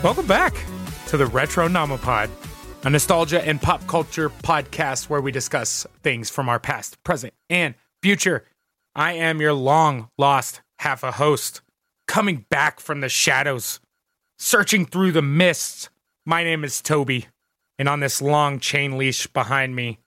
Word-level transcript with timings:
Welcome 0.00 0.28
back 0.28 0.54
to 1.08 1.16
the 1.16 1.26
Retro 1.26 1.66
Nomopod, 1.66 2.30
a 2.84 2.90
nostalgia 2.90 3.44
and 3.44 3.60
pop 3.60 3.84
culture 3.88 4.30
podcast 4.30 5.08
where 5.08 5.20
we 5.20 5.32
discuss 5.32 5.88
things 6.04 6.30
from 6.30 6.48
our 6.48 6.60
past, 6.60 7.02
present, 7.02 7.34
and 7.50 7.74
future. 8.00 8.44
I 8.94 9.14
am 9.14 9.40
your 9.40 9.54
long 9.54 10.08
lost 10.16 10.60
half 10.78 11.02
a 11.02 11.10
host, 11.10 11.62
coming 12.06 12.46
back 12.48 12.78
from 12.78 13.00
the 13.00 13.08
shadows, 13.08 13.80
searching 14.38 14.86
through 14.86 15.10
the 15.10 15.20
mists. 15.20 15.90
My 16.24 16.44
name 16.44 16.62
is 16.62 16.80
Toby, 16.80 17.26
and 17.76 17.88
on 17.88 17.98
this 17.98 18.22
long 18.22 18.60
chain 18.60 18.98
leash 18.98 19.26
behind 19.26 19.74
me, 19.74 19.98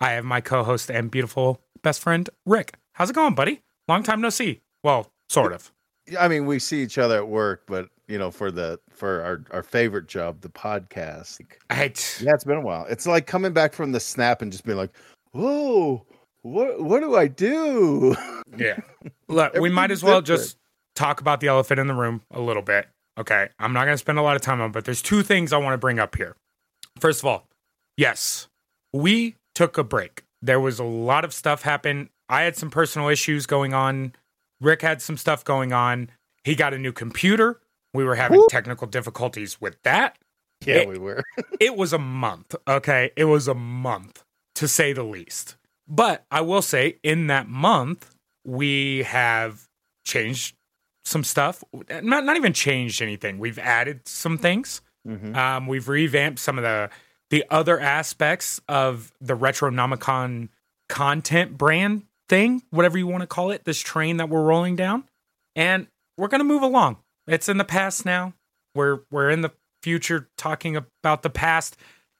I 0.00 0.12
have 0.12 0.24
my 0.24 0.40
co 0.40 0.62
host 0.62 0.92
and 0.92 1.10
beautiful 1.10 1.60
best 1.82 2.00
friend, 2.00 2.30
Rick. 2.46 2.74
How's 2.92 3.10
it 3.10 3.16
going, 3.16 3.34
buddy? 3.34 3.62
Long 3.88 4.04
time 4.04 4.20
no 4.20 4.30
see. 4.30 4.60
Well, 4.84 5.10
sort 5.28 5.52
of. 5.52 5.72
I 6.16 6.28
mean, 6.28 6.46
we 6.46 6.60
see 6.60 6.84
each 6.84 6.98
other 6.98 7.16
at 7.16 7.26
work, 7.26 7.64
but 7.66 7.88
you 8.06 8.18
know, 8.18 8.30
for 8.30 8.50
the 8.50 8.78
for 9.00 9.22
our 9.22 9.42
our 9.50 9.62
favorite 9.62 10.06
job, 10.06 10.42
the 10.42 10.50
podcast. 10.50 11.40
I, 11.70 11.76
Yeah, 12.20 12.34
it's 12.34 12.44
been 12.44 12.58
a 12.58 12.60
while. 12.60 12.86
It's 12.88 13.06
like 13.06 13.26
coming 13.26 13.52
back 13.52 13.72
from 13.72 13.92
the 13.92 13.98
snap 13.98 14.42
and 14.42 14.52
just 14.52 14.64
being 14.64 14.78
like, 14.78 14.90
"Whoa, 15.32 16.06
what 16.42 16.80
what 16.82 17.00
do 17.00 17.16
I 17.16 17.26
do?" 17.26 18.14
Yeah. 18.56 18.78
Look, 19.28 19.54
we 19.54 19.70
might 19.70 19.90
as 19.90 20.02
well 20.02 20.20
just 20.22 20.56
talk 20.94 21.20
about 21.20 21.40
the 21.40 21.48
elephant 21.48 21.80
in 21.80 21.86
the 21.86 21.94
room 21.94 22.20
a 22.30 22.40
little 22.40 22.62
bit. 22.62 22.88
Okay. 23.18 23.48
I'm 23.58 23.72
not 23.72 23.84
going 23.84 23.94
to 23.94 23.98
spend 23.98 24.18
a 24.18 24.22
lot 24.22 24.36
of 24.36 24.42
time 24.42 24.60
on 24.60 24.70
it, 24.70 24.72
but 24.72 24.84
there's 24.84 25.02
two 25.02 25.22
things 25.22 25.52
I 25.52 25.58
want 25.58 25.74
to 25.74 25.78
bring 25.78 25.98
up 25.98 26.16
here. 26.16 26.36
First 26.98 27.20
of 27.20 27.26
all, 27.26 27.46
yes, 27.96 28.48
we 28.92 29.36
took 29.54 29.78
a 29.78 29.84
break. 29.84 30.24
There 30.42 30.60
was 30.60 30.78
a 30.78 30.84
lot 30.84 31.24
of 31.24 31.32
stuff 31.32 31.62
happen. 31.62 32.10
I 32.28 32.42
had 32.42 32.56
some 32.56 32.70
personal 32.70 33.08
issues 33.08 33.46
going 33.46 33.74
on. 33.74 34.14
Rick 34.60 34.82
had 34.82 35.02
some 35.02 35.16
stuff 35.16 35.44
going 35.44 35.72
on. 35.72 36.10
He 36.44 36.54
got 36.54 36.74
a 36.74 36.78
new 36.78 36.92
computer. 36.92 37.60
We 37.94 38.04
were 38.04 38.14
having 38.14 38.38
Woo. 38.38 38.46
technical 38.50 38.86
difficulties 38.86 39.60
with 39.60 39.80
that. 39.82 40.16
yeah, 40.64 40.76
It- 40.76 40.88
we 40.88 40.98
were. 40.98 41.22
it 41.60 41.76
was 41.76 41.92
a 41.92 41.98
month. 41.98 42.54
Okay. 42.68 43.10
It 43.16 43.24
was 43.24 43.48
a 43.48 43.54
month 43.54 44.24
to 44.56 44.68
say 44.68 44.92
the 44.92 45.02
least. 45.02 45.56
But 45.88 46.24
I 46.30 46.40
will 46.42 46.62
say, 46.62 46.98
in 47.02 47.26
that 47.28 47.48
month, 47.48 48.14
we 48.44 49.02
have 49.02 49.66
changed 50.06 50.54
some 51.04 51.24
stuff. 51.24 51.64
Not, 52.02 52.24
not 52.24 52.36
even 52.36 52.52
changed 52.52 53.02
anything. 53.02 53.38
We've 53.38 53.58
added 53.58 54.06
some 54.06 54.38
things. 54.38 54.82
Mhm. 55.08 55.34
Um, 55.34 55.66
we've 55.66 55.88
revamped 55.88 56.38
some 56.38 56.58
of 56.58 56.62
the 56.62 56.90
the 57.30 57.44
other 57.48 57.78
aspects 57.80 58.60
of 58.68 59.12
the 59.20 59.36
Retronomicon 59.36 60.48
content 60.88 61.56
brand 61.56 62.02
thing, 62.28 62.62
whatever 62.70 62.98
you 62.98 63.06
want 63.06 63.22
to 63.22 63.26
call 63.26 63.50
it, 63.52 63.64
this 63.64 63.78
train 63.80 64.16
that 64.18 64.28
we're 64.28 64.42
rolling 64.42 64.74
down. 64.76 65.04
And 65.56 65.86
we're 66.18 66.28
gonna 66.28 66.44
move 66.44 66.62
along. 66.62 66.96
It's 67.26 67.48
in 67.48 67.58
the 67.58 67.64
past 67.64 68.04
now. 68.04 68.34
We're 68.74 69.00
we're 69.10 69.30
in 69.30 69.40
the 69.40 69.52
future 69.82 70.28
talking 70.36 70.76
about 70.76 71.22
the 71.22 71.30
past. 71.30 71.76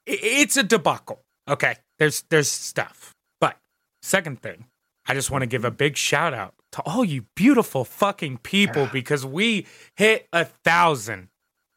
It's 0.07 0.57
a 0.57 0.63
debacle. 0.63 1.23
Okay. 1.49 1.77
There's 1.99 2.23
there's 2.31 2.49
stuff. 2.49 3.15
But 3.41 3.57
second 4.03 4.41
thing, 4.41 4.67
I 5.07 5.15
just 5.15 5.31
want 5.31 5.43
to 5.43 5.47
give 5.47 5.65
a 5.65 5.71
big 5.71 5.97
shout 5.97 6.35
out 6.35 6.55
to 6.73 6.83
all 6.83 7.05
you 7.05 7.27
beautiful 7.37 7.85
fucking 7.85 8.39
people 8.39 8.87
because 8.93 9.27
we 9.27 9.67
hit 9.97 10.27
a 10.33 10.45
thousand 10.45 11.29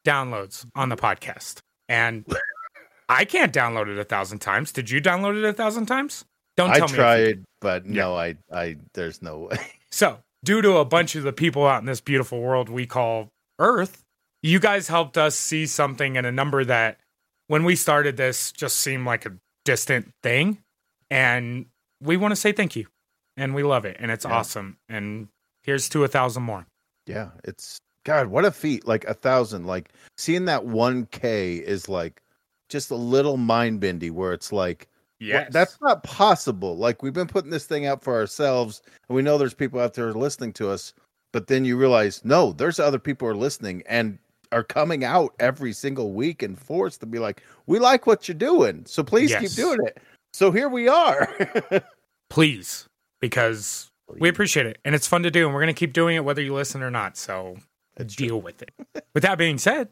downloads 0.06 0.66
on 0.76 0.90
the 0.90 0.96
podcast. 0.96 1.60
And 1.90 2.26
I 3.10 3.26
can't 3.26 3.54
download 3.54 3.88
it 3.88 3.98
a 3.98 4.04
thousand 4.04 4.40
times. 4.40 4.72
Did 4.72 4.90
you 4.90 5.02
download 5.02 5.38
it 5.38 5.44
a 5.44 5.54
thousand 5.54 5.88
times? 5.88 6.26
Don't 6.56 6.70
I 6.70 6.78
tell 6.78 6.82
me. 6.82 6.86
if 6.86 6.92
you 6.92 6.96
tried, 6.98 7.44
but 7.62 7.86
no, 7.86 8.16
I 8.16 8.38
I 8.52 8.78
there's 8.94 9.22
no 9.22 9.40
way. 9.40 9.58
so, 9.92 10.20
due 10.44 10.62
to 10.62 10.78
a 10.78 10.86
bunch 10.86 11.16
of 11.16 11.24
the 11.24 11.34
people 11.34 11.66
out 11.66 11.80
in 11.82 11.86
this 11.86 12.02
beautiful 12.02 12.40
world 12.42 12.70
we 12.70 12.86
call 12.86 13.30
Earth, 13.60 14.04
you 14.42 14.60
guys 14.60 14.88
helped 14.88 15.18
us 15.18 15.36
see 15.36 15.66
something 15.66 16.16
in 16.16 16.26
a 16.26 16.32
number 16.32 16.66
that 16.66 17.00
when 17.48 17.64
we 17.64 17.76
started 17.76 18.18
this 18.18 18.52
just 18.52 18.78
seemed 18.78 19.06
like 19.06 19.26
a 19.26 19.34
distant 19.66 20.12
thing. 20.22 20.58
And 21.10 21.68
we 22.02 22.18
want 22.18 22.32
to 22.32 22.36
say 22.36 22.52
thank 22.52 22.76
you. 22.76 22.88
And 23.38 23.56
we 23.56 23.64
love 23.64 23.86
it. 23.86 23.98
And 24.00 24.12
it's 24.12 24.26
Yeah. 24.26 24.32
awesome. 24.34 24.78
And 24.90 25.30
here's 25.64 25.88
to 25.90 26.04
a 26.04 26.08
thousand 26.08 26.44
more. 26.44 26.66
Yeah, 27.06 27.30
it's 27.44 27.80
God, 28.06 28.28
what 28.28 28.44
a 28.44 28.52
feat! 28.52 28.86
Like 28.86 29.06
a 29.06 29.14
thousand. 29.14 29.66
Like 29.66 29.90
seeing 30.18 30.46
that 30.46 30.66
one 30.66 31.06
K 31.06 31.56
is 31.56 31.88
like 31.88 32.22
just 32.70 32.92
a 32.92 32.96
little 32.96 33.38
mind 33.38 33.80
bendy. 33.80 34.10
Where 34.10 34.34
it's 34.34 34.52
like, 34.52 34.88
Well, 35.22 35.48
that's 35.52 35.78
not 35.82 36.04
possible. 36.04 36.76
Like 36.78 37.02
we've 37.02 37.14
been 37.14 37.28
putting 37.28 37.52
this 37.52 37.66
thing 37.66 37.86
out 37.86 38.04
for 38.04 38.14
ourselves, 38.14 38.82
and 39.08 39.16
we 39.16 39.22
know 39.22 39.38
there's 39.38 39.54
people 39.54 39.80
out 39.80 39.94
there 39.94 40.12
listening 40.14 40.54
to 40.54 40.70
us. 40.70 40.94
But 41.32 41.48
then 41.48 41.66
you 41.66 41.78
realize, 41.78 42.24
no, 42.24 42.52
there's 42.52 42.80
other 42.80 43.00
people 43.00 43.28
who 43.28 43.32
are 43.34 43.38
listening 43.38 43.82
and 43.88 44.20
are 44.52 44.64
coming 44.64 45.04
out 45.04 45.34
every 45.40 45.74
single 45.74 46.14
week 46.14 46.44
and 46.44 46.60
forced 46.60 47.00
to 47.00 47.06
be 47.08 47.18
like, 47.18 47.42
we 47.66 47.80
like 47.80 48.06
what 48.06 48.28
you're 48.28 48.36
doing, 48.36 48.86
so 48.86 49.02
please 49.04 49.32
Yes. 49.32 49.42
keep 49.42 49.52
doing 49.52 49.80
it. 49.88 49.98
So 50.34 50.52
here 50.52 50.70
we 50.70 50.88
are. 50.88 51.28
please, 52.30 52.86
because 53.20 53.90
we 54.20 54.30
appreciate 54.30 54.66
it. 54.66 54.78
And 54.86 54.94
it's 54.94 55.08
fun 55.08 55.24
to 55.24 55.32
do. 55.32 55.46
And 55.46 55.54
we're 55.54 55.62
going 55.62 55.74
to 55.74 55.80
keep 55.80 55.94
doing 55.94 56.16
it 56.16 56.26
whether 56.26 56.42
you 56.42 56.54
listen 56.54 56.84
or 56.84 56.92
not. 56.92 57.18
So 57.18 57.58
deal 58.06 58.42
with 58.42 58.62
it. 58.62 58.72
with 59.14 59.24
that 59.24 59.38
being 59.38 59.58
said, 59.58 59.90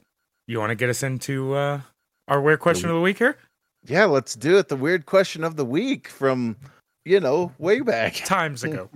you 0.47 0.59
want 0.59 0.69
to 0.71 0.75
get 0.75 0.89
us 0.89 1.01
into 1.03 1.53
uh, 1.53 1.81
our 2.27 2.41
weird 2.41 2.59
question 2.59 2.89
of 2.89 2.95
the 2.95 3.01
week 3.01 3.17
here? 3.17 3.37
Yeah, 3.85 4.05
let's 4.05 4.35
do 4.35 4.57
it. 4.57 4.67
The 4.67 4.75
weird 4.75 5.05
question 5.05 5.43
of 5.43 5.55
the 5.55 5.65
week 5.65 6.07
from 6.07 6.57
you 7.05 7.19
know 7.19 7.51
way 7.57 7.81
back. 7.81 8.15
Times 8.25 8.63
ago. 8.63 8.89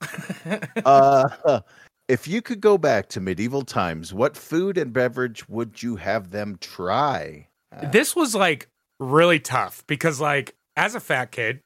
uh, 0.84 1.60
if 2.08 2.26
you 2.26 2.42
could 2.42 2.60
go 2.60 2.78
back 2.78 3.08
to 3.10 3.20
medieval 3.20 3.62
times, 3.62 4.14
what 4.14 4.36
food 4.36 4.78
and 4.78 4.92
beverage 4.92 5.48
would 5.48 5.82
you 5.82 5.96
have 5.96 6.30
them 6.30 6.56
try? 6.60 7.48
this 7.92 8.16
was 8.16 8.34
like 8.34 8.68
really 8.98 9.40
tough 9.40 9.84
because 9.86 10.20
like 10.20 10.54
as 10.76 10.94
a 10.94 11.00
fat 11.00 11.30
kid 11.30 11.60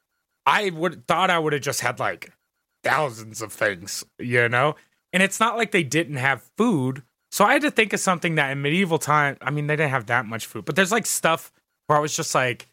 i 0.45 0.69
would 0.69 1.05
thought 1.07 1.29
i 1.29 1.39
would 1.39 1.53
have 1.53 1.61
just 1.61 1.81
had 1.81 1.99
like 1.99 2.31
thousands 2.83 3.41
of 3.41 3.51
things 3.51 4.03
you 4.19 4.47
know 4.47 4.75
and 5.11 5.23
it's 5.23 5.39
not 5.39 5.57
like 5.57 5.71
they 5.71 5.83
didn't 5.83 6.15
have 6.15 6.43
food 6.57 7.03
so 7.31 7.43
i 7.43 7.53
had 7.53 7.61
to 7.61 7.71
think 7.71 7.91
of 7.93 7.99
something 7.99 8.35
that 8.35 8.51
in 8.51 8.61
medieval 8.61 8.97
time 8.99 9.35
i 9.41 9.49
mean 9.49 9.67
they 9.67 9.75
didn't 9.75 9.91
have 9.91 10.05
that 10.05 10.25
much 10.25 10.45
food 10.45 10.63
but 10.65 10.75
there's 10.75 10.91
like 10.91 11.05
stuff 11.05 11.51
where 11.87 11.97
i 11.97 12.01
was 12.01 12.15
just 12.15 12.33
like 12.35 12.67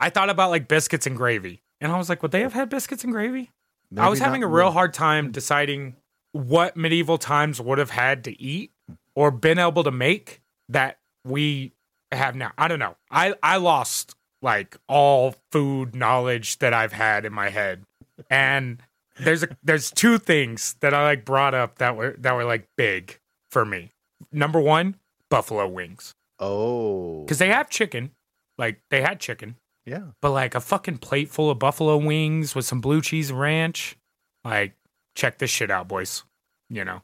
i 0.00 0.10
thought 0.10 0.30
about 0.30 0.50
like 0.50 0.68
biscuits 0.68 1.06
and 1.06 1.16
gravy 1.16 1.62
and 1.80 1.92
i 1.92 1.98
was 1.98 2.08
like 2.08 2.22
would 2.22 2.32
they 2.32 2.40
have 2.40 2.52
had 2.52 2.68
biscuits 2.68 3.04
and 3.04 3.12
gravy 3.12 3.50
I 3.96 4.08
was 4.08 4.18
having 4.18 4.42
a 4.42 4.48
real 4.48 4.72
hard 4.72 4.92
time 4.92 5.30
deciding 5.30 5.94
what 6.32 6.76
medieval 6.76 7.18
times 7.18 7.60
would 7.60 7.78
have 7.78 7.90
had 7.90 8.24
to 8.24 8.42
eat 8.42 8.72
or 9.14 9.30
been 9.30 9.58
able 9.58 9.84
to 9.84 9.92
make 9.92 10.40
that 10.68 10.98
we 11.24 11.72
have 12.10 12.34
now. 12.34 12.52
I 12.58 12.68
don't 12.68 12.80
know. 12.80 12.96
I 13.10 13.34
I 13.42 13.58
lost 13.58 14.16
like 14.42 14.76
all 14.88 15.36
food 15.52 15.94
knowledge 15.94 16.58
that 16.58 16.74
I've 16.74 16.92
had 16.92 17.24
in 17.24 17.32
my 17.32 17.48
head. 17.50 17.84
And 18.28 18.82
there's 19.20 19.44
a 19.44 19.48
there's 19.62 19.90
two 19.90 20.18
things 20.18 20.74
that 20.80 20.92
I 20.92 21.04
like 21.04 21.24
brought 21.24 21.54
up 21.54 21.78
that 21.78 21.96
were 21.96 22.16
that 22.18 22.34
were 22.34 22.44
like 22.44 22.66
big 22.76 23.18
for 23.50 23.64
me. 23.64 23.92
Number 24.32 24.60
1, 24.60 24.96
buffalo 25.30 25.68
wings. 25.68 26.12
Oh, 26.40 27.24
Cuz 27.28 27.38
they 27.38 27.48
have 27.48 27.70
chicken. 27.70 28.10
Like 28.58 28.80
they 28.90 29.02
had 29.02 29.20
chicken, 29.20 29.56
yeah, 29.84 30.02
but 30.22 30.30
like 30.30 30.54
a 30.54 30.60
fucking 30.60 30.98
plate 30.98 31.28
full 31.30 31.50
of 31.50 31.58
buffalo 31.58 31.96
wings 31.96 32.54
with 32.54 32.64
some 32.64 32.80
blue 32.80 33.02
cheese 33.02 33.30
ranch. 33.32 33.96
Like, 34.44 34.74
check 35.14 35.38
this 35.38 35.50
shit 35.50 35.70
out, 35.70 35.88
boys. 35.88 36.24
You 36.70 36.84
know, 36.84 37.02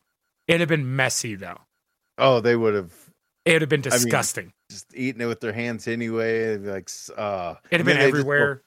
it'd 0.48 0.60
have 0.60 0.68
been 0.68 0.96
messy 0.96 1.34
though. 1.34 1.58
oh, 2.18 2.40
they 2.40 2.56
would 2.56 2.74
have 2.74 2.92
It'd 3.44 3.60
have 3.62 3.68
been 3.68 3.80
mean, 3.80 3.90
disgusting. 3.90 4.52
just 4.70 4.86
eating 4.94 5.20
it 5.20 5.26
with 5.26 5.40
their 5.40 5.52
hands 5.52 5.88
anyway. 5.88 6.56
Like, 6.58 6.88
uh, 7.16 7.54
it'd 7.70 7.80
have 7.80 7.86
been 7.86 7.96
they 7.98 8.04
just 8.10 8.20
everywhere. 8.20 8.62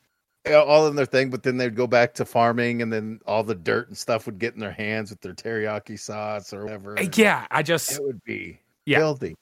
all 0.53 0.87
in 0.87 0.95
their 0.97 1.05
thing. 1.05 1.29
But 1.29 1.43
then 1.43 1.55
they'd 1.57 1.75
go 1.75 1.87
back 1.87 2.13
to 2.15 2.25
farming, 2.25 2.81
and 2.81 2.91
then 2.91 3.21
all 3.25 3.43
the 3.43 3.55
dirt 3.55 3.87
and 3.87 3.97
stuff 3.97 4.25
would 4.25 4.37
get 4.37 4.53
in 4.53 4.59
their 4.59 4.71
hands 4.73 5.09
with 5.11 5.21
their 5.21 5.33
teriyaki 5.33 5.97
sauce 5.97 6.53
or 6.53 6.63
whatever. 6.65 6.99
Uh, 6.99 7.05
yeah, 7.15 7.47
I 7.49 7.63
just 7.63 7.93
it 7.93 8.03
would 8.03 8.21
be 8.25 8.59
Yeah. 8.85 8.99
filthy. 8.99 9.35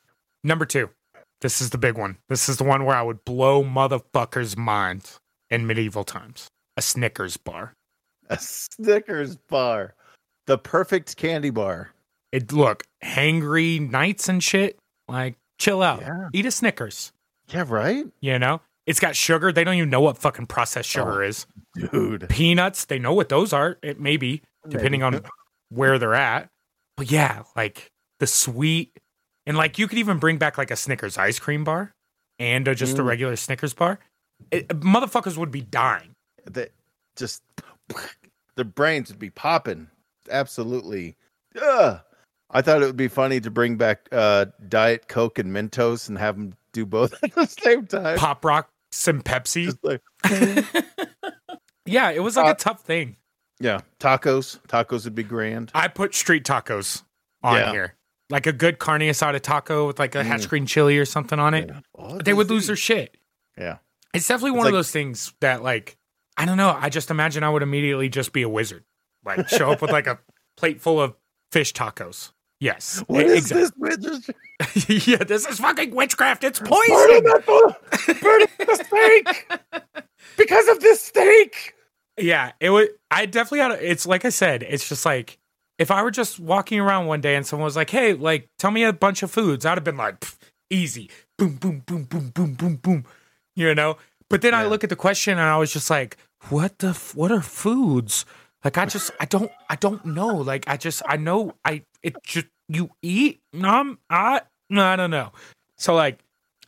number 0.43 0.65
two. 0.67 0.89
This 1.43 1.61
is 1.61 1.69
the 1.71 1.77
big 1.77 1.97
one. 1.97 2.17
This 2.29 2.47
is 2.49 2.55
the 2.57 2.63
one 2.63 2.85
where 2.85 2.95
I 2.95 3.01
would 3.01 3.23
blow 3.25 3.63
motherfuckers' 3.63 4.57
minds 4.57 5.19
in 5.49 5.67
medieval 5.67 6.05
times. 6.05 6.47
A 6.77 6.81
Snickers 6.81 7.35
bar. 7.37 7.73
A 8.29 8.39
Snickers 8.39 9.35
bar, 9.35 9.93
the 10.47 10.57
perfect 10.57 11.17
candy 11.17 11.49
bar. 11.49 11.91
It 12.31 12.51
look 12.53 12.85
hangry 13.03 13.91
knights 13.91 14.29
and 14.29 14.41
shit. 14.41 14.79
Like, 15.09 15.35
chill 15.59 15.83
out. 15.83 15.99
Yeah. 15.99 16.29
Eat 16.31 16.45
a 16.45 16.51
Snickers. 16.51 17.11
Yeah, 17.49 17.65
right, 17.67 18.05
You 18.21 18.39
know, 18.39 18.61
it's 18.87 19.01
got 19.01 19.15
sugar. 19.17 19.51
They 19.51 19.65
don't 19.65 19.75
even 19.75 19.89
know 19.89 19.99
what 20.01 20.17
fucking 20.17 20.47
processed 20.47 20.89
sugar 20.89 21.21
Oh. 21.21 21.27
is. 21.27 21.45
dude. 21.91 22.29
peanuts. 22.29 22.85
They 22.85 22.99
know 22.99 23.13
what 23.13 23.27
those 23.27 23.51
are. 23.51 23.77
It 23.83 23.99
may 23.99 24.15
be 24.15 24.41
depending 24.69 25.03
on 25.03 25.21
where 25.69 25.99
they're 25.99 26.15
at. 26.15 26.49
But 26.95 27.11
yeah, 27.11 27.43
like 27.57 27.91
the 28.21 28.27
sweet 28.27 28.97
and 29.45 29.57
like 29.57 29.77
you 29.77 29.87
could 29.87 29.97
even 29.97 30.17
bring 30.19 30.37
back 30.37 30.57
like 30.57 30.71
a 30.71 30.75
Snickers 30.75 31.17
ice 31.17 31.39
cream 31.39 31.63
bar 31.63 31.91
and 32.39 32.67
uh, 32.67 32.73
just 32.73 32.97
a 32.97 33.01
Mm. 33.01 33.07
regular 33.07 33.35
Snickers 33.35 33.73
bar. 33.73 33.99
It, 34.51 34.67
motherfuckers 34.69 35.37
would 35.37 35.51
be 35.51 35.61
dying. 35.61 36.15
They 36.49 36.69
just 37.15 37.41
their 38.55 38.65
brains 38.65 39.09
would 39.09 39.19
be 39.19 39.29
popping. 39.29 39.87
Absolutely. 40.29 41.15
Ugh. 41.61 41.99
I 42.55 42.61
thought 42.61 42.81
it 42.81 42.85
would 42.85 42.97
be 42.97 43.07
funny 43.07 43.39
to 43.39 43.49
bring 43.49 43.77
back 43.77 44.07
uh, 44.11 44.45
Diet 44.69 45.07
Coke 45.07 45.39
and 45.39 45.51
Mentos 45.51 46.07
and 46.07 46.17
have 46.17 46.35
them 46.37 46.53
do 46.71 46.85
both 46.85 47.13
at 47.23 47.33
the 47.33 47.45
same 47.45 47.87
time. 47.87 48.17
Pop 48.17 48.45
rock, 48.45 48.69
some 48.91 49.21
Pepsi. 49.21 49.75
Like, 49.81 50.01
yeah, 51.85 52.11
it 52.11 52.21
was 52.21 52.37
like 52.37 52.45
uh, 52.45 52.51
a 52.51 52.55
tough 52.55 52.81
thing. 52.81 53.17
Yeah, 53.59 53.79
tacos. 53.99 54.59
Tacos 54.67 55.05
would 55.05 55.15
be 55.15 55.23
grand. 55.23 55.71
I 55.73 55.87
put 55.87 56.13
street 56.13 56.43
tacos 56.43 57.03
on 57.41 57.55
yeah. 57.57 57.71
here, 57.71 57.95
like 58.33 58.47
a 58.47 58.51
good 58.51 58.79
carne 58.79 59.01
asada 59.01 59.39
taco 59.39 59.85
with 59.85 59.99
like 59.99 60.15
a 60.15 60.17
mm. 60.17 60.25
hatch 60.25 60.49
green 60.49 60.65
chili 60.65 60.97
or 60.97 61.05
something 61.05 61.37
on 61.37 61.53
it. 61.53 61.69
Yeah. 61.69 62.17
They 62.25 62.33
would 62.33 62.49
lose 62.49 62.65
their 62.65 62.75
shit. 62.75 63.15
Yeah, 63.55 63.77
it's 64.11 64.27
definitely 64.27 64.49
it's 64.49 64.57
one 64.57 64.65
like, 64.65 64.73
of 64.73 64.77
those 64.79 64.91
things 64.91 65.33
that 65.39 65.61
like 65.61 65.97
I 66.35 66.45
don't 66.45 66.57
know. 66.57 66.75
I 66.77 66.89
just 66.89 67.11
imagine 67.11 67.43
I 67.43 67.49
would 67.51 67.61
immediately 67.61 68.09
just 68.09 68.33
be 68.33 68.41
a 68.41 68.49
wizard, 68.49 68.85
like 69.23 69.47
show 69.49 69.71
up 69.71 69.83
with 69.83 69.91
like 69.91 70.07
a 70.07 70.17
plate 70.57 70.81
full 70.81 70.99
of 70.99 71.13
fish 71.51 71.73
tacos. 71.73 72.31
Yes. 72.59 73.03
What 73.07 73.23
is 73.25 73.51
exactly. 73.51 73.61
this 73.61 73.71
witchcraft? 73.77 75.07
yeah, 75.07 75.23
this 75.23 75.45
is 75.45 75.59
fucking 75.59 75.93
witchcraft. 75.93 76.43
It's 76.43 76.59
poison. 76.59 77.23
Burning 78.21 78.47
the 78.57 78.83
steak 78.83 79.59
because 80.37 80.67
of 80.69 80.79
this 80.79 81.01
steak. 81.03 81.75
Yeah, 82.17 82.53
it 82.59 82.71
would. 82.71 82.89
I 83.11 83.27
definitely 83.27 83.59
had. 83.59 83.71
A, 83.71 83.91
it's 83.91 84.07
like 84.07 84.25
I 84.25 84.29
said. 84.29 84.63
It's 84.63 84.89
just 84.89 85.05
like 85.05 85.37
if 85.83 85.91
I 85.91 86.01
were 86.01 86.11
just 86.11 86.39
walking 86.39 86.79
around 86.79 87.05
one 87.05 87.21
day 87.21 87.35
and 87.35 87.45
someone 87.45 87.65
was 87.65 87.75
like, 87.75 87.89
"Hey, 87.89 88.13
like, 88.13 88.49
tell 88.57 88.71
me 88.71 88.83
a 88.83 88.93
bunch 88.93 89.21
of 89.21 89.29
foods," 89.29 89.65
I'd 89.65 89.77
have 89.77 89.83
been 89.83 89.97
like, 89.97 90.25
"Easy, 90.69 91.09
boom, 91.37 91.57
boom, 91.57 91.83
boom, 91.85 92.05
boom, 92.05 92.29
boom, 92.29 92.55
boom, 92.55 92.75
boom," 92.77 93.05
you 93.55 93.75
know. 93.75 93.97
But 94.29 94.41
then 94.41 94.53
yeah. 94.53 94.61
I 94.61 94.65
look 94.65 94.83
at 94.83 94.89
the 94.89 94.95
question 94.95 95.33
and 95.33 95.41
I 95.41 95.57
was 95.57 95.73
just 95.73 95.89
like, 95.89 96.17
"What 96.49 96.79
the? 96.79 96.89
F- 96.89 97.13
what 97.15 97.31
are 97.31 97.41
foods?" 97.41 98.25
Like 98.63 98.77
I 98.77 98.85
just 98.85 99.11
I 99.19 99.25
don't 99.25 99.51
I 99.69 99.75
don't 99.75 100.05
know. 100.05 100.35
Like 100.37 100.67
I 100.67 100.77
just 100.77 101.03
I 101.05 101.17
know 101.17 101.53
I 101.65 101.83
it 102.01 102.15
just 102.23 102.47
you 102.69 102.89
eat? 103.01 103.41
Um, 103.61 103.99
I 104.09 104.41
no, 104.69 104.85
I 104.85 104.95
don't 104.95 105.11
know. 105.11 105.31
So 105.77 105.93
like, 105.95 106.19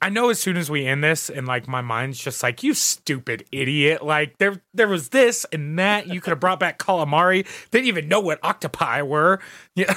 I 0.02 0.10
know 0.10 0.30
as 0.30 0.40
soon 0.40 0.58
as 0.58 0.70
we 0.70 0.86
end 0.86 1.04
this, 1.04 1.30
and 1.30 1.48
like 1.48 1.68
my 1.68 1.82
mind's 1.82 2.20
just 2.20 2.44
like, 2.44 2.64
you 2.64 2.74
stupid 2.74 3.46
idiot. 3.52 4.04
Like 4.04 4.38
there, 4.38 4.62
there 4.74 4.88
was 4.88 5.10
this 5.10 5.46
and 5.52 5.80
that. 5.80 6.08
You 6.08 6.22
could 6.22 6.32
have 6.32 6.40
brought 6.40 6.60
back 6.60 6.80
calamari. 6.80 7.48
Didn't 7.72 7.88
even 7.88 8.08
know 8.08 8.20
what 8.20 8.40
octopi 8.44 9.02
were. 9.02 9.40
Yeah, 9.76 9.94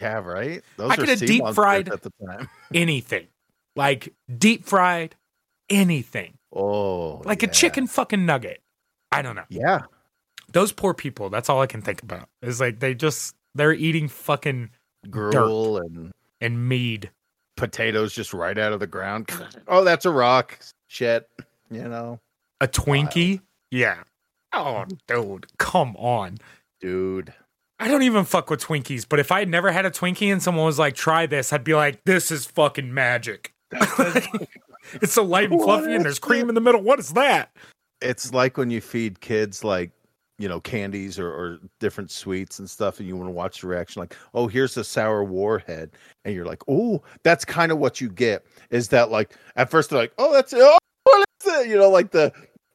yeah, 0.00 0.18
right. 0.18 0.62
Those 0.76 0.90
I 0.90 0.96
could 0.96 1.08
have 1.08 1.20
deep 1.20 1.46
fried 1.54 1.88
at 1.88 2.02
the 2.02 2.10
time. 2.26 2.48
anything, 2.74 3.28
like 3.76 4.12
deep 4.36 4.64
fried 4.64 5.14
anything. 5.70 6.38
Oh, 6.52 7.22
like 7.24 7.42
yeah. 7.42 7.48
a 7.48 7.52
chicken 7.52 7.86
fucking 7.86 8.26
nugget. 8.26 8.60
I 9.12 9.22
don't 9.22 9.36
know. 9.36 9.44
Yeah, 9.48 9.82
those 10.52 10.72
poor 10.72 10.92
people. 10.92 11.30
That's 11.30 11.48
all 11.48 11.60
I 11.60 11.66
can 11.66 11.82
think 11.82 12.02
about. 12.02 12.28
Is 12.42 12.60
like 12.60 12.80
they 12.80 12.94
just 12.94 13.36
they're 13.54 13.72
eating 13.72 14.08
fucking 14.08 14.70
gruel 15.08 15.78
and 15.78 16.12
and 16.40 16.68
mead. 16.68 17.10
Potatoes 17.58 18.14
just 18.14 18.32
right 18.32 18.56
out 18.56 18.72
of 18.72 18.80
the 18.80 18.86
ground. 18.86 19.28
Oh, 19.68 19.84
that's 19.84 20.06
a 20.06 20.10
rock. 20.10 20.58
Shit. 20.86 21.28
You 21.70 21.88
know. 21.88 22.20
A 22.60 22.66
Twinkie? 22.66 23.32
Wild. 23.32 23.40
Yeah. 23.70 24.02
Oh, 24.54 24.86
dude, 25.06 25.46
come 25.58 25.94
on. 25.96 26.38
Dude. 26.80 27.34
I 27.78 27.88
don't 27.88 28.02
even 28.02 28.24
fuck 28.24 28.48
with 28.48 28.64
Twinkies, 28.64 29.06
but 29.06 29.20
if 29.20 29.30
I 29.30 29.40
had 29.40 29.48
never 29.50 29.70
had 29.70 29.84
a 29.84 29.90
Twinkie 29.90 30.32
and 30.32 30.42
someone 30.42 30.64
was 30.64 30.78
like, 30.78 30.94
try 30.94 31.26
this, 31.26 31.52
I'd 31.52 31.64
be 31.64 31.74
like, 31.74 32.02
this 32.04 32.30
is 32.30 32.46
fucking 32.46 32.94
magic. 32.94 33.52
it's 34.94 35.12
so 35.12 35.22
light 35.22 35.50
and 35.50 35.60
fluffy 35.60 35.94
and 35.94 36.04
there's 36.04 36.18
cream 36.18 36.48
in 36.48 36.54
the 36.54 36.62
middle. 36.62 36.80
What 36.80 36.98
is 36.98 37.10
that? 37.10 37.50
It's 38.00 38.32
like 38.32 38.56
when 38.56 38.70
you 38.70 38.80
feed 38.80 39.20
kids 39.20 39.62
like 39.62 39.90
you 40.38 40.48
know 40.48 40.60
candies 40.60 41.18
or, 41.18 41.28
or 41.28 41.58
different 41.80 42.10
sweets 42.10 42.58
and 42.58 42.70
stuff 42.70 42.98
and 42.98 43.08
you 43.08 43.16
want 43.16 43.28
to 43.28 43.32
watch 43.32 43.60
the 43.60 43.66
reaction 43.66 44.00
like 44.00 44.16
oh 44.34 44.46
here's 44.46 44.76
a 44.76 44.84
sour 44.84 45.24
warhead 45.24 45.90
and 46.24 46.34
you're 46.34 46.46
like 46.46 46.62
oh 46.68 47.02
that's 47.22 47.44
kind 47.44 47.72
of 47.72 47.78
what 47.78 48.00
you 48.00 48.08
get 48.08 48.44
is 48.70 48.88
that 48.88 49.10
like 49.10 49.34
at 49.56 49.70
first 49.70 49.90
they're 49.90 49.98
like 49.98 50.12
oh 50.18 50.32
that's 50.32 50.54
oh 50.54 50.78
what 51.04 51.24
is 51.44 51.52
it 51.52 51.68
you 51.68 51.76
know 51.76 51.90
like 51.90 52.10
the 52.12 52.32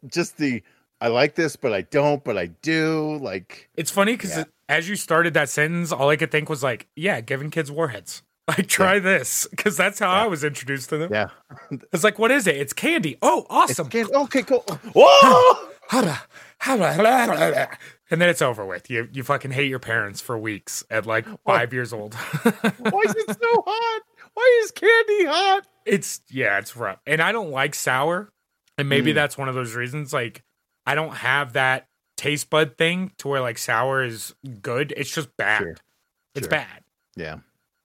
just 0.07 0.38
the 0.38 0.62
i 1.01 1.07
like 1.07 1.36
this 1.36 1.56
but 1.56 1.74
i 1.74 1.81
don't 1.83 2.24
but 2.24 2.38
i 2.38 2.48
do 2.62 3.18
like 3.19 3.69
it's 3.75 3.92
funny 3.92 4.13
because 4.13 4.38
yeah. 4.38 4.44
as 4.68 4.89
you 4.89 4.95
started 4.95 5.33
that 5.33 5.50
sentence 5.50 5.92
all 5.92 6.09
i 6.09 6.16
could 6.16 6.31
think 6.31 6.50
was 6.50 6.63
like 6.63 6.88
yeah 6.95 7.21
giving 7.21 7.50
kids 7.50 7.71
warheads 7.71 8.24
like 8.50 8.68
try 8.68 8.95
yeah. 8.95 9.00
this 9.00 9.48
because 9.51 9.77
that's 9.77 10.00
how 10.00 10.12
yeah. 10.12 10.24
I 10.24 10.27
was 10.27 10.44
introduced 10.44 10.89
to 10.89 10.98
them. 10.98 11.13
Yeah, 11.13 11.30
it's 11.94 12.04
like 12.04 12.19
what 12.19 12.30
is 12.30 12.45
it? 12.45 12.57
It's 12.57 12.74
candy. 12.74 13.18
Oh, 13.21 13.45
awesome. 13.50 13.88
Candy. 13.88 14.13
Okay, 14.13 14.44
cool. 14.44 14.59
Whoa! 14.94 15.69
and 18.10 18.21
then 18.21 18.30
it's 18.30 18.42
over 18.42 18.65
with. 18.65 18.89
You 18.89 19.10
you 19.12 19.24
fucking 19.24 19.51
hate 19.51 19.69
your 19.69 19.80
parents 19.80 20.21
for 20.21 20.38
weeks 20.38 20.83
at 20.89 21.06
like 21.06 21.25
five 21.45 21.74
years 21.74 21.94
old. 21.94 22.13
Why 22.44 23.01
is 23.06 23.15
it 23.15 23.27
so 23.27 23.63
hot? 23.65 24.01
Why 24.33 24.62
is 24.63 24.71
candy 24.71 25.25
hot? 25.25 25.68
It's 25.86 26.21
yeah, 26.30 26.60
it's 26.60 26.75
rough. 26.75 27.00
And 27.06 27.21
I 27.21 27.31
don't 27.31 27.51
like 27.51 27.75
sour. 27.75 28.30
And 28.77 28.89
maybe 28.89 29.12
mm. 29.12 29.15
that's 29.15 29.38
one 29.38 29.50
of 29.50 29.56
those 29.56 29.75
reasons. 29.75 30.13
Like 30.13 30.44
I 30.86 30.95
don't 30.95 31.15
have 31.15 31.54
that 31.54 31.88
taste 32.18 32.50
bud 32.50 32.77
thing 32.77 33.12
to 33.18 33.27
where 33.27 33.42
like 33.42 33.57
sour 33.57 34.04
is 34.04 34.33
good. 34.62 34.94
It's 34.95 35.13
just 35.13 35.36
bad. 35.38 35.62
Sure. 35.62 35.75
It's 36.36 36.45
sure. 36.45 36.50
bad. 36.50 36.83
Yeah. 37.16 37.38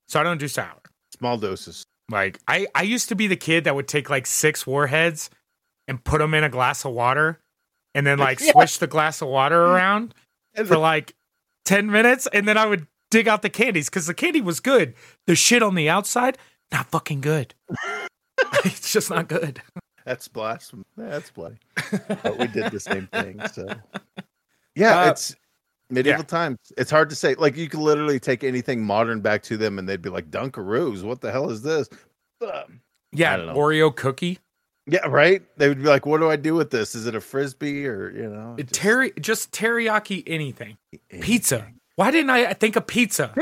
So 0.09 0.21
I 0.21 0.23
don't 0.23 0.39
do 0.39 0.49
sour. 0.49 0.81
Small 1.17 1.37
doses. 1.37 1.85
Like 2.11 2.39
I, 2.49 2.67
I 2.75 2.83
used 2.83 3.09
to 3.11 3.15
be 3.15 3.27
the 3.27 3.37
kid 3.37 3.65
that 3.65 3.75
would 3.75 3.89
take 3.89 4.09
like 4.09 4.27
six 4.27 4.67
warheads 4.67 5.31
and 5.87 6.03
put 6.03 6.19
them 6.19 6.35
in 6.35 6.45
a 6.45 6.49
glass 6.49 6.85
of 6.85 6.93
water 6.93 7.41
and 7.95 8.07
then 8.07 8.19
like 8.19 8.41
yeah. 8.41 8.53
swish 8.53 8.79
the 8.79 8.87
glass 8.87 9.23
of 9.23 9.29
water 9.29 9.61
around 9.61 10.15
for 10.67 10.77
like 10.77 11.15
10 11.65 11.91
minutes 11.91 12.29
and 12.33 12.47
then 12.47 12.57
I 12.57 12.67
would 12.67 12.87
dig 13.11 13.29
out 13.29 13.43
the 13.43 13.51
candies 13.51 13.89
because 13.89 14.07
the 14.07 14.15
candy 14.15 14.41
was 14.41 14.61
good. 14.61 14.95
The 15.27 15.35
shit 15.35 15.63
on 15.63 15.75
the 15.75 15.89
outside, 15.89 16.39
not 16.73 16.87
fucking 16.91 17.21
good. 17.21 17.55
it's 18.65 18.93
just 18.93 19.11
not 19.11 19.29
good. 19.29 19.63
That's 20.05 20.29
blasphemy. 20.29 20.85
That's 20.97 21.31
bloody. 21.31 21.59
but 22.09 22.39
we 22.39 22.47
did 22.47 22.73
the 22.73 22.81
same 22.81 23.09
thing. 23.09 23.41
So 23.53 23.67
yeah, 24.75 25.03
uh, 25.03 25.11
it's 25.11 25.37
medieval 25.91 26.21
yeah. 26.21 26.27
times. 26.27 26.59
It's 26.77 26.91
hard 26.91 27.11
to 27.11 27.17
say. 27.17 27.35
Like 27.35 27.57
you 27.57 27.69
could 27.69 27.81
literally 27.81 28.19
take 28.19 28.43
anything 28.43 28.83
modern 28.83 29.21
back 29.21 29.43
to 29.45 29.57
them 29.57 29.79
and 29.79 29.89
they'd 29.89 30.03
be 30.03 30.11
like 30.11 30.31
Dunkaroos. 30.31 31.03
What 31.03 31.21
the 31.21 31.31
hell 31.31 31.51
is 31.51 31.63
this? 31.63 31.89
Um, 32.41 32.81
yeah, 33.13 33.37
Oreo 33.39 33.95
cookie. 33.95 34.39
Yeah, 34.89 35.07
right. 35.07 35.43
They 35.57 35.69
would 35.69 35.79
be 35.79 35.89
like, 35.89 36.07
"What 36.07 36.19
do 36.19 36.31
I 36.31 36.37
do 36.37 36.55
with 36.55 36.71
this? 36.71 36.95
Is 36.95 37.07
it 37.07 37.15
a 37.15 37.21
frisbee 37.21 37.87
or 37.87 38.11
you 38.11 38.29
know?" 38.29 38.57
Just... 38.59 38.75
Terry, 38.75 39.13
just 39.21 39.53
teriyaki 39.53 40.23
anything. 40.27 40.79
anything. 40.93 41.21
Pizza. 41.21 41.67
Why 41.97 42.11
didn't 42.11 42.31
I 42.31 42.53
think 42.55 42.77
of 42.77 42.87
pizza? 42.87 43.35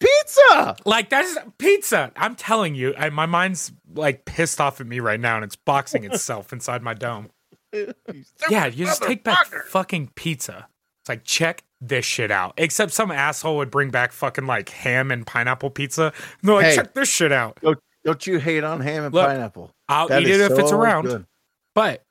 Pizza. 0.00 0.76
Like 0.84 1.10
that's 1.10 1.36
pizza. 1.58 2.10
I'm 2.16 2.34
telling 2.34 2.74
you, 2.74 2.94
I, 2.96 3.10
my 3.10 3.26
mind's 3.26 3.72
like 3.94 4.24
pissed 4.24 4.60
off 4.60 4.80
at 4.80 4.86
me 4.86 5.00
right 5.00 5.20
now, 5.20 5.36
and 5.36 5.44
it's 5.44 5.56
boxing 5.56 6.04
itself 6.04 6.52
inside 6.52 6.82
my 6.82 6.94
dome. 6.94 7.28
yeah, 7.72 8.66
you 8.66 8.86
just 8.86 9.02
take 9.02 9.22
back 9.22 9.46
fucking 9.68 10.10
pizza. 10.14 10.66
It's 11.02 11.08
like 11.08 11.24
check 11.24 11.62
this 11.80 12.04
shit 12.04 12.30
out. 12.30 12.54
Except 12.56 12.92
some 12.92 13.10
asshole 13.10 13.56
would 13.58 13.70
bring 13.70 13.90
back 13.90 14.12
fucking 14.12 14.46
like 14.46 14.68
ham 14.68 15.10
and 15.10 15.26
pineapple 15.26 15.70
pizza. 15.70 16.12
And 16.40 16.48
they're 16.48 16.54
like, 16.54 16.66
hey, 16.66 16.76
check 16.76 16.94
this 16.94 17.08
shit 17.08 17.32
out. 17.32 17.58
Don't, 17.62 17.78
don't 18.04 18.26
you 18.26 18.38
hate 18.38 18.64
on 18.64 18.80
ham 18.80 19.04
and 19.04 19.14
Look, 19.14 19.26
pineapple? 19.26 19.70
I'll 19.90 20.08
that 20.08 20.22
eat 20.22 20.28
it 20.28 20.40
if 20.40 20.52
so 20.52 20.58
it's 20.58 20.72
around. 20.72 21.04
Good. 21.04 21.26
But 21.74 22.04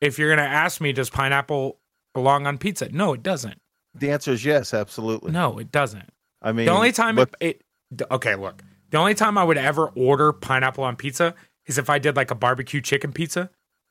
if 0.00 0.18
you're 0.18 0.30
gonna 0.30 0.48
ask 0.48 0.80
me, 0.80 0.92
does 0.92 1.10
pineapple 1.10 1.78
belong 2.14 2.46
on 2.46 2.58
pizza? 2.58 2.88
No, 2.90 3.12
it 3.12 3.22
doesn't. 3.22 3.60
The 3.94 4.10
answer 4.10 4.32
is 4.32 4.44
yes, 4.44 4.74
absolutely. 4.74 5.32
No, 5.32 5.58
it 5.58 5.70
doesn't. 5.72 6.10
I 6.42 6.52
mean, 6.52 6.66
the 6.66 6.72
only 6.72 6.92
time 6.92 7.18
it, 7.18 7.34
it 7.40 7.62
okay, 8.10 8.34
look, 8.34 8.62
the 8.90 8.98
only 8.98 9.14
time 9.14 9.38
I 9.38 9.44
would 9.44 9.58
ever 9.58 9.86
order 9.88 10.32
pineapple 10.32 10.84
on 10.84 10.96
pizza 10.96 11.34
is 11.66 11.78
if 11.78 11.90
I 11.90 11.98
did 11.98 12.16
like 12.16 12.30
a 12.30 12.34
barbecue 12.34 12.80
chicken 12.80 13.12
pizza, 13.12 13.50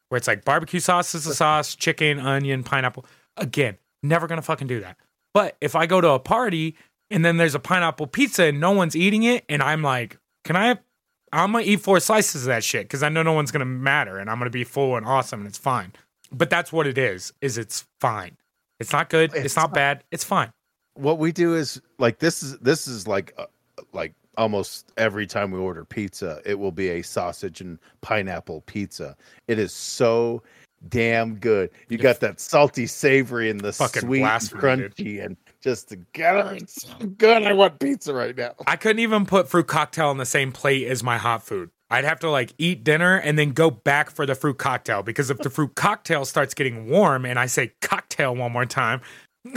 where 0.10 0.18
it's 0.18 0.28
like 0.28 0.46
barbecue 0.46 0.80
sauce 0.80 1.16
is 1.16 1.26
the 1.26 1.34
sauce, 1.34 1.76
chicken, 1.76 2.20
onion, 2.20 2.64
pineapple. 2.64 3.06
Again, 3.38 3.78
never 4.04 4.28
gonna 4.28 4.42
fucking 4.42 4.68
do 4.68 4.80
that. 4.82 4.98
But 5.34 5.58
if 5.60 5.76
I 5.76 5.86
go 5.86 6.00
to 6.00 6.12
a 6.12 6.20
party 6.20 6.78
and 7.12 7.26
then 7.26 7.38
there's 7.38 7.56
a 7.56 7.60
pineapple 7.60 8.08
pizza 8.08 8.46
and 8.46 8.60
no 8.60 8.72
one's 8.72 8.96
eating 8.96 9.24
it, 9.24 9.44
and 9.50 9.62
I'm 9.62 9.82
like, 9.82 10.18
can 10.44 10.56
I 10.56 10.68
have 10.68 10.80
I'm 11.36 11.52
gonna 11.52 11.64
eat 11.66 11.82
four 11.82 12.00
slices 12.00 12.44
of 12.44 12.48
that 12.48 12.64
shit 12.64 12.86
because 12.86 13.04
I 13.04 13.10
know 13.10 13.24
no 13.24 13.34
one's 13.34 13.52
gonna 13.52 13.66
matter, 13.66 14.18
and 14.18 14.30
I'm 14.30 14.38
gonna 14.38 14.50
be 14.50 14.64
full 14.64 14.96
and 14.96 15.06
awesome, 15.06 15.42
and 15.42 15.48
it's 15.48 15.58
fine. 15.58 15.92
But 16.32 16.50
that's 16.50 16.72
what 16.72 16.88
it 16.88 16.98
is. 16.98 17.34
Is 17.42 17.58
it's 17.58 17.86
fine. 18.00 18.38
It's 18.80 18.92
not 18.92 19.10
good. 19.10 19.34
It's, 19.34 19.46
it's 19.46 19.56
not, 19.56 19.70
not, 19.70 19.74
bad. 19.74 20.04
It's 20.12 20.24
fine. 20.24 20.52
What 20.96 21.18
we 21.20 21.32
do 21.32 21.56
is 21.56 21.82
like 21.98 22.20
this 22.20 22.42
is 22.42 22.58
this 22.60 22.88
is 22.88 23.08
like 23.08 23.34
uh, 23.38 23.46
like 23.94 24.14
almost 24.38 24.92
every 24.98 25.28
time 25.28 25.52
we 25.52 25.60
order 25.60 25.86
pizza, 25.86 26.42
it 26.46 26.58
will 26.58 26.72
be 26.72 26.90
a 26.90 27.02
sausage 27.02 27.62
and 27.62 27.80
pineapple 28.02 28.62
pizza. 28.62 29.16
It 29.48 29.60
is 29.60 29.74
so 29.74 30.42
damn 30.90 31.36
good. 31.36 31.70
You 31.90 31.98
got 31.98 32.20
that 32.20 32.40
salty, 32.40 32.88
savory, 32.88 33.50
and 33.50 33.60
the 33.60 33.74
sweet, 33.74 34.22
and 34.22 34.42
crunchy, 34.42 34.96
dude. 34.96 35.20
and 35.20 35.38
just 35.66 35.90
to 35.90 35.96
get 36.14 36.36
it. 36.36 36.62
It's 36.62 36.84
so 36.84 36.94
good. 37.18 37.42
I 37.44 37.54
want 37.54 37.80
pizza 37.80 38.14
right 38.14 38.38
now. 38.38 38.54
I 38.68 38.76
couldn't 38.76 39.00
even 39.00 39.26
put 39.26 39.50
fruit 39.50 39.66
cocktail 39.66 40.10
on 40.10 40.18
the 40.18 40.26
same 40.26 40.52
plate 40.52 40.88
as 40.88 41.02
my 41.02 41.18
hot 41.18 41.44
food. 41.44 41.72
I'd 41.90 42.04
have 42.04 42.20
to 42.20 42.30
like 42.30 42.54
eat 42.60 42.84
dinner 42.84 43.18
and 43.18 43.38
then 43.38 43.52
go 43.52 43.72
back 43.72 44.12
for 44.12 44.28
the 44.28 44.36
fruit 44.36 44.60
cocktail 44.60 45.02
because 45.02 45.32
if 45.32 45.40
the 45.40 45.50
fruit 45.50 45.74
cocktail 45.76 46.24
starts 46.24 46.54
getting 46.54 46.88
warm 46.88 47.26
and 47.26 47.40
I 47.40 47.48
say 47.48 47.74
cocktail 47.82 48.36
one 48.36 48.52
more 48.52 48.66
time. 48.68 49.02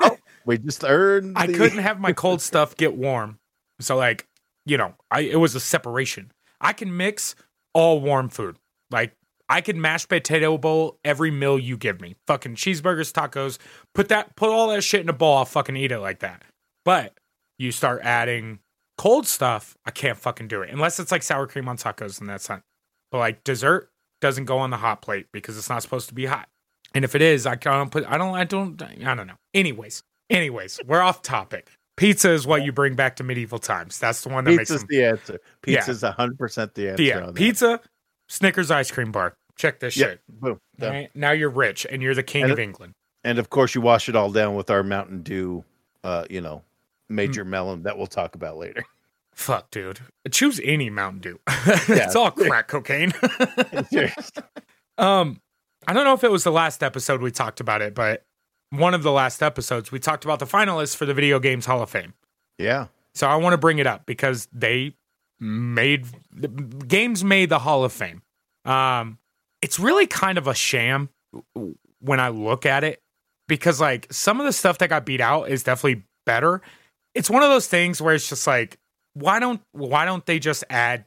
oh, 0.00 0.18
We 0.44 0.58
just 0.58 0.84
earned. 0.84 1.38
I 1.38 1.46
couldn't 1.46 1.78
have 1.78 1.98
my 1.98 2.12
cold 2.12 2.40
stuff 2.42 2.76
get 2.76 2.94
warm, 2.94 3.38
so 3.80 3.96
like 3.96 4.26
you 4.66 4.76
know, 4.76 4.94
I 5.10 5.20
it 5.20 5.36
was 5.36 5.54
a 5.54 5.60
separation. 5.60 6.32
I 6.60 6.74
can 6.74 6.94
mix 6.94 7.34
all 7.72 8.00
warm 8.00 8.28
food. 8.28 8.56
Like 8.90 9.14
I 9.50 9.60
can 9.60 9.80
mash 9.80 10.06
potato 10.06 10.56
bowl 10.56 11.00
every 11.04 11.32
meal 11.32 11.58
you 11.58 11.76
give 11.76 12.00
me. 12.00 12.14
Fucking 12.28 12.54
cheeseburgers, 12.54 13.12
tacos. 13.12 13.58
Put 13.96 14.08
that 14.08 14.36
put 14.36 14.48
all 14.48 14.68
that 14.68 14.82
shit 14.82 15.00
in 15.00 15.08
a 15.08 15.12
bowl, 15.12 15.38
I'll 15.38 15.44
fucking 15.44 15.76
eat 15.76 15.90
it 15.90 15.98
like 15.98 16.20
that. 16.20 16.44
But 16.84 17.18
you 17.58 17.72
start 17.72 18.00
adding 18.04 18.60
cold 18.96 19.26
stuff, 19.26 19.76
I 19.84 19.90
can't 19.90 20.16
fucking 20.16 20.46
do 20.46 20.62
it. 20.62 20.70
Unless 20.70 21.00
it's 21.00 21.10
like 21.10 21.24
sour 21.24 21.48
cream 21.48 21.68
on 21.68 21.76
tacos 21.76 22.20
and 22.20 22.30
that's 22.30 22.48
not. 22.48 22.62
But 23.10 23.18
like 23.18 23.42
dessert 23.42 23.90
doesn't 24.20 24.44
go 24.44 24.58
on 24.58 24.70
the 24.70 24.76
hot 24.76 25.02
plate 25.02 25.26
because 25.32 25.58
it's 25.58 25.68
not 25.68 25.82
supposed 25.82 26.08
to 26.08 26.14
be 26.14 26.26
hot. 26.26 26.48
And 26.94 27.04
if 27.04 27.16
it 27.16 27.22
is, 27.22 27.44
I 27.44 27.56
can't 27.56 27.90
put 27.90 28.06
I 28.06 28.18
don't 28.18 28.36
I 28.36 28.44
don't 28.44 28.80
I 28.80 29.14
don't 29.16 29.26
know. 29.26 29.34
Anyways, 29.52 30.04
anyways, 30.30 30.78
we're 30.86 31.02
off 31.02 31.22
topic. 31.22 31.70
Pizza 31.96 32.30
is 32.30 32.46
what 32.46 32.64
you 32.64 32.70
bring 32.70 32.94
back 32.94 33.16
to 33.16 33.24
medieval 33.24 33.58
times. 33.58 33.98
That's 33.98 34.22
the 34.22 34.28
one 34.28 34.44
that 34.44 34.56
Pizza's 34.56 34.70
makes 34.70 34.80
them, 34.80 34.88
the 34.90 35.04
answer. 35.04 35.40
Pizza's 35.60 36.02
hundred 36.02 36.38
percent 36.38 36.74
the 36.74 36.90
answer. 36.90 37.02
yeah. 37.02 37.30
Pizza, 37.34 37.80
Snickers 38.30 38.70
ice 38.70 38.92
cream 38.92 39.10
bar. 39.10 39.34
Check 39.56 39.80
this 39.80 39.94
shit. 39.94 40.20
boom. 40.28 40.60
Right? 40.78 41.10
Now 41.14 41.32
you're 41.32 41.50
rich 41.50 41.86
and 41.90 42.02
you're 42.02 42.14
the 42.14 42.22
king 42.22 42.44
And 42.44 42.52
of 42.52 42.58
it- 42.58 42.62
England. 42.62 42.94
And 43.22 43.38
of 43.38 43.50
course, 43.50 43.74
you 43.74 43.80
wash 43.82 44.08
it 44.08 44.16
all 44.16 44.30
down 44.32 44.54
with 44.54 44.70
our 44.70 44.82
Mountain 44.82 45.22
Dew, 45.22 45.62
uh, 46.04 46.24
you 46.30 46.40
know, 46.40 46.62
major 47.10 47.44
Mm. 47.44 47.48
melon 47.48 47.82
that 47.82 47.98
we'll 47.98 48.06
talk 48.06 48.34
about 48.34 48.56
later. 48.56 48.82
Fuck, 49.34 49.70
dude. 49.70 50.00
Choose 50.30 50.60
any 50.64 50.88
Mountain 50.90 51.20
Dew. 51.20 51.40
it's 51.48 52.16
all 52.16 52.30
crack 52.30 52.68
cocaine. 52.68 53.12
um, 54.98 55.40
I 55.86 55.92
don't 55.92 56.04
know 56.04 56.14
if 56.14 56.24
it 56.24 56.30
was 56.30 56.44
the 56.44 56.52
last 56.52 56.82
episode 56.82 57.22
we 57.22 57.30
talked 57.30 57.60
about 57.60 57.82
it, 57.82 57.94
but 57.94 58.24
one 58.70 58.94
of 58.94 59.02
the 59.02 59.12
last 59.12 59.42
episodes 59.42 59.90
we 59.90 59.98
talked 59.98 60.24
about 60.24 60.38
the 60.38 60.46
finalists 60.46 60.96
for 60.96 61.06
the 61.06 61.14
Video 61.14 61.38
Games 61.40 61.66
Hall 61.66 61.82
of 61.82 61.90
Fame. 61.90 62.14
yeah, 62.58 62.86
So 63.14 63.26
I 63.26 63.36
want 63.36 63.52
to 63.54 63.58
bring 63.58 63.78
it 63.78 63.86
up 63.86 64.06
because 64.06 64.48
they 64.52 64.94
made 65.38 66.06
the 66.30 66.48
games 66.48 67.24
made 67.24 67.48
the 67.48 67.60
Hall 67.60 67.82
of 67.84 67.92
Fame. 67.92 68.22
Um, 68.64 69.18
it's 69.62 69.78
really 69.78 70.06
kind 70.06 70.38
of 70.38 70.46
a 70.46 70.54
sham 70.54 71.10
when 72.00 72.20
I 72.20 72.28
look 72.28 72.66
at 72.66 72.84
it 72.84 73.00
because 73.48 73.80
like 73.80 74.06
some 74.10 74.40
of 74.40 74.46
the 74.46 74.52
stuff 74.52 74.78
that 74.78 74.88
got 74.88 75.04
beat 75.04 75.20
out 75.20 75.44
is 75.50 75.62
definitely 75.62 76.04
better. 76.26 76.62
It's 77.14 77.28
one 77.28 77.42
of 77.42 77.50
those 77.50 77.66
things 77.66 78.00
where 78.00 78.14
it's 78.14 78.28
just 78.28 78.46
like 78.46 78.78
why 79.14 79.40
don't 79.40 79.60
why 79.72 80.04
don't 80.04 80.24
they 80.26 80.38
just 80.38 80.64
add 80.70 81.04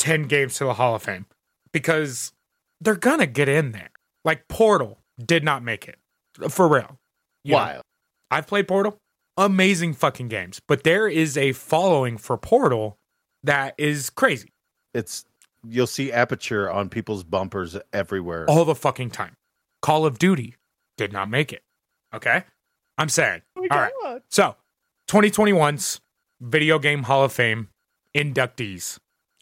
10 0.00 0.24
games 0.24 0.56
to 0.56 0.64
the 0.64 0.74
Hall 0.74 0.94
of 0.94 1.02
Fame? 1.02 1.26
Because 1.72 2.32
they're 2.80 2.96
gonna 2.96 3.26
get 3.26 3.48
in 3.48 3.72
there. 3.72 3.90
Like 4.24 4.48
Portal 4.48 4.98
did 5.24 5.44
not 5.44 5.62
make 5.62 5.88
it. 5.88 5.98
For 6.50 6.68
real. 6.68 6.98
You 7.44 7.54
know. 7.54 7.80
I've 8.30 8.46
played 8.46 8.66
Portal. 8.66 8.98
Amazing 9.36 9.94
fucking 9.94 10.28
games. 10.28 10.60
But 10.66 10.84
there 10.84 11.08
is 11.08 11.36
a 11.36 11.52
following 11.52 12.18
for 12.18 12.36
Portal 12.36 12.96
that 13.42 13.74
is 13.78 14.10
crazy 14.10 14.50
It's 14.94 15.24
you'll 15.68 15.86
see 15.86 16.12
aperture 16.12 16.70
on 16.70 16.88
people's 16.88 17.24
bumpers 17.24 17.76
everywhere. 17.92 18.48
all 18.48 18.64
the 18.64 18.74
fucking 18.74 19.10
time. 19.10 19.36
Call 19.82 20.06
of 20.06 20.18
Duty 20.18 20.56
did 20.96 21.12
not 21.12 21.28
make 21.28 21.52
it. 21.52 21.62
Okay? 22.14 22.44
I'm 22.98 23.08
saying. 23.08 23.42
all 23.56 23.66
right. 23.68 24.22
So, 24.30 24.56
2021's 25.08 26.00
Video 26.40 26.78
Game 26.78 27.04
Hall 27.04 27.24
of 27.24 27.32
Fame 27.32 27.68
inductees 28.14 28.98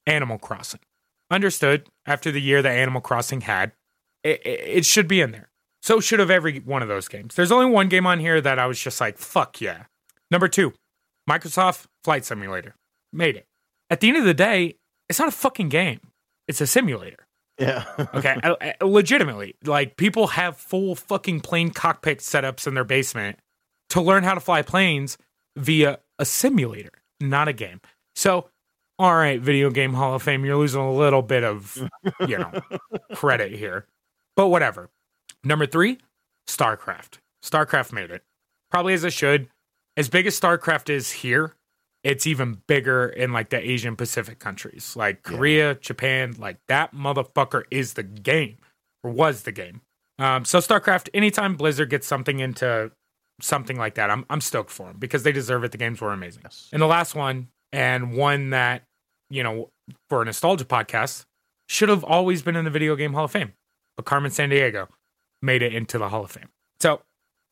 Animal 0.06 0.38
Crossing. 0.38 0.80
Understood 1.30 1.88
after 2.06 2.30
the 2.30 2.40
year 2.40 2.62
that 2.62 2.70
Animal 2.72 3.00
Crossing 3.00 3.42
had, 3.42 3.72
it, 4.22 4.40
it, 4.44 4.60
it 4.78 4.84
should 4.84 5.08
be 5.08 5.20
in 5.20 5.32
there. 5.32 5.50
So 5.82 5.98
should 5.98 6.20
have 6.20 6.30
every 6.30 6.60
one 6.60 6.82
of 6.82 6.88
those 6.88 7.08
games. 7.08 7.34
There's 7.34 7.50
only 7.50 7.66
one 7.66 7.88
game 7.88 8.06
on 8.06 8.20
here 8.20 8.40
that 8.40 8.58
I 8.58 8.66
was 8.66 8.78
just 8.78 9.00
like, 9.00 9.18
fuck 9.18 9.60
yeah. 9.60 9.84
Number 10.30 10.46
two, 10.48 10.72
Microsoft 11.28 11.86
Flight 12.04 12.24
Simulator. 12.24 12.76
Made 13.12 13.36
it. 13.36 13.46
At 13.90 14.00
the 14.00 14.08
end 14.08 14.16
of 14.16 14.24
the 14.24 14.34
day, 14.34 14.76
it's 15.08 15.18
not 15.18 15.28
a 15.28 15.32
fucking 15.32 15.68
game. 15.68 16.00
It's 16.52 16.60
a 16.60 16.66
simulator. 16.66 17.26
Yeah. 17.58 17.84
Okay, 18.14 18.36
I- 18.42 18.74
I- 18.80 18.84
legitimately, 18.84 19.56
like 19.64 19.96
people 19.96 20.26
have 20.28 20.58
full 20.58 20.94
fucking 20.94 21.40
plane 21.40 21.70
cockpit 21.70 22.18
setups 22.18 22.66
in 22.66 22.74
their 22.74 22.84
basement 22.84 23.38
to 23.88 24.02
learn 24.02 24.22
how 24.22 24.34
to 24.34 24.40
fly 24.40 24.60
planes 24.60 25.16
via 25.56 25.98
a 26.18 26.26
simulator, 26.26 26.92
not 27.20 27.48
a 27.48 27.54
game. 27.54 27.80
So, 28.16 28.50
all 28.98 29.14
right, 29.14 29.40
video 29.40 29.70
game 29.70 29.94
Hall 29.94 30.14
of 30.14 30.22
Fame, 30.22 30.44
you're 30.44 30.56
losing 30.58 30.82
a 30.82 30.92
little 30.92 31.22
bit 31.22 31.42
of, 31.42 31.78
you 32.28 32.36
know, 32.36 32.52
credit 33.14 33.52
here, 33.52 33.86
but 34.36 34.48
whatever. 34.48 34.90
Number 35.42 35.64
three, 35.66 35.96
StarCraft. 36.46 37.14
StarCraft 37.42 37.92
made 37.92 38.10
it, 38.10 38.22
probably 38.70 38.92
as 38.92 39.04
it 39.04 39.14
should. 39.14 39.48
As 39.96 40.10
big 40.10 40.26
as 40.26 40.38
StarCraft 40.38 40.90
is 40.90 41.10
here, 41.10 41.54
it's 42.04 42.26
even 42.26 42.62
bigger 42.66 43.06
in 43.06 43.32
like 43.32 43.50
the 43.50 43.58
Asian 43.70 43.96
Pacific 43.96 44.38
countries, 44.38 44.94
like 44.96 45.20
Yeah. 45.24 45.36
Korea, 45.36 45.74
Japan. 45.76 46.34
Like 46.38 46.58
that 46.68 46.94
motherfucker 46.94 47.62
is 47.70 47.94
the 47.94 48.02
game, 48.02 48.58
or 49.04 49.10
was 49.10 49.42
the 49.42 49.52
game. 49.52 49.82
Um, 50.18 50.44
so 50.44 50.58
StarCraft, 50.58 51.08
anytime 51.14 51.56
Blizzard 51.56 51.90
gets 51.90 52.06
something 52.06 52.40
into 52.40 52.90
something 53.40 53.76
like 53.76 53.94
that, 53.94 54.10
I'm 54.10 54.24
I'm 54.30 54.40
stoked 54.40 54.70
for 54.70 54.86
them 54.88 54.96
because 54.98 55.22
they 55.22 55.32
deserve 55.32 55.64
it. 55.64 55.72
The 55.72 55.78
games 55.78 56.00
were 56.00 56.12
amazing. 56.12 56.42
Yes. 56.44 56.68
And 56.72 56.80
the 56.82 56.86
last 56.86 57.14
one, 57.14 57.48
and 57.72 58.16
one 58.16 58.50
that 58.50 58.84
you 59.30 59.42
know 59.42 59.70
for 60.08 60.22
a 60.22 60.24
nostalgia 60.24 60.64
podcast 60.64 61.24
should 61.68 61.88
have 61.88 62.04
always 62.04 62.42
been 62.42 62.56
in 62.56 62.64
the 62.64 62.70
Video 62.70 62.94
Game 62.96 63.14
Hall 63.14 63.24
of 63.24 63.30
Fame, 63.30 63.52
but 63.96 64.04
Carmen 64.04 64.30
Sandiego 64.30 64.88
made 65.40 65.62
it 65.62 65.74
into 65.74 65.98
the 65.98 66.08
Hall 66.08 66.24
of 66.24 66.30
Fame. 66.30 66.48
So 66.80 67.02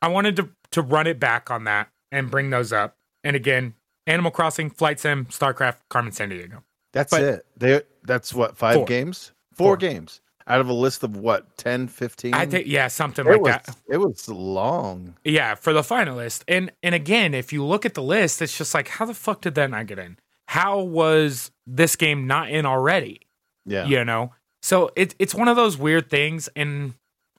I 0.02 0.08
wanted 0.08 0.36
to 0.36 0.50
to 0.72 0.82
run 0.82 1.06
it 1.06 1.18
back 1.18 1.50
on 1.50 1.64
that 1.64 1.88
and 2.12 2.30
bring 2.30 2.50
those 2.50 2.72
up. 2.72 2.96
And 3.24 3.34
again, 3.34 3.74
Animal 4.10 4.30
Crossing, 4.30 4.70
Flight 4.70 5.00
Sim, 5.00 5.26
StarCraft, 5.26 5.76
Carmen 5.88 6.12
Sandiego. 6.12 6.62
That's 6.92 7.10
But- 7.10 7.22
it. 7.22 7.46
They 7.56 7.82
that's 8.04 8.34
what 8.34 8.56
five 8.56 8.76
Four. 8.76 8.84
games? 8.86 9.32
Four, 9.54 9.68
Four. 9.68 9.76
games 9.76 10.20
out 10.46 10.60
of 10.60 10.68
a 10.68 10.72
list 10.72 11.04
of 11.04 11.16
what 11.16 11.56
10, 11.58 11.86
15? 11.86 12.34
I 12.34 12.46
think 12.46 12.66
yeah, 12.66 12.88
something 12.88 13.24
it 13.26 13.30
like 13.30 13.40
was, 13.40 13.52
that. 13.52 13.76
It 13.88 13.98
was 13.98 14.28
long. 14.28 15.14
Yeah, 15.22 15.54
for 15.54 15.72
the 15.72 15.82
finalist. 15.82 16.42
And 16.48 16.72
and 16.82 16.94
again, 16.94 17.34
if 17.34 17.52
you 17.52 17.64
look 17.64 17.86
at 17.86 17.94
the 17.94 18.02
list, 18.02 18.42
it's 18.42 18.56
just 18.56 18.74
like 18.74 18.88
how 18.88 19.04
the 19.04 19.14
fuck 19.14 19.42
did 19.42 19.54
that 19.54 19.70
not 19.70 19.86
get 19.86 19.98
in? 19.98 20.18
How 20.48 20.80
was 20.80 21.52
this 21.66 21.94
game 21.94 22.26
not 22.26 22.50
in 22.50 22.66
already? 22.66 23.20
Yeah. 23.64 23.86
You 23.86 24.04
know? 24.04 24.32
So 24.62 24.90
it, 24.96 25.14
it's 25.18 25.34
one 25.34 25.48
of 25.48 25.56
those 25.56 25.78
weird 25.78 26.10
things 26.10 26.48
and 26.56 26.94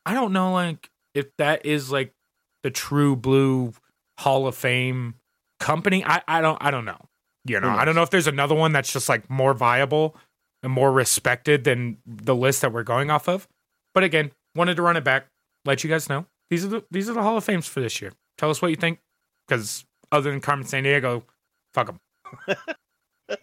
I 0.05 0.13
don't 0.13 0.31
know 0.33 0.53
like 0.53 0.89
if 1.13 1.35
that 1.37 1.65
is 1.65 1.91
like 1.91 2.13
the 2.63 2.71
true 2.71 3.15
blue 3.15 3.73
Hall 4.19 4.47
of 4.47 4.55
Fame 4.55 5.15
company. 5.61 6.03
I, 6.03 6.21
I 6.27 6.41
don't 6.41 6.57
I 6.61 6.71
don't 6.71 6.85
know. 6.85 6.99
You 7.45 7.59
know, 7.59 7.69
I 7.69 7.85
don't 7.85 7.95
know 7.95 8.03
if 8.03 8.11
there's 8.11 8.27
another 8.27 8.53
one 8.53 8.71
that's 8.71 8.93
just 8.93 9.09
like 9.09 9.27
more 9.29 9.53
viable 9.53 10.15
and 10.61 10.71
more 10.71 10.91
respected 10.91 11.63
than 11.63 11.97
the 12.05 12.35
list 12.35 12.61
that 12.61 12.71
we're 12.71 12.83
going 12.83 13.09
off 13.09 13.27
of. 13.27 13.47
But 13.95 14.03
again, 14.03 14.31
wanted 14.55 14.75
to 14.75 14.83
run 14.83 14.95
it 14.95 15.03
back, 15.03 15.25
let 15.65 15.83
you 15.83 15.89
guys 15.89 16.07
know. 16.07 16.25
These 16.49 16.65
are 16.65 16.67
the 16.67 16.83
these 16.91 17.09
are 17.09 17.13
the 17.13 17.23
Hall 17.23 17.37
of 17.37 17.43
Fames 17.43 17.67
for 17.67 17.79
this 17.79 18.01
year. 18.01 18.11
Tell 18.37 18.49
us 18.49 18.61
what 18.61 18.69
you 18.69 18.75
think, 18.75 18.99
because 19.47 19.85
other 20.11 20.29
than 20.29 20.41
Carmen 20.41 20.65
Sandiego, 20.65 21.23
fuck 21.73 21.87
them. 21.87 22.57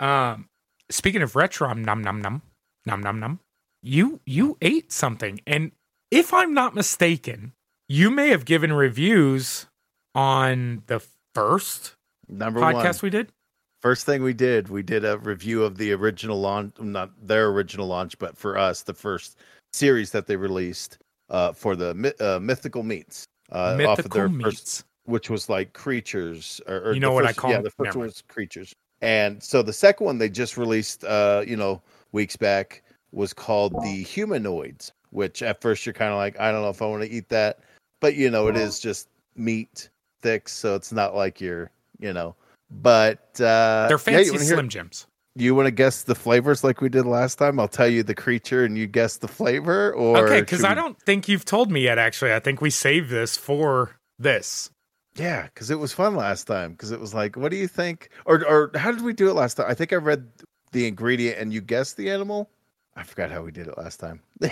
um, 0.00 0.48
speaking 0.90 1.22
of 1.22 1.36
retro, 1.36 1.70
um, 1.70 1.84
num 1.84 2.02
num 2.02 2.20
num 2.20 2.42
num 2.84 3.00
num 3.00 3.20
num. 3.20 3.40
You 3.82 4.20
you 4.26 4.58
ate 4.60 4.92
something, 4.92 5.40
and 5.46 5.72
if 6.10 6.34
I'm 6.34 6.52
not 6.52 6.74
mistaken, 6.74 7.52
you 7.88 8.10
may 8.10 8.28
have 8.28 8.44
given 8.44 8.72
reviews 8.72 9.66
on 10.14 10.82
the 10.86 11.00
first 11.34 11.94
Number 12.28 12.60
one 12.60 12.74
podcast 12.74 12.84
one. 12.84 13.00
we 13.02 13.10
did. 13.10 13.32
First 13.80 14.06
thing 14.06 14.22
we 14.22 14.34
did, 14.34 14.68
we 14.68 14.82
did 14.82 15.04
a 15.04 15.18
review 15.18 15.62
of 15.62 15.78
the 15.78 15.92
original 15.92 16.40
launch, 16.40 16.74
not 16.80 17.10
their 17.26 17.48
original 17.48 17.86
launch, 17.86 18.18
but 18.18 18.36
for 18.36 18.58
us, 18.58 18.82
the 18.82 18.92
first 18.92 19.38
series 19.72 20.10
that 20.10 20.26
they 20.26 20.36
released 20.36 20.98
uh, 21.30 21.52
for 21.52 21.76
the 21.76 21.90
uh, 22.20 22.40
Mythical 22.40 22.82
Meats. 22.82 23.24
Uh, 23.50 23.78
off 23.86 23.98
of 23.98 24.04
Mythical 24.04 24.18
their 24.18 24.28
meats. 24.28 24.44
first, 24.44 24.84
which 25.04 25.30
was 25.30 25.48
like 25.48 25.72
creatures, 25.72 26.60
or, 26.66 26.80
or 26.80 26.92
You 26.92 27.00
know 27.00 27.12
what 27.12 27.24
I 27.24 27.32
call 27.32 27.52
Yeah, 27.52 27.60
the 27.60 27.70
first 27.70 27.96
one 27.96 28.06
was 28.06 28.22
creatures, 28.28 28.74
and 29.00 29.42
so 29.42 29.62
the 29.62 29.72
second 29.72 30.04
one 30.04 30.18
they 30.18 30.28
just 30.28 30.56
released, 30.58 31.04
uh, 31.04 31.44
you 31.46 31.56
know, 31.56 31.80
weeks 32.12 32.36
back 32.36 32.82
was 33.12 33.32
called 33.32 33.72
the 33.82 34.02
humanoids. 34.02 34.92
Which 35.10 35.40
at 35.42 35.62
first 35.62 35.86
you're 35.86 35.94
kind 35.94 36.10
of 36.12 36.18
like, 36.18 36.38
I 36.38 36.52
don't 36.52 36.60
know 36.60 36.68
if 36.68 36.82
I 36.82 36.86
want 36.86 37.02
to 37.02 37.10
eat 37.10 37.30
that, 37.30 37.60
but 38.00 38.16
you 38.16 38.28
know, 38.28 38.48
it 38.48 38.56
is 38.56 38.78
just 38.78 39.08
meat 39.36 39.88
thick, 40.20 40.48
so 40.48 40.74
it's 40.74 40.92
not 40.92 41.14
like 41.14 41.40
you're, 41.40 41.70
you 41.98 42.12
know. 42.12 42.34
But 42.70 43.40
uh, 43.40 43.86
They're 43.88 43.98
fancy 43.98 44.30
hear- 44.32 44.40
Slim 44.40 44.68
Jims. 44.68 45.06
you 45.34 45.54
want 45.54 45.66
to 45.66 45.70
guess 45.70 46.02
the 46.02 46.14
flavors 46.14 46.62
like 46.64 46.80
we 46.80 46.88
did 46.88 47.06
last 47.06 47.36
time? 47.36 47.58
I'll 47.58 47.68
tell 47.68 47.88
you 47.88 48.02
the 48.02 48.14
creature 48.14 48.64
and 48.64 48.76
you 48.76 48.86
guess 48.86 49.16
the 49.16 49.28
flavor. 49.28 49.92
Or 49.94 50.18
Okay, 50.26 50.40
because 50.40 50.64
I 50.64 50.70
we- 50.70 50.74
don't 50.74 51.00
think 51.02 51.28
you've 51.28 51.44
told 51.44 51.70
me 51.70 51.80
yet. 51.82 51.98
Actually, 51.98 52.32
I 52.34 52.40
think 52.40 52.60
we 52.60 52.70
saved 52.70 53.08
this 53.10 53.36
for 53.36 53.96
this. 54.18 54.70
Yeah, 55.16 55.44
because 55.44 55.70
it 55.70 55.78
was 55.78 55.92
fun 55.92 56.14
last 56.14 56.44
time. 56.44 56.72
Because 56.72 56.90
it 56.92 57.00
was 57.00 57.14
like, 57.14 57.36
what 57.36 57.50
do 57.50 57.56
you 57.56 57.66
think? 57.68 58.10
Or 58.26 58.44
or 58.46 58.70
how 58.76 58.92
did 58.92 59.02
we 59.02 59.12
do 59.12 59.28
it 59.30 59.34
last 59.34 59.54
time? 59.54 59.66
I 59.68 59.74
think 59.74 59.92
I 59.92 59.96
read 59.96 60.28
the 60.72 60.86
ingredient 60.86 61.38
and 61.38 61.52
you 61.52 61.60
guessed 61.60 61.96
the 61.96 62.10
animal. 62.10 62.50
I 62.94 63.02
forgot 63.02 63.30
how 63.30 63.42
we 63.42 63.50
did 63.50 63.66
it 63.68 63.78
last 63.78 63.98
time. 63.98 64.20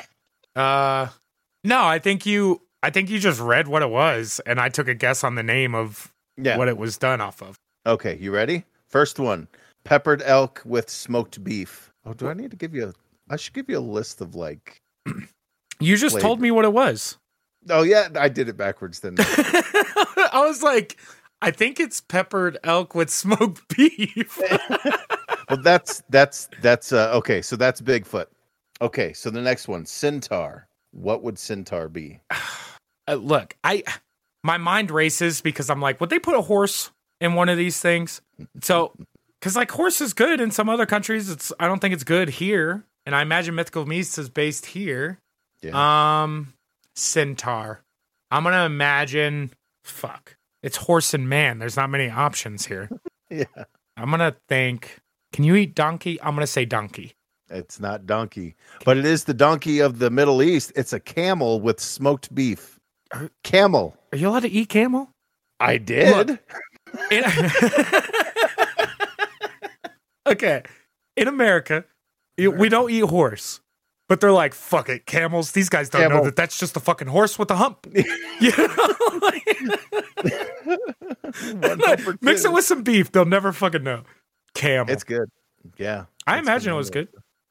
Uh, 0.57 1.09
no, 1.65 1.85
I 1.85 1.99
think 1.99 2.25
you 2.25 2.63
I 2.83 2.91
think 2.91 3.11
you 3.11 3.19
just 3.19 3.41
read 3.41 3.69
what 3.69 3.83
it 3.83 3.91
was, 3.91 4.41
and 4.47 4.61
I 4.61 4.69
took 4.69 4.89
a 4.89 4.95
guess 4.95 5.25
on 5.25 5.35
the 5.35 5.43
name 5.43 5.75
of 5.75 6.13
yeah. 6.37 6.57
what 6.57 6.69
it 6.69 6.77
was 6.77 6.99
done 6.99 7.21
off 7.21 7.43
of. 7.43 7.57
Okay, 7.87 8.17
you 8.21 8.33
ready? 8.33 8.65
First 8.89 9.19
one: 9.19 9.49
peppered 9.85 10.23
elk 10.23 10.63
with 10.65 10.91
smoked 10.91 11.43
beef. 11.43 11.91
Oh, 12.05 12.13
do 12.13 12.29
I 12.29 12.35
need 12.35 12.51
to 12.51 12.57
give 12.57 12.75
you 12.75 12.89
a? 12.89 12.93
I 13.33 13.37
should 13.37 13.55
give 13.55 13.69
you 13.69 13.79
a 13.79 13.81
list 13.81 14.21
of 14.21 14.35
like. 14.35 14.81
you 15.81 15.97
just 15.97 16.13
flavors. 16.13 16.23
told 16.23 16.41
me 16.41 16.51
what 16.51 16.65
it 16.65 16.73
was. 16.73 17.17
Oh 17.69 17.83
yeah, 17.83 18.09
I 18.17 18.29
did 18.29 18.49
it 18.49 18.57
backwards 18.57 19.01
then. 19.01 19.17
I 19.19 20.45
was 20.47 20.63
like, 20.63 20.97
I 21.43 21.51
think 21.51 21.81
it's 21.81 22.01
peppered 22.01 22.59
elk 22.65 22.95
with 22.95 23.11
smoked 23.11 23.69
beef. 23.77 24.39
well, 25.51 25.63
that's 25.63 26.03
that's 26.09 26.49
that's 26.63 26.93
uh, 26.93 27.13
okay. 27.15 27.43
So 27.43 27.57
that's 27.57 27.81
Bigfoot. 27.81 28.27
Okay, 28.81 29.13
so 29.13 29.31
the 29.31 29.41
next 29.41 29.69
one, 29.69 29.87
centaur. 29.87 30.66
What 30.97 31.23
would 31.23 31.39
centaur 31.39 31.89
be? 31.89 32.21
Uh, 33.09 33.15
look, 33.15 33.55
I 33.63 33.85
my 34.43 34.59
mind 34.59 34.91
races 34.91 35.41
because 35.41 35.71
I'm 35.71 35.81
like, 35.81 36.01
would 36.01 36.11
they 36.11 36.19
put 36.19 36.35
a 36.35 36.41
horse 36.41 36.91
in 37.21 37.35
one 37.35 37.49
of 37.49 37.57
these 37.57 37.81
things? 37.81 38.21
So, 38.63 38.93
because 39.41 39.55
like 39.55 39.71
horse 39.71 40.01
is 40.01 40.13
good 40.13 40.41
in 40.41 40.51
some 40.51 40.69
other 40.69 40.87
countries, 40.87 41.31
it's 41.31 41.53
I 41.61 41.69
don't 41.69 41.79
think 41.79 41.95
it's 41.95 42.03
good 42.03 42.29
here, 42.31 42.85
and 43.05 43.15
I 43.15 43.23
imagine 43.23 43.55
Mythical 43.55 43.85
Beasts 43.85 44.19
is 44.19 44.29
based 44.29 44.67
here. 44.67 45.21
Yeah. 45.63 46.23
Um, 46.23 46.53
centaur. 46.97 47.81
I'm 48.33 48.43
gonna 48.43 48.67
imagine. 48.67 49.53
Fuck, 49.85 50.37
it's 50.65 50.77
horse 50.77 51.15
and 51.15 51.29
man. 51.29 51.61
There's 51.61 51.77
not 51.77 51.91
many 51.91 52.11
options 52.11 52.67
here. 52.67 52.91
yeah. 53.31 53.45
I'm 53.97 54.11
gonna 54.11 54.35
think. 54.49 54.99
Can 55.33 55.45
you 55.45 55.55
eat 55.55 55.77
donkey? 55.77 56.21
I'm 56.21 56.35
gonna 56.35 56.49
say 56.49 56.65
donkey. 56.65 57.16
It's 57.49 57.79
not 57.79 58.07
donkey, 58.07 58.57
but 58.85 58.97
it 58.97 59.05
is 59.05 59.25
the 59.25 59.35
donkey 59.35 59.81
of 59.81 59.99
the 59.99 60.11
Middle 60.11 60.43
East. 60.43 60.73
It's 60.75 60.93
a 60.93 61.01
camel 61.01 61.61
with 61.61 61.81
smoked 61.81 62.35
beef. 62.35 62.79
Camel. 63.45 63.97
Are 64.13 64.19
you 64.19 64.29
allowed 64.29 64.41
to 64.41 64.51
eat 64.51 64.69
camel? 64.69 65.11
I 65.61 65.79
did. 65.79 66.29
Look, 66.29 66.41
in, 67.11 67.25
okay. 70.27 70.63
In 71.17 71.29
America, 71.29 71.85
we 72.37 72.69
don't 72.69 72.91
eat 72.91 73.05
horse. 73.05 73.61
But 74.09 74.21
they're 74.21 74.33
like, 74.33 74.55
fuck 74.55 74.89
it, 74.89 75.07
camels. 75.07 75.51
These 75.53 75.69
guys 75.69 75.89
don't 75.89 76.03
Camel. 76.03 76.19
know 76.19 76.25
that 76.25 76.37
that's 76.37 76.59
just 76.59 76.77
a 76.77 76.81
fucking 76.81 77.09
horse 77.09 77.39
with 77.41 77.51
a 77.51 77.57
hump. 77.57 77.89
you 78.41 78.53
know? 78.57 78.77
Mix 82.21 82.45
it 82.45 82.53
with 82.53 82.65
some 82.65 82.85
beef. 82.85 83.11
They'll 83.11 83.25
never 83.25 83.53
fucking 83.53 83.83
know. 83.83 84.03
Camel. 84.55 84.93
It's 84.93 85.03
good. 85.03 85.29
Yeah. 85.77 86.05
I 86.25 86.39
imagine 86.39 86.73
it 86.73 86.77
was 86.77 86.91
good. 86.91 87.09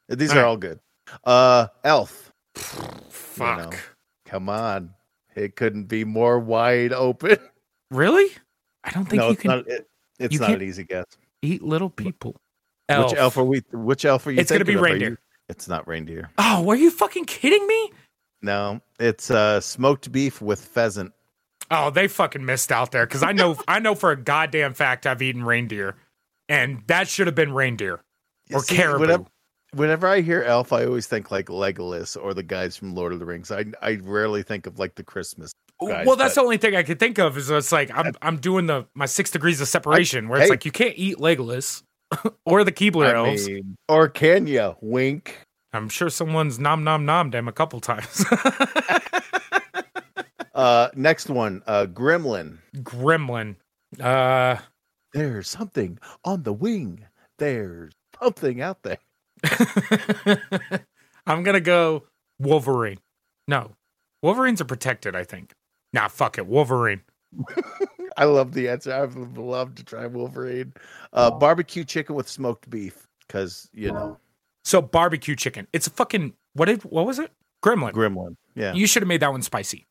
These 0.09 0.31
all 0.31 0.37
are 0.37 0.41
right. 0.41 0.47
all 0.47 0.57
good. 0.57 0.79
Uh 1.23 1.67
Elf. 1.83 2.31
Fuck. 2.55 3.57
You 3.57 3.69
know, 3.71 3.77
come 4.25 4.49
on. 4.49 4.91
It 5.35 5.55
couldn't 5.55 5.85
be 5.85 6.03
more 6.03 6.39
wide 6.39 6.93
open. 6.93 7.37
Really? 7.91 8.31
I 8.83 8.89
don't 8.89 9.05
think 9.05 9.19
no, 9.19 9.27
you 9.27 9.33
it's 9.33 9.41
can. 9.43 9.51
Not, 9.51 9.67
it, 9.67 9.87
it's 10.19 10.39
not 10.39 10.49
an 10.49 10.63
easy 10.63 10.83
guess. 10.83 11.05
Eat 11.43 11.61
little 11.61 11.89
people. 11.89 12.35
Elf. 12.89 13.11
Which 13.11 13.19
elf 13.19 13.37
are 13.37 13.43
we? 13.43 13.61
Which 13.71 14.05
elf 14.05 14.25
are 14.25 14.31
you? 14.31 14.39
It's 14.39 14.51
gonna 14.51 14.65
be 14.65 14.75
reindeer. 14.75 15.09
You, 15.09 15.17
it's 15.49 15.67
not 15.67 15.87
reindeer. 15.87 16.31
Oh, 16.39 16.63
were 16.63 16.75
you 16.75 16.89
fucking 16.89 17.25
kidding 17.25 17.65
me? 17.67 17.91
No, 18.41 18.81
it's 18.99 19.31
uh, 19.31 19.59
smoked 19.61 20.11
beef 20.11 20.41
with 20.41 20.59
pheasant. 20.59 21.13
Oh, 21.71 21.89
they 21.89 22.07
fucking 22.07 22.45
missed 22.45 22.71
out 22.71 22.91
there 22.91 23.05
because 23.05 23.23
I 23.23 23.31
know 23.31 23.57
I 23.67 23.79
know 23.79 23.95
for 23.95 24.11
a 24.11 24.17
goddamn 24.17 24.73
fact 24.73 25.05
I've 25.05 25.21
eaten 25.21 25.43
reindeer, 25.43 25.95
and 26.49 26.83
that 26.87 27.07
should 27.07 27.27
have 27.27 27.35
been 27.35 27.53
reindeer 27.53 28.01
or 28.53 28.61
See, 28.61 28.75
caribou. 28.75 29.01
Whenever, 29.01 29.25
whenever, 29.73 30.07
I 30.07 30.21
hear 30.21 30.43
elf, 30.43 30.73
I 30.73 30.85
always 30.85 31.07
think 31.07 31.31
like 31.31 31.47
Legolas 31.47 32.21
or 32.21 32.33
the 32.33 32.43
guys 32.43 32.77
from 32.77 32.95
Lord 32.95 33.13
of 33.13 33.19
the 33.19 33.25
Rings. 33.25 33.51
I 33.51 33.65
I 33.81 33.99
rarely 34.03 34.43
think 34.43 34.67
of 34.67 34.79
like 34.79 34.95
the 34.95 35.03
Christmas. 35.03 35.51
Guys, 35.81 36.07
well, 36.07 36.15
that's 36.15 36.35
the 36.35 36.41
only 36.41 36.57
thing 36.57 36.75
I 36.75 36.83
could 36.83 36.99
think 36.99 37.19
of 37.19 37.37
is 37.37 37.49
it's 37.49 37.71
like 37.71 37.91
I'm 37.93 38.13
I'm 38.21 38.37
doing 38.37 38.65
the 38.65 38.85
my 38.93 39.05
six 39.05 39.31
degrees 39.31 39.61
of 39.61 39.67
separation 39.67 40.29
where 40.29 40.39
it's 40.39 40.47
hey, 40.47 40.51
like 40.51 40.65
you 40.65 40.71
can't 40.71 40.97
eat 40.97 41.17
Legolas. 41.17 41.83
or 42.45 42.63
the 42.63 42.71
Keebler 42.71 43.07
I 43.07 43.15
elves. 43.15 43.47
Mean, 43.47 43.75
or 43.89 44.07
can 44.07 44.47
you? 44.47 44.75
Wink. 44.81 45.41
I'm 45.73 45.89
sure 45.89 46.09
someone's 46.09 46.59
nom 46.59 46.83
nom 46.83 47.05
nom 47.05 47.31
them 47.31 47.47
a 47.47 47.51
couple 47.51 47.81
times. 47.81 48.25
uh, 50.55 50.89
next 50.95 51.29
one, 51.29 51.61
uh, 51.67 51.87
Gremlin. 51.87 52.59
Gremlin. 52.77 53.55
Uh, 53.99 54.57
there's 55.13 55.49
something 55.49 55.99
on 56.23 56.43
the 56.43 56.53
wing. 56.53 57.05
There's 57.37 57.91
something 58.21 58.61
out 58.61 58.83
there. 58.83 58.97
I'm 61.27 61.43
gonna 61.43 61.59
go 61.59 62.03
Wolverine. 62.39 62.99
No, 63.47 63.71
Wolverines 64.21 64.61
are 64.61 64.65
protected. 64.65 65.15
I 65.15 65.23
think. 65.23 65.53
Nah, 65.93 66.07
fuck 66.07 66.37
it, 66.37 66.47
Wolverine. 66.47 67.01
I 68.17 68.25
love 68.25 68.53
the 68.53 68.69
answer. 68.69 68.93
I 68.93 69.05
would 69.05 69.37
love 69.37 69.75
to 69.75 69.83
try 69.83 70.07
Wolverine. 70.07 70.73
Uh, 71.13 71.31
barbecue 71.31 71.83
chicken 71.83 72.15
with 72.15 72.29
smoked 72.29 72.69
beef, 72.69 73.07
because 73.27 73.69
you 73.73 73.91
know. 73.91 74.17
So 74.63 74.81
barbecue 74.81 75.35
chicken. 75.35 75.67
It's 75.73 75.87
a 75.87 75.91
fucking 75.91 76.33
what 76.53 76.65
did 76.65 76.83
what 76.83 77.05
was 77.05 77.19
it? 77.19 77.31
Gremlin. 77.63 77.91
Gremlin. 77.91 78.35
Yeah. 78.55 78.73
You 78.73 78.87
should 78.87 79.01
have 79.01 79.07
made 79.07 79.21
that 79.21 79.31
one 79.31 79.41
spicy. 79.41 79.85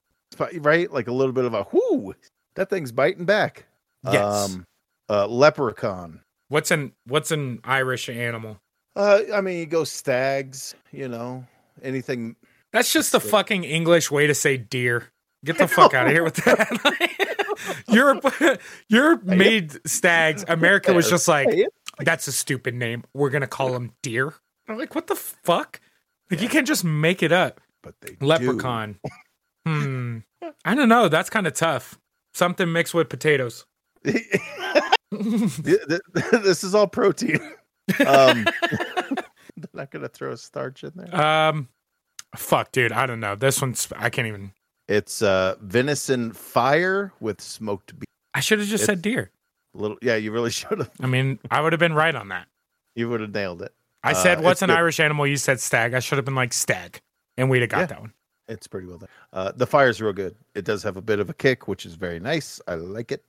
Right, 0.54 0.90
like 0.92 1.07
a 1.07 1.12
little 1.12 1.33
bit 1.33 1.44
of 1.44 1.54
a 1.54 1.64
whoo. 1.64 2.14
That 2.57 2.70
thing's 2.70 2.92
biting 2.92 3.24
back. 3.24 3.66
Yes. 4.04 4.22
Um, 4.24 4.66
uh, 5.09 5.26
leprechaun. 5.26 6.20
What's 6.48 6.70
an 6.70 6.92
what's 7.07 7.30
an 7.30 7.61
Irish 7.64 8.09
animal? 8.09 8.59
Uh, 8.96 9.20
I 9.33 9.40
mean, 9.40 9.59
you 9.59 9.66
go 9.66 9.85
stags. 9.85 10.74
You 10.92 11.09
know, 11.09 11.44
anything. 11.83 12.37
That's 12.72 12.92
just 12.92 13.12
the 13.12 13.20
fucking 13.20 13.64
English 13.64 14.11
way 14.11 14.26
to 14.26 14.35
say 14.35 14.57
deer. 14.57 15.12
Get 15.44 15.59
the 15.59 15.68
fuck 15.76 15.94
out 15.94 16.07
of 16.07 16.12
here 16.12 16.24
with 16.24 16.37
that. 16.37 17.35
Europe, 17.88 18.35
Europe 18.88 19.24
made 19.24 19.78
stags. 19.87 20.44
America 20.48 20.92
was 20.92 21.09
just 21.09 21.28
like, 21.28 21.48
that's 21.98 22.26
a 22.26 22.33
stupid 22.33 22.74
name. 22.74 23.04
We're 23.14 23.30
gonna 23.30 23.46
call 23.46 23.72
them 23.72 23.92
deer. 24.02 24.35
I'm 24.68 24.78
like, 24.78 24.94
what 24.94 25.07
the 25.07 25.14
fuck? 25.14 25.80
Like, 26.30 26.40
you 26.40 26.48
can't 26.48 26.66
just 26.66 26.85
make 26.85 27.22
it 27.22 27.33
up. 27.33 27.61
But 27.83 28.00
they 28.00 28.16
leprechaun. 28.20 28.98
hmm. 29.66 30.18
I 30.64 30.74
don't 30.74 30.88
know. 30.88 31.09
That's 31.09 31.28
kind 31.30 31.46
of 31.46 31.52
tough. 31.54 31.98
Something 32.33 32.72
mixed 32.72 32.94
with 32.94 33.09
potatoes. 33.11 33.66
this 35.12 36.64
is 36.64 36.74
all 36.74 36.87
protein. 36.87 37.40
Um, 38.07 38.47
they're 39.57 39.68
not 39.73 39.90
gonna 39.90 40.09
throw 40.09 40.33
a 40.33 40.37
starch 40.37 40.85
in 40.85 40.92
there. 40.94 41.14
Um, 41.14 41.68
fuck, 42.37 42.73
dude. 42.73 42.92
I 42.92 43.07
don't 43.07 43.20
know. 43.20 43.35
This 43.35 43.61
one's. 43.61 43.88
I 43.97 44.11
can't 44.11 44.29
even. 44.29 44.53
It's 44.88 45.23
uh 45.23 45.57
venison 45.61 46.33
fire 46.33 47.12
with 47.20 47.40
smoked 47.40 47.99
beef. 47.99 48.07
I 48.35 48.40
should 48.40 48.59
have 48.59 48.68
just 48.68 48.83
it's 48.83 48.87
said 48.87 49.03
deer. 49.03 49.31
Little, 49.73 49.97
yeah, 50.03 50.16
you 50.16 50.33
really 50.33 50.51
should 50.53 50.79
have. 50.79 50.90
I 51.01 51.07
mean, 51.07 51.38
I 51.51 51.61
would 51.61 51.73
have 51.73 51.81
been 51.81 51.94
right 51.94 52.14
on 52.14 52.29
that. 52.29 52.47
You 52.94 53.09
would 53.09 53.20
have 53.20 53.33
nailed 53.33 53.62
it. 53.62 53.73
I 54.03 54.12
uh, 54.12 54.14
said, 54.14 54.42
"What's 54.42 54.62
an 54.62 54.68
good. 54.68 54.77
Irish 54.79 55.01
animal?" 55.01 55.27
You 55.27 55.37
said 55.37 55.61
stag. 55.61 55.94
I 55.94 56.01
should 56.01 56.18
have 56.18 56.25
been 56.25 56.35
like 56.35 56.53
stag, 56.53 57.01
and 57.37 57.51
we'd 57.51 57.62
have 57.62 57.70
got 57.70 57.81
yeah, 57.81 57.87
that 57.87 58.01
one. 58.01 58.12
It's 58.47 58.66
pretty 58.66 58.87
well 58.87 58.99
done. 58.99 59.09
Uh, 59.33 59.53
the 59.57 59.66
fire's 59.66 60.01
real 60.01 60.12
good. 60.12 60.37
It 60.55 60.64
does 60.64 60.83
have 60.83 60.97
a 60.97 61.03
bit 61.03 61.18
of 61.18 61.31
a 61.31 61.35
kick, 61.35 61.66
which 61.66 61.87
is 61.87 61.94
very 61.94 62.20
nice. 62.20 62.61
I 62.68 62.75
like 62.75 63.11
it. 63.11 63.25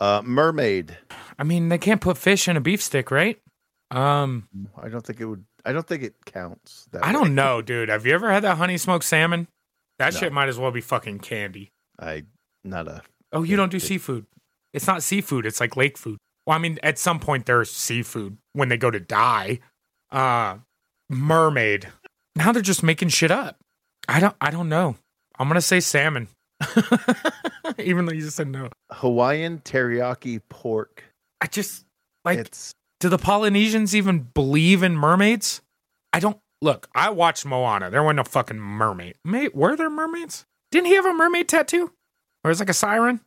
Uh, 0.00 0.22
mermaid. 0.24 0.96
I 1.38 1.44
mean, 1.44 1.68
they 1.68 1.78
can't 1.78 2.00
put 2.00 2.16
fish 2.18 2.48
in 2.48 2.56
a 2.56 2.60
beef 2.60 2.80
stick, 2.82 3.10
right? 3.10 3.40
Um, 3.92 4.48
I 4.80 4.88
don't 4.88 5.04
think 5.04 5.20
it 5.20 5.26
would. 5.26 5.44
I 5.64 5.72
don't 5.72 5.86
think 5.86 6.02
it 6.02 6.14
counts. 6.24 6.88
I 6.94 7.08
way. 7.08 7.12
don't 7.12 7.34
know, 7.34 7.62
dude. 7.62 7.88
Have 7.88 8.06
you 8.06 8.14
ever 8.14 8.32
had 8.32 8.42
that 8.44 8.56
honey 8.56 8.78
smoked 8.78 9.04
salmon? 9.04 9.48
That 9.98 10.14
no. 10.14 10.20
shit 10.20 10.32
might 10.32 10.48
as 10.48 10.58
well 10.58 10.70
be 10.70 10.80
fucking 10.80 11.20
candy. 11.20 11.70
I 12.00 12.24
not 12.64 12.88
a. 12.88 13.02
Oh, 13.32 13.42
you 13.42 13.56
don't 13.56 13.70
do 13.70 13.78
seafood. 13.78 14.26
It's 14.72 14.86
not 14.86 15.02
seafood. 15.02 15.46
It's 15.46 15.60
like 15.60 15.76
lake 15.76 15.98
food. 15.98 16.18
Well, 16.46 16.56
I 16.56 16.58
mean, 16.58 16.78
at 16.82 16.98
some 16.98 17.20
point 17.20 17.46
there's 17.46 17.70
seafood 17.70 18.38
when 18.52 18.68
they 18.68 18.76
go 18.76 18.90
to 18.90 18.98
die. 18.98 19.60
Uh, 20.10 20.58
mermaid. 21.08 21.88
Now 22.34 22.52
they're 22.52 22.62
just 22.62 22.82
making 22.82 23.08
shit 23.08 23.30
up. 23.30 23.58
I 24.08 24.20
don't. 24.20 24.34
I 24.40 24.50
don't 24.50 24.68
know. 24.68 24.96
I'm 25.38 25.48
gonna 25.48 25.60
say 25.60 25.80
salmon. 25.80 26.28
Even 27.78 28.06
though 28.06 28.12
you 28.12 28.22
just 28.22 28.36
said 28.36 28.48
no. 28.48 28.70
Hawaiian 28.90 29.58
teriyaki 29.58 30.40
pork. 30.48 31.04
I 31.40 31.46
just 31.46 31.84
like. 32.24 32.38
It's... 32.38 32.74
Do 33.02 33.08
the 33.08 33.18
Polynesians 33.18 33.96
even 33.96 34.28
believe 34.32 34.84
in 34.84 34.96
mermaids? 34.96 35.60
I 36.12 36.20
don't. 36.20 36.38
Look, 36.60 36.88
I 36.94 37.10
watched 37.10 37.44
Moana. 37.44 37.90
There 37.90 38.00
wasn't 38.00 38.18
no 38.18 38.22
fucking 38.22 38.60
mermaid. 38.60 39.16
Mate, 39.24 39.56
were 39.56 39.74
there 39.74 39.90
mermaids? 39.90 40.44
Didn't 40.70 40.86
he 40.86 40.94
have 40.94 41.06
a 41.06 41.12
mermaid 41.12 41.48
tattoo? 41.48 41.90
Or 42.44 42.52
is 42.52 42.60
like 42.60 42.68
a 42.68 42.72
siren? 42.72 43.18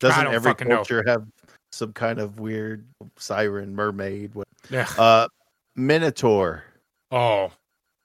Doesn't 0.00 0.26
every 0.26 0.56
culture 0.56 1.04
know. 1.04 1.12
have 1.12 1.26
some 1.70 1.92
kind 1.92 2.18
of 2.18 2.40
weird 2.40 2.84
siren, 3.18 3.76
mermaid? 3.76 4.34
What? 4.34 4.48
Yeah. 4.68 4.88
Uh, 4.98 5.28
Minotaur. 5.76 6.64
Oh, 7.12 7.52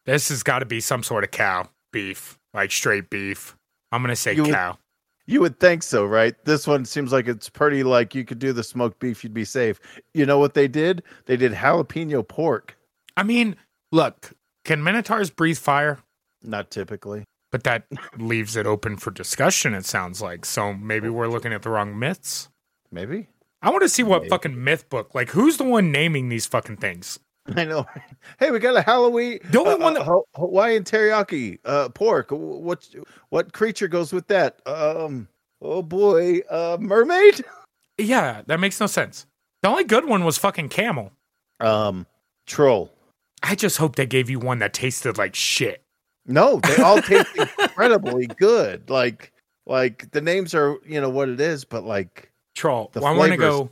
this 0.06 0.30
has 0.30 0.44
got 0.44 0.60
to 0.60 0.68
be 0.68 0.80
some 0.80 1.02
sort 1.02 1.24
of 1.24 1.32
cow 1.32 1.68
beef, 1.92 2.38
like 2.54 2.72
straight 2.72 3.10
beef. 3.10 3.56
I'm 3.92 4.04
gonna 4.04 4.16
say 4.16 4.36
you 4.36 4.46
cow. 4.46 4.70
Would, 4.74 4.78
you 5.28 5.42
would 5.42 5.60
think 5.60 5.84
so, 5.84 6.06
right? 6.06 6.36
This 6.46 6.68
one 6.68 6.86
seems 6.86 7.12
like 7.12 7.28
it's 7.28 7.50
pretty 7.50 7.84
like 7.84 8.14
you 8.14 8.26
could 8.26 8.40
do 8.40 8.54
the 8.54 8.64
smoked 8.64 9.00
beef, 9.00 9.24
you'd 9.24 9.34
be 9.34 9.46
safe. 9.46 9.80
You 10.14 10.26
know 10.26 10.40
what 10.40 10.54
they 10.54 10.68
did? 10.68 11.04
They 11.26 11.38
did 11.38 11.52
jalapeno 11.54 12.28
pork. 12.28 12.78
I 13.18 13.24
mean, 13.24 13.56
look, 13.92 14.34
can 14.64 14.84
minotaurs 14.84 15.30
breathe 15.30 15.58
fire? 15.58 16.00
Not 16.44 16.70
typically. 16.70 17.24
But 17.52 17.64
that 17.64 17.86
leaves 18.18 18.56
it 18.56 18.68
open 18.68 18.98
for 18.98 19.12
discussion, 19.12 19.74
it 19.74 19.86
sounds 19.86 20.22
like. 20.22 20.46
So 20.46 20.74
maybe 20.74 21.10
we're 21.10 21.28
looking 21.28 21.54
at 21.54 21.62
the 21.62 21.70
wrong 21.70 21.98
myths. 21.98 22.50
Maybe. 22.92 23.28
I 23.62 23.70
want 23.70 23.82
to 23.82 23.90
see 23.90 24.04
what 24.04 24.24
maybe. 24.24 24.30
fucking 24.30 24.64
myth 24.64 24.90
book. 24.90 25.16
Like, 25.16 25.30
who's 25.30 25.58
the 25.58 25.64
one 25.64 25.92
naming 25.92 26.30
these 26.30 26.46
fucking 26.46 26.78
things? 26.78 27.20
I 27.56 27.64
know. 27.64 27.86
Hey, 28.40 28.52
we 28.52 28.60
got 28.60 28.76
a 28.76 28.82
Halloween. 28.82 29.40
The 29.52 29.60
only 29.60 29.74
uh, 29.74 29.78
one 29.78 29.94
that 29.94 30.08
uh, 30.08 30.22
Hawaiian 30.36 30.84
teriyaki 30.84 31.60
uh, 31.66 31.90
pork. 31.90 32.30
What 32.32 32.88
what 33.30 33.54
creature 33.54 33.88
goes 33.88 34.12
with 34.12 34.28
that? 34.28 34.60
Um. 34.66 35.28
Oh 35.62 35.82
boy, 35.82 36.40
uh, 36.50 36.78
mermaid. 36.80 37.44
Yeah, 37.98 38.42
that 38.48 38.60
makes 38.60 38.78
no 38.82 38.88
sense. 38.88 39.26
The 39.64 39.70
only 39.70 39.86
good 39.86 40.04
one 40.04 40.26
was 40.26 40.38
fucking 40.38 40.68
camel. 40.68 41.14
Um, 41.62 42.06
troll. 42.46 42.92
I 43.42 43.56
just 43.56 43.78
hope 43.78 43.96
they 43.96 44.06
gave 44.06 44.30
you 44.30 44.38
one 44.38 44.60
that 44.60 44.74
tasted 44.74 45.18
like 45.18 45.34
shit. 45.34 45.82
No, 46.26 46.60
they 46.60 46.76
all 46.84 47.02
taste 47.02 47.30
incredibly 47.38 48.28
good. 48.28 48.90
Like, 48.90 49.32
like 49.66 50.12
the 50.12 50.20
names 50.20 50.54
are, 50.54 50.76
you 50.86 51.00
know, 51.00 51.10
what 51.10 51.30
it 51.30 51.40
is, 51.40 51.64
but 51.64 51.86
like 51.86 52.34
troll. 52.54 52.92
Well, 52.96 53.06
I 53.06 53.12
want 53.12 53.32
to 53.32 53.38
go 53.38 53.72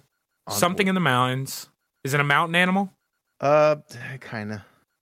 something 0.49 0.87
in 0.87 0.95
the 0.95 1.01
mountains. 1.01 1.67
Is 2.05 2.13
it 2.13 2.21
a 2.21 2.23
mountain 2.23 2.55
animal? 2.55 2.93
Uh, 3.43 3.75
kind 4.21 4.53
of. 4.53 4.61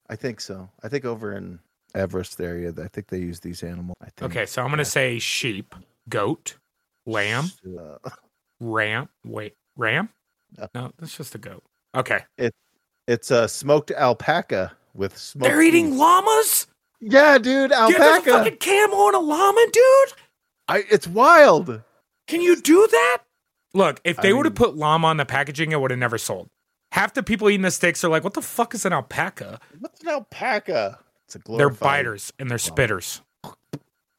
I 0.10 0.16
think 0.16 0.42
so. 0.42 0.68
I 0.82 0.90
think 0.90 1.06
over 1.06 1.34
in 1.34 1.60
Everest 1.94 2.42
area, 2.42 2.74
I 2.84 2.88
think 2.88 3.08
they 3.08 3.20
use 3.20 3.40
these 3.40 3.62
animals. 3.62 3.96
I 4.02 4.10
think. 4.18 4.32
Okay, 4.32 4.46
so 4.48 4.64
I'm 4.64 4.72
gonna 4.72 4.84
say 4.84 5.20
sheep, 5.20 5.76
goat, 6.10 6.58
lamb, 7.06 7.52
uh, 7.80 8.10
ram. 8.60 9.10
Wait, 9.24 9.54
ram? 9.78 10.10
No. 10.58 10.68
no, 10.74 10.92
that's 10.98 11.16
just 11.16 11.36
a 11.36 11.38
goat. 11.38 11.64
Okay. 11.96 12.22
It 12.40 12.56
it's 13.08 13.30
a 13.30 13.48
smoked 13.48 13.92
alpaca 13.92 14.74
with 14.96 15.16
smoked. 15.16 15.48
They're 15.48 15.62
eating 15.62 15.98
llamas. 15.98 16.66
Yeah, 17.00 17.38
dude, 17.38 17.72
alpaca. 17.72 18.00
Get 18.00 18.28
a 18.28 18.32
fucking 18.32 18.58
camel 18.58 19.06
and 19.08 19.16
a 19.16 19.20
llama, 19.20 19.68
dude. 19.72 20.14
I. 20.68 20.84
It's 20.90 21.08
wild. 21.08 21.84
Can 22.28 22.42
you 22.42 22.60
do 22.60 22.88
that? 22.90 23.20
Look, 23.76 24.02
if 24.04 24.18
they 24.18 24.34
would 24.34 24.46
have 24.46 24.56
put 24.56 24.76
llama 24.76 25.08
on 25.08 25.18
the 25.18 25.26
packaging, 25.26 25.72
it 25.72 25.80
would 25.80 25.92
have 25.92 26.00
never 26.00 26.18
sold 26.18 26.50
half 26.92 27.14
the 27.14 27.24
people 27.24 27.50
eating 27.50 27.62
the 27.62 27.72
steaks 27.72 28.04
are 28.04 28.10
like, 28.10 28.24
"What 28.24 28.34
the 28.34 28.42
fuck 28.42 28.74
is 28.74 28.86
an 28.86 28.94
alpaca?" 28.94 29.60
What's 29.80 30.02
an 30.02 30.10
alpaca? 30.10 31.00
It's 31.26 31.36
a 31.36 31.58
they're 31.58 31.70
biters 31.70 32.34
and 32.40 32.50
they're 32.50 32.58
spitters, 32.58 33.22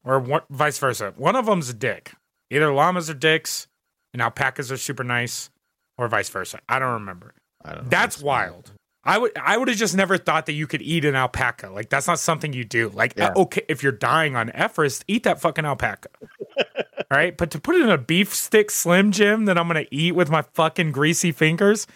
or 0.04 0.18
what, 0.18 0.46
vice 0.50 0.78
versa. 0.78 1.12
One 1.16 1.36
of 1.36 1.46
them's 1.46 1.68
a 1.68 1.74
dick. 1.74 2.12
Either 2.50 2.72
llamas 2.72 3.08
are 3.08 3.14
dicks 3.14 3.66
and 4.12 4.20
alpacas 4.20 4.72
are 4.72 4.76
super 4.76 5.04
nice, 5.04 5.50
or 5.98 6.08
vice 6.08 6.28
versa. 6.28 6.60
I 6.68 6.78
don't 6.78 6.92
remember. 6.92 7.34
I 7.64 7.74
don't 7.74 7.90
that's 7.90 8.20
wild. 8.20 8.72
I 9.04 9.18
would 9.18 9.32
I 9.36 9.56
would 9.56 9.68
have 9.68 9.76
just 9.76 9.96
never 9.96 10.16
thought 10.16 10.46
that 10.46 10.52
you 10.52 10.66
could 10.66 10.82
eat 10.82 11.04
an 11.04 11.16
alpaca. 11.16 11.70
Like 11.70 11.90
that's 11.90 12.06
not 12.06 12.18
something 12.18 12.52
you 12.52 12.64
do. 12.64 12.88
Like 12.90 13.14
yeah. 13.16 13.32
okay, 13.34 13.62
if 13.68 13.82
you're 13.82 13.92
dying 13.92 14.36
on 14.36 14.50
Everest, 14.52 15.04
eat 15.08 15.24
that 15.24 15.40
fucking 15.40 15.64
alpaca. 15.64 16.08
All 16.20 16.94
right, 17.10 17.36
but 17.36 17.50
to 17.50 17.60
put 17.60 17.74
it 17.74 17.82
in 17.82 17.90
a 17.90 17.98
beef 17.98 18.32
stick 18.32 18.70
slim 18.70 19.10
jim 19.10 19.46
that 19.46 19.58
I'm 19.58 19.66
gonna 19.66 19.86
eat 19.90 20.14
with 20.14 20.30
my 20.30 20.42
fucking 20.54 20.92
greasy 20.92 21.32
fingers, 21.32 21.86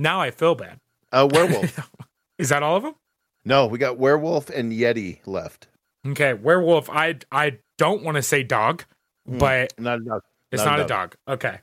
now 0.00 0.20
I 0.20 0.30
feel 0.30 0.54
bad. 0.54 0.80
A 1.12 1.26
werewolf. 1.26 1.90
Is 2.38 2.48
that 2.48 2.62
all 2.62 2.76
of 2.76 2.82
them? 2.82 2.94
No, 3.44 3.66
we 3.66 3.78
got 3.78 3.98
werewolf 3.98 4.48
and 4.50 4.72
yeti 4.72 5.18
left. 5.26 5.68
Okay, 6.06 6.34
werewolf. 6.34 6.88
I 6.88 7.16
I 7.30 7.58
don't 7.78 8.02
want 8.02 8.16
to 8.16 8.22
say 8.22 8.42
dog, 8.42 8.84
mm, 9.28 9.38
but 9.38 9.78
not 9.78 10.00
a 10.00 10.04
dog. 10.04 10.22
It's 10.50 10.64
not, 10.64 10.70
not 10.70 10.80
a, 10.80 10.86
dog. 10.86 11.16
dog. 11.26 11.34
Okay. 11.34 11.58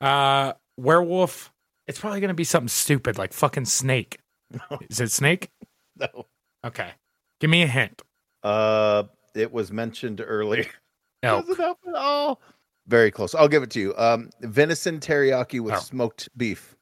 Uh, 0.00 0.54
werewolf. 0.76 1.52
It's 1.86 1.98
probably 1.98 2.20
gonna 2.20 2.34
be 2.34 2.44
something 2.44 2.68
stupid 2.68 3.18
like 3.18 3.32
fucking 3.32 3.66
snake. 3.66 4.18
No. 4.50 4.78
Is 4.90 5.00
it 5.00 5.10
snake? 5.10 5.50
no. 5.98 6.26
Okay. 6.64 6.90
Give 7.40 7.50
me 7.50 7.62
a 7.62 7.66
hint. 7.66 8.00
Uh, 8.42 9.04
it 9.34 9.52
was 9.52 9.70
mentioned 9.70 10.22
earlier. 10.24 10.66
Elk. 11.22 11.46
Doesn't 11.46 11.62
help 11.62 11.78
at 11.86 11.94
all. 11.94 12.40
Very 12.86 13.10
close. 13.10 13.34
I'll 13.34 13.48
give 13.48 13.62
it 13.62 13.70
to 13.70 13.80
you. 13.80 13.94
Um, 13.96 14.30
venison 14.40 14.98
teriyaki 14.98 15.60
with 15.60 15.74
oh. 15.74 15.78
smoked 15.78 16.28
beef. 16.36 16.76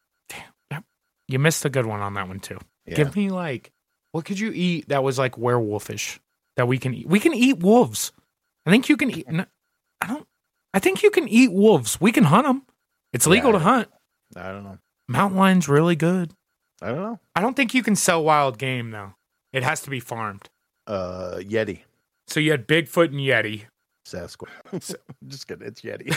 You 1.33 1.39
missed 1.39 1.65
a 1.65 1.71
good 1.71 1.87
one 1.87 2.01
on 2.01 2.15
that 2.15 2.29
one 2.29 2.41
too. 2.41 2.59
Yeah. 2.87 2.97
Give 2.97 3.15
me 3.15 3.31
like 3.31 3.71
what 4.13 4.25
could 4.25 4.39
you 4.39 4.51
eat 4.53 4.89
that 4.89 5.03
was 5.03 5.19
like 5.19 5.37
werewolfish 5.37 6.19
that 6.57 6.67
we 6.67 6.79
can 6.79 6.95
eat? 6.95 7.07
We 7.07 7.21
can 7.21 7.35
eat 7.35 7.61
wolves. 7.61 8.13
I 8.67 8.71
think 8.71 8.89
you 8.89 8.97
can 8.97 9.11
eat. 9.11 9.27
I 9.29 10.07
don't. 10.07 10.27
I 10.75 10.79
think 10.79 11.03
you 11.03 11.11
can 11.11 11.29
eat 11.29 11.53
wolves. 11.53 12.01
We 12.01 12.13
can 12.13 12.25
hunt 12.25 12.47
them. 12.47 12.63
It's 13.13 13.27
legal 13.27 13.53
yeah, 13.53 13.59
to 13.59 13.65
hunt. 13.65 13.89
I 14.37 14.53
don't 14.53 14.65
know. 14.65 14.79
Mountain 15.09 15.39
lion's 15.39 15.69
really 15.69 15.97
good. 15.97 16.33
I 16.83 16.89
don't 16.89 17.03
know. 17.03 17.21
I 17.35 17.41
don't 17.41 17.55
think 17.55 17.75
you 17.75 17.83
can 17.83 17.97
sell 17.97 18.23
wild 18.23 18.59
game 18.59 18.91
though. 18.91 19.15
It 19.53 19.63
has 19.63 19.81
to 19.83 19.91
be 19.91 20.01
farmed. 20.01 20.49
Uh, 20.87 21.37
Yeti. 21.39 21.81
So 22.27 22.41
you 22.41 22.53
had 22.53 22.67
Bigfoot 22.67 23.07
and 23.07 23.17
Yeti. 23.17 23.65
Sasquatch. 24.11 24.95
just 25.29 25.47
kidding. 25.47 25.67
It's 25.67 25.81
Yeti. 25.83 26.09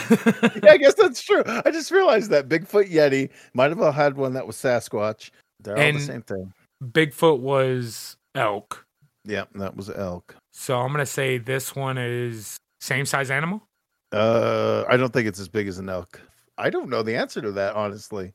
yeah, 0.64 0.72
I 0.72 0.78
guess 0.78 0.96
that's 0.96 1.22
true. 1.22 1.44
I 1.46 1.72
just 1.72 1.92
realized 1.92 2.32
that 2.32 2.50
Bigfoot 2.50 2.92
Yeti 2.92 3.30
might 3.54 3.76
have 3.76 3.94
had 3.94 4.18
one 4.18 4.34
that 4.34 4.48
was 4.48 4.56
Sasquatch. 4.56 5.32
They're 5.62 5.78
and 5.78 5.96
all 5.96 6.00
the 6.00 6.06
same 6.06 6.22
thing. 6.24 6.54
Bigfoot 6.84 7.40
was 7.40 8.18
elk. 8.36 8.86
Yeah, 9.26 9.46
that 9.56 9.76
was 9.76 9.90
elk. 9.90 10.36
So 10.52 10.80
I'm 10.80 10.92
gonna 10.92 11.06
say 11.06 11.38
this 11.38 11.76
one 11.76 11.98
is 11.98 12.58
same 12.82 13.06
size 13.06 13.32
animal. 13.32 13.64
Uh, 14.12 14.84
I 14.88 14.98
don't 14.98 15.12
think 15.12 15.28
it's 15.28 15.40
as 15.40 15.48
big 15.48 15.68
as 15.68 15.80
an 15.80 15.90
elk. 15.90 16.22
I 16.58 16.70
don't 16.70 16.90
know 16.90 17.02
the 17.02 17.16
answer 17.16 17.42
to 17.42 17.52
that, 17.54 17.76
honestly. 17.76 18.34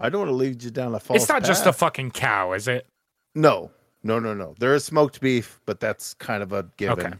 I 0.00 0.08
don't 0.08 0.22
want 0.22 0.30
to 0.30 0.34
lead 0.34 0.62
you 0.62 0.70
down 0.70 0.94
a 0.94 1.00
false. 1.00 1.22
It's 1.22 1.28
not 1.28 1.42
path. 1.42 1.48
just 1.48 1.66
a 1.66 1.72
fucking 1.72 2.12
cow, 2.12 2.52
is 2.52 2.66
it? 2.66 2.86
No, 3.34 3.70
no, 4.02 4.18
no, 4.18 4.34
no. 4.34 4.54
There 4.58 4.74
is 4.74 4.84
smoked 4.84 5.20
beef, 5.20 5.60
but 5.66 5.78
that's 5.78 6.14
kind 6.14 6.42
of 6.42 6.52
a 6.52 6.64
given. 6.78 7.06
Okay. 7.06 7.16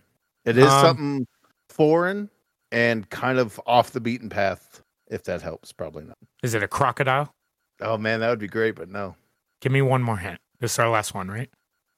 It 0.46 0.57
is 0.57 0.66
um, 0.66 0.85
something 0.85 1.26
foreign 1.81 2.29
and 2.71 3.09
kind 3.09 3.38
of 3.38 3.59
off 3.66 3.93
the 3.93 4.01
beaten 4.01 4.29
path. 4.29 4.83
If 5.07 5.25
that 5.25 5.40
helps, 5.40 5.73
probably 5.73 6.05
not. 6.05 6.19
Is 6.43 6.53
it 6.53 6.62
a 6.62 6.69
crocodile? 6.69 7.35
Oh 7.81 7.97
man, 7.97 8.21
that 8.21 8.29
would 8.29 8.38
be 8.38 8.49
great, 8.49 8.75
but 8.75 8.90
no. 8.90 9.16
Give 9.62 9.73
me 9.73 9.81
one 9.81 10.03
more 10.03 10.19
hint. 10.19 10.38
This 10.61 10.73
is 10.73 10.79
our 10.79 10.90
last 10.90 11.14
one, 11.14 11.29
right? 11.29 11.49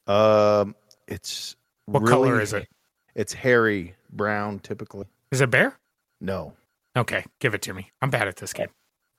Um, 0.06 0.76
it's 1.08 1.56
what 1.86 2.04
really, 2.04 2.12
color 2.12 2.40
is 2.40 2.52
it? 2.52 2.68
It's 3.16 3.32
hairy 3.32 3.96
brown, 4.12 4.60
typically. 4.60 5.06
Is 5.32 5.40
it 5.40 5.50
bear? 5.50 5.76
No. 6.20 6.52
Okay, 6.96 7.24
give 7.40 7.52
it 7.52 7.62
to 7.62 7.74
me. 7.74 7.90
I'm 8.00 8.10
bad 8.10 8.28
at 8.28 8.36
this 8.36 8.52
game. 8.52 8.68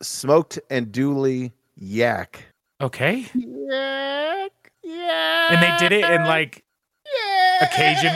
Smoked 0.01 0.59
andouille 0.71 1.51
yak. 1.75 2.41
Okay. 2.79 3.25
Yak. 3.35 4.71
Yak. 4.81 5.51
And 5.51 5.61
they 5.61 5.75
did 5.77 5.91
it 5.91 6.09
in 6.09 6.23
like 6.23 6.63
yeah. 7.05 7.65
Occasion. 7.65 8.13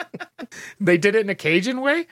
they 0.80 0.98
did 0.98 1.14
it 1.14 1.20
in 1.20 1.30
a 1.30 1.34
Cajun 1.34 1.80
way. 1.80 2.06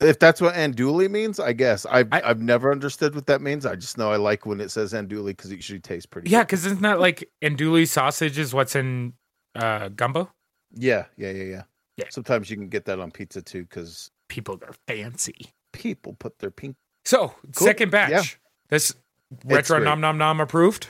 If 0.00 0.18
that's 0.18 0.40
what 0.40 0.54
andouille 0.54 1.10
means, 1.10 1.38
I 1.38 1.52
guess 1.52 1.84
I've 1.84 2.10
I, 2.10 2.16
have 2.16 2.24
i 2.24 2.28
have 2.28 2.40
never 2.40 2.72
understood 2.72 3.14
what 3.14 3.26
that 3.26 3.42
means. 3.42 3.66
I 3.66 3.76
just 3.76 3.98
know 3.98 4.10
I 4.10 4.16
like 4.16 4.46
when 4.46 4.60
it 4.60 4.70
says 4.70 4.94
andouille 4.94 5.26
because 5.26 5.52
it 5.52 5.56
usually 5.56 5.80
tastes 5.80 6.06
pretty. 6.06 6.30
Yeah, 6.30 6.42
because 6.42 6.64
isn't 6.64 6.82
that 6.82 7.00
like 7.00 7.28
andouille 7.42 7.86
sausage 7.86 8.38
is 8.38 8.54
what's 8.54 8.74
in 8.74 9.12
uh, 9.54 9.88
gumbo? 9.88 10.30
Yeah, 10.72 11.06
yeah, 11.16 11.30
yeah, 11.30 11.44
yeah. 11.44 11.62
Yeah. 11.96 12.06
Sometimes 12.08 12.48
you 12.48 12.56
can 12.56 12.68
get 12.68 12.86
that 12.86 12.98
on 12.98 13.10
pizza 13.10 13.42
too 13.42 13.64
because 13.64 14.10
people 14.28 14.58
are 14.66 14.74
fancy. 14.86 15.52
People 15.72 16.14
put 16.14 16.38
their 16.38 16.50
pink. 16.50 16.76
So 17.04 17.34
cool. 17.54 17.66
second 17.66 17.90
batch. 17.90 18.10
Yeah. 18.10 18.22
This 18.70 18.94
retro 19.44 19.78
nom 19.80 20.00
nom 20.00 20.16
nom 20.16 20.40
approved. 20.40 20.88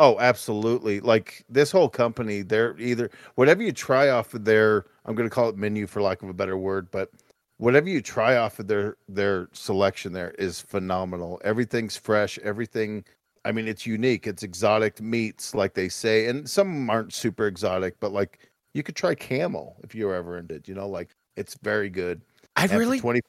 Oh, 0.00 0.18
absolutely. 0.18 1.00
Like 1.00 1.44
this 1.50 1.70
whole 1.70 1.90
company, 1.90 2.40
they're 2.40 2.74
either 2.78 3.10
whatever 3.34 3.62
you 3.62 3.70
try 3.70 4.08
off 4.08 4.32
of 4.32 4.46
their 4.46 4.86
I'm 5.04 5.14
going 5.14 5.28
to 5.28 5.34
call 5.34 5.50
it 5.50 5.58
menu 5.58 5.86
for 5.86 6.00
lack 6.00 6.22
of 6.22 6.30
a 6.30 6.32
better 6.32 6.56
word, 6.56 6.90
but 6.90 7.10
whatever 7.58 7.86
you 7.90 8.00
try 8.00 8.38
off 8.38 8.58
of 8.58 8.66
their 8.66 8.96
their 9.10 9.50
selection 9.52 10.14
there 10.14 10.30
is 10.38 10.58
phenomenal. 10.58 11.38
Everything's 11.44 11.98
fresh, 11.98 12.38
everything 12.38 13.04
I 13.44 13.52
mean 13.52 13.68
it's 13.68 13.84
unique. 13.84 14.26
It's 14.26 14.42
exotic 14.42 15.02
meats 15.02 15.54
like 15.54 15.74
they 15.74 15.90
say 15.90 16.28
and 16.28 16.48
some 16.48 16.88
aren't 16.88 17.12
super 17.12 17.46
exotic, 17.46 18.00
but 18.00 18.10
like 18.10 18.48
you 18.72 18.82
could 18.82 18.96
try 18.96 19.14
camel 19.14 19.76
if 19.84 19.94
you're 19.94 20.14
ever 20.14 20.38
into 20.38 20.54
it, 20.54 20.66
you 20.66 20.74
know, 20.74 20.88
like 20.88 21.10
it's 21.36 21.58
very 21.62 21.90
good. 21.90 22.22
I 22.56 22.64
really 22.68 23.00
20 23.00 23.20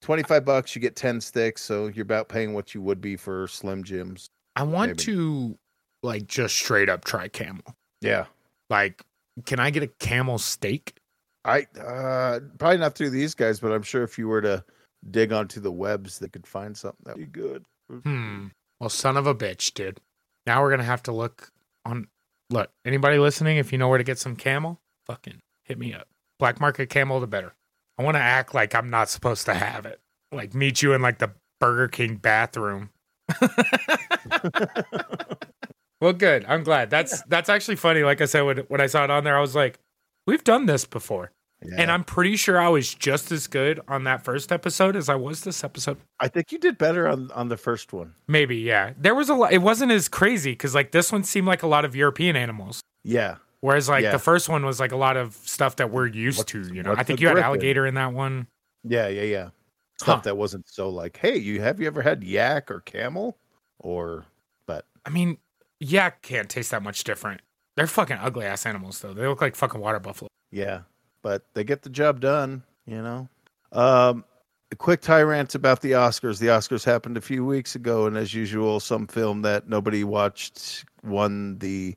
25 0.00 0.44
bucks 0.44 0.76
you 0.76 0.80
get 0.80 0.94
10 0.94 1.20
sticks, 1.20 1.60
so 1.60 1.88
you're 1.88 2.04
about 2.04 2.28
paying 2.28 2.54
what 2.54 2.72
you 2.72 2.82
would 2.82 3.00
be 3.00 3.16
for 3.16 3.48
Slim 3.48 3.82
Jims. 3.82 4.28
I 4.54 4.62
want 4.62 4.90
maybe. 4.90 5.02
to 5.04 5.58
like 6.02 6.26
just 6.26 6.56
straight 6.56 6.88
up 6.88 7.04
try 7.04 7.28
camel. 7.28 7.64
Yeah. 8.00 8.26
Like, 8.68 9.02
can 9.46 9.60
I 9.60 9.70
get 9.70 9.82
a 9.82 9.86
camel 9.86 10.38
steak? 10.38 10.94
I 11.44 11.66
uh 11.78 12.40
probably 12.58 12.78
not 12.78 12.94
through 12.94 13.10
these 13.10 13.34
guys, 13.34 13.60
but 13.60 13.72
I'm 13.72 13.82
sure 13.82 14.02
if 14.02 14.18
you 14.18 14.28
were 14.28 14.42
to 14.42 14.64
dig 15.10 15.32
onto 15.32 15.60
the 15.60 15.72
webs, 15.72 16.18
they 16.18 16.28
could 16.28 16.46
find 16.46 16.76
something 16.76 17.00
that'd 17.04 17.18
be 17.18 17.26
good. 17.26 17.64
Hmm. 18.02 18.48
Well, 18.78 18.90
son 18.90 19.16
of 19.16 19.26
a 19.26 19.34
bitch, 19.34 19.72
dude. 19.74 20.00
Now 20.46 20.62
we're 20.62 20.70
gonna 20.70 20.84
have 20.84 21.02
to 21.04 21.12
look 21.12 21.50
on. 21.84 22.08
Look, 22.50 22.70
anybody 22.84 23.18
listening, 23.18 23.58
if 23.58 23.72
you 23.72 23.78
know 23.78 23.88
where 23.88 23.98
to 23.98 24.04
get 24.04 24.18
some 24.18 24.36
camel, 24.36 24.80
fucking 25.06 25.40
hit 25.64 25.78
me 25.78 25.94
up. 25.94 26.08
Black 26.38 26.60
market 26.60 26.90
camel, 26.90 27.20
the 27.20 27.26
better. 27.26 27.54
I 27.98 28.02
want 28.02 28.16
to 28.16 28.22
act 28.22 28.54
like 28.54 28.74
I'm 28.74 28.90
not 28.90 29.08
supposed 29.08 29.44
to 29.46 29.54
have 29.54 29.86
it. 29.86 30.00
Like 30.32 30.54
meet 30.54 30.82
you 30.82 30.92
in 30.94 31.02
like 31.02 31.18
the 31.18 31.30
Burger 31.60 31.88
King 31.88 32.16
bathroom. 32.16 32.90
Well, 36.00 36.12
good. 36.12 36.44
I'm 36.48 36.62
glad. 36.62 36.90
That's 36.90 37.22
that's 37.22 37.48
actually 37.48 37.76
funny. 37.76 38.02
Like 38.02 38.20
I 38.20 38.24
said, 38.24 38.42
when 38.42 38.58
when 38.68 38.80
I 38.80 38.86
saw 38.86 39.04
it 39.04 39.10
on 39.10 39.24
there, 39.24 39.36
I 39.36 39.40
was 39.40 39.54
like, 39.54 39.78
"We've 40.26 40.44
done 40.44 40.66
this 40.66 40.84
before." 40.86 41.32
Yeah. 41.62 41.82
And 41.82 41.90
I'm 41.90 42.04
pretty 42.04 42.36
sure 42.36 42.58
I 42.58 42.68
was 42.68 42.94
just 42.94 43.30
as 43.30 43.46
good 43.46 43.80
on 43.86 44.04
that 44.04 44.24
first 44.24 44.50
episode 44.50 44.96
as 44.96 45.10
I 45.10 45.14
was 45.14 45.42
this 45.42 45.62
episode. 45.62 45.98
I 46.18 46.28
think 46.28 46.52
you 46.52 46.58
did 46.58 46.78
better 46.78 47.06
on 47.06 47.30
on 47.32 47.48
the 47.48 47.58
first 47.58 47.92
one. 47.92 48.14
Maybe, 48.28 48.56
yeah. 48.56 48.94
There 48.98 49.14
was 49.14 49.28
a 49.28 49.34
lot. 49.34 49.52
It 49.52 49.58
wasn't 49.58 49.92
as 49.92 50.08
crazy 50.08 50.52
because 50.52 50.74
like 50.74 50.92
this 50.92 51.12
one 51.12 51.22
seemed 51.22 51.46
like 51.46 51.62
a 51.62 51.66
lot 51.66 51.84
of 51.84 51.94
European 51.94 52.34
animals. 52.34 52.80
Yeah. 53.04 53.36
Whereas 53.60 53.90
like 53.90 54.04
yeah. 54.04 54.12
the 54.12 54.18
first 54.18 54.48
one 54.48 54.64
was 54.64 54.80
like 54.80 54.92
a 54.92 54.96
lot 54.96 55.18
of 55.18 55.34
stuff 55.34 55.76
that 55.76 55.90
we're 55.90 56.06
used 56.06 56.38
what's, 56.38 56.52
to. 56.52 56.74
You 56.74 56.82
know, 56.82 56.94
I 56.96 57.02
think 57.02 57.20
you 57.20 57.28
had 57.28 57.38
alligator 57.38 57.86
in 57.86 57.94
that 57.94 58.14
one. 58.14 58.46
Yeah, 58.84 59.08
yeah, 59.08 59.22
yeah. 59.22 59.48
Stuff 60.00 60.16
huh. 60.16 60.22
that 60.22 60.38
wasn't 60.38 60.66
so 60.66 60.88
like, 60.88 61.18
hey, 61.18 61.36
you 61.36 61.60
have 61.60 61.78
you 61.78 61.86
ever 61.86 62.00
had 62.00 62.24
yak 62.24 62.70
or 62.70 62.80
camel 62.80 63.36
or 63.78 64.24
but 64.64 64.86
I 65.04 65.10
mean, 65.10 65.36
yak 65.80 66.22
can't 66.22 66.48
taste 66.48 66.70
that 66.70 66.82
much 66.82 67.04
different. 67.04 67.40
They're 67.76 67.86
fucking 67.86 68.18
ugly 68.20 68.46
ass 68.46 68.66
animals 68.66 69.00
though. 69.00 69.14
They 69.14 69.26
look 69.26 69.40
like 69.40 69.56
fucking 69.56 69.80
water 69.80 69.98
buffalo. 69.98 70.28
Yeah 70.50 70.80
but 71.22 71.44
they 71.54 71.64
get 71.64 71.82
the 71.82 71.90
job 71.90 72.20
done, 72.20 72.62
you 72.86 73.02
know. 73.02 73.28
Um, 73.72 74.24
quick 74.78 75.00
tyrant 75.00 75.54
about 75.54 75.80
the 75.80 75.92
Oscars. 75.92 76.38
The 76.38 76.48
Oscars 76.48 76.84
happened 76.84 77.16
a 77.16 77.22
few 77.22 77.44
weeks 77.44 77.74
ago, 77.74 78.06
and 78.06 78.16
as 78.16 78.34
usual, 78.34 78.80
some 78.80 79.06
film 79.06 79.42
that 79.42 79.68
nobody 79.68 80.04
watched 80.04 80.84
won 81.04 81.58
the 81.58 81.94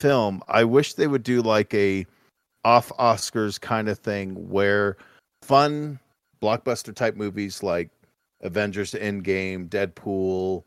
film. 0.00 0.42
I 0.48 0.64
wish 0.64 0.94
they 0.94 1.06
would 1.06 1.22
do 1.22 1.42
like 1.42 1.72
a 1.74 2.06
off 2.64 2.90
Oscars 2.98 3.60
kind 3.60 3.88
of 3.88 3.98
thing 3.98 4.48
where 4.48 4.96
fun 5.42 5.98
blockbuster 6.42 6.94
type 6.94 7.16
movies 7.16 7.62
like 7.62 7.90
Avengers 8.40 8.92
Endgame, 8.92 9.68
Deadpool, 9.68 10.64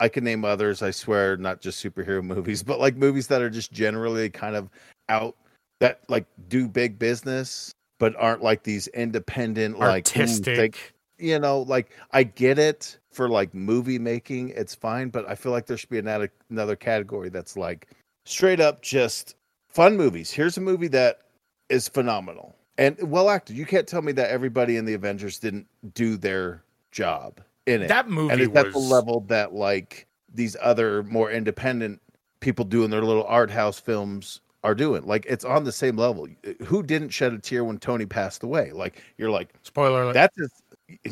I 0.00 0.08
can 0.08 0.24
name 0.24 0.44
others, 0.44 0.82
I 0.82 0.90
swear, 0.90 1.36
not 1.36 1.60
just 1.60 1.84
superhero 1.84 2.22
movies, 2.24 2.62
but 2.62 2.80
like 2.80 2.96
movies 2.96 3.28
that 3.28 3.42
are 3.42 3.50
just 3.50 3.72
generally 3.72 4.28
kind 4.30 4.56
of 4.56 4.68
out 5.08 5.36
that 5.80 6.00
like 6.08 6.26
do 6.48 6.68
big 6.68 6.98
business 6.98 7.72
but 7.98 8.14
aren't 8.16 8.42
like 8.42 8.62
these 8.62 8.86
independent 8.88 9.76
artistic. 9.76 10.58
like 10.58 10.94
you 11.18 11.38
know 11.38 11.62
like 11.62 11.90
i 12.12 12.22
get 12.22 12.58
it 12.58 12.98
for 13.10 13.28
like 13.28 13.52
movie 13.54 13.98
making 13.98 14.50
it's 14.50 14.74
fine 14.74 15.08
but 15.08 15.28
i 15.28 15.34
feel 15.34 15.52
like 15.52 15.66
there 15.66 15.76
should 15.76 15.88
be 15.88 15.98
another 15.98 16.30
another 16.50 16.76
category 16.76 17.28
that's 17.28 17.56
like 17.56 17.88
straight 18.24 18.60
up 18.60 18.82
just 18.82 19.34
fun 19.68 19.96
movies. 19.96 20.30
Here's 20.30 20.56
a 20.56 20.60
movie 20.60 20.88
that 20.88 21.22
is 21.68 21.88
phenomenal. 21.88 22.54
And 22.78 22.96
well 23.10 23.28
acted 23.28 23.56
you 23.56 23.66
can't 23.66 23.86
tell 23.86 24.02
me 24.02 24.12
that 24.12 24.30
everybody 24.30 24.76
in 24.76 24.84
the 24.84 24.94
avengers 24.94 25.38
didn't 25.38 25.66
do 25.94 26.16
their 26.16 26.62
job 26.92 27.40
in 27.70 27.82
it 27.82 27.88
that 27.88 28.08
movie 28.08 28.32
and 28.32 28.40
it's 28.40 28.52
was... 28.52 28.66
at 28.66 28.72
the 28.72 28.78
level 28.78 29.20
that 29.28 29.54
like 29.54 30.06
these 30.32 30.56
other 30.60 31.02
more 31.04 31.30
independent 31.30 32.00
people 32.40 32.64
doing 32.64 32.90
their 32.90 33.02
little 33.02 33.24
art 33.24 33.50
house 33.50 33.78
films 33.78 34.40
are 34.62 34.74
doing. 34.74 35.04
Like 35.04 35.26
it's 35.28 35.44
on 35.44 35.64
the 35.64 35.72
same 35.72 35.96
level. 35.96 36.28
Uh, 36.46 36.64
who 36.64 36.82
didn't 36.82 37.10
shed 37.10 37.32
a 37.32 37.38
tear 37.38 37.64
when 37.64 37.78
Tony 37.78 38.06
passed 38.06 38.42
away? 38.42 38.72
Like 38.72 39.02
you're 39.16 39.30
like 39.30 39.54
spoiler. 39.62 40.02
Alert. 40.02 40.14
That's 40.14 40.36
just 40.36 40.62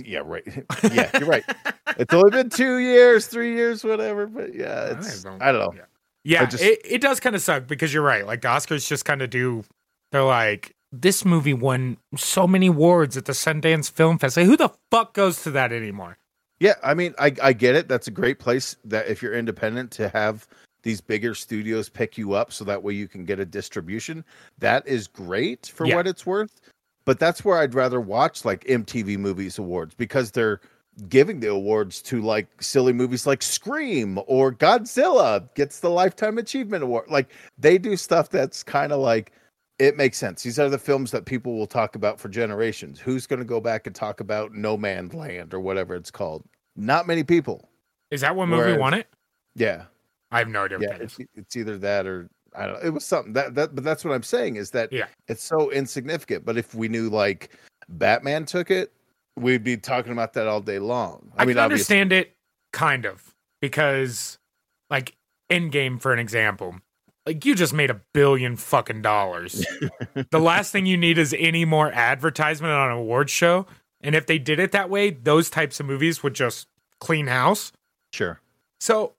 yeah 0.07 0.21
right. 0.25 0.44
yeah, 0.92 1.11
you're 1.18 1.29
right. 1.29 1.44
It's 1.99 2.12
only 2.12 2.31
been 2.31 2.51
two 2.51 2.79
years, 2.79 3.27
three 3.27 3.55
years, 3.55 3.85
whatever. 3.85 4.27
But 4.27 4.55
yeah, 4.55 4.99
it's 4.99 5.25
I 5.25 5.31
don't, 5.31 5.42
I 5.42 5.53
don't 5.53 5.61
know. 5.61 5.81
Yeah, 6.25 6.42
yeah 6.42 6.47
just, 6.47 6.62
it, 6.62 6.81
it 6.85 7.01
does 7.01 7.21
kind 7.21 7.37
of 7.37 7.42
suck 7.42 7.66
because 7.66 7.92
you're 7.92 8.03
right. 8.03 8.27
Like 8.27 8.42
the 8.42 8.49
Oscars 8.49 8.87
just 8.87 9.05
kind 9.05 9.23
of 9.23 9.31
do. 9.31 9.64
They're 10.11 10.25
like 10.25 10.75
this 10.90 11.25
movie 11.25 11.55
won 11.55 11.99
so 12.16 12.47
many 12.47 12.68
awards 12.68 13.16
at 13.16 13.27
the 13.27 13.33
Sundance 13.33 13.90
Film 13.90 14.18
Fest. 14.18 14.37
Like, 14.37 14.47
who 14.47 14.57
the 14.57 14.71
fuck 14.90 15.12
goes 15.14 15.42
to 15.42 15.51
that 15.51 15.73
anymore? 15.73 16.18
Yeah, 16.61 16.75
I 16.83 16.94
mean, 16.94 17.14
I 17.18 17.33
I 17.42 17.53
get 17.53 17.77
it. 17.77 17.88
That's 17.88 18.09
a 18.09 18.12
great 18.12 18.38
place 18.38 18.77
that 18.85 19.09
if 19.09 19.23
you're 19.23 19.35
independent 19.35 19.90
to 19.92 20.09
have 20.09 20.47
these 20.83 21.01
bigger 21.01 21.35
studios 21.35 21.88
pick 21.88 22.16
you 22.16 22.33
up 22.33 22.53
so 22.53 22.64
that 22.64 22.83
way 22.83 22.92
you 22.94 23.09
can 23.09 23.25
get 23.25 23.40
a 23.40 23.44
distribution. 23.44 24.25
That 24.59 24.87
is 24.87 25.07
great 25.07 25.66
for 25.66 25.87
yeah. 25.87 25.97
what 25.97 26.07
it's 26.07 26.25
worth. 26.25 26.61
But 27.05 27.18
that's 27.18 27.44
where 27.44 27.59
I'd 27.59 27.75
rather 27.75 28.01
watch 28.01 28.44
like 28.44 28.64
MTV 28.64 29.18
Movies 29.18 29.59
Awards 29.59 29.94
because 29.94 30.31
they're 30.31 30.61
giving 31.09 31.40
the 31.40 31.49
awards 31.49 32.03
to 32.03 32.21
like 32.21 32.49
silly 32.61 32.92
movies 32.92 33.27
like 33.27 33.42
Scream 33.42 34.18
or 34.27 34.53
Godzilla 34.53 35.49
gets 35.55 35.81
the 35.81 35.90
Lifetime 35.90 36.38
Achievement 36.38 36.83
Award. 36.83 37.09
Like 37.09 37.31
they 37.57 37.79
do 37.79 37.97
stuff 37.97 38.31
that's 38.31 38.62
kind 38.62 38.92
of 38.92 39.01
like 39.01 39.33
it 39.79 39.97
makes 39.97 40.19
sense. 40.19 40.43
These 40.43 40.59
are 40.59 40.69
the 40.69 40.79
films 40.79 41.11
that 41.12 41.25
people 41.25 41.57
will 41.57 41.67
talk 41.67 41.95
about 41.95 42.19
for 42.21 42.29
generations. 42.29 42.99
Who's 42.99 43.27
going 43.27 43.38
to 43.38 43.45
go 43.45 43.61
back 43.61 43.87
and 43.87 43.95
talk 43.95 44.21
about 44.21 44.53
No 44.53 44.77
Man's 44.77 45.14
Land 45.14 45.55
or 45.55 45.61
whatever 45.61 45.95
it's 45.95 46.11
called? 46.11 46.45
Not 46.77 47.07
many 47.07 47.25
people. 47.25 47.69
Is 48.11 48.21
that 48.23 48.35
what 48.35 48.49
movie 48.49 48.62
Whereas, 48.62 48.79
won 48.79 48.95
it? 48.95 49.07
Yeah. 49.55 49.85
I 50.31 50.38
have 50.38 50.49
no 50.49 50.64
idea. 50.64 50.79
Yeah, 50.81 50.97
it's, 51.01 51.19
it's 51.35 51.57
either 51.57 51.79
that 51.79 52.07
or 52.07 52.29
I 52.55 52.67
don't 52.67 52.75
know. 52.75 52.87
It 52.88 52.91
was 52.91 53.05
something 53.05 53.33
that 53.35 53.55
that, 53.55 53.75
but 53.75 53.85
that's 53.85 54.05
what 54.05 54.14
I'm 54.14 54.23
saying 54.23 54.57
is 54.57 54.71
that 54.73 54.93
yeah, 54.93 55.07
it's 55.27 55.43
so 55.43 55.71
insignificant. 55.71 56.45
But 56.45 56.57
if 56.57 56.75
we 56.75 56.88
knew 56.88 57.09
like 57.09 57.51
Batman 57.88 58.45
took 58.45 58.71
it, 58.71 58.93
we'd 59.37 59.64
be 59.64 59.77
talking 59.77 60.12
about 60.12 60.33
that 60.35 60.47
all 60.47 60.61
day 60.61 60.79
long. 60.79 61.31
I, 61.37 61.43
I 61.43 61.47
mean, 61.47 61.59
understand 61.59 62.12
it 62.12 62.35
kind 62.73 63.05
of 63.05 63.35
because 63.61 64.38
like 64.91 65.14
Endgame, 65.51 66.01
for 66.01 66.12
an 66.12 66.19
example, 66.19 66.77
like 67.29 67.45
you 67.45 67.55
just 67.55 67.75
made 67.75 67.91
a 67.91 68.01
billion 68.14 68.57
fucking 68.57 69.03
dollars. 69.03 69.64
the 70.31 70.41
last 70.41 70.73
thing 70.73 70.87
you 70.87 70.97
need 70.97 71.19
is 71.19 71.35
any 71.38 71.67
more 71.67 71.93
advertisement 71.93 72.73
on 72.73 72.91
an 72.91 72.97
award 72.97 73.29
show. 73.29 73.67
And 74.01 74.14
if 74.14 74.27
they 74.27 74.38
did 74.38 74.59
it 74.59 74.73
that 74.73 74.88
way, 74.88 75.11
those 75.11 75.51
types 75.51 75.79
of 75.79 75.87
movies 75.87 76.23
would 76.23 76.35
just 76.35 76.69
clean 77.01 77.27
house. 77.27 77.71
Sure. 78.12 78.41
So 78.81 79.12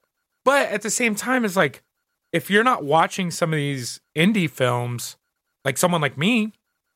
but 0.44 0.70
at 0.70 0.82
the 0.82 0.90
same 0.90 1.14
time, 1.14 1.46
it's 1.46 1.56
like 1.56 1.84
if 2.32 2.50
you're 2.50 2.64
not 2.64 2.84
watching 2.84 3.30
some 3.30 3.54
of 3.54 3.58
these 3.58 4.02
indie 4.18 4.50
films, 4.50 5.16
like 5.64 5.78
someone 5.78 6.02
like 6.02 6.18
me, 6.18 6.54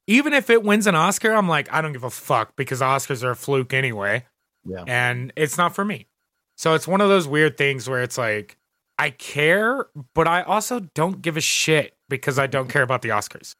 even 0.07 0.33
if 0.33 0.49
it 0.49 0.63
wins 0.63 0.87
an 0.87 0.95
Oscar, 0.95 1.33
I'm 1.33 1.47
like, 1.47 1.71
I 1.71 1.81
don't 1.81 1.93
give 1.93 2.03
a 2.03 2.09
fuck 2.09 2.55
because 2.55 2.81
Oscars 2.81 3.23
are 3.23 3.31
a 3.31 3.35
fluke 3.35 3.71
anyway. 3.71 4.25
Yeah. 4.65 4.83
And 4.87 5.31
it's 5.35 5.55
not 5.55 5.75
for 5.75 5.85
me. 5.85 6.07
So 6.57 6.73
it's 6.73 6.87
one 6.87 6.99
of 6.99 7.09
those 7.09 7.27
weird 7.27 7.55
things 7.55 7.87
where 7.87 8.01
it's 8.01 8.17
like, 8.17 8.57
I 8.97 9.09
care, 9.09 9.87
but 10.13 10.27
I 10.27 10.43
also 10.43 10.81
don't 10.93 11.21
give 11.21 11.37
a 11.37 11.41
shit 11.41 11.95
because 12.09 12.37
I 12.37 12.47
don't 12.47 12.69
care 12.69 12.83
about 12.83 13.01
the 13.01 13.09
Oscars. 13.09 13.53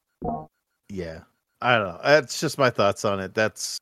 Yeah. 0.89 1.21
I 1.61 1.77
don't 1.77 1.87
know. 1.87 1.99
That's 2.03 2.39
just 2.39 2.57
my 2.57 2.69
thoughts 2.69 3.05
on 3.05 3.19
it. 3.19 3.33
That's 3.33 3.77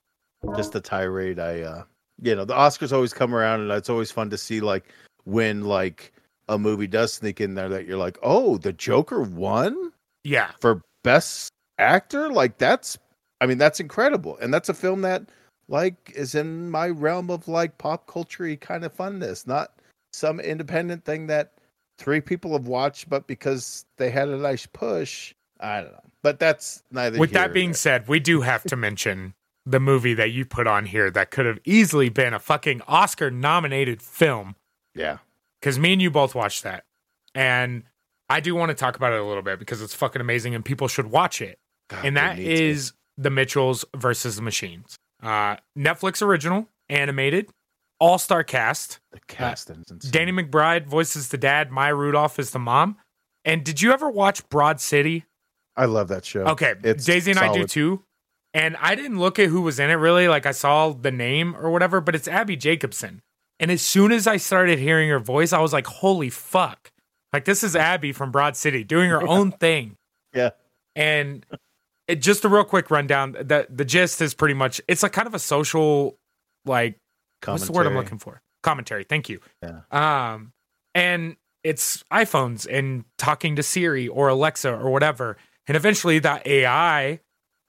just 0.56 0.72
the 0.72 0.82
tirade 0.82 1.40
I 1.40 1.62
uh 1.62 1.84
you 2.22 2.36
know, 2.36 2.46
the 2.46 2.54
Oscars 2.54 2.94
always 2.94 3.14
come 3.14 3.34
around 3.34 3.62
and 3.62 3.72
it's 3.72 3.90
always 3.90 4.12
fun 4.12 4.30
to 4.30 4.38
see 4.38 4.62
like 4.62 4.86
when 5.24 5.64
like 5.64 6.14
a 6.50 6.58
movie 6.58 6.88
does 6.88 7.14
sneak 7.14 7.42
in 7.42 7.56
there 7.56 7.70
that 7.70 7.86
you're 7.86 7.98
like, 7.98 8.20
oh, 8.22 8.58
the 8.58 8.74
Joker 8.74 9.22
won? 9.22 9.92
Yeah. 10.24 10.52
For 10.60 10.82
best 11.04 11.50
actor? 11.80 12.30
Like 12.30 12.58
that's 12.58 12.98
I 13.42 13.48
mean, 13.48 13.58
that's 13.58 13.80
incredible. 13.80 14.38
And 14.38 14.54
that's 14.54 14.70
a 14.70 14.74
film 14.74 15.02
that 15.02 15.24
like 15.68 16.12
is 16.16 16.36
in 16.36 16.70
my 16.70 16.90
realm 16.90 17.32
of 17.32 17.48
like 17.48 17.78
pop 17.78 18.06
culture 18.06 18.56
kind 18.58 18.86
of 18.86 18.96
funness, 18.96 19.48
not 19.48 19.74
some 20.14 20.40
independent 20.40 21.06
thing 21.06 21.28
that 21.28 21.54
three 21.98 22.22
people 22.22 22.54
have 22.54 22.68
watched, 22.68 23.10
but 23.10 23.28
because 23.28 23.86
they 23.98 24.10
had 24.10 24.30
a 24.30 24.38
nice 24.38 24.66
push. 24.66 25.34
I 25.60 25.82
don't 25.82 25.92
know. 25.92 26.00
But 26.24 26.40
that's 26.40 26.84
neither. 26.92 27.20
With 27.20 27.32
that 27.32 27.54
being 27.54 27.74
said, 27.74 28.08
we 28.08 28.20
do 28.20 28.42
have 28.42 28.64
to 28.64 28.76
mention 28.76 29.34
the 29.66 29.80
movie 29.80 30.14
that 30.16 30.32
you 30.32 30.46
put 30.46 30.68
on 30.68 30.86
here 30.86 31.12
that 31.12 31.32
could 31.32 31.46
have 31.46 31.60
easily 31.66 32.10
been 32.10 32.34
a 32.34 32.40
fucking 32.40 32.82
Oscar 32.88 33.30
nominated 33.30 34.02
film 34.02 34.56
yeah. 34.96 35.18
Because 35.60 35.78
me 35.80 35.94
and 35.94 36.02
you 36.02 36.12
both 36.12 36.36
watched 36.36 36.64
that. 36.64 36.86
And 37.36 37.84
I 38.30 38.40
do 38.40 38.56
want 38.56 38.70
to 38.70 38.76
talk 38.76 38.96
about 38.96 39.14
it 39.14 39.20
a 39.20 39.24
little 39.24 39.44
bit 39.44 39.60
because 39.60 39.82
it's 39.82 39.94
fucking 39.94 40.22
amazing 40.22 40.56
and 40.56 40.66
people 40.66 40.88
should 40.88 41.08
watch 41.08 41.42
it. 41.42 41.60
God, 41.90 42.06
and 42.06 42.18
that 42.18 42.40
is 42.40 42.92
to. 42.92 42.96
The 43.18 43.30
Mitchells 43.30 43.86
versus 43.96 44.38
the 44.38 44.42
Machines. 44.42 44.98
Uh, 45.22 45.58
Netflix 45.78 46.22
original, 46.22 46.68
animated, 46.90 47.50
all 48.02 48.18
star 48.18 48.44
cast. 48.44 49.00
The 49.14 49.20
cast 49.28 49.72
uh, 49.72 49.76
Danny 50.10 50.34
McBride 50.34 50.88
voices 50.88 51.30
the 51.30 51.38
dad, 51.38 51.72
Maya 51.72 51.96
Rudolph 51.96 52.40
is 52.40 52.52
the 52.52 52.60
mom. 52.60 52.98
And 53.46 53.64
did 53.64 53.82
you 53.82 53.94
ever 53.94 54.10
watch 54.10 54.48
Broad 54.50 54.82
City? 54.82 55.26
I 55.78 55.86
love 55.86 56.10
that 56.10 56.26
show. 56.26 56.42
Okay. 56.42 56.74
It's 56.84 57.06
Daisy 57.06 57.32
and 57.32 57.40
solid. 57.40 57.58
I 57.58 57.62
do 57.62 57.68
too. 57.68 58.04
And 58.54 58.76
I 58.78 58.96
didn't 58.96 59.20
look 59.20 59.40
at 59.40 59.48
who 59.48 59.62
was 59.62 59.80
in 59.80 59.90
it 59.90 59.94
really. 59.94 60.28
Like 60.28 60.46
I 60.46 60.52
saw 60.52 60.92
the 60.92 61.12
name 61.12 61.56
or 61.56 61.72
whatever, 61.72 62.02
but 62.02 62.16
it's 62.16 62.28
Abbi 62.28 62.56
Jacobson. 62.56 63.22
And 63.62 63.72
as 63.72 63.82
soon 63.84 64.12
as 64.12 64.26
I 64.26 64.38
started 64.38 64.80
hearing 64.80 65.10
her 65.10 65.20
voice, 65.20 65.54
I 65.54 65.60
was 65.60 65.72
like, 65.72 65.86
holy 65.86 66.32
fuck. 66.32 66.92
Like, 67.32 67.46
this 67.46 67.64
is 67.64 67.76
Abbi 67.76 68.12
from 68.12 68.32
Broad 68.32 68.58
City 68.58 68.84
doing 68.84 69.10
her 69.12 69.26
own 69.28 69.52
thing. 69.52 69.96
Yeah. 70.34 70.50
And 70.96 71.46
it, 72.08 72.16
just 72.16 72.44
a 72.44 72.50
real 72.50 72.64
quick 72.64 72.90
rundown. 72.90 73.34
The, 73.34 73.68
the 73.70 73.86
gist 73.86 74.20
is 74.22 74.34
pretty 74.34 74.56
much 74.56 74.82
it's 74.88 75.04
like 75.04 75.14
kind 75.14 75.28
of 75.28 75.36
a 75.36 75.40
social, 75.40 76.18
like. 76.66 76.98
What's 77.46 77.66
the 77.66 77.72
word 77.72 77.88
I'm 77.88 77.96
looking 77.96 78.18
for? 78.20 78.42
Commentary. 78.64 79.04
Thank 79.04 79.30
you. 79.30 79.40
Yeah. 79.64 79.82
Um, 79.92 80.54
and 80.94 81.36
it's 81.64 82.04
iPhones 82.12 82.68
and 82.70 83.06
talking 83.18 83.56
to 83.56 83.64
Siri 83.64 84.08
or 84.08 84.30
Alexa 84.30 84.72
or 84.72 84.90
whatever. 84.92 85.38
And 85.68 85.78
eventually 85.78 86.20
that 86.20 86.46
AI 86.46 87.20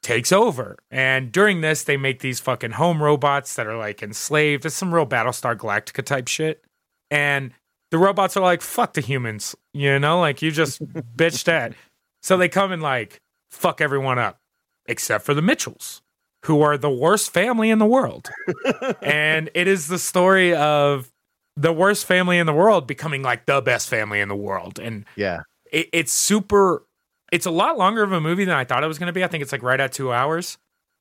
takes 0.02 0.32
over. 0.32 0.76
And 0.90 1.30
during 1.30 1.60
this, 1.60 1.84
they 1.84 1.96
make 1.96 2.20
these 2.20 2.40
fucking 2.40 2.72
home 2.72 3.02
robots 3.02 3.54
that 3.54 3.66
are 3.66 3.76
like 3.76 4.02
enslaved. 4.02 4.66
It's 4.66 4.74
some 4.74 4.92
real 4.92 5.06
Battlestar 5.06 5.56
Galactica 5.56 6.04
type 6.04 6.26
shit. 6.28 6.64
And 7.10 7.52
the 7.90 7.98
robots 7.98 8.36
are 8.36 8.42
like, 8.42 8.62
fuck 8.62 8.94
the 8.94 9.00
humans, 9.02 9.54
you 9.74 9.98
know, 9.98 10.18
like 10.18 10.40
you 10.42 10.50
just 10.50 10.82
bitched 11.16 11.46
at. 11.48 11.74
So 12.22 12.36
they 12.36 12.48
come 12.48 12.72
and 12.72 12.82
like 12.82 13.20
fuck 13.50 13.80
everyone 13.80 14.18
up. 14.18 14.38
except 14.86 15.24
for 15.24 15.34
the 15.34 15.42
Mitchells, 15.42 16.02
who 16.44 16.62
are 16.62 16.76
the 16.76 16.90
worst 16.90 17.32
family 17.32 17.70
in 17.70 17.78
the 17.78 17.86
world. 17.86 18.30
and 19.02 19.50
it 19.54 19.68
is 19.68 19.88
the 19.88 19.98
story 19.98 20.54
of 20.54 21.12
the 21.56 21.72
worst 21.72 22.06
family 22.06 22.38
in 22.38 22.46
the 22.46 22.52
world 22.52 22.86
becoming 22.86 23.22
like 23.22 23.46
the 23.46 23.60
best 23.60 23.88
family 23.88 24.20
in 24.20 24.28
the 24.28 24.36
world. 24.36 24.78
And 24.78 25.04
yeah, 25.16 25.42
it, 25.70 25.88
it's 25.92 26.12
super. 26.12 26.84
It's 27.30 27.46
a 27.46 27.50
lot 27.50 27.78
longer 27.78 28.02
of 28.02 28.12
a 28.12 28.20
movie 28.20 28.44
than 28.44 28.54
I 28.54 28.64
thought 28.64 28.84
it 28.84 28.88
was 28.88 28.98
going 28.98 29.06
to 29.06 29.12
be. 29.12 29.24
I 29.24 29.26
think 29.26 29.42
it's 29.42 29.52
like 29.52 29.62
right 29.62 29.80
at 29.80 29.92
two 29.92 30.12
hours. 30.12 30.58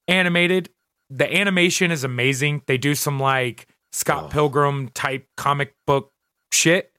Animated. 0.08 0.70
The 1.10 1.34
animation 1.34 1.92
is 1.92 2.04
amazing. 2.04 2.62
They 2.68 2.78
do 2.78 2.96
some 2.96 3.20
like 3.20 3.68
Scott 3.92 4.26
oh. 4.26 4.30
Pilgrim 4.30 4.90
type 4.90 5.28
comic 5.36 5.74
book 5.86 6.12
shit 6.54 6.92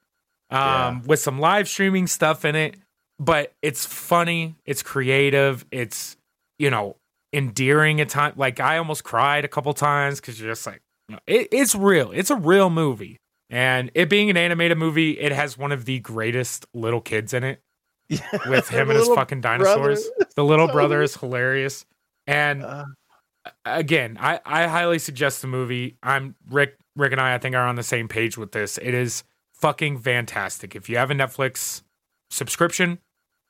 um, 0.51 0.59
yeah. 0.59 0.99
with 1.05 1.19
some 1.19 1.39
live 1.39 1.67
streaming 1.67 2.05
stuff 2.05 2.45
in 2.45 2.55
it. 2.55 2.75
But 3.19 3.53
it's 3.61 3.85
funny. 3.85 4.55
It's 4.65 4.83
creative. 4.83 5.65
It's 5.71 6.17
you 6.59 6.69
know 6.69 6.97
endearing 7.33 7.99
at 7.99 8.09
times. 8.09 8.37
Like 8.37 8.59
I 8.59 8.77
almost 8.77 9.03
cried 9.03 9.43
a 9.43 9.47
couple 9.47 9.73
times 9.73 10.21
because 10.21 10.39
you're 10.39 10.51
just 10.51 10.65
like, 10.65 10.81
you 11.09 11.15
know, 11.15 11.21
it, 11.27 11.47
it's 11.51 11.75
real. 11.75 12.11
It's 12.11 12.29
a 12.29 12.35
real 12.35 12.69
movie. 12.69 13.19
And 13.49 13.91
it 13.93 14.09
being 14.09 14.29
an 14.29 14.37
animated 14.37 14.77
movie, 14.77 15.19
it 15.19 15.31
has 15.31 15.57
one 15.57 15.71
of 15.71 15.85
the 15.85 15.99
greatest 15.99 16.65
little 16.73 17.01
kids 17.01 17.33
in 17.33 17.43
it. 17.43 17.61
Yeah, 18.09 18.19
with 18.47 18.69
him 18.69 18.89
and 18.89 18.99
his 18.99 19.07
fucking 19.07 19.41
dinosaurs. 19.41 20.07
The 20.35 20.43
little 20.43 20.67
brother 20.71 21.01
is 21.01 21.15
hilarious. 21.15 21.85
And 22.27 22.63
uh, 22.63 22.85
again, 23.65 24.17
I, 24.19 24.39
I 24.45 24.67
highly 24.67 24.99
suggest 24.99 25.41
the 25.41 25.47
movie. 25.47 25.97
I'm 26.03 26.35
Rick 26.49 26.77
Rick 26.95 27.11
and 27.11 27.21
I 27.21 27.35
I 27.35 27.37
think 27.37 27.55
are 27.55 27.67
on 27.67 27.75
the 27.75 27.83
same 27.83 28.07
page 28.07 28.37
with 28.37 28.51
this. 28.51 28.77
It 28.77 28.93
is 28.93 29.23
fucking 29.53 29.99
fantastic. 29.99 30.75
If 30.75 30.89
you 30.89 30.97
have 30.97 31.11
a 31.11 31.13
Netflix 31.13 31.81
subscription, 32.29 32.99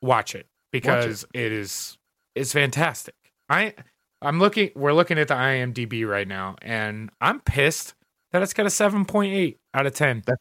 watch 0.02 0.36
it 0.36 0.48
because 0.72 1.24
watch 1.24 1.32
it. 1.34 1.46
it 1.46 1.52
is 1.52 1.98
it's 2.36 2.54
fantastic. 2.54 3.16
I 3.50 3.74
I'm 4.22 4.40
looking 4.40 4.72
we're 4.76 4.94
looking 4.94 5.20
at 5.20 5.28
the 5.28 5.34
IMDb 5.34 6.08
right 6.08 6.28
now 6.28 6.56
and 6.62 7.10
I'm 7.22 7.40
pissed 7.42 7.94
that 8.32 8.42
it's 8.42 8.54
got 8.54 8.66
a 8.66 8.70
7.8 8.70 9.58
out 9.74 9.86
of 9.86 9.94
10. 9.94 10.24
That, 10.26 10.40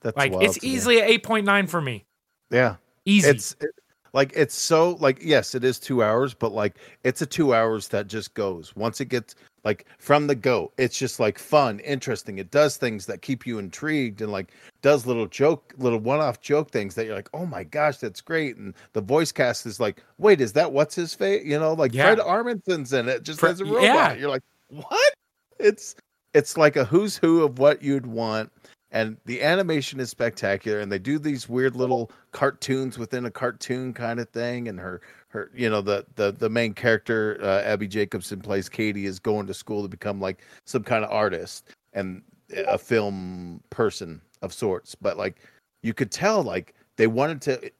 that's 0.00 0.16
like 0.16 0.32
it's 0.40 0.62
easily 0.64 1.00
an 1.00 1.08
8.9 1.20 1.68
for 1.68 1.80
me. 1.80 2.06
Yeah. 2.50 2.76
Easy. 3.04 3.28
It's 3.28 3.56
it, 3.60 3.70
like 4.14 4.32
it's 4.34 4.54
so 4.54 4.92
like 5.00 5.18
yes, 5.22 5.54
it 5.54 5.64
is 5.64 5.78
2 5.78 6.02
hours, 6.02 6.32
but 6.32 6.52
like 6.52 6.76
it's 7.04 7.20
a 7.20 7.26
2 7.26 7.52
hours 7.54 7.88
that 7.88 8.06
just 8.06 8.32
goes. 8.34 8.74
Once 8.76 9.00
it 9.02 9.06
gets 9.10 9.34
like 9.64 9.86
from 9.98 10.26
the 10.26 10.34
go, 10.34 10.72
it's 10.78 10.98
just 10.98 11.20
like 11.20 11.38
fun, 11.38 11.80
interesting. 11.80 12.38
It 12.38 12.50
does 12.50 12.76
things 12.76 13.06
that 13.06 13.22
keep 13.22 13.46
you 13.46 13.58
intrigued 13.58 14.22
and 14.22 14.30
like 14.32 14.52
does 14.82 15.06
little 15.06 15.26
joke, 15.26 15.74
little 15.78 15.98
one-off 15.98 16.40
joke 16.40 16.70
things 16.70 16.94
that 16.94 17.06
you're 17.06 17.16
like, 17.16 17.30
"Oh 17.34 17.44
my 17.46 17.64
gosh, 17.64 17.98
that's 17.98 18.20
great." 18.20 18.56
And 18.56 18.74
the 18.94 19.00
voice 19.02 19.32
cast 19.32 19.66
is 19.66 19.80
like, 19.80 20.02
"Wait, 20.18 20.40
is 20.40 20.52
that 20.54 20.72
what's 20.72 20.94
his 20.94 21.14
face?" 21.14 21.44
You 21.44 21.58
know, 21.58 21.72
like 21.74 21.92
yeah. 21.92 22.06
Fred 22.06 22.20
Armisen's 22.20 22.92
in 22.92 23.08
it 23.08 23.22
just 23.24 23.40
Fred, 23.40 23.52
as 23.52 23.60
a 23.60 23.64
robot. 23.64 23.82
Yeah. 23.82 24.14
You're 24.14 24.30
like, 24.30 24.44
"What?" 24.68 25.14
It's 25.58 25.96
it's 26.34 26.56
like 26.56 26.76
a 26.76 26.84
who's 26.84 27.16
who 27.16 27.42
of 27.42 27.58
what 27.58 27.82
you'd 27.82 28.06
want 28.06 28.50
and 28.94 29.18
the 29.26 29.42
animation 29.42 30.00
is 30.00 30.08
spectacular 30.08 30.80
and 30.80 30.90
they 30.90 30.98
do 30.98 31.18
these 31.18 31.48
weird 31.48 31.76
little 31.76 32.10
cartoons 32.32 32.96
within 32.96 33.26
a 33.26 33.30
cartoon 33.30 33.92
kind 33.92 34.18
of 34.18 34.28
thing 34.30 34.68
and 34.68 34.80
her 34.80 35.02
her 35.28 35.50
you 35.54 35.68
know 35.68 35.82
the 35.82 36.06
the 36.14 36.32
the 36.32 36.48
main 36.48 36.72
character 36.72 37.38
uh, 37.42 37.60
abbi 37.62 37.86
jacobson 37.86 38.40
plays 38.40 38.70
katie 38.70 39.04
is 39.04 39.18
going 39.18 39.46
to 39.46 39.52
school 39.52 39.82
to 39.82 39.88
become 39.88 40.20
like 40.20 40.42
some 40.64 40.82
kind 40.82 41.04
of 41.04 41.10
artist 41.10 41.68
and 41.92 42.22
a 42.50 42.78
film 42.78 43.60
person 43.70 44.20
of 44.42 44.52
sorts. 44.52 44.94
But 44.94 45.16
like 45.16 45.40
you 45.82 45.94
could 45.94 46.10
tell 46.10 46.42
like 46.42 46.74
they 46.96 47.06
wanted 47.06 47.40
to 47.42 47.70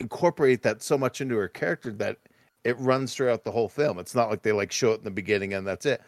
incorporate 0.00 0.62
that 0.62 0.82
so 0.82 0.98
much 0.98 1.20
into 1.20 1.36
her 1.36 1.48
character 1.48 1.92
that 1.92 2.18
it 2.64 2.78
runs 2.78 3.14
throughout 3.14 3.44
the 3.44 3.50
whole 3.50 3.68
film. 3.68 3.98
It's 3.98 4.14
not 4.14 4.30
like 4.30 4.42
they 4.42 4.52
like 4.52 4.72
show 4.72 4.92
it 4.92 4.98
in 4.98 5.04
the 5.04 5.10
beginning 5.10 5.54
and 5.54 5.66
that's 5.66 5.86
it. 5.86 6.02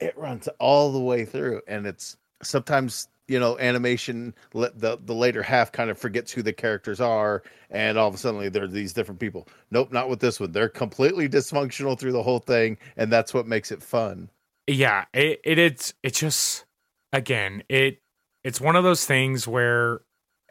It 0.00 0.16
runs 0.16 0.48
all 0.58 0.92
the 0.92 1.00
way 1.00 1.24
through 1.24 1.62
and 1.66 1.86
it's 1.86 2.16
sometimes 2.42 3.08
you 3.32 3.40
know 3.40 3.58
animation 3.58 4.34
the 4.52 4.98
the 5.02 5.14
later 5.14 5.42
half 5.42 5.72
kind 5.72 5.88
of 5.88 5.98
forgets 5.98 6.30
who 6.30 6.42
the 6.42 6.52
characters 6.52 7.00
are 7.00 7.42
and 7.70 7.96
all 7.96 8.06
of 8.06 8.14
a 8.14 8.18
sudden 8.18 8.52
they're 8.52 8.68
these 8.68 8.92
different 8.92 9.18
people. 9.18 9.48
Nope 9.70 9.90
not 9.90 10.10
with 10.10 10.20
this 10.20 10.38
one. 10.38 10.52
They're 10.52 10.68
completely 10.68 11.30
dysfunctional 11.30 11.98
through 11.98 12.12
the 12.12 12.22
whole 12.22 12.40
thing 12.40 12.76
and 12.98 13.10
that's 13.10 13.32
what 13.32 13.46
makes 13.46 13.72
it 13.72 13.82
fun. 13.82 14.28
Yeah 14.66 15.06
it, 15.14 15.40
it 15.44 15.58
it's 15.58 15.94
it 16.02 16.12
just 16.14 16.66
again 17.12 17.62
it 17.70 18.00
it's 18.44 18.60
one 18.60 18.76
of 18.76 18.84
those 18.84 19.06
things 19.06 19.48
where 19.48 20.02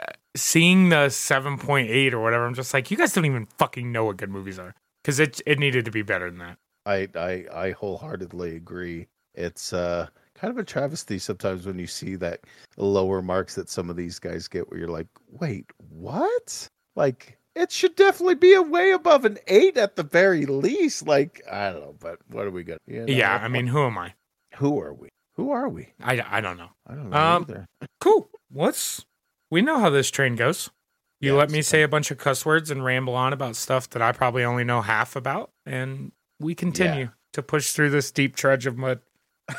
uh, 0.01 0.13
seeing 0.35 0.89
the 0.89 1.07
7.8 1.07 2.13
or 2.13 2.19
whatever 2.19 2.47
i'm 2.47 2.55
just 2.55 2.73
like 2.73 2.89
you 2.89 2.97
guys 2.97 3.13
don't 3.13 3.25
even 3.25 3.45
fucking 3.59 3.91
know 3.91 4.05
what 4.05 4.17
good 4.17 4.31
movies 4.31 4.57
are. 4.57 4.73
Because 5.03 5.19
it 5.19 5.39
it 5.45 5.59
needed 5.59 5.85
to 5.85 5.91
be 5.91 6.01
better 6.01 6.29
than 6.29 6.39
that. 6.39 6.57
I 6.85 7.07
i 7.15 7.45
i 7.53 7.71
wholeheartedly 7.71 8.55
agree. 8.55 9.07
It's 9.35 9.71
uh 9.73 10.07
kind 10.41 10.51
of 10.51 10.58
a 10.58 10.63
travesty 10.63 11.19
sometimes 11.19 11.67
when 11.67 11.77
you 11.77 11.86
see 11.86 12.15
that 12.15 12.41
lower 12.75 13.21
marks 13.21 13.54
that 13.56 13.69
some 13.69 13.89
of 13.91 13.95
these 13.95 14.17
guys 14.17 14.47
get 14.47 14.69
where 14.69 14.80
you're 14.80 14.89
like, 14.89 15.08
wait, 15.30 15.67
what? 15.77 16.67
Like 16.95 17.38
it 17.56 17.71
should 17.71 17.95
definitely 17.95 18.36
be 18.36 18.54
a 18.54 18.62
way 18.62 18.91
above 18.91 19.23
an 19.23 19.38
eight 19.47 19.77
at 19.77 19.95
the 19.95 20.04
very 20.04 20.47
least. 20.47 21.08
Like, 21.08 21.41
I 21.49 21.71
don't 21.71 21.82
know, 21.82 21.95
but 21.99 22.17
what 22.27 22.47
are 22.47 22.51
we 22.51 22.63
gonna 22.63 22.80
you 22.88 23.01
know, 23.01 23.13
Yeah, 23.13 23.39
I 23.41 23.47
mean, 23.47 23.67
who 23.67 23.86
am 23.86 23.97
I? 23.97 24.13
Who 24.56 24.80
are 24.82 24.93
we? 24.93 25.10
Who 25.36 25.51
are 25.51 25.69
we? 25.69 25.93
I, 26.01 26.23
I 26.30 26.41
don't 26.41 26.58
know. 26.58 26.69
I 26.88 26.95
don't 26.95 27.10
know 27.10 27.17
um, 27.17 27.43
either. 27.43 27.67
cool. 27.99 28.30
What's 28.49 29.06
we 29.51 29.62
know 29.62 29.80
how 29.80 29.89
this 29.91 30.10
train 30.10 30.36
goes. 30.36 30.71
You 31.19 31.34
yeah, 31.34 31.38
let 31.38 31.51
me 31.51 31.62
say 31.62 31.84
a 31.84 31.88
bunch 31.88 32.10
of 32.10 32.17
cuss 32.17 32.45
words 32.45 32.71
and 32.71 32.84
ramble 32.84 33.13
on 33.13 33.32
about 33.32 33.56
stuff 33.56 33.88
that 33.91 34.01
I 34.01 34.12
probably 34.12 34.43
only 34.43 34.63
know 34.63 34.82
half 34.82 35.15
about, 35.15 35.51
and 35.67 36.12
we 36.39 36.56
continue 36.56 37.01
yeah. 37.01 37.10
to 37.34 37.43
push 37.43 37.73
through 37.73 37.91
this 37.91 38.12
deep 38.12 38.36
trudge 38.36 38.65
of 38.65 38.75
mud. 38.75 39.01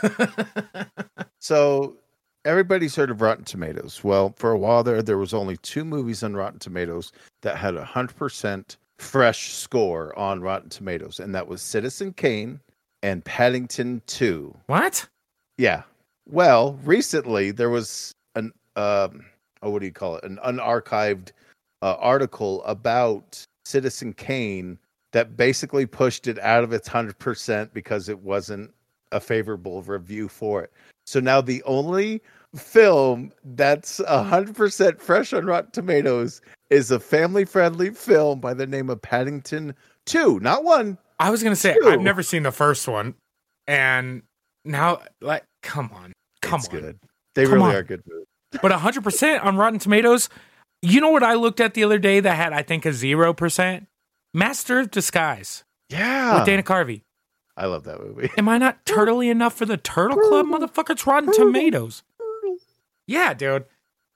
so 1.39 1.97
everybody's 2.45 2.97
heard 2.97 3.11
of 3.11 3.21
Rotten 3.21 3.45
Tomatoes. 3.45 4.03
Well, 4.03 4.35
for 4.37 4.53
a 4.53 4.59
while 4.59 4.83
there, 4.83 5.03
there 5.03 5.19
was 5.19 5.35
only 5.35 5.57
two 5.59 5.85
movies 5.85 6.23
on 6.23 6.35
Rotten 6.35 6.59
Tomatoes 6.59 7.13
that 7.43 7.57
had 7.57 7.77
a 7.77 7.85
hundred 7.85 8.17
percent 8.17 8.77
fresh 8.99 9.53
score 9.53 10.17
on 10.19 10.41
Rotten 10.41 10.69
Tomatoes, 10.69 11.21
and 11.21 11.35
that 11.35 11.47
was 11.47 11.63
Citizen 11.63 12.13
Kane 12.13 12.61
and 13.03 13.25
Paddington 13.25 14.03
Two. 14.07 14.57
What? 14.67 15.07
Yeah. 15.59 15.83
Well, 16.29 16.79
recently 16.85 17.51
there 17.51 17.71
was 17.71 18.13
an 18.35 18.53
um, 18.77 19.25
oh, 19.63 19.71
what 19.71 19.81
do 19.81 19.87
you 19.87 19.93
call 19.93 20.17
it? 20.17 20.25
An 20.25 20.39
unarchived 20.45 21.33
uh, 21.83 21.97
article 21.99 22.63
about 22.65 23.45
Citizen 23.65 24.13
Kane 24.13 24.79
that 25.13 25.37
basically 25.37 25.85
pushed 25.85 26.27
it 26.27 26.39
out 26.39 26.65
of 26.65 26.73
its 26.73 26.89
hundred 26.89 27.19
percent 27.19 27.73
because 27.75 28.09
it 28.09 28.21
wasn't 28.21 28.73
a 29.13 29.21
favorable 29.21 29.83
review 29.83 30.29
for 30.29 30.63
it. 30.63 30.73
So 31.07 31.21
now 31.21 31.41
the 31.41 31.63
only 31.65 32.23
film 32.57 33.33
that's 33.45 34.01
100% 34.01 35.01
fresh 35.01 35.33
on 35.33 35.47
Rotten 35.47 35.71
Tomatoes 35.71 36.41
is 36.71 36.91
a 36.91 37.01
family 37.01 37.45
friendly 37.45 37.91
film 37.91 38.41
by 38.41 38.55
the 38.55 38.67
name 38.67 38.91
of 38.91 39.01
Paddington 39.01 39.75
2, 40.07 40.41
not 40.41 40.65
one. 40.65 40.99
I 41.19 41.31
was 41.31 41.43
going 41.43 41.55
to 41.55 41.61
say, 41.61 41.77
i 41.85 41.91
I've 41.91 42.01
never 42.01 42.23
seen 42.23 42.43
the 42.43 42.53
first 42.53 42.89
one. 42.89 43.15
And 43.67 44.23
now, 44.65 45.01
like, 45.21 45.45
come 45.63 45.91
on. 45.95 46.13
Come 46.41 46.61
it's 46.61 46.69
on. 46.69 46.81
good. 46.81 46.99
They 47.35 47.45
come 47.45 47.55
really 47.55 47.71
on. 47.71 47.77
are 47.77 47.83
good 47.83 48.03
movies. 48.07 48.27
but 48.61 48.73
100% 48.73 49.45
on 49.45 49.57
Rotten 49.57 49.79
Tomatoes, 49.79 50.29
you 50.83 51.01
know 51.01 51.11
what 51.11 51.23
I 51.23 51.35
looked 51.35 51.61
at 51.61 51.75
the 51.75 51.85
other 51.85 51.99
day 51.99 52.21
that 52.21 52.35
had, 52.35 52.53
I 52.53 52.63
think, 52.63 52.85
a 52.85 52.91
0%? 52.91 53.87
Master 54.35 54.79
of 54.79 54.91
Disguise. 54.91 55.65
Yeah. 55.89 56.39
With 56.39 56.47
Dana 56.47 56.63
Carvey. 56.63 57.03
I 57.57 57.67
love 57.67 57.85
that 57.85 58.01
movie. 58.01 58.31
Am 58.37 58.49
I 58.49 58.59
not 58.59 58.85
turtly 58.85 59.31
enough 59.31 59.55
for 59.55 59.67
the 59.67 59.77
Turtle 59.77 60.17
Club, 60.17 60.47
motherfucker? 60.49 60.91
It's 60.91 61.07
Rotten 61.07 61.33
Tomatoes. 61.33 62.03
Yeah, 63.07 63.35
dude. 63.35 63.67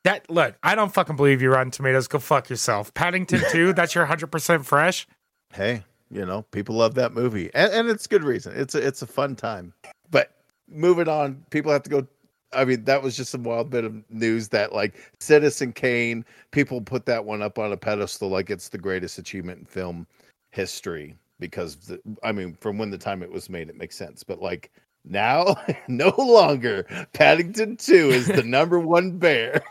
That 0.04 0.30
look, 0.30 0.54
I 0.62 0.74
don't 0.74 0.94
fucking 0.94 1.16
believe 1.16 1.42
you, 1.42 1.50
Rotten 1.50 1.70
Tomatoes. 1.70 2.08
Go 2.08 2.18
fuck 2.18 2.48
yourself. 2.48 2.94
Paddington 2.94 3.42
2, 3.50 3.72
that's 3.72 3.94
your 3.94 4.06
100% 4.06 4.64
fresh. 4.64 5.06
Hey, 5.52 5.82
you 6.10 6.24
know, 6.24 6.42
people 6.50 6.76
love 6.76 6.94
that 6.94 7.12
movie. 7.12 7.50
And, 7.54 7.72
and 7.72 7.88
it's 7.88 8.06
good 8.06 8.22
reason. 8.22 8.54
It's 8.56 8.74
a, 8.74 8.86
it's 8.86 9.02
a 9.02 9.06
fun 9.06 9.36
time. 9.36 9.74
But 10.10 10.32
moving 10.68 11.08
on, 11.08 11.44
people 11.50 11.72
have 11.72 11.82
to 11.82 11.90
go 11.90 12.06
I 12.52 12.64
mean, 12.64 12.84
that 12.84 13.02
was 13.02 13.16
just 13.16 13.32
some 13.32 13.42
wild 13.42 13.70
bit 13.70 13.84
of 13.84 13.94
news 14.08 14.48
that 14.48 14.72
like 14.72 14.94
Citizen 15.20 15.72
Kane, 15.72 16.24
people 16.52 16.80
put 16.80 17.04
that 17.06 17.24
one 17.24 17.42
up 17.42 17.58
on 17.58 17.72
a 17.72 17.76
pedestal 17.76 18.28
like 18.28 18.50
it's 18.50 18.68
the 18.68 18.78
greatest 18.78 19.18
achievement 19.18 19.58
in 19.60 19.64
film 19.66 20.06
history 20.52 21.18
because 21.38 21.76
the, 21.76 22.00
I 22.22 22.32
mean, 22.32 22.56
from 22.60 22.78
when 22.78 22.90
the 22.90 22.98
time 22.98 23.22
it 23.22 23.30
was 23.30 23.48
made, 23.48 23.68
it 23.68 23.76
makes 23.76 23.96
sense. 23.96 24.22
But 24.22 24.40
like 24.40 24.70
now, 25.04 25.56
no 25.88 26.14
longer 26.18 26.86
Paddington 27.12 27.76
Two 27.76 28.10
is 28.10 28.26
the 28.26 28.42
number 28.44 28.78
one 28.78 29.18
bear. 29.18 29.62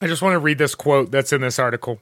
I 0.00 0.06
just 0.06 0.22
want 0.22 0.34
to 0.34 0.38
read 0.38 0.58
this 0.58 0.74
quote 0.74 1.10
that's 1.10 1.32
in 1.32 1.40
this 1.40 1.58
article. 1.58 2.00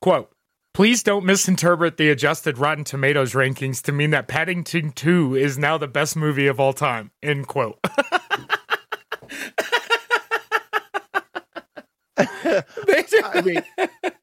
Quote. 0.00 0.30
Please 0.74 1.02
don't 1.02 1.24
misinterpret 1.24 1.96
the 1.96 2.10
adjusted 2.10 2.58
Rotten 2.58 2.84
Tomatoes 2.84 3.32
rankings 3.32 3.82
to 3.82 3.90
mean 3.90 4.10
that 4.10 4.28
Paddington 4.28 4.92
2 4.92 5.34
is 5.34 5.58
now 5.58 5.76
the 5.76 5.88
best 5.88 6.14
movie 6.14 6.46
of 6.46 6.60
all 6.60 6.72
time. 6.72 7.10
End 7.20 7.48
quote. 7.48 7.80
I 13.38 13.42
mean, 13.44 13.62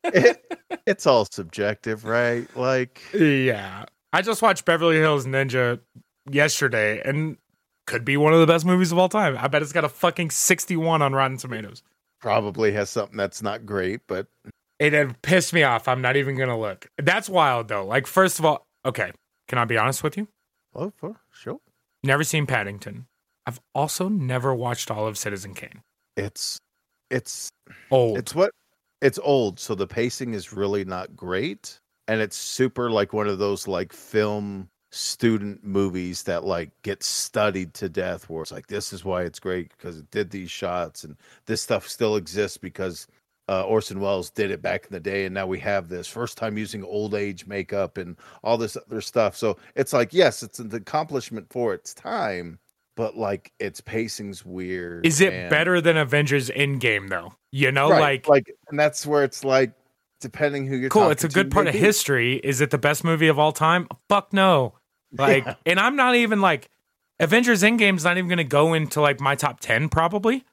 it, 0.04 0.44
it's 0.86 1.06
all 1.06 1.26
subjective, 1.26 2.06
right? 2.06 2.48
Like, 2.56 3.02
yeah. 3.14 3.86
I 4.16 4.22
just 4.22 4.41
watched 4.41 4.63
Beverly 4.63 4.95
Hills 4.95 5.26
Ninja 5.26 5.82
yesterday 6.32 7.01
and 7.03 7.36
could 7.86 8.05
be 8.05 8.16
one 8.16 8.32
of 8.32 8.39
the 8.39 8.47
best 8.47 8.66
movies 8.66 8.93
of 8.93 8.97
all 8.97 9.09
time. 9.09 9.38
I 9.38 9.49
bet 9.49 9.61
it's 9.61 9.74
got 9.74 9.84
a 9.84 9.89
fucking 9.89 10.30
61 10.30 11.01
on 11.01 11.11
Rotten 11.11 11.36
Tomatoes. 11.36 11.84
Probably 12.22 12.72
has 12.72 12.89
something 12.89 13.18
that's 13.18 13.41
not 13.41 13.66
great, 13.66 13.99
but 14.07 14.28
it 14.80 14.93
had 14.93 15.22
pissed 15.22 15.51
me 15.51 15.63
off. 15.63 15.89
I'm 15.89 16.01
not 16.01 16.16
even 16.16 16.38
gonna 16.38 16.57
look. 16.57 16.88
That's 16.97 17.28
wild 17.28 17.68
though. 17.68 17.86
Like, 17.86 18.07
first 18.07 18.39
of 18.39 18.45
all, 18.45 18.66
okay, 18.86 19.11
can 19.49 19.57
I 19.57 19.66
be 19.66 19.78
honest 19.78 20.01
with 20.01 20.16
you? 20.16 20.30
Oh, 20.74 20.93
for 20.95 21.18
sure. 21.30 21.59
Never 22.01 22.24
seen 22.24 22.45
Paddington. 22.45 23.07
I've 23.45 23.59
also 23.74 24.07
never 24.07 24.55
watched 24.55 24.89
all 24.89 25.07
of 25.07 25.18
Citizen 25.18 25.53
Kane. 25.53 25.82
It's 26.16 26.57
it's 27.09 27.49
old. 27.91 28.18
It's 28.18 28.34
what 28.34 28.51
it's 29.01 29.20
old, 29.22 29.59
so 29.59 29.76
the 29.76 29.88
pacing 29.88 30.36
is 30.36 30.53
really 30.53 30.86
not 30.86 31.18
great. 31.18 31.82
And 32.08 32.22
it's 32.22 32.38
super 32.38 32.91
like 32.91 33.14
one 33.14 33.28
of 33.28 33.39
those 33.39 33.68
like 33.68 33.93
film 33.93 34.70
student 34.91 35.64
movies 35.64 36.24
that 36.24 36.45
like 36.45 36.72
get 36.84 37.03
studied 37.03 37.74
to 37.74 37.89
death 37.89 38.30
where 38.30 38.43
it's 38.43 38.51
like 38.51 38.68
this 38.68 38.93
is 38.93 39.03
why 39.03 39.24
it's 39.24 39.39
great 39.39 39.70
because 39.78 39.99
it 39.99 40.10
did 40.10 40.30
these 40.30 40.49
shots 40.49 41.03
and 41.03 41.18
this 41.47 41.62
stuff 41.62 41.86
still 41.86 42.16
exists 42.16 42.58
because 42.58 43.08
uh, 43.47 43.64
Orson 43.64 43.99
Welles 43.99 44.30
did 44.30 44.51
it 44.51 44.62
back 44.62 44.86
in 44.86 44.91
the 44.91 44.99
day, 44.99 45.26
and 45.26 45.34
now 45.34 45.45
we 45.45 45.60
have 45.60 45.88
this 45.88 46.08
first 46.08 46.38
time 46.38 46.58
using 46.58 46.84
old 46.84 47.14
age 47.14 47.45
makeup 47.45 47.97
and 47.97 48.16
all 48.43 48.58
this 48.58 48.76
other 48.76 49.01
stuff. 49.01 49.36
So 49.36 49.58
it's 49.76 49.93
like, 49.93 50.14
yes, 50.14 50.41
it's 50.41 50.60
an 50.60 50.74
accomplishment 50.74 51.47
for 51.51 51.74
its 51.74 51.93
time, 51.93 52.60
but 52.95 53.16
like 53.16 53.51
its 53.60 53.82
pacing's 53.82 54.45
weird. 54.45 55.06
Is 55.06 55.22
it 55.22 55.34
and... 55.34 55.49
better 55.49 55.80
than 55.80 55.97
Avengers 55.97 56.49
Endgame 56.49 57.10
though? 57.10 57.34
You 57.51 57.72
know, 57.72 57.89
right, 57.89 58.28
like 58.28 58.28
like, 58.28 58.56
and 58.70 58.80
that's 58.80 59.06
where 59.06 59.24
it's 59.24 59.43
like, 59.43 59.74
depending 60.20 60.68
who 60.68 60.76
you're 60.76 60.89
cool. 60.89 61.09
It's 61.09 61.24
a 61.24 61.30
good 61.30 61.51
part 61.51 61.66
maybe. 61.66 61.78
of 61.78 61.84
history. 61.84 62.36
Is 62.38 62.61
it 62.61 62.72
the 62.72 62.78
best 62.78 63.03
movie 63.03 63.28
of 63.28 63.39
all 63.39 63.51
time? 63.51 63.88
Fuck 64.09 64.34
no. 64.34 64.74
Like, 65.18 65.45
yeah. 65.45 65.55
and 65.66 65.80
I'm 65.80 65.95
not 65.95 66.16
even 66.16 66.41
like 66.41 66.70
Avengers 67.22 67.63
Endgame's 67.63 68.03
not 68.03 68.18
even 68.18 68.28
going 68.28 68.38
to 68.38 68.43
go 68.43 68.74
into 68.74 68.99
like 68.99 69.22
my 69.22 69.36
top 69.36 69.61
ten 69.61 69.88
probably 69.88 70.43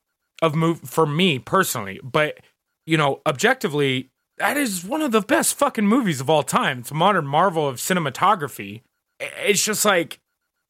of 0.41 0.55
move 0.55 0.81
for 0.83 1.05
me 1.05 1.41
personally, 1.41 1.99
but 2.05 2.39
you 2.87 2.97
know, 2.97 3.21
objectively, 3.27 4.11
that 4.39 4.57
is 4.57 4.85
one 4.85 5.03
of 5.03 5.13
the 5.13 5.21
best 5.21 5.57
fucking 5.57 5.87
movies 5.87 6.21
of 6.21 6.31
all 6.31 6.43
time. 6.43 6.81
It's 6.81 6.91
a 6.91 6.95
modern 6.95 7.27
marvel 7.27 7.69
of 7.69 7.77
cinematography. 7.77 8.83
It's 9.21 9.65
just 9.65 9.85
like, 9.85 10.21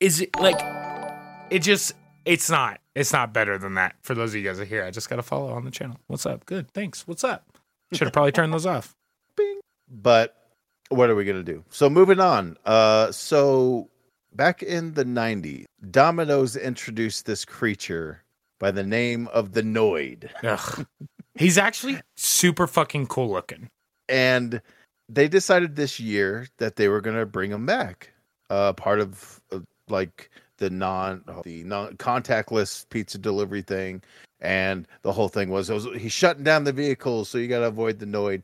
is 0.00 0.20
it 0.20 0.30
like, 0.38 0.60
it 1.50 1.60
just, 1.60 1.92
it's 2.24 2.50
not, 2.50 2.80
it's 2.94 3.12
not 3.12 3.32
better 3.32 3.58
than 3.58 3.74
that. 3.74 3.96
For 4.02 4.14
those 4.14 4.30
of 4.30 4.40
you 4.40 4.48
guys 4.48 4.60
are 4.60 4.64
here, 4.64 4.84
I 4.84 4.90
just 4.90 5.08
got 5.08 5.16
to 5.16 5.22
follow 5.22 5.52
on 5.52 5.64
the 5.64 5.70
channel. 5.70 5.96
What's 6.06 6.26
up? 6.26 6.44
Good. 6.46 6.70
Thanks. 6.72 7.06
What's 7.06 7.24
up? 7.24 7.51
Should 7.92 8.06
have 8.06 8.12
probably 8.12 8.32
turned 8.32 8.52
those 8.52 8.66
off. 8.66 8.94
Bing. 9.36 9.60
But 9.88 10.36
what 10.88 11.10
are 11.10 11.14
we 11.14 11.24
going 11.24 11.42
to 11.44 11.52
do? 11.52 11.64
So 11.70 11.90
moving 11.90 12.20
on. 12.20 12.56
Uh, 12.64 13.12
so 13.12 13.88
back 14.34 14.62
in 14.62 14.94
the 14.94 15.04
90s, 15.04 15.64
Domino's 15.90 16.56
introduced 16.56 17.26
this 17.26 17.44
creature 17.44 18.22
by 18.58 18.70
the 18.70 18.84
name 18.84 19.28
of 19.28 19.52
the 19.52 19.62
Noid. 19.62 20.30
He's 21.34 21.58
actually 21.58 22.00
super 22.16 22.66
fucking 22.66 23.06
cool 23.06 23.30
looking. 23.30 23.68
And 24.08 24.60
they 25.08 25.28
decided 25.28 25.76
this 25.76 25.98
year 25.98 26.46
that 26.58 26.76
they 26.76 26.88
were 26.88 27.00
going 27.00 27.16
to 27.16 27.26
bring 27.26 27.50
him 27.50 27.66
back. 27.66 28.12
Uh, 28.50 28.72
part 28.72 29.00
of 29.00 29.40
uh, 29.50 29.60
like 29.88 30.30
the 30.62 30.70
non 30.70 31.22
uh, 31.26 31.42
the 31.42 31.64
non 31.64 31.96
contactless 31.96 32.88
pizza 32.88 33.18
delivery 33.18 33.62
thing, 33.62 34.00
and 34.40 34.86
the 35.02 35.12
whole 35.12 35.28
thing 35.28 35.50
was, 35.50 35.68
was 35.68 35.88
he's 35.96 36.12
shutting 36.12 36.44
down 36.44 36.62
the 36.62 36.72
vehicles, 36.72 37.28
so 37.28 37.36
you 37.36 37.48
got 37.48 37.58
to 37.58 37.66
avoid 37.66 37.98
the 37.98 38.06
Noid. 38.06 38.42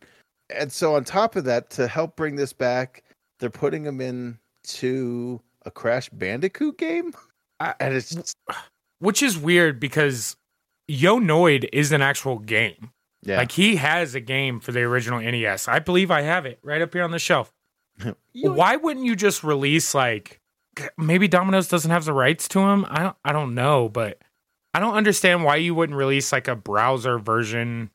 And 0.50 0.72
so 0.72 0.96
on 0.96 1.04
top 1.04 1.36
of 1.36 1.44
that, 1.44 1.70
to 1.70 1.86
help 1.86 2.16
bring 2.16 2.34
this 2.34 2.52
back, 2.52 3.04
they're 3.38 3.50
putting 3.50 3.84
him 3.84 4.00
in 4.00 4.36
to 4.64 5.40
a 5.64 5.70
Crash 5.70 6.08
Bandicoot 6.08 6.76
game, 6.76 7.12
I, 7.60 7.74
and 7.78 7.94
it's 7.94 8.10
just... 8.10 8.36
which 8.98 9.22
is 9.22 9.38
weird 9.38 9.78
because 9.78 10.36
Yo 10.88 11.20
Noid 11.20 11.68
is 11.72 11.92
an 11.92 12.02
actual 12.02 12.40
game. 12.40 12.90
Yeah. 13.22 13.36
Like 13.36 13.52
he 13.52 13.76
has 13.76 14.16
a 14.16 14.20
game 14.20 14.58
for 14.58 14.72
the 14.72 14.80
original 14.80 15.20
NES. 15.20 15.68
I 15.68 15.78
believe 15.78 16.10
I 16.10 16.22
have 16.22 16.46
it 16.46 16.58
right 16.62 16.82
up 16.82 16.92
here 16.92 17.04
on 17.04 17.12
the 17.12 17.18
shelf. 17.20 17.52
Why 18.34 18.76
wouldn't 18.76 19.06
you 19.06 19.14
just 19.14 19.44
release 19.44 19.94
like 19.94 20.37
maybe 20.96 21.28
Domino's 21.28 21.68
doesn't 21.68 21.90
have 21.90 22.04
the 22.04 22.12
rights 22.12 22.48
to 22.48 22.60
him? 22.60 22.86
I 22.88 23.02
don't 23.02 23.16
I 23.24 23.32
don't 23.32 23.54
know, 23.54 23.88
but 23.88 24.18
I 24.74 24.80
don't 24.80 24.94
understand 24.94 25.44
why 25.44 25.56
you 25.56 25.74
wouldn't 25.74 25.96
release 25.96 26.32
like 26.32 26.48
a 26.48 26.56
browser 26.56 27.18
version 27.18 27.90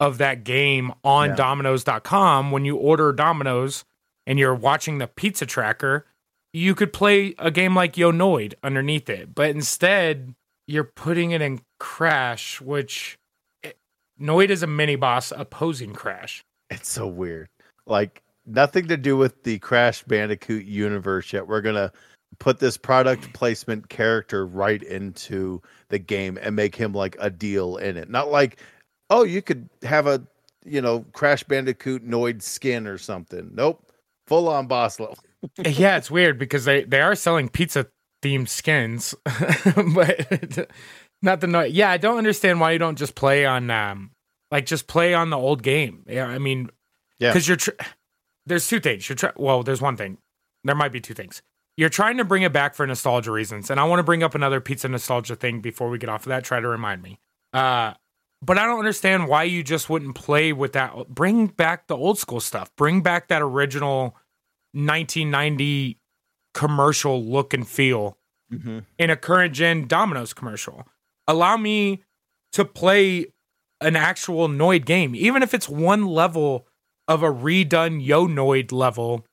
of 0.00 0.18
that 0.18 0.44
game 0.44 0.92
on 1.02 1.30
yeah. 1.30 1.34
domino's.com 1.34 2.50
when 2.50 2.64
you 2.64 2.76
order 2.76 3.12
Domino's 3.12 3.84
and 4.26 4.38
you're 4.38 4.54
watching 4.54 4.98
the 4.98 5.06
pizza 5.06 5.46
tracker, 5.46 6.06
you 6.52 6.74
could 6.74 6.92
play 6.92 7.34
a 7.38 7.50
game 7.50 7.74
like 7.74 7.96
Yo 7.96 8.12
Noid 8.12 8.54
underneath 8.62 9.08
it. 9.08 9.34
But 9.34 9.50
instead, 9.50 10.34
you're 10.66 10.84
putting 10.84 11.32
it 11.32 11.42
in 11.42 11.60
Crash, 11.80 12.60
which 12.60 13.18
it, 13.62 13.78
Noid 14.20 14.50
is 14.50 14.62
a 14.62 14.66
mini 14.66 14.96
boss 14.96 15.32
opposing 15.34 15.94
Crash. 15.94 16.44
It's 16.70 16.88
so 16.88 17.06
weird. 17.06 17.48
Like 17.86 18.22
nothing 18.46 18.88
to 18.88 18.96
do 18.96 19.16
with 19.16 19.42
the 19.44 19.58
Crash 19.58 20.02
Bandicoot 20.04 20.64
universe 20.64 21.32
yet. 21.32 21.48
We're 21.48 21.62
gonna 21.62 21.92
put 22.38 22.58
this 22.60 22.76
product 22.76 23.32
placement 23.32 23.88
character 23.88 24.46
right 24.46 24.82
into 24.82 25.60
the 25.88 25.98
game 25.98 26.38
and 26.40 26.54
make 26.54 26.74
him 26.74 26.92
like 26.92 27.16
a 27.18 27.30
deal 27.30 27.76
in 27.76 27.96
it. 27.96 28.08
Not 28.08 28.30
like, 28.30 28.60
oh, 29.10 29.24
you 29.24 29.42
could 29.42 29.68
have 29.82 30.06
a 30.06 30.22
you 30.64 30.80
know 30.80 31.04
Crash 31.12 31.42
Bandicoot 31.44 32.06
Noid 32.06 32.42
skin 32.42 32.86
or 32.86 32.98
something. 32.98 33.50
Nope, 33.54 33.92
full 34.26 34.48
on 34.48 34.66
boss 34.66 35.00
level. 35.00 35.18
yeah, 35.64 35.96
it's 35.96 36.10
weird 36.10 36.38
because 36.38 36.64
they 36.64 36.84
they 36.84 37.00
are 37.00 37.14
selling 37.14 37.48
pizza 37.48 37.86
themed 38.22 38.48
skins, 38.48 39.14
but 39.24 40.70
not 41.22 41.40
the 41.40 41.46
Noid. 41.46 41.70
Yeah, 41.72 41.90
I 41.90 41.96
don't 41.96 42.18
understand 42.18 42.60
why 42.60 42.72
you 42.72 42.78
don't 42.78 42.98
just 42.98 43.14
play 43.14 43.44
on 43.44 43.70
um 43.70 44.10
like 44.50 44.66
just 44.66 44.86
play 44.86 45.14
on 45.14 45.30
the 45.30 45.38
old 45.38 45.62
game. 45.62 46.04
Yeah, 46.06 46.26
I 46.26 46.38
mean, 46.38 46.70
yeah, 47.18 47.30
because 47.30 47.48
you're 47.48 47.56
tr- 47.56 47.70
there's 48.46 48.66
two 48.66 48.80
things. 48.80 49.08
You're 49.08 49.16
try- 49.16 49.32
well, 49.36 49.62
there's 49.62 49.80
one 49.80 49.96
thing. 49.96 50.18
There 50.64 50.74
might 50.74 50.92
be 50.92 51.00
two 51.00 51.14
things. 51.14 51.42
You're 51.78 51.88
trying 51.88 52.16
to 52.16 52.24
bring 52.24 52.42
it 52.42 52.52
back 52.52 52.74
for 52.74 52.84
nostalgia 52.84 53.30
reasons, 53.30 53.70
and 53.70 53.78
I 53.78 53.84
want 53.84 54.00
to 54.00 54.02
bring 54.02 54.24
up 54.24 54.34
another 54.34 54.60
pizza 54.60 54.88
nostalgia 54.88 55.36
thing 55.36 55.60
before 55.60 55.88
we 55.88 55.96
get 55.96 56.08
off 56.08 56.26
of 56.26 56.30
that. 56.30 56.42
Try 56.42 56.58
to 56.58 56.66
remind 56.66 57.02
me. 57.02 57.20
Uh, 57.52 57.94
but 58.42 58.58
I 58.58 58.66
don't 58.66 58.80
understand 58.80 59.28
why 59.28 59.44
you 59.44 59.62
just 59.62 59.88
wouldn't 59.88 60.16
play 60.16 60.52
with 60.52 60.72
that. 60.72 61.06
Bring 61.08 61.46
back 61.46 61.86
the 61.86 61.96
old 61.96 62.18
school 62.18 62.40
stuff. 62.40 62.74
Bring 62.74 63.00
back 63.00 63.28
that 63.28 63.42
original 63.42 64.16
1990 64.72 66.00
commercial 66.52 67.22
look 67.22 67.54
and 67.54 67.66
feel 67.66 68.18
mm-hmm. 68.52 68.80
in 68.98 69.10
a 69.10 69.16
current 69.16 69.54
gen 69.54 69.86
Domino's 69.86 70.32
commercial. 70.32 70.84
Allow 71.28 71.58
me 71.58 72.02
to 72.54 72.64
play 72.64 73.26
an 73.80 73.94
actual 73.94 74.48
Noid 74.48 74.84
game, 74.84 75.14
even 75.14 75.44
if 75.44 75.54
it's 75.54 75.68
one 75.68 76.06
level 76.08 76.66
of 77.06 77.22
a 77.22 77.30
redone 77.30 78.04
Yo 78.04 78.26
Noid 78.26 78.72
level. 78.72 79.24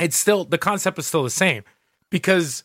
It's 0.00 0.16
still 0.16 0.44
the 0.44 0.58
concept 0.58 0.98
is 0.98 1.06
still 1.06 1.22
the 1.22 1.30
same 1.30 1.62
because 2.12 2.62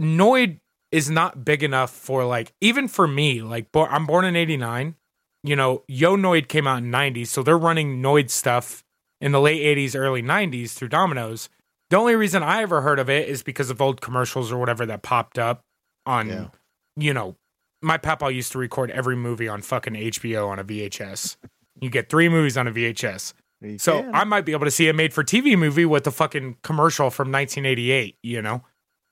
Noid 0.00 0.58
is 0.90 1.08
not 1.08 1.44
big 1.44 1.62
enough 1.62 1.90
for 1.90 2.24
like 2.24 2.52
even 2.60 2.88
for 2.88 3.06
me. 3.06 3.42
Like 3.42 3.68
I'm 3.76 4.06
born 4.06 4.24
in 4.24 4.34
'89. 4.34 4.96
You 5.44 5.54
know, 5.54 5.84
Yo 5.86 6.16
Noid 6.16 6.48
came 6.48 6.66
out 6.66 6.78
in 6.78 6.90
'90s, 6.90 7.28
so 7.28 7.44
they're 7.44 7.56
running 7.56 8.02
Noid 8.02 8.30
stuff 8.30 8.82
in 9.20 9.30
the 9.30 9.40
late 9.40 9.62
'80s, 9.62 9.94
early 9.94 10.22
'90s 10.22 10.70
through 10.70 10.88
Domino's. 10.88 11.48
The 11.90 11.96
only 11.96 12.16
reason 12.16 12.42
I 12.42 12.62
ever 12.62 12.80
heard 12.80 12.98
of 12.98 13.08
it 13.08 13.28
is 13.28 13.44
because 13.44 13.70
of 13.70 13.80
old 13.80 14.00
commercials 14.00 14.50
or 14.50 14.58
whatever 14.58 14.84
that 14.86 15.02
popped 15.02 15.38
up 15.38 15.60
on, 16.04 16.28
yeah. 16.28 16.48
you 16.96 17.14
know, 17.14 17.36
my 17.80 17.96
papa 17.96 18.32
used 18.32 18.50
to 18.52 18.58
record 18.58 18.90
every 18.90 19.14
movie 19.14 19.46
on 19.46 19.62
fucking 19.62 19.92
HBO 19.92 20.48
on 20.48 20.58
a 20.58 20.64
VHS. 20.64 21.36
you 21.80 21.88
get 21.90 22.08
three 22.08 22.28
movies 22.28 22.56
on 22.56 22.66
a 22.66 22.72
VHS. 22.72 23.34
You 23.60 23.78
so 23.78 24.02
can. 24.02 24.14
I 24.14 24.24
might 24.24 24.44
be 24.44 24.52
able 24.52 24.64
to 24.64 24.70
see 24.70 24.88
a 24.88 24.92
made 24.92 25.12
for 25.12 25.22
TV 25.22 25.56
movie 25.56 25.84
with 25.84 26.04
the 26.04 26.10
fucking 26.10 26.56
commercial 26.62 27.10
from 27.10 27.30
1988, 27.30 28.16
you 28.22 28.42
know? 28.42 28.62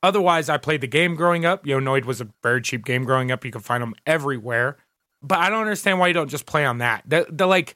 Otherwise, 0.04 0.50
I 0.50 0.58
played 0.58 0.82
the 0.82 0.86
game 0.86 1.14
growing 1.14 1.46
up. 1.46 1.66
Yo 1.66 1.80
Noid 1.80 2.04
was 2.04 2.20
a 2.20 2.28
very 2.42 2.60
cheap 2.60 2.84
game 2.84 3.04
growing 3.04 3.32
up. 3.32 3.42
You 3.42 3.50
can 3.50 3.62
find 3.62 3.82
them 3.82 3.94
everywhere. 4.06 4.76
But 5.22 5.38
I 5.38 5.48
don't 5.48 5.62
understand 5.62 5.98
why 5.98 6.08
you 6.08 6.12
don't 6.12 6.28
just 6.28 6.44
play 6.44 6.66
on 6.66 6.78
that. 6.78 7.04
The, 7.06 7.26
the 7.30 7.46
like, 7.46 7.74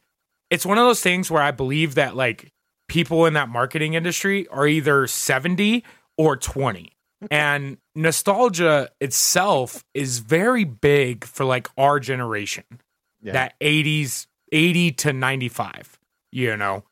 it's 0.50 0.66
one 0.66 0.76
of 0.76 0.84
those 0.84 1.00
things 1.00 1.30
where 1.30 1.42
I 1.42 1.52
believe 1.52 1.94
that 1.94 2.14
like 2.14 2.52
people 2.86 3.24
in 3.24 3.32
that 3.32 3.48
marketing 3.48 3.94
industry 3.94 4.46
are 4.48 4.68
either 4.68 5.06
70 5.06 5.82
or 6.18 6.36
20. 6.36 6.92
and 7.30 7.78
nostalgia 7.94 8.90
itself 9.00 9.84
is 9.94 10.18
very 10.18 10.64
big 10.64 11.24
for 11.24 11.44
like 11.44 11.68
our 11.76 11.98
generation. 11.98 12.64
Yeah. 13.22 13.32
That 13.32 13.58
80s 13.60 14.26
80 14.52 14.92
to 14.92 15.12
95, 15.12 15.98
you 16.30 16.56
know. 16.56 16.84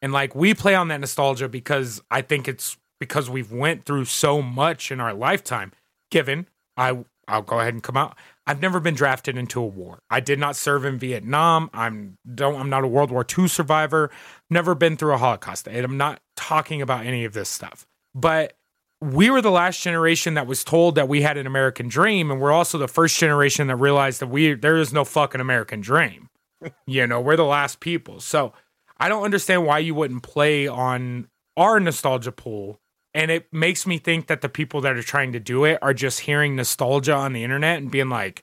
And 0.00 0.12
like 0.12 0.34
we 0.34 0.54
play 0.54 0.74
on 0.74 0.88
that 0.88 1.00
nostalgia 1.00 1.48
because 1.48 2.00
I 2.10 2.22
think 2.22 2.48
it's 2.48 2.76
because 3.00 3.28
we've 3.28 3.52
went 3.52 3.84
through 3.84 4.06
so 4.06 4.42
much 4.42 4.90
in 4.90 5.00
our 5.00 5.14
lifetime. 5.14 5.72
Given 6.10 6.48
I 6.76 7.04
I'll 7.26 7.42
go 7.42 7.60
ahead 7.60 7.74
and 7.74 7.82
come 7.82 7.96
out. 7.96 8.16
I've 8.46 8.60
never 8.60 8.80
been 8.80 8.94
drafted 8.94 9.36
into 9.36 9.60
a 9.60 9.66
war. 9.66 10.00
I 10.10 10.20
did 10.20 10.38
not 10.38 10.56
serve 10.56 10.84
in 10.84 10.98
Vietnam. 10.98 11.70
I'm 11.72 12.18
don't 12.34 12.60
I'm 12.60 12.70
not 12.70 12.84
a 12.84 12.88
World 12.88 13.10
War 13.10 13.26
II 13.26 13.48
survivor. 13.48 14.10
Never 14.50 14.74
been 14.74 14.96
through 14.96 15.14
a 15.14 15.18
Holocaust. 15.18 15.66
And 15.66 15.84
I'm 15.84 15.96
not 15.96 16.20
talking 16.36 16.82
about 16.82 17.06
any 17.06 17.24
of 17.24 17.32
this 17.32 17.48
stuff. 17.48 17.86
But 18.14 18.56
we 19.00 19.28
were 19.30 19.42
the 19.42 19.50
last 19.50 19.82
generation 19.82 20.34
that 20.34 20.46
was 20.46 20.64
told 20.64 20.94
that 20.94 21.08
we 21.08 21.22
had 21.22 21.36
an 21.36 21.46
American 21.46 21.88
dream, 21.88 22.30
and 22.30 22.40
we're 22.40 22.52
also 22.52 22.78
the 22.78 22.88
first 22.88 23.18
generation 23.18 23.66
that 23.66 23.76
realized 23.76 24.20
that 24.20 24.28
we 24.28 24.54
there 24.54 24.76
is 24.76 24.92
no 24.92 25.04
fucking 25.04 25.40
American 25.40 25.80
dream. 25.80 26.28
you 26.86 27.06
know, 27.06 27.20
we're 27.20 27.36
the 27.36 27.44
last 27.44 27.80
people. 27.80 28.20
So 28.20 28.52
I 28.98 29.08
don't 29.08 29.24
understand 29.24 29.66
why 29.66 29.78
you 29.78 29.94
wouldn't 29.94 30.22
play 30.22 30.66
on 30.66 31.28
our 31.56 31.80
nostalgia 31.80 32.32
pool. 32.32 32.80
And 33.14 33.30
it 33.30 33.46
makes 33.52 33.86
me 33.86 33.98
think 33.98 34.26
that 34.26 34.40
the 34.40 34.48
people 34.48 34.80
that 34.80 34.96
are 34.96 35.02
trying 35.02 35.32
to 35.32 35.40
do 35.40 35.64
it 35.64 35.78
are 35.80 35.94
just 35.94 36.20
hearing 36.20 36.56
nostalgia 36.56 37.14
on 37.14 37.32
the 37.32 37.44
internet 37.44 37.78
and 37.78 37.90
being 37.90 38.08
like, 38.08 38.42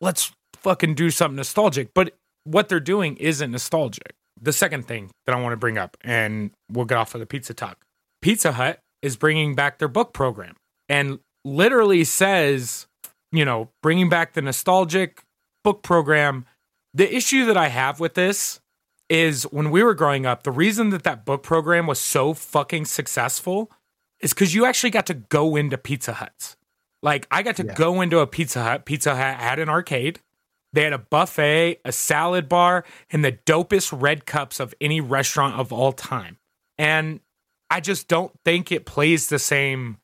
let's 0.00 0.32
fucking 0.56 0.94
do 0.94 1.10
something 1.10 1.36
nostalgic. 1.36 1.94
But 1.94 2.14
what 2.44 2.68
they're 2.68 2.80
doing 2.80 3.16
isn't 3.16 3.50
nostalgic. 3.50 4.14
The 4.40 4.52
second 4.52 4.86
thing 4.86 5.10
that 5.26 5.34
I 5.34 5.40
want 5.40 5.52
to 5.54 5.58
bring 5.58 5.78
up, 5.78 5.96
and 6.02 6.50
we'll 6.70 6.84
get 6.84 6.98
off 6.98 7.14
of 7.14 7.20
the 7.20 7.26
pizza 7.26 7.54
talk 7.54 7.78
Pizza 8.22 8.52
Hut 8.52 8.80
is 9.02 9.16
bringing 9.16 9.54
back 9.54 9.78
their 9.78 9.88
book 9.88 10.12
program 10.12 10.56
and 10.88 11.18
literally 11.44 12.04
says, 12.04 12.86
you 13.32 13.44
know, 13.44 13.70
bringing 13.82 14.08
back 14.08 14.34
the 14.34 14.42
nostalgic 14.42 15.22
book 15.64 15.82
program. 15.82 16.44
The 16.92 17.14
issue 17.14 17.46
that 17.46 17.56
I 17.56 17.68
have 17.68 18.00
with 18.00 18.14
this 18.14 18.60
is 19.08 19.44
when 19.44 19.70
we 19.70 19.82
were 19.82 19.94
growing 19.94 20.26
up, 20.26 20.42
the 20.42 20.50
reason 20.50 20.90
that 20.90 21.02
that 21.04 21.24
book 21.24 21.42
program 21.42 21.86
was 21.86 22.00
so 22.00 22.34
fucking 22.34 22.84
successful 22.84 23.70
is 24.20 24.32
because 24.32 24.54
you 24.54 24.64
actually 24.64 24.90
got 24.90 25.06
to 25.06 25.14
go 25.14 25.56
into 25.56 25.78
Pizza 25.78 26.12
Huts. 26.12 26.56
Like, 27.02 27.26
I 27.30 27.42
got 27.42 27.56
to 27.56 27.64
yeah. 27.64 27.74
go 27.74 28.00
into 28.00 28.18
a 28.18 28.26
Pizza 28.26 28.62
Hut. 28.62 28.84
Pizza 28.84 29.14
Hut 29.14 29.36
had 29.36 29.58
an 29.58 29.68
arcade. 29.68 30.20
They 30.72 30.84
had 30.84 30.92
a 30.92 30.98
buffet, 30.98 31.80
a 31.84 31.92
salad 31.92 32.48
bar, 32.48 32.84
and 33.10 33.24
the 33.24 33.32
dopest 33.32 33.98
red 33.98 34.26
cups 34.26 34.60
of 34.60 34.74
any 34.80 35.00
restaurant 35.00 35.58
of 35.58 35.72
all 35.72 35.92
time. 35.92 36.38
And 36.78 37.20
I 37.70 37.80
just 37.80 38.08
don't 38.08 38.32
think 38.44 38.70
it 38.70 38.86
plays 38.86 39.28
the 39.28 39.38
same 39.38 39.98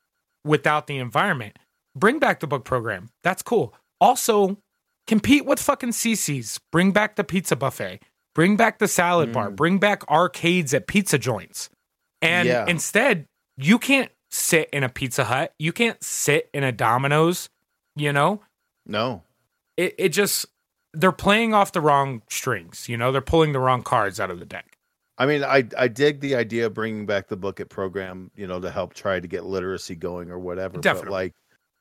without 0.45 0.87
the 0.87 0.99
environment. 0.99 1.59
Bring 1.95 2.19
back 2.19 2.41
the 2.41 2.47
book 2.47 2.65
program. 2.65 3.11
That's 3.23 3.43
cool. 3.43 3.75
Also, 4.01 4.59
compete 5.07 5.47
with 5.47 5.61
fucking 5.61 5.91
CiCi's. 5.91 6.61
Bring 6.73 6.93
back 6.93 7.17
the 7.17 7.25
pizza 7.25 7.57
buffet. 7.57 8.03
Bring 8.35 8.57
back 8.57 8.79
the 8.79 8.89
salad 8.89 9.31
mm. 9.31 9.35
bar. 9.35 9.51
Bring 9.51 9.79
back 9.79 10.09
arcades 10.11 10.75
at 10.75 10.87
pizza 10.87 11.19
joints. 11.19 11.71
And 12.21 12.49
yeah. 12.49 12.67
instead, 12.67 13.27
you 13.57 13.79
can't 13.79 14.11
sit 14.31 14.69
in 14.73 14.85
a 14.85 14.89
Pizza 14.89 15.25
Hut. 15.25 15.53
You 15.59 15.73
can't 15.73 16.03
sit 16.03 16.51
in 16.53 16.65
a 16.65 16.73
Domino's, 16.73 17.49
you 17.95 18.13
know? 18.13 18.43
No. 18.85 19.23
It 19.77 19.95
it 19.99 20.09
just 20.11 20.47
they're 20.93 21.13
playing 21.13 21.55
off 21.55 21.73
the 21.73 21.81
wrong 21.81 22.23
strings, 22.29 22.89
you 22.89 22.97
know? 22.97 23.13
They're 23.13 23.21
pulling 23.21 23.53
the 23.53 23.61
wrong 23.61 23.83
cards 23.83 24.21
out 24.21 24.31
of 24.31 24.39
the 24.39 24.47
deck. 24.47 24.77
I 25.19 25.27
mean, 25.27 25.43
I 25.43 25.65
I 25.79 25.89
dig 25.89 26.21
the 26.21 26.35
idea 26.35 26.67
of 26.67 26.75
bringing 26.75 27.07
back 27.07 27.29
the 27.29 27.37
book 27.37 27.61
it 27.61 27.69
program, 27.69 28.31
you 28.37 28.47
know, 28.47 28.61
to 28.61 28.71
help 28.71 28.95
try 28.95 29.19
to 29.19 29.29
get 29.29 29.45
literacy 29.45 29.97
going 29.97 30.31
or 30.31 30.39
whatever. 30.39 30.79
Definitely. 30.79 31.07
But 31.07 31.13
like 31.13 31.35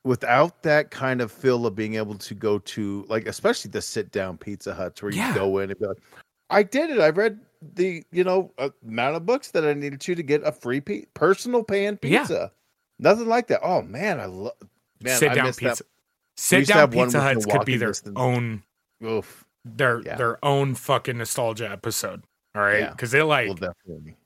without 0.04 0.62
that 0.62 0.90
kind 0.90 1.20
of 1.20 1.32
feel 1.32 1.66
of 1.66 1.74
being 1.74 1.96
able 1.96 2.14
to 2.14 2.34
go 2.34 2.60
to 2.60 3.04
like 3.08 3.26
especially 3.26 3.70
the 3.70 3.82
sit 3.82 4.12
down 4.12 4.38
pizza 4.38 4.72
huts 4.72 5.02
where 5.02 5.10
you 5.10 5.18
yeah. 5.18 5.34
go 5.34 5.58
in 5.58 5.70
and 5.70 5.78
be 5.78 5.86
like, 5.86 5.98
I 6.48 6.62
did 6.62 6.90
it. 6.90 7.00
I 7.00 7.10
read 7.10 7.40
the, 7.60 8.04
you 8.12 8.24
know, 8.24 8.52
amount 8.86 9.16
of 9.16 9.26
books 9.26 9.50
that 9.52 9.64
I 9.64 9.74
needed 9.74 10.00
to 10.00 10.14
to 10.14 10.22
get 10.22 10.42
a 10.44 10.52
free 10.52 10.80
pe- 10.80 11.06
personal 11.14 11.62
pan 11.62 11.96
pizza. 11.96 12.34
Yeah. 12.34 12.48
Nothing 12.98 13.28
like 13.28 13.48
that. 13.48 13.60
Oh 13.62 13.82
man, 13.82 14.20
I 14.20 14.26
love 14.26 14.54
man, 15.02 15.18
sit 15.18 15.32
I 15.32 15.34
down 15.34 15.52
pizza. 15.52 15.82
That. 15.84 15.90
Sit 16.36 16.66
down 16.66 16.90
pizza 16.90 17.20
huts 17.20 17.46
could 17.46 17.64
be 17.64 17.76
their 17.76 17.88
distance. 17.88 18.14
own 18.18 18.62
Oof. 19.04 19.46
their 19.64 20.00
yeah. 20.00 20.16
their 20.16 20.44
own 20.44 20.74
fucking 20.74 21.18
nostalgia 21.18 21.70
episode. 21.70 22.22
All 22.56 22.62
right. 22.62 22.90
Because 22.90 23.12
yeah. 23.12 23.20
it 23.20 23.24
like, 23.24 23.60
well, 23.60 23.74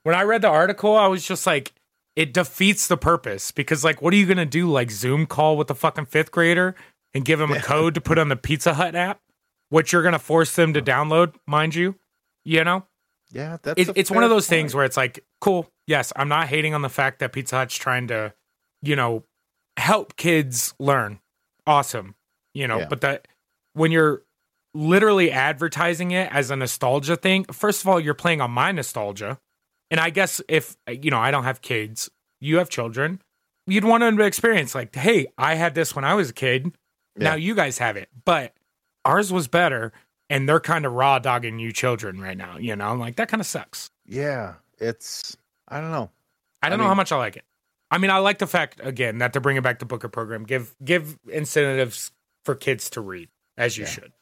when 0.05 0.15
I 0.15 0.23
read 0.23 0.43
the 0.43 0.49
article, 0.49 0.97
I 0.97 1.09
was 1.09 1.27
just 1.27 1.47
like, 1.47 1.73
it 2.15 2.33
defeats 2.33 2.87
the 2.87 2.97
purpose 2.97 3.51
because, 3.51 3.85
like, 3.85 4.01
what 4.01 4.15
are 4.15 4.17
you 4.17 4.27
going 4.27 4.37
to 4.37 4.47
do? 4.47 4.71
Like, 4.71 4.91
Zoom 4.91 5.27
call 5.27 5.57
with 5.57 5.67
the 5.67 5.75
fucking 5.75 6.07
fifth 6.07 6.31
grader 6.31 6.77
and 7.13 7.25
give 7.25 7.41
him 7.41 7.51
a 7.51 7.61
code 7.63 7.95
to 7.95 8.01
put 8.01 8.19
on 8.19 8.29
the 8.29 8.37
Pizza 8.37 8.75
Hut 8.75 8.95
app, 8.95 9.21
which 9.69 9.93
you're 9.93 10.03
going 10.03 10.13
to 10.13 10.19
force 10.21 10.55
them 10.55 10.73
to 10.75 10.83
download, 10.83 11.35
mind 11.47 11.75
you? 11.75 11.97
You 12.45 12.63
know? 12.63 12.87
Yeah, 13.33 13.59
that's 13.63 13.81
it, 13.81 13.97
it's 13.97 14.11
one 14.11 14.25
of 14.25 14.31
those 14.31 14.45
point. 14.47 14.61
things 14.61 14.75
where 14.75 14.85
it's 14.85 14.97
like, 14.97 15.25
cool. 15.41 15.71
Yes, 15.87 16.13
I'm 16.17 16.29
not 16.29 16.49
hating 16.49 16.75
on 16.75 16.83
the 16.83 16.89
fact 16.89 17.21
that 17.21 17.33
Pizza 17.33 17.57
Hut's 17.57 17.77
trying 17.77 18.09
to, 18.09 18.33
you 18.83 18.97
know, 18.97 19.25
help 19.77 20.17
kids 20.17 20.75
learn. 20.79 21.21
Awesome. 21.67 22.15
You 22.55 22.67
know, 22.67 22.81
yeah. 22.81 22.87
but 22.89 23.01
that 23.03 23.29
when 23.75 23.93
you're 23.93 24.23
literally 24.75 25.31
advertising 25.31 26.11
it 26.11 26.33
as 26.33 26.51
a 26.51 26.57
nostalgia 26.57 27.17
thing, 27.17 27.45
first 27.45 27.83
of 27.83 27.89
all, 27.89 28.01
you're 28.01 28.15
playing 28.15 28.41
on 28.41 28.51
my 28.51 28.73
nostalgia. 28.73 29.39
And 29.91 30.01
I 30.01 30.11
guess 30.11 30.41
if, 30.49 30.77
you 30.89 31.11
know, 31.11 31.19
I 31.19 31.31
don't 31.31 31.45
have 31.45 31.61
kids, 31.61 32.11
you 32.41 32.59
have 32.59 32.69
children, 32.69 33.21
you'd 33.67 33.85
want 33.85 34.03
to 34.03 34.23
experience 34.25 34.75
like, 34.75 34.95
hey, 34.95 35.27
I 35.39 35.55
had 35.55 35.75
this 35.75 35.95
when 35.95 36.05
I 36.05 36.15
was 36.15 36.31
a 36.31 36.33
kid. 36.33 36.73
Yeah. 37.17 37.31
Now 37.31 37.35
you 37.35 37.55
guys 37.55 37.79
have 37.79 37.97
it. 37.97 38.09
But 38.25 38.55
ours 39.05 39.33
was 39.33 39.49
better. 39.49 39.93
And 40.31 40.49
they're 40.49 40.61
kind 40.61 40.87
of 40.87 40.93
raw 40.93 41.19
dogging 41.19 41.59
you 41.59 41.73
children 41.73 42.21
right 42.21 42.39
now. 42.39 42.57
You 42.57 42.77
know, 42.77 42.95
like 42.95 43.17
that 43.17 43.29
kind 43.29 43.43
of 43.43 43.47
sucks. 43.47 43.91
Yeah. 44.07 44.55
It's, 44.79 45.37
I 45.69 45.83
don't 45.83 45.91
know. 45.91 46.09
I 46.63 46.71
don't 46.71 46.75
I 46.75 46.77
know 46.77 46.85
mean, 46.85 46.89
how 46.89 46.95
much 46.95 47.13
I 47.13 47.17
like 47.19 47.37
it. 47.37 47.45
I 47.91 47.99
mean, 47.99 48.11
I 48.11 48.19
like 48.19 48.39
the 48.39 48.47
fact 48.47 48.81
again 48.83 49.19
that 49.19 49.33
they're 49.33 49.43
bringing 49.43 49.63
back 49.63 49.81
the 49.81 49.85
Book 49.85 50.05
It 50.05 50.11
program. 50.11 50.45
Give 50.45 50.75
give 50.83 51.19
incentives 51.29 52.13
for 52.45 52.55
kids 52.55 52.89
to 52.91 53.01
read 53.01 53.29
as 53.59 53.77
you 53.77 53.85
yeah. 53.85 53.91
should 53.91 54.13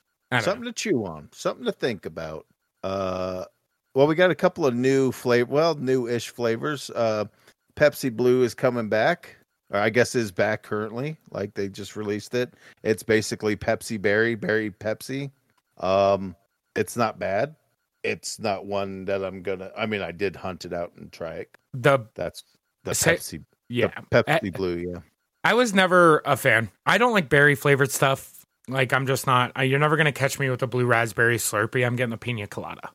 something 0.41 0.65
know. 0.65 0.71
to 0.71 0.73
chew 0.73 1.05
on, 1.05 1.29
something 1.33 1.67
to 1.67 1.73
think 1.73 2.07
about. 2.07 2.47
Uh, 2.83 3.45
well, 3.95 4.07
we 4.07 4.15
got 4.15 4.31
a 4.31 4.35
couple 4.35 4.67
of 4.67 4.75
new 4.75 5.13
flavor, 5.13 5.53
well, 5.53 5.75
new-ish 5.75 6.31
flavors. 6.31 6.91
Uh, 6.91 7.27
Pepsi 7.77 8.15
Blue 8.15 8.43
is 8.43 8.55
coming 8.55 8.89
back. 8.89 9.37
Or 9.71 9.81
I 9.81 9.91
guess 9.91 10.15
is 10.15 10.33
back 10.33 10.63
currently. 10.63 11.19
Like 11.31 11.53
they 11.53 11.69
just 11.69 11.95
released 11.95 12.35
it. 12.35 12.55
It's 12.83 13.03
basically 13.03 13.55
Pepsi 13.55 14.01
Berry, 14.01 14.35
Berry 14.35 14.71
Pepsi. 14.71 15.31
Um, 15.79 16.37
it's 16.75 16.97
not 16.97 17.19
bad. 17.19 17.57
It's 18.05 18.39
not 18.39 18.67
one 18.67 19.05
that 19.07 19.25
I'm 19.25 19.43
gonna. 19.43 19.71
I 19.77 19.87
mean, 19.87 20.03
I 20.03 20.13
did 20.13 20.37
hunt 20.37 20.65
it 20.65 20.73
out 20.73 20.93
and 20.97 21.11
try 21.13 21.35
it. 21.35 21.51
The 21.75 22.01
that's 22.15 22.45
the 22.85 22.95
say, 22.95 23.17
Pepsi. 23.17 23.45
Yeah, 23.69 23.91
the 24.11 24.25
Pepsi 24.25 24.47
I, 24.47 24.51
Blue. 24.51 24.77
Yeah. 24.77 25.01
I 25.45 25.55
was 25.55 25.75
never 25.75 26.23
a 26.25 26.37
fan. 26.37 26.71
I 26.87 26.99
don't 26.99 27.13
like 27.13 27.29
berry 27.29 27.55
flavored 27.55 27.91
stuff. 27.91 28.45
Like 28.69 28.93
I'm 28.93 29.07
just 29.07 29.27
not. 29.27 29.53
You're 29.67 29.79
never 29.79 29.97
gonna 29.97 30.13
catch 30.13 30.39
me 30.39 30.51
with 30.51 30.63
a 30.63 30.67
blue 30.67 30.87
raspberry 30.87 31.37
Slurpee. 31.37 31.87
I'm 31.87 31.97
getting 31.97 32.11
the 32.11 32.19
pina 32.19 32.47
colada. 32.47 32.91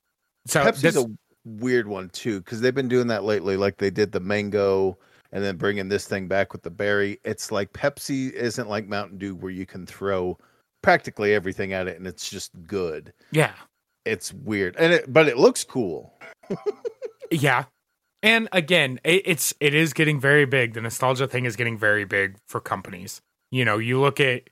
So 0.47 0.63
Pepsi's 0.63 0.81
this, 0.81 0.97
a 0.97 1.05
weird 1.45 1.87
one 1.87 2.09
too 2.09 2.39
because 2.39 2.61
they've 2.61 2.75
been 2.75 2.87
doing 2.87 3.07
that 3.07 3.23
lately. 3.23 3.57
Like 3.57 3.77
they 3.77 3.89
did 3.89 4.11
the 4.11 4.19
mango 4.19 4.97
and 5.31 5.43
then 5.43 5.57
bringing 5.57 5.89
this 5.89 6.07
thing 6.07 6.27
back 6.27 6.53
with 6.53 6.61
the 6.61 6.69
berry. 6.69 7.19
It's 7.23 7.51
like 7.51 7.73
Pepsi 7.73 8.31
isn't 8.31 8.69
like 8.69 8.87
Mountain 8.87 9.17
Dew 9.17 9.35
where 9.35 9.51
you 9.51 9.65
can 9.65 9.85
throw 9.85 10.37
practically 10.83 11.33
everything 11.33 11.73
at 11.73 11.87
it 11.87 11.97
and 11.97 12.05
it's 12.05 12.29
just 12.29 12.51
good. 12.67 13.13
Yeah, 13.31 13.53
it's 14.05 14.31
weird 14.31 14.75
and 14.77 14.93
it, 14.93 15.11
but 15.11 15.27
it 15.27 15.37
looks 15.37 15.63
cool. 15.63 16.13
yeah, 17.31 17.65
and 18.23 18.47
again, 18.53 18.99
it, 19.03 19.23
it's 19.25 19.53
it 19.59 19.75
is 19.75 19.93
getting 19.93 20.19
very 20.19 20.45
big. 20.45 20.73
The 20.73 20.81
nostalgia 20.81 21.27
thing 21.27 21.45
is 21.45 21.55
getting 21.57 21.77
very 21.77 22.05
big 22.05 22.37
for 22.47 22.61
companies. 22.61 23.21
You 23.51 23.65
know, 23.65 23.77
you 23.77 23.99
look 23.99 24.19
at 24.19 24.43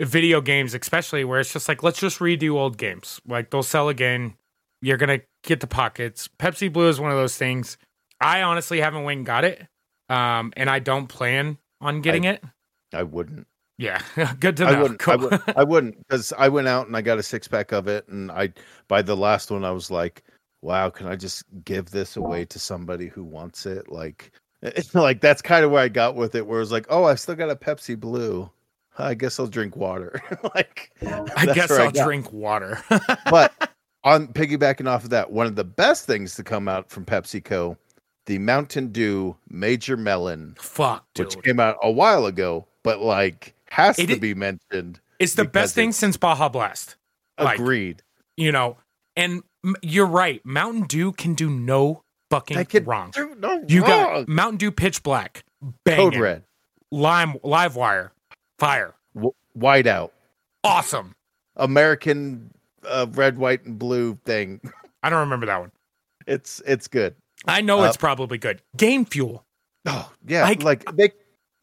video 0.00 0.40
games, 0.40 0.74
especially 0.74 1.24
where 1.24 1.40
it's 1.40 1.52
just 1.52 1.68
like, 1.68 1.82
let's 1.82 1.98
just 1.98 2.20
redo 2.20 2.54
old 2.54 2.78
games. 2.78 3.20
Like 3.26 3.50
they'll 3.50 3.64
sell 3.64 3.88
again. 3.88 4.34
You're 4.80 4.96
gonna 4.96 5.20
get 5.42 5.60
the 5.60 5.66
pockets. 5.66 6.28
Pepsi 6.38 6.72
Blue 6.72 6.88
is 6.88 7.00
one 7.00 7.10
of 7.10 7.16
those 7.16 7.36
things. 7.36 7.76
I 8.20 8.42
honestly 8.42 8.80
haven't 8.80 9.02
went 9.02 9.18
and 9.18 9.26
got 9.26 9.44
it, 9.44 9.66
um, 10.08 10.52
and 10.56 10.70
I 10.70 10.78
don't 10.78 11.08
plan 11.08 11.58
on 11.80 12.02
getting 12.02 12.26
I, 12.26 12.30
it. 12.30 12.44
I 12.94 13.02
wouldn't. 13.02 13.48
Yeah, 13.78 14.00
good 14.40 14.56
to 14.58 14.64
know. 14.64 14.70
I 14.70 14.82
wouldn't. 14.82 15.00
Cool. 15.00 15.12
I, 15.12 15.16
would, 15.16 15.68
wouldn't 15.68 15.98
because 15.98 16.32
I 16.36 16.48
went 16.48 16.68
out 16.68 16.86
and 16.86 16.96
I 16.96 17.02
got 17.02 17.18
a 17.18 17.22
six 17.22 17.46
pack 17.46 17.72
of 17.72 17.88
it, 17.88 18.08
and 18.08 18.30
I 18.30 18.52
by 18.88 19.02
the 19.02 19.16
last 19.16 19.50
one 19.50 19.64
I 19.64 19.70
was 19.70 19.90
like, 19.90 20.24
wow, 20.62 20.88
can 20.90 21.06
I 21.06 21.16
just 21.16 21.44
give 21.64 21.90
this 21.90 22.16
away 22.16 22.44
to 22.46 22.58
somebody 22.58 23.08
who 23.08 23.22
wants 23.22 23.66
it? 23.66 23.90
Like, 23.90 24.32
like 24.94 25.20
that's 25.20 25.42
kind 25.42 25.64
of 25.64 25.70
where 25.70 25.82
I 25.82 25.88
got 25.88 26.14
with 26.14 26.34
it, 26.34 26.46
where 26.46 26.58
it 26.58 26.60
was 26.60 26.72
like, 26.72 26.86
oh, 26.88 27.04
I 27.04 27.14
still 27.14 27.34
got 27.34 27.50
a 27.50 27.56
Pepsi 27.56 27.98
Blue. 27.98 28.50
I 28.98 29.12
guess 29.12 29.38
I'll 29.38 29.46
drink 29.46 29.76
water. 29.76 30.22
like 30.54 30.90
I 31.36 31.46
guess 31.52 31.70
I'll 31.70 31.88
I 31.88 31.90
drink 31.90 32.32
water. 32.32 32.82
but 33.30 33.74
on 34.04 34.28
piggybacking 34.28 34.88
off 34.88 35.04
of 35.04 35.10
that, 35.10 35.30
one 35.30 35.46
of 35.46 35.54
the 35.54 35.64
best 35.64 36.06
things 36.06 36.34
to 36.36 36.42
come 36.42 36.66
out 36.66 36.88
from 36.88 37.04
PepsiCo, 37.04 37.76
the 38.24 38.38
Mountain 38.38 38.88
Dew 38.92 39.36
Major 39.50 39.98
Melon. 39.98 40.56
Fuck, 40.58 41.04
dude. 41.12 41.26
which 41.26 41.42
came 41.44 41.60
out 41.60 41.76
a 41.82 41.90
while 41.90 42.24
ago, 42.24 42.66
but 42.82 43.00
like 43.00 43.52
has 43.76 43.98
it, 43.98 44.06
to 44.06 44.16
be 44.16 44.32
mentioned. 44.32 45.00
It's 45.18 45.34
the 45.34 45.44
best 45.44 45.74
thing 45.74 45.92
since 45.92 46.16
Baja 46.16 46.48
Blast. 46.48 46.96
Agreed. 47.36 47.96
Like, 47.96 48.24
you 48.38 48.50
know, 48.50 48.78
and 49.16 49.42
you're 49.82 50.06
right. 50.06 50.40
Mountain 50.46 50.84
Dew 50.84 51.12
can 51.12 51.34
do 51.34 51.50
no 51.50 52.02
fucking 52.30 52.64
can 52.64 52.84
wrong. 52.84 53.12
no 53.38 53.62
you 53.68 53.82
wrong. 53.82 53.90
got 53.90 54.28
Mountain 54.28 54.56
Dew 54.56 54.72
Pitch 54.72 55.02
Black. 55.02 55.44
Code 55.86 56.16
Red, 56.16 56.44
Lime, 56.90 57.36
Live 57.42 57.76
Wire, 57.76 58.12
Fire. 58.58 58.94
W- 59.14 59.34
whiteout. 59.58 60.10
Awesome. 60.64 61.14
American 61.56 62.50
uh, 62.86 63.06
red, 63.12 63.36
white, 63.36 63.64
and 63.64 63.78
blue 63.78 64.18
thing. 64.24 64.60
I 65.02 65.10
don't 65.10 65.20
remember 65.20 65.46
that 65.46 65.60
one. 65.60 65.72
It's 66.26 66.62
it's 66.66 66.88
good. 66.88 67.14
I 67.46 67.60
know 67.60 67.80
uh, 67.80 67.88
it's 67.88 67.98
probably 67.98 68.38
good. 68.38 68.62
Game 68.74 69.04
Fuel. 69.04 69.44
Oh 69.84 70.10
yeah, 70.26 70.44
like, 70.44 70.62
like 70.62 70.96
they 70.96 71.10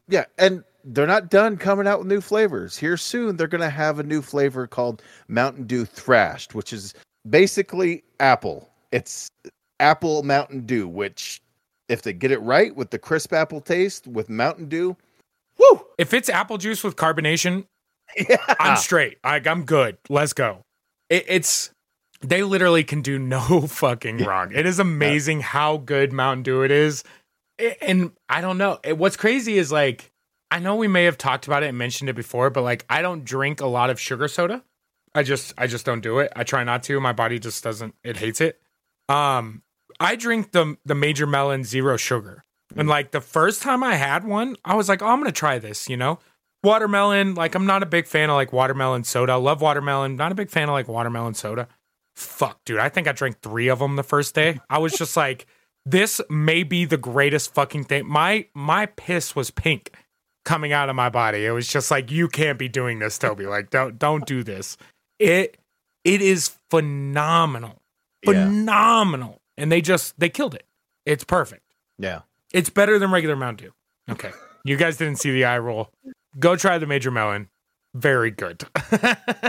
Yeah, 0.08 0.26
and 0.38 0.62
they're 0.84 1.06
not 1.06 1.30
done 1.30 1.56
coming 1.56 1.86
out 1.86 2.00
with 2.00 2.08
new 2.08 2.20
flavors. 2.20 2.76
Here 2.76 2.96
soon, 2.96 3.36
they're 3.36 3.48
going 3.48 3.60
to 3.62 3.70
have 3.70 3.98
a 3.98 4.02
new 4.02 4.20
flavor 4.20 4.66
called 4.66 5.02
Mountain 5.28 5.66
Dew 5.66 5.84
Thrashed, 5.84 6.54
which 6.54 6.72
is 6.72 6.94
basically 7.28 8.04
apple. 8.20 8.68
It's 8.92 9.28
apple 9.80 10.22
Mountain 10.22 10.66
Dew, 10.66 10.86
which 10.86 11.40
if 11.88 12.02
they 12.02 12.12
get 12.12 12.30
it 12.30 12.40
right 12.40 12.74
with 12.76 12.90
the 12.90 12.98
crisp 12.98 13.32
apple 13.32 13.60
taste 13.60 14.06
with 14.06 14.28
Mountain 14.28 14.68
Dew, 14.68 14.96
whoo! 15.58 15.86
If 15.98 16.12
it's 16.12 16.28
apple 16.28 16.58
juice 16.58 16.84
with 16.84 16.96
carbonation, 16.96 17.64
yeah. 18.28 18.36
I'm 18.60 18.76
straight. 18.76 19.18
I, 19.24 19.40
I'm 19.44 19.64
good. 19.64 19.96
Let's 20.08 20.32
go. 20.32 20.60
It, 21.08 21.24
it's 21.28 21.70
they 22.20 22.42
literally 22.42 22.84
can 22.84 23.02
do 23.02 23.18
no 23.18 23.60
fucking 23.66 24.18
wrong. 24.18 24.52
It 24.52 24.66
is 24.66 24.78
amazing 24.78 25.40
how 25.40 25.78
good 25.78 26.12
Mountain 26.12 26.42
Dew 26.42 26.62
it 26.62 26.70
is. 26.70 27.04
And 27.80 28.10
I 28.28 28.40
don't 28.40 28.58
know. 28.58 28.78
What's 28.96 29.16
crazy 29.16 29.58
is 29.58 29.70
like 29.70 30.10
I 30.54 30.60
know 30.60 30.76
we 30.76 30.88
may 30.88 31.04
have 31.04 31.18
talked 31.18 31.46
about 31.46 31.62
it 31.62 31.66
and 31.66 31.76
mentioned 31.76 32.08
it 32.08 32.16
before, 32.16 32.48
but 32.48 32.62
like 32.62 32.84
I 32.88 33.02
don't 33.02 33.24
drink 33.24 33.60
a 33.60 33.66
lot 33.66 33.90
of 33.90 34.00
sugar 34.00 34.28
soda. 34.28 34.62
I 35.14 35.22
just 35.22 35.52
I 35.58 35.66
just 35.66 35.84
don't 35.84 36.00
do 36.00 36.18
it. 36.20 36.32
I 36.34 36.44
try 36.44 36.64
not 36.64 36.82
to. 36.84 37.00
My 37.00 37.12
body 37.12 37.38
just 37.38 37.62
doesn't 37.62 37.94
it 38.02 38.16
hates 38.16 38.40
it. 38.40 38.60
Um 39.08 39.62
I 40.00 40.16
drink 40.16 40.52
the 40.52 40.76
the 40.84 40.94
Major 40.94 41.26
Melon 41.26 41.64
zero 41.64 41.96
sugar. 41.96 42.44
And 42.76 42.88
like 42.88 43.10
the 43.10 43.20
first 43.20 43.62
time 43.62 43.82
I 43.82 43.96
had 43.96 44.24
one, 44.24 44.56
I 44.64 44.74
was 44.74 44.88
like, 44.88 45.02
"Oh, 45.02 45.06
I'm 45.06 45.20
going 45.20 45.30
to 45.30 45.38
try 45.38 45.58
this, 45.58 45.88
you 45.88 45.96
know?" 45.96 46.18
Watermelon, 46.64 47.34
like 47.34 47.54
I'm 47.54 47.66
not 47.66 47.82
a 47.82 47.86
big 47.86 48.06
fan 48.06 48.30
of 48.30 48.34
like 48.34 48.52
watermelon 48.52 49.04
soda. 49.04 49.32
I 49.32 49.36
love 49.36 49.60
watermelon, 49.60 50.16
not 50.16 50.32
a 50.32 50.34
big 50.34 50.50
fan 50.50 50.68
of 50.68 50.72
like 50.72 50.88
watermelon 50.88 51.34
soda 51.34 51.68
fuck, 52.14 52.64
dude, 52.64 52.78
I 52.78 52.88
think 52.88 53.08
I 53.08 53.12
drank 53.12 53.40
three 53.40 53.68
of 53.68 53.78
them 53.78 53.96
the 53.96 54.02
first 54.02 54.34
day. 54.34 54.60
I 54.70 54.78
was 54.78 54.92
just 54.92 55.16
like, 55.16 55.46
this 55.84 56.20
may 56.30 56.62
be 56.62 56.84
the 56.84 56.96
greatest 56.96 57.54
fucking 57.54 57.84
thing. 57.84 58.06
My 58.06 58.46
my 58.54 58.86
piss 58.86 59.36
was 59.36 59.50
pink 59.50 59.92
coming 60.44 60.72
out 60.72 60.88
of 60.88 60.96
my 60.96 61.08
body. 61.08 61.44
It 61.44 61.50
was 61.50 61.66
just 61.68 61.90
like, 61.90 62.10
you 62.10 62.28
can't 62.28 62.58
be 62.58 62.68
doing 62.68 62.98
this, 62.98 63.18
Toby. 63.18 63.46
Like, 63.54 63.70
don't 63.70 63.98
don't 63.98 64.26
do 64.26 64.42
this. 64.42 64.76
It 65.18 65.58
it 66.04 66.20
is 66.22 66.56
phenomenal. 66.70 67.80
Phenomenal. 68.24 69.40
Yeah. 69.56 69.62
And 69.62 69.72
they 69.72 69.80
just 69.80 70.18
they 70.18 70.28
killed 70.28 70.54
it. 70.54 70.64
It's 71.06 71.24
perfect. 71.24 71.62
Yeah. 71.98 72.22
It's 72.52 72.70
better 72.70 72.98
than 72.98 73.10
regular 73.10 73.36
Mountain 73.36 73.66
Dew. 73.66 74.12
Okay. 74.12 74.32
You 74.64 74.76
guys 74.76 74.96
didn't 74.96 75.16
see 75.16 75.30
the 75.32 75.44
eye 75.44 75.58
roll. 75.58 75.90
Go 76.38 76.56
try 76.56 76.78
the 76.78 76.86
Major 76.86 77.10
Melon. 77.10 77.48
Very 77.94 78.30
good. 78.30 78.64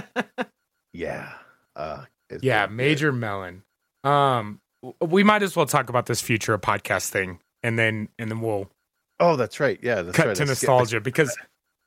yeah. 0.94 1.32
Uh 1.76 2.06
yeah, 2.42 2.68
Major 2.68 3.12
good. 3.12 3.20
Melon. 3.20 3.64
Um, 4.04 4.60
we 5.02 5.24
might 5.24 5.44
as 5.44 5.56
well 5.56 5.66
talk 5.66 5.90
about 5.90 6.06
this 6.06 6.22
future 6.22 6.58
podcast 6.58 7.10
thing, 7.10 7.40
and 7.64 7.78
then 7.78 8.10
and 8.20 8.30
then 8.30 8.42
we'll. 8.42 8.70
Oh, 9.20 9.36
that's 9.36 9.60
right. 9.60 9.80
Yeah, 9.82 10.02
that's 10.02 10.18
cut 10.18 10.28
right. 10.28 10.36
to 10.36 10.46
nostalgia 10.46 11.00
because 11.00 11.36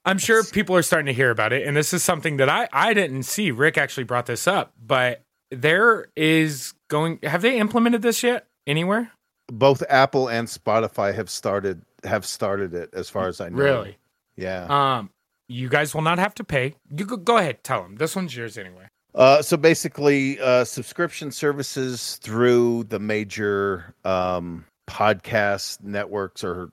I'm 0.05 0.19
sure 0.19 0.43
people 0.45 0.77
are 0.77 0.83
starting 0.83 1.07
to 1.07 1.13
hear 1.13 1.31
about 1.31 1.53
it, 1.53 1.67
and 1.67 1.77
this 1.77 1.93
is 1.93 2.03
something 2.03 2.39
that 2.39 2.49
I 2.49 2.69
I 2.73 2.95
didn't 2.95 3.25
see. 3.25 3.51
Rick 3.51 3.77
actually 3.77 4.05
brought 4.05 4.27
this 4.27 4.47
up, 4.47 4.73
but 4.81 5.23
there 5.51 6.07
is 6.17 6.75
going. 6.89 7.19
Have 7.23 7.43
they 7.43 7.59
implemented 7.59 8.03
this 8.03 8.23
yet 8.23 8.47
anywhere? 8.67 9.13
Both 9.49 9.83
Apple 9.89 10.29
and 10.29 10.49
Spotify 10.49 11.15
have 11.15 11.29
started 11.29 11.83
have 12.05 12.25
started 12.25 12.75
it, 12.75 12.91
as 12.93 13.11
far 13.11 13.29
as 13.29 13.41
I 13.41 13.49
know. 13.49 13.57
Really? 13.57 13.99
Yeah. 14.37 14.67
Um, 14.69 15.11
you 15.49 15.69
guys 15.69 15.95
will 15.95 16.03
not 16.03 16.19
have 16.19 16.35
to 16.37 16.45
pay. 16.45 16.75
You 16.91 17.05
go, 17.05 17.17
go 17.17 17.39
ahead, 17.39 17.65
tell 17.65 17.83
them. 17.83 17.97
This 17.97 18.15
one's 18.15 18.37
yours 18.37 18.57
anyway. 18.57 18.89
Uh, 19.15 19.43
so 19.43 19.57
basically, 19.57 20.39
uh, 20.39 20.65
subscription 20.65 21.33
services 21.33 22.17
through 22.23 22.85
the 22.85 22.99
major 22.99 23.95
um, 24.05 24.65
podcast 24.89 25.83
networks 25.83 26.45
or 26.45 26.71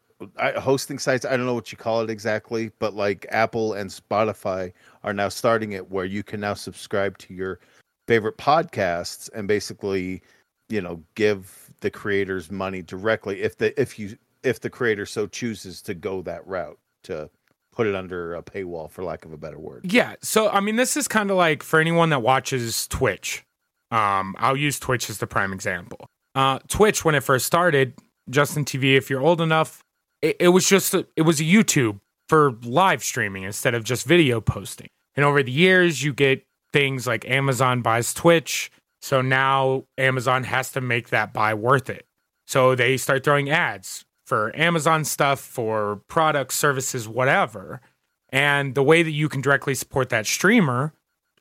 hosting 0.58 1.00
sites. 1.00 1.26
I 1.26 1.36
don't 1.36 1.46
know 1.46 1.54
what 1.54 1.72
you 1.72 1.78
call 1.78 2.02
it 2.02 2.10
exactly, 2.10 2.72
but 2.80 2.94
like 2.94 3.26
Apple 3.30 3.74
and 3.74 3.90
Spotify 3.90 4.72
are 5.04 5.14
now 5.14 5.30
starting 5.30 5.74
it 5.74 5.92
where 5.92 6.06
you 6.06 6.24
can 6.24 6.40
now 6.40 6.54
subscribe 6.54 7.18
to 7.20 7.34
your 7.34 7.60
favorite 8.08 8.38
podcasts 8.38 9.30
and 9.34 9.48
basically, 9.48 10.22
you 10.70 10.82
know, 10.82 11.02
give 11.16 11.72
the 11.82 11.90
creators 11.90 12.50
money 12.52 12.82
directly 12.82 13.42
if 13.42 13.58
the 13.58 13.80
if 13.80 14.00
you 14.00 14.18
if 14.44 14.60
the 14.60 14.70
creator 14.70 15.06
so 15.06 15.28
chooses 15.28 15.82
to 15.82 15.94
go 15.94 16.22
that 16.22 16.46
route 16.48 16.78
to 17.04 17.30
put 17.74 17.88
it 17.88 17.96
under 17.96 18.36
a 18.36 18.42
paywall 18.42 18.90
for 18.90 19.04
lack 19.04 19.26
of 19.26 19.34
a 19.34 19.38
better 19.38 19.60
word. 19.60 19.92
Yeah. 19.92 20.16
So 20.22 20.50
I 20.50 20.62
mean 20.62 20.78
this 20.78 20.96
is 20.96 21.08
kind 21.08 21.30
of 21.30 21.38
like 21.38 21.62
for 21.62 21.80
anyone 21.80 22.10
that 22.10 22.22
watches 22.22 22.88
Twitch. 22.88 23.44
Um 23.92 24.36
I'll 24.40 24.58
use 24.58 24.80
Twitch 24.80 25.10
as 25.10 25.18
the 25.18 25.28
prime 25.28 25.52
example. 25.52 26.08
Uh 26.34 26.60
Twitch 26.68 27.04
when 27.04 27.16
it 27.16 27.22
first 27.22 27.46
started, 27.46 27.94
Justin 28.30 28.66
TV 28.66 28.98
if 28.98 29.10
you're 29.10 29.22
old 29.22 29.42
enough, 29.42 29.84
it, 30.22 30.38
it 30.40 30.48
was 30.50 30.68
just 30.68 30.94
a, 30.94 31.06
it 31.16 31.24
was 31.24 31.40
a 31.40 31.44
YouTube 31.44 32.00
for 32.28 32.54
live 32.64 33.04
streaming 33.04 33.44
instead 33.44 33.76
of 33.76 33.84
just 33.84 34.06
video 34.06 34.42
posting. 34.42 34.88
And 35.16 35.26
over 35.26 35.44
the 35.44 35.52
years 35.52 36.04
you 36.04 36.14
get 36.14 36.46
things 36.74 37.08
like 37.08 37.30
Amazon 37.30 37.82
buys 37.82 38.14
Twitch, 38.14 38.72
so 39.02 39.22
now 39.22 39.86
Amazon 39.98 40.44
has 40.44 40.72
to 40.72 40.82
make 40.82 41.10
that 41.10 41.34
buy 41.34 41.54
worth 41.54 41.90
it. 41.90 42.08
So 42.48 42.76
they 42.76 42.98
start 42.98 43.24
throwing 43.24 43.50
ads 43.50 44.06
for 44.26 44.56
Amazon 44.56 45.06
stuff, 45.06 45.40
for 45.40 46.02
products, 46.08 46.56
services, 46.56 47.08
whatever. 47.08 47.82
And 48.30 48.76
the 48.76 48.84
way 48.84 49.04
that 49.04 49.12
you 49.12 49.30
can 49.30 49.42
directly 49.42 49.76
support 49.76 50.10
that 50.10 50.26
streamer, 50.26 50.94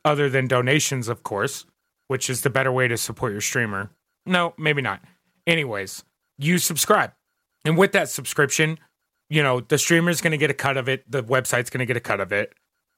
other 0.05 0.29
than 0.29 0.47
donations, 0.47 1.09
of 1.09 1.23
course, 1.23 1.65
which 2.09 2.29
is 2.29 2.43
the 2.43 2.51
better 2.51 2.71
way 2.71 2.89
to 2.89 2.97
support 2.97 3.33
your 3.33 3.41
streamer. 3.41 3.91
No, 4.27 4.55
maybe 4.59 4.83
not. 4.83 5.03
Anyways, 5.47 6.05
you 6.39 6.59
subscribe. 6.59 7.13
And 7.65 7.79
with 7.79 7.93
that 7.93 8.09
subscription, 8.09 8.79
you 9.31 9.43
know, 9.43 9.61
the 9.61 9.79
streamer's 9.79 10.21
going 10.21 10.33
to 10.33 10.37
get 10.39 10.51
a 10.51 10.55
cut 10.55 10.77
of 10.77 10.89
it, 10.89 11.11
the 11.11 11.23
website's 11.23 11.71
going 11.71 11.81
to 11.81 11.87
get 11.87 11.97
a 11.97 12.01
cut 12.01 12.21
of 12.21 12.33
it, 12.33 12.53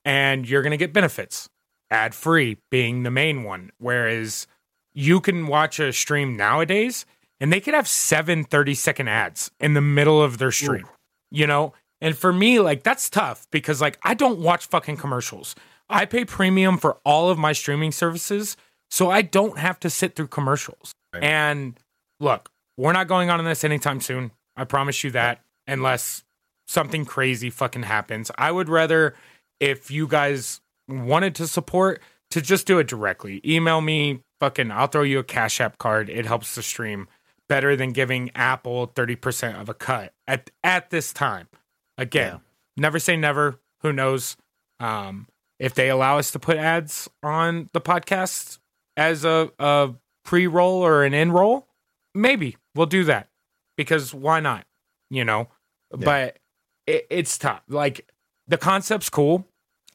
and 0.05 0.49
you're 0.49 0.63
going 0.63 0.73
to 0.73 0.77
get 0.77 0.93
benefits. 0.93 1.49
Ad 1.91 2.15
free 2.15 2.59
being 2.71 3.05
the 3.05 3.11
main 3.11 3.45
one. 3.45 3.71
Whereas 3.79 4.47
you 4.93 5.21
can 5.21 5.47
watch 5.47 5.79
a 5.79 5.93
stream 5.93 6.37
nowadays 6.37 7.07
and 7.39 7.53
they 7.53 7.61
could 7.61 7.75
have 7.75 7.87
seven 7.87 8.45
30 8.45 8.75
second 8.75 9.09
ads 9.09 9.51
in 9.61 9.75
the 9.75 9.81
middle 9.81 10.23
of 10.23 10.39
their 10.39 10.51
stream, 10.51 10.87
Ooh. 10.87 10.91
you 11.31 11.47
know? 11.47 11.75
And 12.01 12.17
for 12.17 12.33
me, 12.33 12.61
like, 12.61 12.83
that's 12.83 13.09
tough 13.09 13.47
because, 13.51 13.81
like, 13.81 13.99
I 14.03 14.15
don't 14.15 14.41
watch 14.41 14.67
fucking 14.67 14.97
commercials. 14.97 15.55
I 15.89 16.05
pay 16.05 16.25
premium 16.25 16.79
for 16.79 16.99
all 17.05 17.31
of 17.31 17.39
my 17.39 17.53
streaming 17.53 17.93
services, 17.93 18.57
so 18.91 19.11
I 19.11 19.23
don't 19.23 19.59
have 19.59 19.79
to 19.81 19.91
sit 19.91 20.15
through 20.17 20.29
commercials. 20.29 20.93
Right. 21.15 21.23
And 21.23 21.79
look, 22.21 22.51
we're 22.77 22.93
not 22.93 23.09
going 23.09 23.31
on 23.31 23.39
in 23.39 23.47
this 23.47 23.65
anytime 23.65 24.01
soon. 24.01 24.33
I 24.57 24.65
promise 24.65 25.05
you 25.05 25.11
that, 25.13 25.41
unless 25.67 26.25
something 26.67 27.05
crazy 27.05 27.51
fucking 27.51 27.85
happens. 27.85 28.31
I 28.37 28.51
would 28.53 28.69
rather, 28.69 29.15
if 29.61 29.91
you 29.91 30.07
guys 30.07 30.61
wanted 30.89 31.35
to 31.37 31.47
support, 31.47 32.03
to 32.31 32.41
just 32.41 32.67
do 32.67 32.79
it 32.79 32.89
directly. 32.89 33.41
Email 33.45 33.81
me, 33.81 34.23
fucking, 34.41 34.71
I'll 34.71 34.89
throw 34.89 35.03
you 35.03 35.21
a 35.21 35.25
Cash 35.25 35.61
App 35.61 35.79
card. 35.79 36.11
It 36.11 36.27
helps 36.27 36.55
the 36.55 36.63
stream 36.63 37.09
better 37.49 37.77
than 37.77 37.93
giving 37.93 38.31
Apple 38.35 38.89
30% 38.89 39.61
of 39.61 39.69
a 39.69 39.75
cut 39.75 40.13
at 40.27 40.51
at 40.65 40.91
this 40.91 41.13
time. 41.13 41.49
Again, 41.97 42.35
yeah. 42.35 42.39
never 42.77 42.99
say 42.99 43.17
never. 43.17 43.61
Who 43.83 43.93
knows? 43.93 44.37
Um, 44.81 45.29
if 45.59 45.75
they 45.75 45.89
allow 45.89 46.19
us 46.19 46.33
to 46.33 46.39
put 46.39 46.57
ads 46.57 47.09
on 47.23 47.71
the 47.73 47.81
podcast 47.81 48.59
as 48.97 49.25
a, 49.25 49.51
a 49.59 49.95
pre 50.25 50.47
roll 50.47 50.85
or 50.85 51.05
an 51.05 51.15
in 51.15 51.31
roll, 51.31 51.69
maybe 52.15 52.57
we'll 52.75 52.87
do 52.87 53.05
that 53.05 53.29
because 53.77 54.15
why 54.15 54.41
not? 54.41 54.67
You 55.11 55.25
know, 55.25 55.49
yeah. 55.93 56.05
but 56.05 56.39
it, 56.87 57.07
it's 57.11 57.39
tough. 57.39 57.63
Like 57.69 58.11
the 58.49 58.59
concept's 58.59 59.09
cool. 59.09 59.47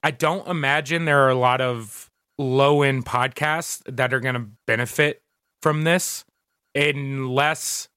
I 0.04 0.12
don't 0.12 0.48
imagine 0.48 1.06
there 1.06 1.22
are 1.26 1.30
a 1.30 1.36
lot 1.36 1.62
of 1.62 2.10
low 2.38 2.82
end 2.82 3.06
podcasts 3.06 3.82
that 3.86 4.14
are 4.14 4.20
going 4.20 4.36
to 4.36 4.48
benefit 4.66 5.22
from 5.62 5.84
this 5.84 6.26
unless 6.74 7.88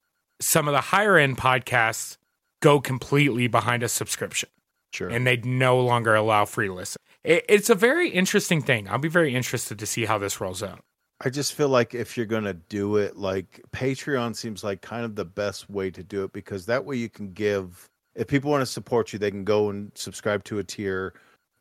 some 0.40 0.68
of 0.68 0.72
the 0.72 0.80
higher 0.80 1.16
end 1.16 1.38
podcasts 1.38 2.18
go 2.60 2.80
completely 2.80 3.46
behind 3.46 3.82
a 3.82 3.88
subscription. 3.88 4.48
Sure. 4.92 5.08
And 5.08 5.26
they'd 5.26 5.44
no 5.44 5.80
longer 5.80 6.14
allow 6.14 6.44
free 6.44 6.68
listen. 6.68 7.00
It, 7.24 7.44
it's 7.48 7.68
a 7.68 7.74
very 7.74 8.10
interesting 8.10 8.62
thing. 8.62 8.88
I'll 8.88 8.98
be 8.98 9.08
very 9.08 9.34
interested 9.34 9.78
to 9.78 9.86
see 9.86 10.04
how 10.04 10.18
this 10.18 10.40
rolls 10.40 10.62
out. 10.62 10.84
I 11.24 11.30
just 11.30 11.54
feel 11.54 11.70
like 11.70 11.94
if 11.94 12.18
you're 12.18 12.26
going 12.26 12.44
to 12.44 12.52
do 12.52 12.96
it, 12.96 13.16
like 13.16 13.62
Patreon 13.72 14.36
seems 14.36 14.62
like 14.62 14.82
kind 14.82 15.06
of 15.06 15.14
the 15.14 15.24
best 15.24 15.70
way 15.70 15.90
to 15.90 16.02
do 16.02 16.22
it 16.22 16.34
because 16.34 16.66
that 16.66 16.84
way 16.84 16.96
you 16.96 17.08
can 17.08 17.32
give, 17.32 17.88
if 18.14 18.28
people 18.28 18.50
want 18.50 18.60
to 18.60 18.66
support 18.66 19.10
you, 19.12 19.18
they 19.18 19.30
can 19.30 19.42
go 19.42 19.70
and 19.70 19.90
subscribe 19.94 20.44
to 20.44 20.58
a 20.58 20.64
tier 20.64 21.14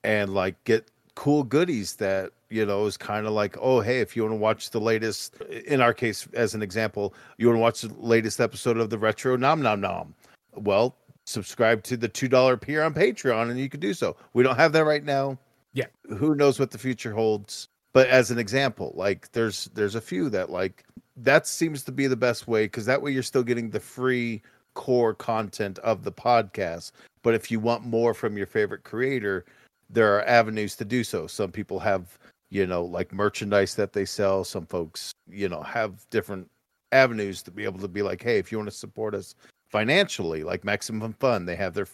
and 0.04 0.34
like 0.34 0.62
get 0.66 0.92
cool 1.16 1.44
goodies 1.44 1.96
that 1.96 2.32
you 2.50 2.66
know 2.66 2.88
is 2.88 2.98
kind 2.98 3.28
of 3.28 3.34
like 3.34 3.56
oh 3.62 3.80
hey 3.80 4.00
if 4.00 4.16
you 4.16 4.24
want 4.24 4.34
to 4.34 4.38
watch 4.38 4.72
the 4.72 4.82
latest 4.82 5.40
in 5.68 5.80
our 5.80 5.94
case 5.94 6.28
as 6.34 6.56
an 6.56 6.64
example 6.64 7.14
you 7.38 7.46
want 7.46 7.56
to 7.56 7.62
watch 7.62 7.82
the 7.82 7.94
latest 8.04 8.42
episode 8.42 8.78
of 8.78 8.90
the 8.90 8.98
retro 8.98 9.38
nom 9.38 9.62
nom 9.62 9.80
nom? 9.80 10.14
Well 10.56 10.96
subscribe 11.26 11.84
to 11.84 11.96
the 11.96 12.10
two 12.10 12.28
dollar 12.28 12.58
tier 12.58 12.82
on 12.82 12.96
patreon 12.96 13.52
and 13.52 13.60
you 13.60 13.70
can 13.70 13.80
do 13.80 13.94
so. 13.94 14.18
We 14.34 14.44
don't 14.44 14.58
have 14.58 14.74
that 14.74 14.86
right 14.86 15.06
now. 15.06 15.38
Yeah. 15.74 15.86
Who 16.18 16.36
knows 16.36 16.60
what 16.60 16.72
the 16.72 16.80
future 16.80 17.14
holds 17.14 17.70
but 17.94 18.08
as 18.08 18.32
an 18.32 18.38
example 18.38 18.94
like 18.96 19.32
there's 19.32 19.66
there's 19.74 19.96
a 19.96 20.02
few 20.02 20.30
that 20.30 20.50
like 20.50 20.84
that 21.16 21.48
seems 21.48 21.84
to 21.84 21.92
be 21.92 22.08
the 22.08 22.16
best 22.16 22.48
way 22.48 22.66
because 22.66 22.86
that 22.86 23.02
way 23.02 23.12
you're 23.12 23.24
still 23.24 23.44
getting 23.44 23.70
the 23.70 23.80
free 23.80 24.42
core 24.74 25.14
content 25.14 25.80
of 25.80 26.04
the 26.04 26.12
podcast 26.12 26.92
But 27.22 27.34
if 27.34 27.50
you 27.50 27.60
want 27.60 27.86
more 27.86 28.14
from 28.14 28.38
your 28.38 28.46
favorite 28.46 28.84
creator, 28.84 29.46
there 29.90 30.16
are 30.16 30.28
avenues 30.28 30.76
to 30.76 30.86
do 30.86 31.04
so. 31.04 31.28
Some 31.28 31.52
people 31.52 31.80
have, 31.80 32.18
you 32.50 32.68
know, 32.68 32.84
like 32.84 33.14
merchandise 33.14 33.76
that 33.76 33.94
they 33.94 34.06
sell. 34.06 34.44
Some 34.44 34.66
folks, 34.66 35.14
you 35.30 35.48
know, 35.48 35.62
have 35.64 36.08
different 36.10 36.50
avenues 36.92 37.42
to 37.44 37.52
be 37.52 37.64
able 37.64 37.80
to 37.80 37.88
be 37.88 38.02
like, 38.02 38.22
hey, 38.22 38.38
if 38.40 38.52
you 38.52 38.58
want 38.58 38.70
to 38.70 38.76
support 38.76 39.16
us 39.16 39.36
financially, 39.70 40.44
like 40.44 40.64
Maximum 40.64 41.14
Fun, 41.14 41.46
they 41.46 41.56
have 41.56 41.74
their 41.74 41.88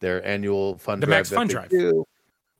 their 0.00 0.24
annual 0.26 0.76
fund 0.76 1.02
the 1.02 1.06
drive 1.06 1.28
MaxFunDrive 1.28 1.70
do, 1.70 2.04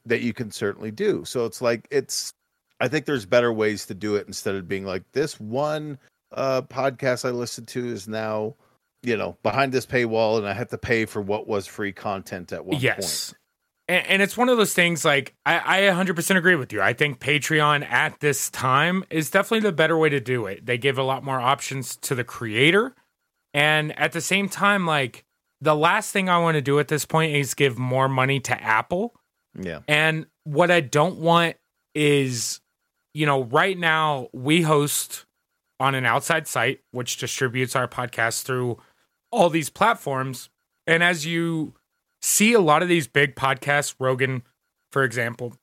that 0.07 0.23
you 0.23 0.33
can 0.33 0.51
certainly 0.51 0.91
do. 0.91 1.25
So 1.25 1.45
it's 1.45 1.61
like 1.61 1.87
it's. 1.91 2.33
I 2.81 2.89
think 2.89 3.07
there's 3.07 3.27
better 3.27 3.53
ways 3.53 3.87
to 3.87 3.95
do 3.95 4.17
it 4.17 4.27
instead 4.27 4.55
of 4.55 4.69
being 4.69 4.85
like 4.85 5.05
this 5.13 5.39
one 5.39 5.99
uh, 6.33 6.63
podcast 6.63 7.25
I 7.25 7.31
listened 7.31 7.69
to 7.69 7.87
is 7.87 8.09
now, 8.09 8.57
you 9.03 9.17
know, 9.17 9.37
behind 9.43 9.73
this 9.73 9.87
paywall, 9.87 10.39
and 10.39 10.47
I 10.47 10.53
have 10.53 10.69
to 10.69 10.79
pay 10.79 11.05
for 11.07 11.23
what 11.23 11.47
was 11.47 11.67
free 11.67 11.93
content 11.93 12.53
at 12.53 12.65
one 12.65 12.81
yes. 12.81 13.31
point. 13.31 13.39
And, 13.87 14.07
and 14.07 14.23
it's 14.23 14.37
one 14.37 14.49
of 14.49 14.57
those 14.57 14.75
things 14.75 15.05
like 15.05 15.35
I, 15.45 15.89
I 15.89 15.93
100% 15.93 16.37
agree 16.37 16.57
with 16.57 16.73
you. 16.73 16.81
I 16.81 16.93
think 16.93 17.21
Patreon 17.21 17.89
at 17.89 18.21
this 18.21 18.51
time 18.51 19.05
is 19.11 19.31
definitely 19.31 19.69
the 19.69 19.73
better 19.73 19.97
way 19.97 20.09
to 20.09 20.21
do 20.21 20.47
it. 20.47 20.67
They 20.67 20.79
give 20.79 20.99
a 20.99 21.03
lot 21.03 21.23
more 21.23 21.41
options 21.41 21.97
to 21.99 22.15
the 22.15 22.25
creator. 22.25 22.95
And 23.53 23.97
at 23.99 24.13
the 24.13 24.21
same 24.21 24.49
time, 24.49 24.87
like 24.87 25.25
the 25.61 25.75
last 25.75 26.13
thing 26.13 26.29
I 26.29 26.39
want 26.39 26.57
to 26.57 26.63
do 26.63 26.79
at 26.79 26.89
this 26.89 27.05
point 27.05 27.35
is 27.35 27.55
give 27.55 27.79
more 27.79 28.09
money 28.09 28.41
to 28.41 28.61
Apple. 28.61 29.15
Yeah. 29.59 29.81
And 29.87 30.27
what 30.45 30.71
I 30.71 30.81
don't 30.81 31.19
want 31.19 31.57
is, 31.95 32.61
you 33.15 33.25
know, 33.25 33.45
right 33.45 33.79
now 33.79 34.29
we 34.33 34.63
host 34.63 35.25
on 35.81 35.95
an 35.95 36.05
outside 36.05 36.47
site 36.47 36.81
which 36.91 37.17
distributes 37.17 37.75
our 37.75 37.89
podcast 37.89 38.43
through 38.43 38.79
all 39.31 39.49
these 39.49 39.71
platforms. 39.71 40.51
And 40.87 41.03
as 41.03 41.25
you 41.25 41.75
see 42.21 42.53
a 42.53 42.61
lot 42.61 42.83
of 42.83 42.89
these 42.89 43.07
big 43.07 43.35
podcasts, 43.37 43.95
Rogan, 43.99 44.43
for 44.93 45.05
example, 45.05 45.55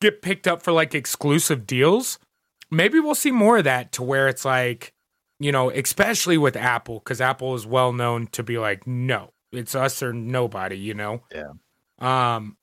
get 0.00 0.22
picked 0.22 0.46
up 0.46 0.62
for 0.62 0.72
like 0.72 0.94
exclusive 0.94 1.66
deals. 1.66 2.18
Maybe 2.70 3.00
we'll 3.00 3.14
see 3.14 3.32
more 3.32 3.58
of 3.58 3.64
that 3.64 3.92
to 3.92 4.02
where 4.02 4.28
it's 4.28 4.44
like, 4.44 4.92
you 5.38 5.50
know, 5.52 5.70
especially 5.70 6.38
with 6.38 6.56
Apple, 6.56 7.00
because 7.00 7.20
Apple 7.20 7.54
is 7.54 7.66
well 7.66 7.92
known 7.92 8.28
to 8.28 8.42
be 8.42 8.58
like, 8.58 8.86
no, 8.86 9.32
it's 9.52 9.74
us 9.74 10.02
or 10.02 10.12
nobody, 10.12 10.78
you 10.78 10.94
know? 10.94 11.22
Yeah. 11.34 11.52
Um, 11.98 12.56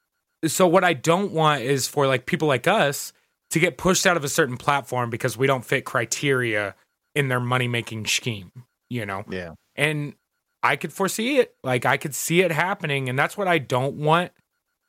so 0.46 0.68
what 0.68 0.84
I 0.84 0.94
don't 0.94 1.32
want 1.32 1.62
is 1.62 1.88
for 1.88 2.08
like 2.08 2.26
people 2.26 2.48
like 2.48 2.68
us 2.68 3.12
to 3.52 3.60
get 3.60 3.78
pushed 3.78 4.06
out 4.06 4.18
of 4.18 4.24
a 4.24 4.30
certain 4.30 4.58
platform 4.58 5.10
because 5.10 5.38
we 5.38 5.48
don't 5.48 5.66
fit 5.66 5.86
criteria 5.86 6.76
in 7.16 7.28
their 7.30 7.40
money 7.40 7.68
making 7.68 8.06
scheme, 8.06 8.52
you 8.90 9.06
know? 9.06 9.24
Yeah. 9.30 9.54
And 9.76 10.16
I 10.64 10.76
could 10.76 10.92
foresee 10.92 11.38
it. 11.38 11.56
Like 11.64 11.86
I 11.86 11.98
could 11.98 12.14
see 12.14 12.42
it 12.42 12.52
happening. 12.52 13.10
And 13.10 13.18
that's 13.18 13.38
what 13.38 13.48
I 13.48 13.58
don't 13.58 13.96
want. 13.96 14.32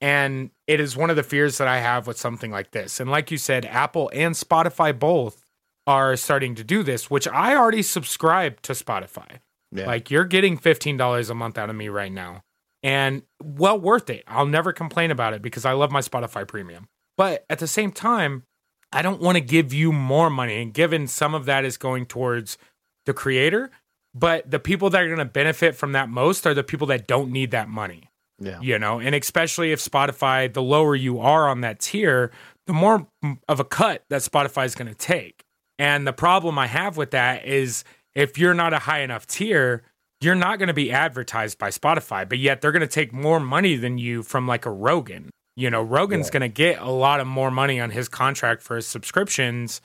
And 0.00 0.50
it 0.66 0.80
is 0.80 0.96
one 0.96 1.11
of 1.11 1.16
the 1.16 1.22
fears 1.22 1.59
that 1.59 1.68
I 1.68 1.78
have 1.78 2.06
with 2.06 2.18
something 2.18 2.50
like 2.50 2.70
this. 2.70 3.00
And 3.00 3.11
like 3.11 3.30
you 3.30 3.38
said, 3.38 3.64
Apple 3.64 4.11
and 4.12 4.34
Spotify 4.34 4.96
both 4.96 5.44
are 5.86 6.16
starting 6.16 6.54
to 6.54 6.64
do 6.64 6.82
this, 6.82 7.11
which 7.11 7.26
I 7.26 7.56
already 7.56 7.82
subscribe 7.82 8.61
to 8.62 8.72
Spotify. 8.72 9.38
Yeah. 9.72 9.86
Like 9.86 10.11
you're 10.11 10.24
getting 10.24 10.59
$15 10.59 11.30
a 11.30 11.34
month 11.34 11.59
out 11.59 11.70
of 11.70 11.76
me 11.76 11.88
right 11.88 12.12
now. 12.12 12.42
And 12.82 13.22
well 13.42 13.78
worth 13.78 14.09
it. 14.09 14.22
I'll 14.28 14.46
never 14.46 14.72
complain 14.72 15.11
about 15.11 15.32
it 15.32 15.42
because 15.42 15.64
I 15.64 15.72
love 15.72 15.90
my 15.90 16.00
Spotify 16.00 16.46
premium. 16.46 16.88
But 17.16 17.44
at 17.50 17.59
the 17.59 17.66
same 17.66 17.90
time, 17.90 18.44
I 18.93 19.03
don't 19.03 19.20
want 19.20 19.36
to 19.36 19.41
give 19.41 19.72
you 19.72 19.93
more 19.93 20.30
money. 20.30 20.62
And 20.62 20.72
given 20.72 21.07
some 21.07 21.34
of 21.34 21.45
that 21.47 21.64
is 21.64 21.76
going 21.76 22.07
towards 22.07 22.59
the 23.07 23.12
creator, 23.12 23.70
but 24.14 24.51
the 24.51 24.59
people 24.59 24.91
that 24.91 25.03
are 25.03 25.07
going 25.07 25.18
to 25.18 25.24
benefit 25.24 25.76
from 25.76 25.93
that 25.93 26.09
most 26.09 26.47
are 26.47 26.55
the 26.55 26.64
people 26.64 26.86
that 26.89 27.07
don't 27.07 27.30
need 27.30 27.51
that 27.51 27.68
money. 27.68 28.11
Yeah. 28.41 28.61
You 28.61 28.78
know, 28.78 29.01
and 29.01 29.14
especially 29.14 29.72
if 29.72 29.80
Spotify, 29.80 30.53
the 30.53 30.62
lower 30.62 30.95
you 30.95 31.18
are 31.18 31.49
on 31.49 31.61
that 31.62 31.80
tier, 31.80 32.30
the 32.66 32.72
more 32.72 33.07
of 33.49 33.61
a 33.61 33.64
cut 33.64 34.05
that 34.11 34.22
Spotify 34.22 34.64
is 34.64 34.74
going 34.74 34.89
to 34.89 34.95
take. 34.95 35.43
And 35.78 36.07
the 36.07 36.12
problem 36.12 36.59
I 36.59 36.66
have 36.66 36.97
with 36.97 37.11
that 37.12 37.45
is 37.45 37.84
if 38.14 38.39
you're 38.39 38.55
not 38.55 38.72
a 38.72 38.80
high 38.80 39.01
enough 39.01 39.26
tier, 39.26 39.82
you're 40.20 40.34
not 40.34 40.59
going 40.59 40.68
to 40.68 40.74
be 40.74 40.91
advertised 40.91 41.59
by 41.59 41.70
Spotify, 41.70 42.28
but 42.28 42.39
yet 42.39 42.61
they're 42.61 42.72
going 42.72 42.80
to 42.80 42.86
take 42.86 43.12
more 43.12 43.41
money 43.41 43.76
than 43.76 43.99
you 43.99 44.22
from 44.22 44.47
like 44.47 44.66
a 44.66 44.70
Rogan. 44.70 45.30
You 45.59 45.70
know, 45.70 45.82
Rogan's 45.82 46.28
yeah. 46.28 46.32
going 46.32 46.42
to 46.42 46.48
get 46.48 46.80
a 46.80 46.90
lot 46.90 47.20
of 47.20 47.26
more 47.26 47.50
money 47.50 47.80
on 47.80 47.90
his 47.90 48.09
contract 48.09 48.62
for 48.62 48.76
his 48.76 48.86
subscriptions 48.86 49.80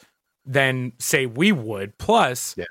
than 0.45 0.93
say 0.99 1.25
we 1.25 1.51
would. 1.51 1.97
Plus, 1.97 2.55
yeah 2.57 2.65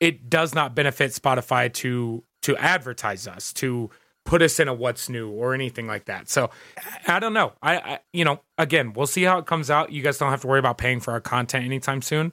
it 0.00 0.30
does 0.30 0.54
not 0.54 0.74
benefit 0.74 1.12
Spotify 1.12 1.72
to 1.74 2.22
to 2.42 2.56
advertise 2.56 3.26
us 3.26 3.52
to 3.52 3.90
put 4.24 4.42
us 4.42 4.60
in 4.60 4.68
a 4.68 4.74
what's 4.74 5.08
new 5.08 5.30
or 5.30 5.54
anything 5.54 5.86
like 5.86 6.04
that. 6.04 6.28
So 6.28 6.50
I 7.06 7.18
don't 7.18 7.32
know. 7.32 7.52
I, 7.62 7.76
I, 7.78 7.98
you 8.12 8.24
know 8.24 8.40
again 8.56 8.92
we'll 8.92 9.06
see 9.06 9.22
how 9.22 9.38
it 9.38 9.46
comes 9.46 9.70
out. 9.70 9.92
You 9.92 10.02
guys 10.02 10.18
don't 10.18 10.30
have 10.30 10.42
to 10.42 10.46
worry 10.46 10.58
about 10.58 10.78
paying 10.78 11.00
for 11.00 11.12
our 11.12 11.20
content 11.20 11.64
anytime 11.64 12.02
soon 12.02 12.32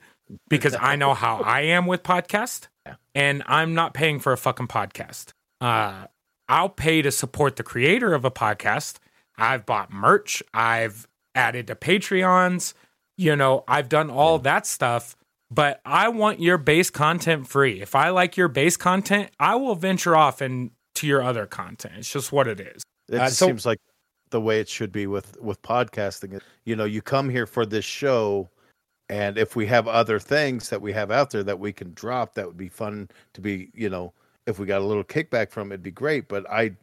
because 0.49 0.75
I 0.79 0.95
know 0.95 1.13
how 1.13 1.37
I 1.37 1.61
am 1.61 1.85
with 1.85 2.03
podcast 2.03 2.67
yeah. 2.85 2.95
and 3.13 3.43
I'm 3.45 3.73
not 3.73 3.93
paying 3.93 4.19
for 4.19 4.33
a 4.33 4.37
fucking 4.37 4.67
podcast. 4.67 5.33
Uh, 5.61 6.05
I'll 6.47 6.69
pay 6.69 7.01
to 7.01 7.11
support 7.11 7.55
the 7.55 7.63
creator 7.63 8.13
of 8.13 8.25
a 8.25 8.31
podcast. 8.31 8.97
I've 9.37 9.65
bought 9.65 9.91
merch. 9.91 10.41
I've 10.53 11.07
added 11.33 11.67
to 11.67 11.75
Patreons. 11.75 12.73
You 13.17 13.35
know, 13.35 13.63
I've 13.67 13.89
done 13.89 14.09
all 14.09 14.39
that 14.39 14.65
stuff 14.65 15.15
but 15.51 15.79
I 15.85 16.09
want 16.09 16.39
your 16.39 16.57
base 16.57 16.89
content 16.89 17.47
free. 17.47 17.81
If 17.81 17.95
I 17.95 18.09
like 18.09 18.37
your 18.37 18.47
base 18.47 18.77
content, 18.77 19.31
I 19.39 19.55
will 19.55 19.75
venture 19.75 20.15
off 20.15 20.41
into 20.41 20.71
your 21.03 21.21
other 21.21 21.45
content. 21.45 21.95
It's 21.97 22.11
just 22.11 22.31
what 22.31 22.47
it 22.47 22.59
is. 22.59 22.83
It 23.09 23.19
uh, 23.19 23.29
so, 23.29 23.47
seems 23.47 23.65
like 23.65 23.79
the 24.31 24.41
way 24.41 24.59
it 24.59 24.67
should 24.67 24.91
be 24.91 25.07
with 25.07 25.39
with 25.39 25.61
podcasting. 25.61 26.39
You 26.65 26.75
know, 26.75 26.85
you 26.85 27.01
come 27.01 27.29
here 27.29 27.45
for 27.45 27.65
this 27.65 27.85
show, 27.85 28.49
and 29.09 29.37
if 29.37 29.55
we 29.55 29.65
have 29.67 29.87
other 29.87 30.19
things 30.19 30.69
that 30.69 30.81
we 30.81 30.91
have 30.93 31.11
out 31.11 31.29
there 31.29 31.43
that 31.43 31.59
we 31.59 31.71
can 31.71 31.93
drop, 31.93 32.33
that 32.35 32.47
would 32.47 32.57
be 32.57 32.69
fun 32.69 33.09
to 33.33 33.41
be. 33.41 33.69
You 33.73 33.89
know, 33.89 34.13
if 34.47 34.57
we 34.57 34.65
got 34.65 34.81
a 34.81 34.85
little 34.85 35.03
kickback 35.03 35.51
from, 35.51 35.71
it'd 35.71 35.83
be 35.83 35.91
great. 35.91 36.27
But 36.27 36.49
I, 36.49 36.75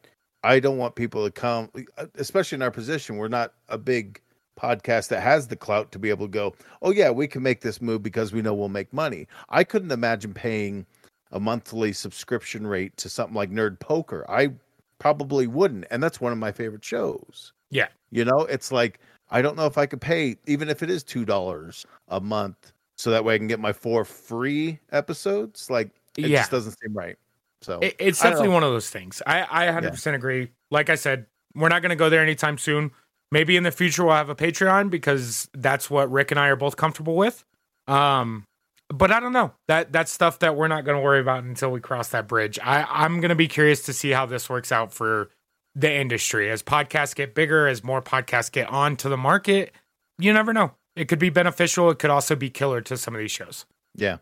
I 0.44 0.60
don't 0.60 0.78
want 0.78 0.94
people 0.94 1.24
to 1.24 1.30
come, 1.30 1.70
uh, 1.96 2.06
especially 2.16 2.56
in 2.56 2.62
our 2.62 2.70
position. 2.70 3.16
We're 3.16 3.28
not 3.28 3.54
a 3.68 3.78
big 3.78 4.20
podcast 4.58 5.08
that 5.08 5.20
has 5.20 5.48
the 5.48 5.56
clout 5.56 5.92
to 5.92 5.98
be 5.98 6.10
able 6.10 6.26
to 6.26 6.32
go, 6.32 6.54
oh 6.82 6.90
yeah, 6.90 7.10
we 7.10 7.26
can 7.26 7.42
make 7.42 7.60
this 7.60 7.80
move 7.80 8.02
because 8.02 8.32
we 8.32 8.42
know 8.42 8.54
we'll 8.54 8.68
make 8.68 8.92
money. 8.92 9.26
I 9.48 9.64
couldn't 9.64 9.92
imagine 9.92 10.34
paying 10.34 10.86
a 11.30 11.40
monthly 11.40 11.92
subscription 11.92 12.66
rate 12.66 12.96
to 12.98 13.08
something 13.08 13.34
like 13.34 13.50
Nerd 13.50 13.80
Poker. 13.80 14.24
I 14.28 14.52
probably 14.98 15.46
wouldn't, 15.46 15.86
and 15.90 16.02
that's 16.02 16.20
one 16.20 16.32
of 16.32 16.38
my 16.38 16.52
favorite 16.52 16.84
shows. 16.84 17.52
Yeah, 17.70 17.88
you 18.10 18.24
know, 18.24 18.40
it's 18.40 18.70
like 18.70 19.00
I 19.30 19.42
don't 19.42 19.56
know 19.56 19.66
if 19.66 19.78
I 19.78 19.86
could 19.86 20.00
pay 20.00 20.36
even 20.46 20.68
if 20.68 20.82
it 20.82 20.90
is 20.90 21.02
two 21.02 21.24
dollars 21.24 21.86
a 22.08 22.20
month, 22.20 22.72
so 22.96 23.10
that 23.10 23.24
way 23.24 23.34
I 23.34 23.38
can 23.38 23.48
get 23.48 23.60
my 23.60 23.72
four 23.72 24.04
free 24.04 24.78
episodes. 24.92 25.70
Like 25.70 25.90
it 26.16 26.26
yeah. 26.26 26.40
just 26.40 26.50
doesn't 26.50 26.78
seem 26.82 26.92
right. 26.92 27.16
So 27.62 27.80
it, 27.80 27.96
it's 27.98 28.20
definitely 28.20 28.48
one 28.48 28.62
of 28.62 28.72
those 28.72 28.90
things. 28.90 29.22
I 29.26 29.68
I 29.68 29.72
100% 29.72 30.06
yeah. 30.06 30.12
agree. 30.12 30.50
Like 30.70 30.90
I 30.90 30.96
said, 30.96 31.26
we're 31.54 31.68
not 31.68 31.82
going 31.82 31.90
to 31.90 31.96
go 31.96 32.08
there 32.08 32.22
anytime 32.22 32.58
soon. 32.58 32.92
Maybe 33.30 33.56
in 33.56 33.62
the 33.62 33.70
future 33.70 34.04
we'll 34.04 34.14
have 34.14 34.28
a 34.28 34.34
Patreon 34.34 34.90
because 34.90 35.48
that's 35.54 35.88
what 35.88 36.10
Rick 36.10 36.30
and 36.30 36.40
I 36.40 36.48
are 36.48 36.56
both 36.56 36.76
comfortable 36.76 37.16
with. 37.16 37.44
Um, 37.86 38.44
but 38.92 39.10
I 39.10 39.20
don't 39.20 39.32
know. 39.32 39.52
That 39.68 39.92
that's 39.92 40.12
stuff 40.12 40.40
that 40.40 40.54
we're 40.54 40.68
not 40.68 40.84
going 40.84 40.96
to 40.96 41.02
worry 41.02 41.20
about 41.20 41.44
until 41.44 41.70
we 41.70 41.80
cross 41.80 42.08
that 42.10 42.28
bridge. 42.28 42.58
I, 42.62 42.86
I'm 42.88 43.20
going 43.20 43.30
to 43.30 43.34
be 43.34 43.48
curious 43.48 43.82
to 43.84 43.92
see 43.92 44.10
how 44.10 44.26
this 44.26 44.50
works 44.50 44.70
out 44.70 44.92
for 44.92 45.30
the 45.74 45.90
industry 45.90 46.50
as 46.50 46.62
podcasts 46.62 47.14
get 47.14 47.34
bigger, 47.34 47.66
as 47.66 47.82
more 47.82 48.02
podcasts 48.02 48.52
get 48.52 48.68
onto 48.68 49.08
the 49.08 49.16
market. 49.16 49.72
You 50.18 50.32
never 50.32 50.52
know. 50.52 50.72
It 50.94 51.08
could 51.08 51.18
be 51.18 51.30
beneficial. 51.30 51.90
It 51.90 51.98
could 51.98 52.10
also 52.10 52.36
be 52.36 52.50
killer 52.50 52.82
to 52.82 52.98
some 52.98 53.14
of 53.14 53.18
these 53.18 53.30
shows. 53.30 53.64
Yeah, 53.94 54.18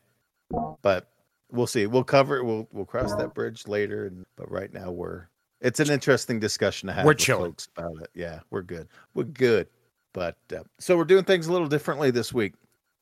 but 0.83 1.10
we'll 1.53 1.67
see. 1.67 1.87
We'll 1.87 2.05
cover 2.05 2.37
it. 2.39 2.45
We'll 2.45 2.69
we'll 2.73 2.85
cross 2.85 3.15
that 3.15 3.35
bridge 3.35 3.67
later. 3.67 4.13
But 4.37 4.51
right 4.51 4.73
now 4.73 4.91
we're 4.91 5.29
it's 5.61 5.81
an 5.81 5.91
interesting 5.91 6.41
discussion 6.41 6.87
to 6.89 6.93
have. 6.93 7.05
We're 7.05 7.15
chilling 7.15 7.57
about 7.77 8.03
it. 8.03 8.11
Yeah, 8.15 8.41
we're 8.51 8.63
good. 8.63 8.89
We're 9.15 9.25
good. 9.25 9.69
But 10.13 10.37
uh, 10.55 10.65
so 10.79 10.97
we're 10.97 11.05
doing 11.05 11.25
things 11.25 11.47
a 11.47 11.53
little 11.53 11.69
differently 11.69 12.11
this 12.11 12.33
week 12.33 12.55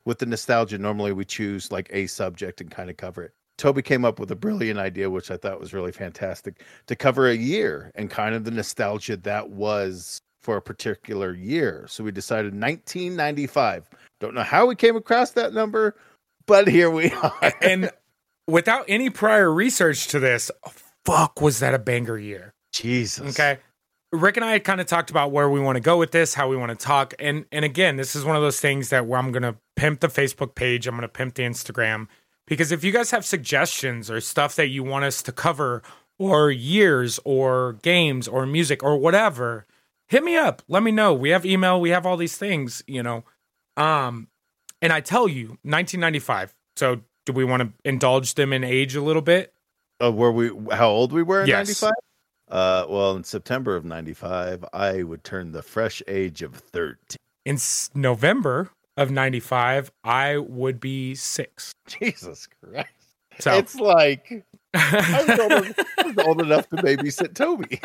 with 0.04 0.18
the 0.18 0.26
nostalgia. 0.26 0.78
Normally 0.78 1.12
we 1.12 1.24
choose 1.24 1.72
like 1.72 1.88
a 1.92 2.06
subject 2.06 2.60
and 2.60 2.70
kind 2.70 2.90
of 2.90 2.96
cover 2.96 3.22
it. 3.22 3.32
Toby 3.56 3.82
came 3.82 4.04
up 4.04 4.20
with 4.20 4.30
a 4.30 4.36
brilliant 4.36 4.78
idea, 4.78 5.10
which 5.10 5.30
I 5.30 5.36
thought 5.36 5.58
was 5.58 5.72
really 5.72 5.90
fantastic, 5.90 6.62
to 6.86 6.94
cover 6.94 7.28
a 7.28 7.34
year 7.34 7.90
and 7.96 8.08
kind 8.08 8.34
of 8.34 8.44
the 8.44 8.52
nostalgia 8.52 9.16
that 9.16 9.50
was 9.50 10.20
for 10.40 10.56
a 10.56 10.62
particular 10.62 11.34
year. 11.34 11.86
So 11.88 12.04
we 12.04 12.12
decided 12.12 12.52
1995. 12.52 13.90
Don't 14.20 14.34
know 14.34 14.42
how 14.44 14.66
we 14.66 14.76
came 14.76 14.96
across 14.96 15.32
that 15.32 15.52
number, 15.52 15.96
but 16.46 16.68
here 16.68 16.90
we 16.90 17.10
are. 17.22 17.52
and 17.60 17.90
without 18.48 18.84
any 18.88 19.10
prior 19.10 19.52
research 19.52 20.08
to 20.08 20.18
this, 20.18 20.50
fuck, 21.04 21.40
was 21.40 21.60
that 21.60 21.74
a 21.74 21.78
banger 21.78 22.18
year? 22.18 22.54
Jesus. 22.72 23.38
Okay. 23.38 23.58
Rick 24.10 24.38
and 24.38 24.44
I 24.44 24.52
had 24.52 24.64
kind 24.64 24.80
of 24.80 24.86
talked 24.86 25.10
about 25.10 25.32
where 25.32 25.50
we 25.50 25.60
want 25.60 25.76
to 25.76 25.80
go 25.80 25.98
with 25.98 26.12
this, 26.12 26.32
how 26.32 26.48
we 26.48 26.56
want 26.56 26.70
to 26.70 26.86
talk, 26.86 27.12
and 27.18 27.44
and 27.52 27.62
again, 27.62 27.96
this 27.96 28.16
is 28.16 28.24
one 28.24 28.36
of 28.36 28.42
those 28.42 28.58
things 28.58 28.88
that 28.88 29.06
where 29.06 29.18
I'm 29.18 29.32
gonna 29.32 29.56
pimp 29.76 30.00
the 30.00 30.08
Facebook 30.08 30.54
page, 30.54 30.86
I'm 30.86 30.94
gonna 30.94 31.08
pimp 31.08 31.34
the 31.34 31.42
Instagram, 31.42 32.06
because 32.46 32.72
if 32.72 32.82
you 32.82 32.90
guys 32.90 33.10
have 33.10 33.26
suggestions 33.26 34.10
or 34.10 34.22
stuff 34.22 34.56
that 34.56 34.68
you 34.68 34.82
want 34.82 35.04
us 35.04 35.20
to 35.22 35.32
cover 35.32 35.82
or 36.18 36.50
years 36.50 37.20
or 37.26 37.74
games 37.82 38.26
or 38.26 38.46
music 38.46 38.82
or 38.82 38.96
whatever, 38.96 39.66
hit 40.06 40.24
me 40.24 40.38
up. 40.38 40.62
Let 40.68 40.82
me 40.82 40.90
know. 40.90 41.12
We 41.12 41.28
have 41.28 41.44
email, 41.44 41.78
we 41.78 41.90
have 41.90 42.06
all 42.06 42.16
these 42.16 42.38
things, 42.38 42.82
you 42.86 43.02
know. 43.02 43.24
Um 43.76 44.28
and 44.80 44.90
I 44.90 45.00
tell 45.00 45.28
you, 45.28 45.58
1995. 45.64 46.54
So 46.76 47.02
do 47.28 47.34
we 47.34 47.44
want 47.44 47.60
to 47.60 47.70
indulge 47.84 48.34
them 48.34 48.54
in 48.54 48.64
age 48.64 48.96
a 48.96 49.02
little 49.02 49.20
bit? 49.20 49.52
Uh, 50.02 50.10
were 50.10 50.32
we 50.32 50.50
how 50.72 50.88
old 50.88 51.12
we 51.12 51.22
were 51.22 51.42
in 51.42 51.48
yes. 51.48 51.82
95? 51.82 51.92
Uh, 52.50 52.86
well, 52.88 53.16
in 53.16 53.22
September 53.22 53.76
of 53.76 53.84
95, 53.84 54.64
I 54.72 55.02
would 55.02 55.22
turn 55.24 55.52
the 55.52 55.60
fresh 55.60 56.02
age 56.08 56.40
of 56.40 56.54
13. 56.54 57.18
In 57.44 57.58
November 57.94 58.70
of 58.96 59.10
95, 59.10 59.92
I 60.02 60.38
would 60.38 60.80
be 60.80 61.14
six. 61.14 61.74
Jesus 61.86 62.48
Christ. 62.64 62.88
So 63.40 63.52
it's 63.52 63.74
like 63.74 64.46
I 64.72 65.24
was 65.28 65.38
old, 65.38 65.74
I 65.98 66.06
was 66.06 66.26
old 66.26 66.40
enough 66.40 66.66
to 66.70 66.76
babysit 66.76 67.34
Toby. 67.34 67.78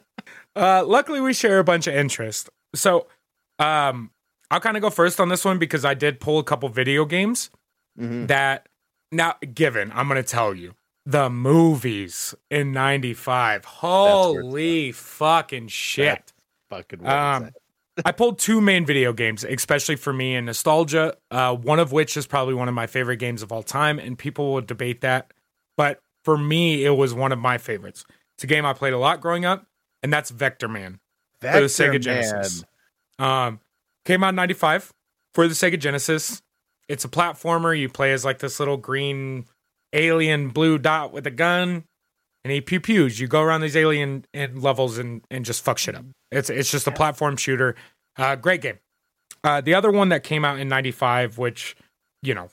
uh, 0.56 0.86
luckily, 0.86 1.20
we 1.20 1.34
share 1.34 1.58
a 1.58 1.64
bunch 1.64 1.86
of 1.86 1.94
interest. 1.94 2.48
So, 2.74 3.08
um, 3.58 4.10
I'll 4.50 4.60
kind 4.60 4.78
of 4.78 4.80
go 4.80 4.88
first 4.88 5.20
on 5.20 5.28
this 5.28 5.44
one 5.44 5.58
because 5.58 5.84
I 5.84 5.92
did 5.92 6.18
pull 6.18 6.38
a 6.38 6.44
couple 6.44 6.70
video 6.70 7.04
games 7.04 7.50
mm-hmm. 7.98 8.26
that 8.26 8.68
now 9.12 9.34
given 9.54 9.92
I'm 9.94 10.08
going 10.08 10.22
to 10.22 10.28
tell 10.28 10.54
you 10.54 10.74
the 11.04 11.30
movies 11.30 12.34
in 12.50 12.72
95 12.72 13.64
holy 13.64 14.92
fucking 14.92 15.68
shit 15.68 16.32
fucking 16.68 17.06
um, 17.06 17.50
I 18.04 18.12
pulled 18.12 18.38
two 18.38 18.60
main 18.60 18.84
video 18.84 19.12
games, 19.12 19.42
especially 19.42 19.96
for 19.96 20.12
me 20.12 20.34
in 20.34 20.44
nostalgia. 20.44 21.16
Uh, 21.30 21.54
one 21.54 21.78
of 21.78 21.92
which 21.92 22.16
is 22.16 22.26
probably 22.26 22.52
one 22.52 22.68
of 22.68 22.74
my 22.74 22.86
favorite 22.86 23.16
games 23.16 23.42
of 23.42 23.52
all 23.52 23.62
time, 23.62 23.98
and 23.98 24.18
people 24.18 24.52
will 24.52 24.60
debate 24.60 25.00
that. 25.00 25.32
But 25.76 26.00
for 26.22 26.36
me, 26.36 26.84
it 26.84 26.90
was 26.90 27.14
one 27.14 27.32
of 27.32 27.38
my 27.38 27.56
favorites. 27.56 28.04
It's 28.34 28.44
a 28.44 28.46
game 28.46 28.66
I 28.66 28.74
played 28.74 28.92
a 28.92 28.98
lot 28.98 29.20
growing 29.20 29.44
up, 29.44 29.66
and 30.02 30.12
that's 30.12 30.30
Vectorman 30.30 30.98
Vector 31.40 31.56
for 31.56 31.60
the 31.60 31.66
Sega 31.66 31.92
Man. 31.92 32.00
Genesis. 32.02 32.64
Um, 33.18 33.60
came 34.04 34.22
out 34.22 34.30
in 34.30 34.36
'95 34.36 34.92
for 35.32 35.48
the 35.48 35.54
Sega 35.54 35.78
Genesis. 35.78 36.42
It's 36.88 37.04
a 37.04 37.08
platformer. 37.08 37.78
You 37.78 37.88
play 37.88 38.12
as 38.12 38.24
like 38.24 38.38
this 38.38 38.58
little 38.60 38.76
green 38.76 39.46
alien 39.92 40.50
blue 40.50 40.78
dot 40.78 41.12
with 41.12 41.26
a 41.26 41.30
gun, 41.30 41.84
and 42.44 42.52
he 42.52 42.60
pew 42.60 42.80
pews. 42.80 43.18
You 43.18 43.26
go 43.26 43.42
around 43.42 43.62
these 43.62 43.76
alien 43.76 44.24
levels 44.54 44.98
and 44.98 45.22
and 45.30 45.44
just 45.44 45.64
fuck 45.64 45.78
shit 45.78 45.94
up. 45.94 46.04
It's 46.30 46.50
it's 46.50 46.70
just 46.70 46.86
a 46.86 46.92
platform 46.92 47.36
shooter. 47.36 47.74
Uh, 48.16 48.36
great 48.36 48.60
game. 48.60 48.78
Uh, 49.42 49.60
the 49.60 49.74
other 49.74 49.90
one 49.90 50.08
that 50.10 50.22
came 50.22 50.44
out 50.44 50.58
in 50.58 50.68
'95, 50.68 51.38
which 51.38 51.76
you 52.22 52.34
know, 52.34 52.50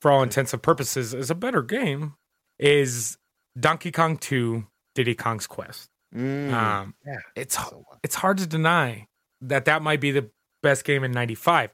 for 0.00 0.10
all 0.10 0.22
intents 0.22 0.52
and 0.52 0.62
purposes, 0.62 1.14
is 1.14 1.30
a 1.30 1.34
better 1.34 1.62
game, 1.62 2.14
is 2.58 3.18
Donkey 3.58 3.90
Kong 3.90 4.16
2: 4.16 4.66
Diddy 4.94 5.14
Kong's 5.14 5.46
Quest. 5.46 5.88
Mm, 6.14 6.52
um, 6.52 6.94
yeah, 7.04 7.18
it's 7.34 7.58
it's 8.02 8.14
hard 8.14 8.38
to 8.38 8.46
deny 8.46 9.06
that 9.40 9.64
that 9.64 9.82
might 9.82 10.00
be 10.00 10.10
the 10.10 10.30
best 10.62 10.84
game 10.84 11.04
in 11.04 11.12
'95. 11.12 11.70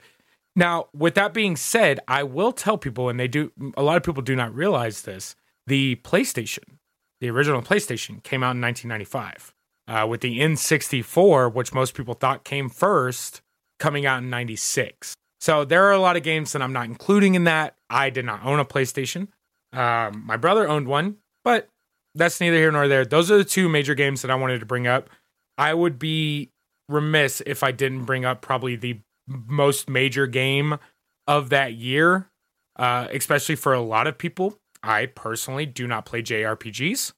Now, 0.55 0.87
with 0.93 1.15
that 1.15 1.33
being 1.33 1.57
said, 1.57 2.01
I 2.07 2.23
will 2.23 2.53
tell 2.53 2.77
people, 2.77 3.09
and 3.09 3.19
they 3.19 3.29
do, 3.29 3.53
a 3.77 3.83
lot 3.83 3.97
of 3.97 4.03
people 4.03 4.23
do 4.23 4.37
not 4.37 4.55
realize 4.55 5.03
this. 5.03 5.35
The 5.67 5.97
PlayStation, 5.97 6.79
the 7.21 7.31
original 7.31 7.63
PlayStation, 7.63 8.23
came 8.23 8.43
out 8.43 8.57
in 8.57 8.61
1995, 8.61 9.55
uh, 9.89 10.07
with 10.07 10.21
the 10.21 10.41
N64, 10.41 11.55
which 11.55 11.73
most 11.73 11.95
people 11.95 12.15
thought 12.15 12.45
came 12.45 12.69
first, 12.69 13.41
coming 13.79 14.05
out 14.05 14.23
in 14.23 14.31
96. 14.31 15.15
So 15.41 15.65
there 15.65 15.85
are 15.85 15.93
a 15.93 15.99
lot 15.99 16.17
of 16.17 16.23
games 16.23 16.53
that 16.53 16.63
I'm 16.63 16.73
not 16.73 16.85
including 16.85 17.35
in 17.35 17.45
that. 17.45 17.75
I 17.89 18.11
did 18.11 18.25
not 18.25 18.45
own 18.45 18.61
a 18.61 18.65
PlayStation. 18.65 19.29
Um, 19.73 20.25
my 20.27 20.37
brother 20.37 20.69
owned 20.69 20.87
one, 20.87 21.17
but 21.43 21.69
that's 22.15 22.41
neither 22.41 22.57
here 22.57 22.71
nor 22.71 22.89
there. 22.89 23.05
Those 23.05 23.31
are 23.31 23.39
the 23.39 23.45
two 23.45 23.69
major 23.69 23.95
games 23.95 24.23
that 24.23 24.31
I 24.31 24.35
wanted 24.35 24.61
to 24.61 24.67
bring 24.67 24.87
up. 24.87 25.09
I 25.57 25.75
would 25.75 25.99
be 25.99 26.51
remiss 26.89 27.43
if 27.47 27.63
I 27.63 27.73
didn't 27.73 28.05
bring 28.05 28.25
up 28.25 28.41
probably 28.41 28.77
the 28.77 29.01
most 29.47 29.89
major 29.89 30.27
game 30.27 30.79
of 31.27 31.51
that 31.51 31.75
year, 31.75 32.31
uh, 32.77 33.09
especially 33.13 33.57
for 33.57 33.73
a 33.73 33.81
lot 33.81 34.07
of 34.07 34.19
people. 34.19 34.59
I 34.83 35.07
personally 35.07 35.67
do 35.67 35.87
not 35.87 36.05
play 36.05 36.23
JRPGs, 36.23 37.13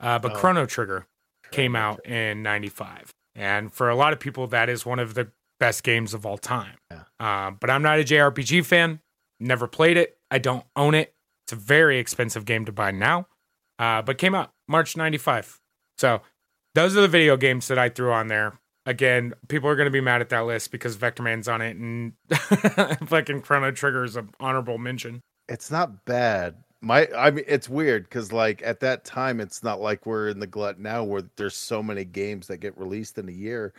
uh, 0.00 0.18
but 0.18 0.32
oh. 0.32 0.34
Chrono 0.34 0.66
Trigger 0.66 1.06
came 1.50 1.76
out 1.76 2.04
in 2.06 2.42
95. 2.42 3.10
And 3.34 3.72
for 3.72 3.88
a 3.88 3.94
lot 3.94 4.12
of 4.12 4.20
people, 4.20 4.46
that 4.48 4.68
is 4.68 4.86
one 4.86 4.98
of 4.98 5.14
the 5.14 5.30
best 5.58 5.82
games 5.82 6.14
of 6.14 6.24
all 6.24 6.38
time. 6.38 6.76
Yeah. 6.90 7.02
Uh, 7.18 7.50
but 7.52 7.70
I'm 7.70 7.82
not 7.82 7.98
a 7.98 8.04
JRPG 8.04 8.64
fan, 8.64 9.00
never 9.38 9.66
played 9.66 9.96
it. 9.96 10.18
I 10.30 10.38
don't 10.38 10.64
own 10.76 10.94
it. 10.94 11.14
It's 11.44 11.52
a 11.52 11.56
very 11.56 11.98
expensive 11.98 12.44
game 12.44 12.64
to 12.64 12.72
buy 12.72 12.90
now, 12.90 13.26
uh, 13.78 14.02
but 14.02 14.18
came 14.18 14.34
out 14.34 14.52
March 14.68 14.96
95. 14.96 15.60
So 15.98 16.22
those 16.74 16.96
are 16.96 17.00
the 17.00 17.08
video 17.08 17.36
games 17.36 17.68
that 17.68 17.78
I 17.78 17.88
threw 17.88 18.12
on 18.12 18.28
there 18.28 18.58
again, 18.90 19.32
people 19.48 19.68
are 19.70 19.76
going 19.76 19.86
to 19.86 19.92
be 19.92 20.00
mad 20.00 20.20
at 20.20 20.28
that 20.30 20.40
list 20.40 20.72
because 20.72 20.96
Vectorman's 20.96 21.46
on 21.46 21.62
it 21.62 21.76
and 21.76 22.12
fucking 23.08 23.40
Chrono 23.40 23.70
Trigger 23.70 24.04
is 24.04 24.16
an 24.16 24.30
honorable 24.40 24.78
mention. 24.78 25.22
It's 25.48 25.70
not 25.70 26.04
bad. 26.04 26.56
My, 26.82 27.08
I 27.16 27.30
mean, 27.30 27.44
it's 27.46 27.68
weird 27.68 28.04
because 28.04 28.32
like 28.32 28.62
at 28.64 28.80
that 28.80 29.04
time, 29.04 29.38
it's 29.40 29.62
not 29.62 29.80
like 29.80 30.06
we're 30.06 30.28
in 30.28 30.40
the 30.40 30.46
glut 30.46 30.80
now 30.80 31.04
where 31.04 31.22
there's 31.36 31.56
so 31.56 31.82
many 31.82 32.04
games 32.04 32.48
that 32.48 32.58
get 32.58 32.76
released 32.76 33.16
in 33.16 33.28
a 33.28 33.32
year. 33.32 33.72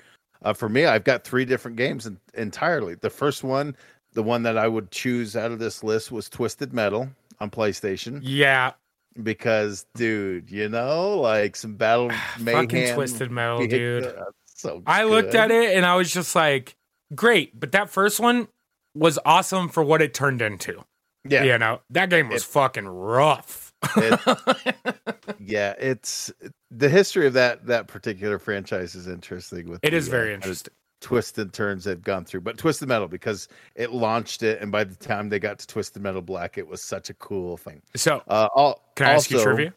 Uh, 0.44 0.54
for 0.54 0.70
me, 0.70 0.86
I've 0.86 1.04
got 1.04 1.24
three 1.24 1.46
different 1.46 1.78
games 1.78 2.08
in, 2.08 2.18
entirely. 2.34 2.96
The 2.96 3.10
first 3.10 3.44
one, 3.44 3.76
the 4.14 4.24
one 4.24 4.44
that 4.44 4.58
I 4.58 4.68
would 4.68 4.92
choose 4.92 5.36
out 5.36 5.52
of 5.52 5.60
this 5.60 5.84
list 5.84 6.12
was 6.12 6.30
Twisted 6.30 6.74
Metal 6.74 7.10
on 7.40 7.50
PlayStation. 7.50 8.22
Yeah, 8.24 8.74
because 9.22 9.86
dude, 9.96 10.50
you 10.50 10.70
know, 10.70 11.20
like 11.20 11.56
some 11.56 11.76
battle 11.76 12.12
mayhem. 12.40 12.64
Fucking 12.64 12.94
Twisted 12.94 13.30
Metal, 13.30 13.68
dude 13.68 14.14
so 14.62 14.84
I 14.86 15.04
looked 15.04 15.36
at 15.36 15.52
it 15.52 15.76
and 15.76 15.86
I 15.86 15.96
was 15.96 16.14
just 16.14 16.36
like, 16.36 16.76
great. 17.14 17.60
But 17.60 17.72
that 17.72 17.90
first 17.90 18.20
one 18.20 18.48
was 18.96 19.18
awesome 19.26 19.70
for 19.70 19.84
what 19.84 20.02
it 20.02 20.14
turned 20.14 20.42
into. 20.42 20.84
Yeah. 21.28 21.44
You 21.44 21.58
know, 21.58 21.82
that 21.92 22.10
game 22.10 22.30
was 22.30 22.44
it, 22.44 22.48
fucking 22.48 22.88
rough. 22.88 23.74
it, 23.98 24.20
yeah, 25.40 25.74
it's 25.80 26.32
the 26.70 26.90
history 26.90 27.28
of 27.28 27.34
that 27.34 27.66
that 27.68 27.88
particular 27.88 28.40
franchise 28.40 28.96
is 28.96 29.08
interesting 29.08 29.70
with 29.70 29.80
It 29.84 29.92
the, 29.92 29.98
is 29.98 30.08
very 30.08 30.32
uh, 30.32 30.36
interesting. 30.36 30.74
and 31.02 31.54
turns 31.54 31.84
they've 31.84 32.02
gone 32.02 32.26
through, 32.26 32.42
but 32.42 32.58
Twisted 32.58 32.88
Metal 32.88 33.08
because 33.08 33.48
it 33.76 33.92
launched 33.92 34.44
it, 34.44 34.62
and 34.62 34.72
by 34.72 34.84
the 34.84 34.96
time 34.96 35.30
they 35.30 35.40
got 35.40 35.58
to 35.60 35.68
Twisted 35.68 36.02
Metal 36.02 36.22
Black, 36.22 36.58
it 36.60 36.68
was 36.68 36.84
such 36.84 37.10
a 37.10 37.14
cool 37.16 37.58
thing. 37.58 37.82
So, 37.96 38.22
uh, 38.28 38.50
all, 38.56 38.84
can 38.96 39.08
I 39.08 39.14
also, 39.14 39.20
ask 39.20 39.32
you 39.32 39.44
trivia? 39.44 39.74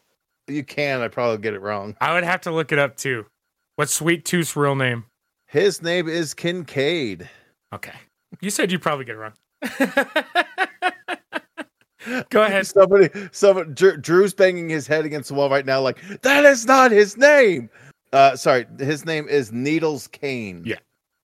You 0.47 0.63
can. 0.63 1.01
I 1.01 1.07
probably 1.07 1.39
get 1.39 1.55
it 1.55 1.61
wrong. 1.61 1.95
I 1.99 2.13
would 2.13 2.23
have 2.23 2.41
to 2.41 2.51
look 2.51 2.71
it 2.71 2.77
up 2.77 2.95
too. 2.97 3.25
What's 3.77 3.93
Sweet 3.93 4.23
Tooth's 4.23 4.55
real 4.55 4.75
name? 4.75 5.03
His 5.47 5.81
name 5.81 6.07
is 6.07 6.33
Kincaid. 6.33 7.29
Okay. 7.73 7.91
You 8.39 8.49
said 8.49 8.71
you'd 8.71 8.81
probably 8.81 9.03
get 9.03 9.15
it 9.15 9.17
wrong. 9.17 9.33
Go 12.29 12.43
ahead. 12.43 12.65
Somebody, 12.67 13.09
somebody, 13.33 13.73
Drew's 13.73 14.33
banging 14.33 14.69
his 14.69 14.87
head 14.87 15.03
against 15.03 15.27
the 15.27 15.35
wall 15.35 15.49
right 15.49 15.65
now, 15.65 15.81
like 15.81 15.97
that 16.21 16.45
is 16.45 16.65
not 16.65 16.91
his 16.91 17.17
name. 17.17 17.69
Uh, 18.13 18.37
sorry, 18.37 18.65
his 18.79 19.05
name 19.05 19.27
is 19.27 19.51
Needles 19.51 20.07
Kane. 20.07 20.63
Yeah, 20.65 20.77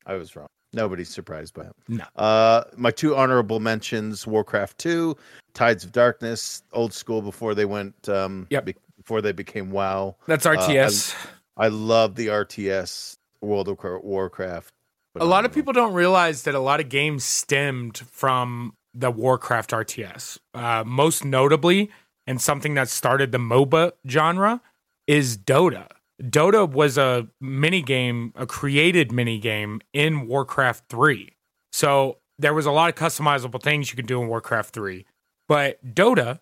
I 0.06 0.16
was 0.16 0.36
wrong. 0.36 0.48
Nobody's 0.74 1.10
surprised 1.10 1.54
by 1.54 1.64
him. 1.64 1.72
No. 1.88 2.04
Uh, 2.16 2.66
my 2.76 2.92
two 2.92 3.16
honorable 3.16 3.62
mentions: 3.62 4.28
Warcraft 4.28 4.78
Two, 4.78 5.16
Tides 5.54 5.86
of 5.86 5.94
Darkness, 5.94 6.64
old 6.74 6.94
school 6.94 7.22
before 7.22 7.56
they 7.56 7.66
went. 7.66 8.10
Um, 8.10 8.48
yep. 8.50 8.66
Be- 8.66 8.76
before 8.98 9.22
they 9.22 9.32
became 9.32 9.72
WoW. 9.72 10.18
That's 10.28 10.46
RTS. 10.46 11.14
Uh, 11.14 11.18
I 11.18 11.20
love 11.68 12.16
the 12.16 12.28
RTS 12.28 13.18
World 13.42 13.68
of 13.68 13.78
Warcraft. 14.04 14.74
A 15.20 15.26
lot 15.26 15.46
of 15.46 15.54
people 15.54 15.74
don't 15.74 15.94
realize 15.94 16.44
that 16.44 16.56
a 16.56 16.60
lot 16.60 16.80
of 16.80 16.88
games 16.88 17.24
stemmed 17.26 17.98
from 17.98 18.76
the 18.94 19.12
Warcraft 19.12 19.72
RTS. 19.72 20.38
Uh, 20.54 20.84
most 20.86 21.26
notably, 21.26 21.90
and 22.26 22.42
something 22.42 22.76
that 22.76 22.88
started 22.88 23.32
the 23.32 23.38
MOBA 23.38 23.92
genre, 24.08 24.62
is 25.08 25.38
Dota. 25.38 25.88
Dota 26.22 26.70
was 26.70 26.98
a 26.98 27.28
mini 27.42 27.82
game, 27.82 28.32
a 28.36 28.46
created 28.46 29.12
mini 29.12 29.40
game 29.40 29.82
in 29.92 30.28
Warcraft 30.28 30.86
3. 30.90 31.36
So 31.74 32.20
there 32.38 32.54
was 32.54 32.66
a 32.66 32.72
lot 32.72 32.90
of 32.90 32.96
customizable 32.96 33.62
things 33.62 33.90
you 33.90 33.96
could 33.96 34.08
do 34.08 34.22
in 34.22 34.28
Warcraft 34.28 34.74
3. 34.74 35.06
But 35.48 35.84
Dota 35.94 36.40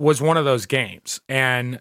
was 0.00 0.20
one 0.20 0.36
of 0.36 0.44
those 0.44 0.66
games. 0.66 1.20
And 1.28 1.80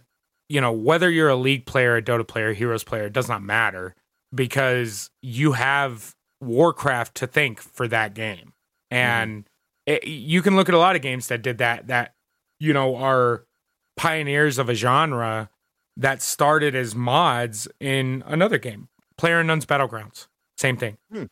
you 0.49 0.61
know, 0.61 0.71
whether 0.71 1.09
you're 1.09 1.29
a 1.29 1.35
league 1.35 1.65
player, 1.65 1.97
a 1.97 2.01
Dota 2.01 2.27
player, 2.27 2.53
Heroes 2.53 2.83
player, 2.83 3.05
it 3.05 3.13
does 3.13 3.27
not 3.27 3.41
matter 3.41 3.95
because 4.33 5.09
you 5.21 5.53
have 5.53 6.15
Warcraft 6.41 7.15
to 7.15 7.27
thank 7.27 7.61
for 7.61 7.87
that 7.87 8.13
game. 8.13 8.53
And 8.89 9.45
mm-hmm. 9.87 10.05
it, 10.05 10.07
you 10.07 10.41
can 10.41 10.55
look 10.55 10.69
at 10.69 10.75
a 10.75 10.79
lot 10.79 10.95
of 10.95 11.01
games 11.01 11.27
that 11.27 11.41
did 11.41 11.57
that, 11.57 11.87
that, 11.87 12.13
you 12.59 12.73
know, 12.73 12.95
are 12.95 13.45
pioneers 13.97 14.57
of 14.57 14.69
a 14.69 14.73
genre 14.73 15.49
that 15.97 16.21
started 16.21 16.75
as 16.75 16.95
mods 16.95 17.67
in 17.79 18.23
another 18.27 18.57
game. 18.57 18.87
PlayerUnknown's 19.19 19.65
Battlegrounds, 19.65 20.27
same 20.57 20.77
thing. 20.77 20.97
Hmm. 21.11 21.23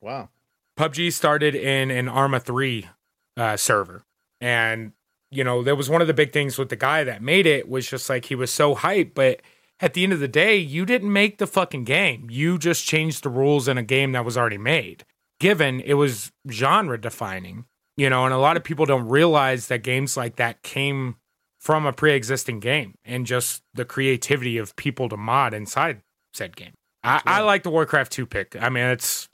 Wow. 0.00 0.30
PUBG 0.78 1.12
started 1.12 1.54
in 1.54 1.90
an 1.90 2.08
Arma 2.08 2.40
3 2.40 2.88
uh, 3.36 3.56
server. 3.56 4.04
And 4.40 4.92
you 5.34 5.44
know, 5.44 5.62
there 5.62 5.76
was 5.76 5.90
one 5.90 6.00
of 6.00 6.06
the 6.06 6.14
big 6.14 6.32
things 6.32 6.58
with 6.58 6.68
the 6.68 6.76
guy 6.76 7.04
that 7.04 7.22
made 7.22 7.46
it 7.46 7.68
was 7.68 7.88
just 7.88 8.08
like 8.08 8.26
he 8.26 8.34
was 8.34 8.50
so 8.50 8.74
hyped, 8.74 9.14
but 9.14 9.40
at 9.80 9.94
the 9.94 10.04
end 10.04 10.12
of 10.12 10.20
the 10.20 10.28
day, 10.28 10.56
you 10.56 10.86
didn't 10.86 11.12
make 11.12 11.38
the 11.38 11.46
fucking 11.46 11.84
game. 11.84 12.28
You 12.30 12.58
just 12.58 12.86
changed 12.86 13.22
the 13.22 13.28
rules 13.28 13.68
in 13.68 13.76
a 13.76 13.82
game 13.82 14.12
that 14.12 14.24
was 14.24 14.36
already 14.36 14.58
made. 14.58 15.04
Given 15.40 15.80
it 15.80 15.94
was 15.94 16.32
genre 16.50 16.98
defining, 17.00 17.64
you 17.96 18.08
know, 18.08 18.24
and 18.24 18.32
a 18.32 18.38
lot 18.38 18.56
of 18.56 18.64
people 18.64 18.86
don't 18.86 19.08
realize 19.08 19.66
that 19.68 19.82
games 19.82 20.16
like 20.16 20.36
that 20.36 20.62
came 20.62 21.16
from 21.58 21.86
a 21.86 21.92
pre-existing 21.92 22.60
game 22.60 22.94
and 23.04 23.26
just 23.26 23.62
the 23.72 23.84
creativity 23.84 24.58
of 24.58 24.76
people 24.76 25.08
to 25.08 25.16
mod 25.16 25.54
inside 25.54 26.02
said 26.32 26.54
game. 26.56 26.72
I, 27.02 27.20
I 27.26 27.40
like 27.40 27.62
the 27.62 27.70
Warcraft 27.70 28.12
2 28.12 28.26
pick. 28.26 28.56
I 28.60 28.68
mean, 28.68 28.84
it's 28.84 29.28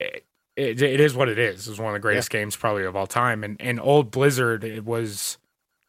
it, 0.00 0.24
it, 0.56 0.82
it 0.82 1.00
is 1.00 1.14
what 1.14 1.28
it 1.28 1.38
is. 1.38 1.68
It's 1.68 1.78
one 1.78 1.88
of 1.88 1.94
the 1.94 2.00
greatest 2.00 2.32
yeah. 2.32 2.40
games 2.40 2.56
probably 2.56 2.84
of 2.84 2.96
all 2.96 3.06
time. 3.06 3.44
And 3.44 3.56
and 3.60 3.80
old 3.80 4.10
Blizzard, 4.10 4.64
it 4.64 4.84
was 4.84 5.38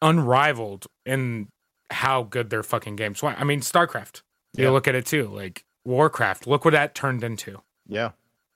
unrivaled 0.06 0.86
in 1.06 1.48
how 1.92 2.24
good 2.24 2.50
their 2.50 2.64
fucking 2.64 2.96
games. 2.96 3.24
I 3.24 3.44
mean, 3.44 3.62
StarCraft. 3.62 4.22
You 4.56 4.72
look 4.72 4.88
at 4.88 4.96
it 4.96 5.06
too, 5.06 5.28
like 5.28 5.66
Warcraft. 5.84 6.48
Look 6.48 6.64
what 6.64 6.72
that 6.72 6.96
turned 6.96 7.24
into. 7.24 7.62
Yeah. 7.88 8.12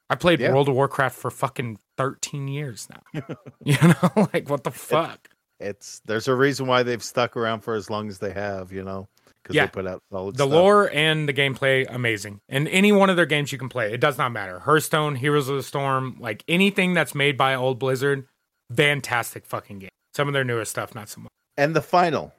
I 0.10 0.16
played 0.16 0.40
yeah. 0.40 0.54
World 0.54 0.70
of 0.70 0.76
Warcraft 0.76 1.18
for 1.18 1.30
fucking 1.30 1.78
13 1.98 2.48
years 2.48 2.88
now. 2.90 3.22
you 3.64 3.78
know, 3.82 4.28
like 4.34 4.50
what 4.50 4.64
the 4.64 4.72
fuck? 4.72 5.30
It, 5.60 5.68
it's 5.68 6.02
there's 6.06 6.30
a 6.30 6.36
reason 6.36 6.68
why 6.68 6.84
they've 6.84 7.04
stuck 7.04 7.36
around 7.36 7.62
for 7.62 7.76
as 7.76 7.90
long 7.90 8.08
as 8.08 8.20
they 8.20 8.32
have, 8.32 8.72
you 8.72 8.84
know 8.84 9.10
because 9.50 9.56
yeah. 9.56 9.66
they 9.66 9.72
put 9.72 9.88
out 9.88 10.04
solid 10.12 10.36
the 10.36 10.44
stuff. 10.44 10.50
The 10.50 10.56
lore 10.56 10.92
and 10.94 11.28
the 11.28 11.34
gameplay 11.34 11.86
amazing 11.90 12.42
and 12.50 12.68
any 12.68 12.92
one 12.92 13.10
of 13.10 13.16
their 13.16 13.26
games 13.26 13.52
you 13.52 13.58
can 13.58 13.70
play 13.70 13.92
it 13.92 14.00
does 14.00 14.18
not 14.18 14.32
matter 14.32 14.60
hearthstone 14.60 15.16
heroes 15.16 15.50
of 15.50 15.56
the 15.56 15.64
storm 15.64 16.18
like 16.20 16.44
anything 16.48 16.94
that's 16.94 17.16
made 17.16 17.38
by 17.38 17.56
old 17.56 17.80
blizzard 17.80 18.28
fantastic 18.76 19.46
fucking 19.46 19.80
game 19.80 19.90
some 20.14 20.28
of 20.28 20.34
their 20.34 20.44
newest 20.44 20.72
stuff 20.72 20.94
not 20.94 21.10
so 21.10 21.22
much 21.22 21.32
and 21.60 21.76
the 21.76 21.82
final 21.82 22.34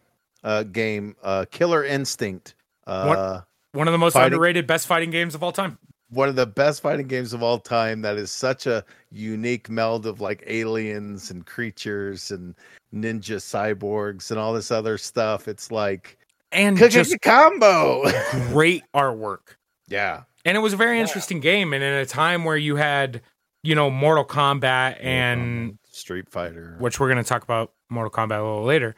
uh, 0.45 0.63
game 0.65 1.15
uh, 1.23 1.45
killer 1.51 1.85
instinct 1.85 2.55
uh, 2.87 3.41
one, 3.73 3.81
one 3.81 3.89
of 3.89 3.93
the 3.93 3.99
most 3.99 4.15
fighting, 4.15 4.33
underrated 4.33 4.67
best 4.67 4.87
fighting 4.87 5.11
games 5.11 5.35
of 5.35 5.43
all 5.43 5.53
time 5.53 5.79
one 6.09 6.29
of 6.29 6.35
the 6.35 6.47
best 6.47 6.83
fighting 6.83 7.07
games 7.07 7.33
of 7.33 7.43
all 7.43 7.59
time 7.59 8.03
that 8.03 8.17
is 8.17 8.33
such 8.33 8.67
a 8.67 8.85
unique 9.13 9.71
meld 9.71 10.07
of 10.07 10.21
like 10.21 10.43
aliens 10.47 11.31
and 11.31 11.47
creatures 11.47 12.31
and 12.31 12.55
ninja 12.93 13.37
cyborgs 13.37 14.31
and 14.31 14.41
all 14.41 14.53
this 14.53 14.71
other 14.71 14.99
stuff 14.99 15.47
it's 15.47 15.71
like 15.71 16.19
and 16.53 16.77
just 16.77 17.21
combo. 17.23 18.03
great 18.49 18.85
artwork. 18.95 19.57
Yeah. 19.89 20.23
And 20.45 20.57
it 20.57 20.61
was 20.61 20.73
a 20.73 20.77
very 20.77 21.01
interesting 21.01 21.41
game. 21.41 21.73
And 21.73 21.83
in 21.83 21.95
a 21.95 22.07
time 22.07 22.45
where 22.45 22.57
you 22.57 22.77
had, 22.77 23.21
you 23.63 23.75
know, 23.75 23.91
Mortal 23.91 24.25
Kombat 24.25 25.03
and 25.05 25.79
Street 25.91 26.29
Fighter, 26.31 26.77
which 26.79 26.99
we're 26.99 27.09
going 27.09 27.23
to 27.23 27.29
talk 27.29 27.43
about 27.43 27.73
Mortal 27.91 28.11
Kombat 28.11 28.41
a 28.41 28.43
little 28.43 28.65
later. 28.65 28.95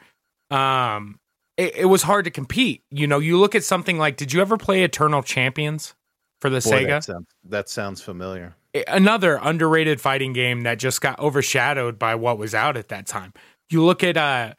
Um, 0.53 1.19
it, 1.57 1.75
it, 1.75 1.85
was 1.85 2.03
hard 2.03 2.25
to 2.25 2.31
compete. 2.31 2.83
You 2.91 3.07
know, 3.07 3.19
you 3.19 3.39
look 3.39 3.55
at 3.55 3.63
something 3.63 3.97
like, 3.97 4.17
did 4.17 4.33
you 4.33 4.41
ever 4.41 4.57
play 4.57 4.83
Eternal 4.83 5.23
Champions 5.23 5.95
for 6.41 6.49
the 6.49 6.59
Boy, 6.59 6.83
Sega? 6.83 6.87
That 6.87 7.03
sounds, 7.03 7.27
that 7.45 7.69
sounds 7.69 8.01
familiar. 8.01 8.55
Another 8.87 9.39
underrated 9.41 10.01
fighting 10.01 10.33
game 10.33 10.61
that 10.61 10.79
just 10.79 11.01
got 11.01 11.19
overshadowed 11.19 11.99
by 11.99 12.15
what 12.15 12.37
was 12.37 12.55
out 12.55 12.75
at 12.75 12.89
that 12.89 13.05
time. 13.05 13.33
You 13.69 13.83
look 13.83 14.03
at 14.03 14.17
uh, 14.17 14.53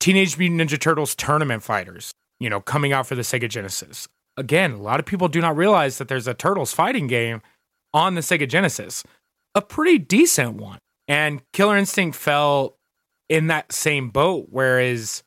Teenage 0.00 0.38
Mutant 0.38 0.60
Ninja 0.60 0.80
Turtles 0.80 1.14
Tournament 1.14 1.62
Fighters 1.62 2.12
you 2.40 2.48
know, 2.48 2.60
coming 2.60 2.92
out 2.92 3.06
for 3.06 3.14
the 3.14 3.22
Sega 3.22 3.48
Genesis. 3.48 4.08
Again, 4.36 4.72
a 4.72 4.82
lot 4.82 5.00
of 5.00 5.06
people 5.06 5.28
do 5.28 5.40
not 5.40 5.56
realize 5.56 5.98
that 5.98 6.08
there's 6.08 6.28
a 6.28 6.34
Turtles 6.34 6.72
fighting 6.72 7.06
game 7.06 7.42
on 7.92 8.14
the 8.14 8.20
Sega 8.20 8.48
Genesis, 8.48 9.02
a 9.54 9.62
pretty 9.62 9.98
decent 9.98 10.54
one. 10.54 10.78
And 11.08 11.42
Killer 11.52 11.76
Instinct 11.76 12.16
fell 12.16 12.76
in 13.28 13.48
that 13.48 13.72
same 13.72 14.10
boat, 14.10 14.48
whereas 14.50 15.22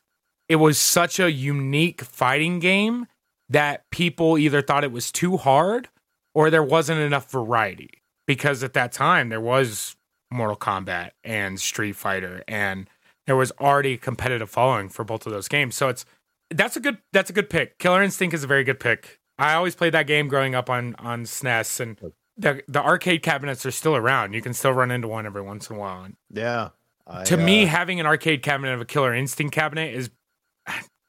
it 0.48 0.56
was 0.56 0.78
such 0.78 1.18
a 1.18 1.30
unique 1.30 2.02
fighting 2.02 2.58
game 2.58 3.06
that 3.48 3.88
people 3.90 4.38
either 4.38 4.62
thought 4.62 4.84
it 4.84 4.92
was 4.92 5.12
too 5.12 5.36
hard 5.36 5.88
or 6.34 6.50
there 6.50 6.62
wasn't 6.62 7.00
enough 7.00 7.30
variety. 7.30 8.02
Because 8.26 8.62
at 8.62 8.72
that 8.74 8.92
time, 8.92 9.28
there 9.28 9.40
was 9.40 9.96
Mortal 10.30 10.56
Kombat 10.56 11.10
and 11.24 11.60
Street 11.60 11.96
Fighter, 11.96 12.44
and 12.46 12.88
there 13.26 13.36
was 13.36 13.52
already 13.60 13.94
a 13.94 13.98
competitive 13.98 14.48
following 14.48 14.88
for 14.88 15.04
both 15.04 15.26
of 15.26 15.32
those 15.32 15.48
games. 15.48 15.74
So 15.74 15.88
it's 15.88 16.04
that's 16.50 16.76
a 16.76 16.80
good 16.80 16.98
that's 17.12 17.30
a 17.30 17.32
good 17.32 17.50
pick. 17.50 17.78
Killer 17.78 18.02
Instinct 18.02 18.34
is 18.34 18.44
a 18.44 18.46
very 18.46 18.64
good 18.64 18.80
pick. 18.80 19.18
I 19.38 19.54
always 19.54 19.74
played 19.74 19.92
that 19.94 20.06
game 20.06 20.28
growing 20.28 20.54
up 20.54 20.70
on 20.70 20.94
on 21.00 21.24
SNES, 21.24 21.80
and 21.80 22.12
the 22.36 22.62
the 22.68 22.82
arcade 22.82 23.22
cabinets 23.22 23.66
are 23.66 23.70
still 23.70 23.96
around. 23.96 24.34
You 24.34 24.40
can 24.40 24.54
still 24.54 24.72
run 24.72 24.90
into 24.90 25.08
one 25.08 25.26
every 25.26 25.42
once 25.42 25.68
in 25.68 25.76
a 25.76 25.78
while. 25.78 26.08
Yeah. 26.30 26.70
I, 27.06 27.24
to 27.24 27.34
uh, 27.34 27.44
me, 27.44 27.66
having 27.66 27.98
an 27.98 28.06
arcade 28.06 28.42
cabinet 28.42 28.72
of 28.72 28.80
a 28.80 28.84
Killer 28.84 29.12
Instinct 29.12 29.52
cabinet 29.52 29.94
is 29.94 30.10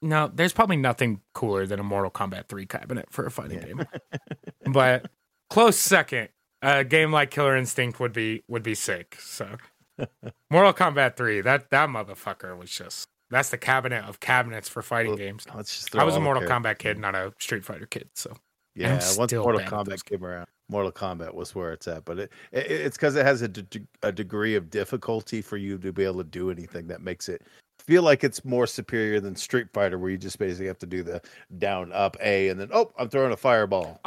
no. 0.04 0.32
There's 0.34 0.54
probably 0.54 0.78
nothing 0.78 1.22
cooler 1.34 1.66
than 1.66 1.80
a 1.80 1.84
Mortal 1.84 2.12
Kombat 2.12 2.47
3 2.47 2.66
cabinet 2.66 3.08
for 3.10 3.26
a 3.26 3.32
fighting 3.32 3.60
yeah. 3.60 3.66
game. 3.66 3.86
but 4.72 5.10
close 5.49 5.78
second, 5.78 6.30
a 6.62 6.84
game 6.84 7.12
like 7.12 7.32
Killer 7.32 7.56
Instinct 7.56 7.99
would 7.99 8.14
be 8.14 8.43
would 8.47 8.64
be 8.64 8.76
sick. 8.76 9.18
So 9.20 9.58
Mortal 10.51 10.74
Kombat 10.74 11.16
3, 11.16 11.41
that 11.41 11.70
that 11.72 11.89
motherfucker 11.89 12.58
was 12.58 12.70
just 12.70 13.08
that's 13.30 13.49
the 13.49 13.58
cabinet 13.58 14.04
of 14.06 14.20
cabinets 14.20 14.70
for 14.70 14.82
fighting 14.82 15.12
well, 15.12 15.18
games. 15.18 15.47
I 15.51 16.04
was 16.04 16.16
a 16.16 16.20
Mortal 16.20 16.43
Kombat 16.43 16.78
kid, 16.78 16.99
not 16.99 17.16
a 17.16 17.34
Street 17.39 17.66
Fighter 17.66 17.88
kid. 17.88 18.10
So 18.14 18.36
yeah, 18.76 19.01
once 19.18 19.34
Mortal 19.34 19.62
Kombat 19.62 20.06
came 20.06 20.24
around, 20.24 20.47
Mortal 20.70 20.91
Kombat 20.91 21.34
was 21.34 21.56
where 21.56 21.74
it's 21.74 21.88
at. 21.88 22.06
But 22.06 22.20
it, 22.20 22.32
it 22.51 22.72
it's 22.72 22.97
because 22.97 23.16
it 23.16 23.26
has 23.26 23.41
a, 23.41 23.47
de- 23.47 23.88
a 24.01 24.12
degree 24.12 24.56
of 24.56 24.70
difficulty 24.70 25.41
for 25.41 25.58
you 25.58 25.78
to 25.80 25.91
be 25.91 26.04
able 26.04 26.18
to 26.18 26.24
do 26.24 26.51
anything 26.51 26.88
that 26.88 27.01
makes 27.01 27.30
it 27.30 27.43
feel 27.80 28.03
like 28.03 28.24
it's 28.24 28.45
more 28.45 28.67
superior 28.67 29.19
than 29.19 29.36
Street 29.36 29.67
Fighter, 29.74 29.97
where 29.97 30.09
you 30.09 30.17
just 30.17 30.39
basically 30.39 30.67
have 30.67 30.80
to 30.80 30.86
do 30.86 31.03
the 31.03 31.21
down 31.57 31.91
up 31.93 32.17
A 32.21 32.49
and 32.49 32.59
then 32.59 32.69
oh, 32.74 32.91
I'm 32.97 33.09
throwing 33.09 33.34
a 33.34 33.38
fireball. 33.38 33.99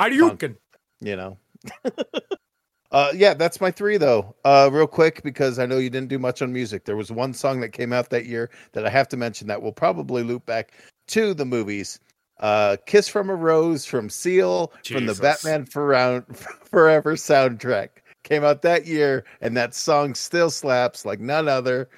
You 1.00 1.10
you 1.10 1.16
know. 1.16 1.38
Uh, 2.92 3.12
yeah, 3.14 3.34
that's 3.34 3.60
my 3.60 3.70
three 3.70 3.96
though. 3.96 4.34
Uh, 4.44 4.70
real 4.72 4.86
quick 4.86 5.22
because 5.22 5.58
I 5.58 5.66
know 5.66 5.78
you 5.78 5.90
didn't 5.90 6.08
do 6.08 6.18
much 6.18 6.40
on 6.40 6.52
music. 6.52 6.84
There 6.84 6.96
was 6.96 7.10
one 7.10 7.34
song 7.34 7.60
that 7.60 7.70
came 7.70 7.92
out 7.92 8.10
that 8.10 8.26
year 8.26 8.48
that 8.72 8.86
I 8.86 8.90
have 8.90 9.08
to 9.08 9.16
mention 9.16 9.48
that 9.48 9.60
will 9.60 9.72
probably 9.72 10.22
loop 10.22 10.46
back 10.46 10.72
to 11.08 11.34
the 11.34 11.44
movies. 11.44 11.98
Uh, 12.38 12.76
"Kiss 12.86 13.08
from 13.08 13.28
a 13.28 13.34
Rose" 13.34 13.84
from 13.84 14.08
Seal 14.08 14.72
Jesus. 14.82 14.96
from 14.96 15.06
the 15.06 15.14
Batman 15.20 15.66
Forever 16.70 17.16
soundtrack 17.16 17.88
came 18.22 18.44
out 18.44 18.62
that 18.62 18.86
year, 18.86 19.24
and 19.40 19.56
that 19.56 19.74
song 19.74 20.14
still 20.14 20.50
slaps 20.50 21.04
like 21.04 21.20
none 21.20 21.48
other. 21.48 21.88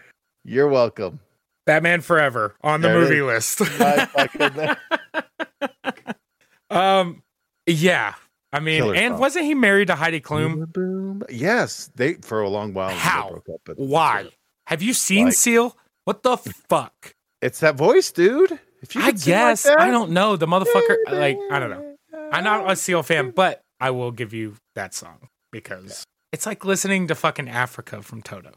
You're 0.44 0.68
welcome. 0.68 1.20
Batman 1.68 2.00
Forever 2.00 2.54
on 2.62 2.80
the 2.80 2.88
there 2.88 2.98
movie 2.98 3.20
list. 3.20 3.60
um, 6.70 7.22
yeah, 7.66 8.14
I 8.54 8.60
mean, 8.60 8.80
Killer 8.80 8.94
and 8.94 9.12
song. 9.12 9.20
wasn't 9.20 9.44
he 9.44 9.54
married 9.54 9.88
to 9.88 9.94
Heidi 9.94 10.22
Klum? 10.22 11.22
Yes, 11.28 11.90
they 11.94 12.14
for 12.14 12.40
a 12.40 12.48
long 12.48 12.72
while. 12.72 12.88
How? 12.88 13.42
Up, 13.52 13.76
Why? 13.76 14.30
Have 14.66 14.80
you 14.80 14.94
seen 14.94 15.26
like, 15.26 15.34
Seal? 15.34 15.76
What 16.04 16.22
the 16.22 16.38
fuck? 16.70 17.14
It's 17.42 17.60
that 17.60 17.76
voice, 17.76 18.12
dude. 18.12 18.58
If 18.80 18.94
you 18.94 19.02
I 19.02 19.10
guess 19.10 19.66
like 19.66 19.78
I 19.78 19.90
don't 19.90 20.12
know 20.12 20.36
the 20.36 20.46
motherfucker. 20.46 20.96
Like 21.10 21.38
I 21.50 21.58
don't 21.58 21.68
know. 21.68 21.96
I'm 22.32 22.44
not 22.44 22.70
a 22.70 22.76
Seal 22.76 23.02
fan, 23.02 23.30
but 23.36 23.60
I 23.78 23.90
will 23.90 24.10
give 24.10 24.32
you 24.32 24.56
that 24.74 24.94
song 24.94 25.28
because 25.52 25.84
yeah. 25.84 26.04
it's 26.32 26.46
like 26.46 26.64
listening 26.64 27.08
to 27.08 27.14
fucking 27.14 27.50
Africa 27.50 28.00
from 28.00 28.22
Toto. 28.22 28.52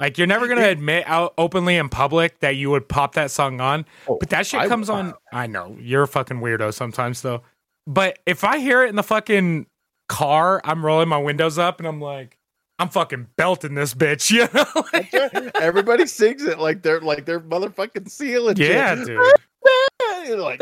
Like 0.00 0.18
you're 0.18 0.26
never 0.26 0.48
gonna 0.48 0.66
admit 0.68 1.04
out 1.06 1.34
openly 1.38 1.76
in 1.76 1.88
public 1.88 2.40
that 2.40 2.56
you 2.56 2.70
would 2.70 2.88
pop 2.88 3.14
that 3.14 3.30
song 3.30 3.60
on, 3.60 3.84
oh, 4.08 4.16
but 4.18 4.30
that 4.30 4.46
shit 4.46 4.66
comes 4.68 4.90
I, 4.90 4.98
on. 4.98 5.14
I 5.32 5.46
know 5.46 5.76
you're 5.78 6.02
a 6.02 6.08
fucking 6.08 6.38
weirdo 6.38 6.74
sometimes 6.74 7.22
though. 7.22 7.42
But 7.86 8.18
if 8.26 8.42
I 8.42 8.58
hear 8.58 8.82
it 8.82 8.88
in 8.88 8.96
the 8.96 9.02
fucking 9.02 9.66
car, 10.08 10.60
I'm 10.64 10.84
rolling 10.84 11.08
my 11.08 11.18
windows 11.18 11.58
up 11.58 11.78
and 11.80 11.86
I'm 11.86 12.00
like, 12.00 12.38
I'm 12.78 12.88
fucking 12.88 13.28
belting 13.36 13.74
this 13.74 13.92
bitch, 13.92 14.30
you 14.32 14.48
know? 14.54 15.50
Everybody 15.60 16.06
sings 16.06 16.44
it 16.44 16.58
like 16.58 16.82
they're 16.82 17.00
like 17.00 17.26
they're 17.26 17.40
motherfucking 17.40 18.10
sealing. 18.10 18.56
Yeah, 18.56 18.96
shit. 18.96 19.06
dude. 19.06 19.32
You're 20.26 20.38
like, 20.38 20.60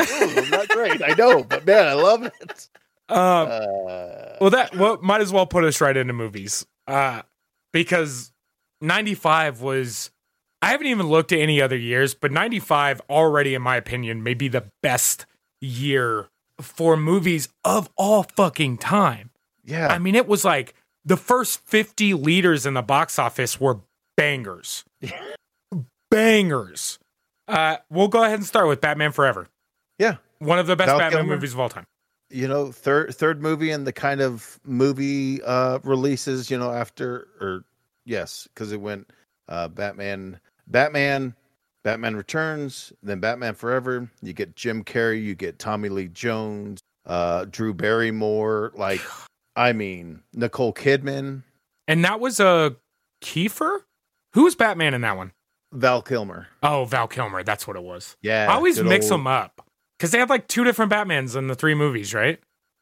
not 0.51 0.69
great. 0.69 1.03
I 1.03 1.15
know, 1.17 1.45
but 1.45 1.65
man, 1.65 1.87
I 1.87 1.93
love 1.93 2.25
it. 2.25 2.69
Um, 3.09 3.49
uh, 3.51 4.37
well, 4.41 4.51
that 4.51 4.75
well 4.77 4.99
might 5.01 5.21
as 5.21 5.33
well 5.33 5.47
put 5.47 5.65
us 5.65 5.81
right 5.81 5.97
into 5.97 6.13
movies, 6.13 6.67
uh, 6.87 7.23
because 7.73 8.33
'95 8.81 9.61
was. 9.61 10.11
I 10.61 10.71
haven't 10.71 10.89
even 10.89 11.07
looked 11.07 11.31
at 11.31 11.39
any 11.39 11.63
other 11.63 11.77
years, 11.77 12.15
but 12.15 12.33
'95 12.33 13.01
already, 13.09 13.55
in 13.55 13.63
my 13.63 13.77
opinion, 13.77 14.23
may 14.23 14.35
be 14.35 14.49
the 14.49 14.65
best 14.83 15.25
year 15.61 16.29
for 16.61 16.97
movies 16.97 17.49
of 17.65 17.89
all 17.97 18.25
fucking 18.25 18.79
time. 18.79 19.31
Yeah. 19.65 19.89
I 19.89 19.99
mean, 19.99 20.15
it 20.15 20.27
was 20.27 20.45
like 20.45 20.75
the 21.05 21.17
first 21.17 21.61
50 21.67 22.15
leaders 22.15 22.67
in 22.67 22.75
the 22.75 22.83
box 22.83 23.19
office 23.19 23.61
were 23.61 23.81
bangers. 24.17 24.85
bangers. 26.11 26.99
Uh, 27.47 27.77
we'll 27.91 28.09
go 28.09 28.25
ahead 28.25 28.39
and 28.39 28.47
start 28.47 28.69
with 28.69 28.81
Batman 28.81 29.13
Forever. 29.13 29.49
Yeah. 29.99 30.17
One 30.39 30.59
of 30.59 30.67
the 30.67 30.77
best 30.77 30.89
Val 30.89 30.99
Batman 30.99 31.21
Kilmer. 31.23 31.35
movies 31.35 31.55
of 31.55 31.61
all 31.61 31.69
time. 31.69 31.85
You 32.31 32.47
know, 32.47 32.71
third 32.71 33.15
third 33.15 33.41
movie 33.41 33.71
in 33.71 33.85
the 33.85 33.93
kind 33.93 34.21
of 34.21 34.61
movie 34.63 35.43
uh 35.43 35.79
releases, 35.83 36.51
you 36.51 36.59
know, 36.59 36.71
after 36.71 37.27
or 37.41 37.65
yes, 38.09 38.49
because 38.53 38.73
it 38.73 38.81
went 38.81 39.09
uh 39.49 39.69
Batman 39.69 40.41
Batman 40.67 41.35
Batman 41.85 42.17
Returns, 42.17 42.93
then 43.03 43.21
Batman 43.21 43.55
Forever. 43.55 44.11
You 44.21 44.33
get 44.33 44.57
Jim 44.57 44.85
Carrey, 44.85 45.23
you 45.23 45.35
get 45.35 45.59
Tommy 45.59 45.89
Lee 45.89 46.09
Jones, 46.09 46.81
uh, 47.07 47.47
Drew 47.47 47.73
Barrymore. 47.73 48.73
Like, 48.75 49.01
I 49.57 49.73
mean, 49.73 50.21
Nicole 50.33 50.75
Kidman. 50.75 51.43
And 51.87 52.05
that 52.05 52.21
was 52.21 52.41
a 52.41 52.47
uh, 52.47 52.71
Kiefer? 53.23 53.81
Who 54.35 54.45
was 54.45 54.55
Batman 54.55 54.95
in 54.95 55.01
that 55.01 55.17
one? 55.17 55.33
Val 55.73 56.03
Kilmer. 56.03 56.49
Oh, 56.63 56.85
Val 56.85 57.09
Kilmer. 57.09 57.43
That's 57.43 57.67
what 57.67 57.77
it 57.77 57.83
was. 57.83 58.17
Yeah. 58.23 58.47
I 58.51 58.55
always 58.55 58.83
mix 58.83 59.07
old... 59.07 59.21
them 59.21 59.27
up 59.27 59.67
because 59.99 60.11
they 60.11 60.19
have 60.19 60.31
like 60.31 60.49
two 60.49 60.65
different 60.65 60.93
Batmans 60.93 61.37
in 61.37 61.47
the 61.47 61.55
three 61.55 61.75
movies, 61.75 62.15
right? 62.15 62.39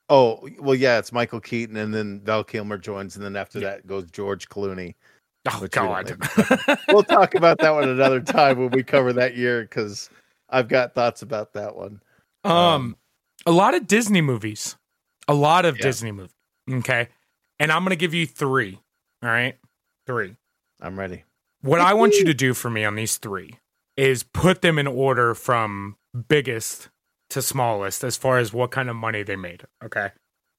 Oh, 0.08 0.48
well, 0.60 0.74
yeah, 0.74 0.98
it's 0.98 1.12
Michael 1.12 1.40
Keaton, 1.40 1.76
and 1.76 1.92
then 1.92 2.20
Val 2.24 2.44
Kilmer 2.44 2.78
joins, 2.78 3.16
and 3.16 3.24
then 3.24 3.34
after 3.34 3.58
yeah. 3.58 3.70
that 3.70 3.86
goes 3.86 4.08
George 4.10 4.48
Clooney. 4.48 4.94
Oh, 5.48 5.66
God. 5.70 6.16
we'll 6.88 7.02
talk 7.02 7.34
about 7.34 7.58
that 7.58 7.72
one 7.74 7.88
another 7.88 8.20
time 8.20 8.58
when 8.58 8.70
we 8.70 8.82
cover 8.82 9.12
that 9.12 9.36
year 9.36 9.62
because 9.62 10.10
I've 10.48 10.68
got 10.68 10.94
thoughts 10.94 11.22
about 11.22 11.52
that 11.54 11.76
one. 11.76 12.00
Um, 12.44 12.52
um 12.52 12.96
a 13.46 13.52
lot 13.52 13.74
of 13.74 13.86
Disney 13.86 14.20
movies. 14.20 14.76
A 15.28 15.34
lot 15.34 15.64
of 15.64 15.76
yeah. 15.76 15.82
Disney 15.82 16.12
movies. 16.12 16.34
Okay. 16.70 17.08
And 17.58 17.72
I'm 17.72 17.82
going 17.82 17.90
to 17.90 17.96
give 17.96 18.14
you 18.14 18.26
three. 18.26 18.78
All 19.22 19.30
right. 19.30 19.56
Three. 20.06 20.36
I'm 20.80 20.98
ready. 20.98 21.24
What 21.62 21.80
I 21.80 21.94
want 21.94 22.14
you 22.14 22.24
to 22.26 22.34
do 22.34 22.54
for 22.54 22.70
me 22.70 22.84
on 22.84 22.94
these 22.94 23.16
three 23.16 23.58
is 23.96 24.22
put 24.22 24.62
them 24.62 24.78
in 24.78 24.86
order 24.86 25.34
from 25.34 25.96
biggest 26.28 26.90
to 27.30 27.42
smallest 27.42 28.04
as 28.04 28.16
far 28.16 28.38
as 28.38 28.52
what 28.52 28.70
kind 28.70 28.90
of 28.90 28.96
money 28.96 29.22
they 29.22 29.36
made. 29.36 29.64
Okay. 29.84 30.10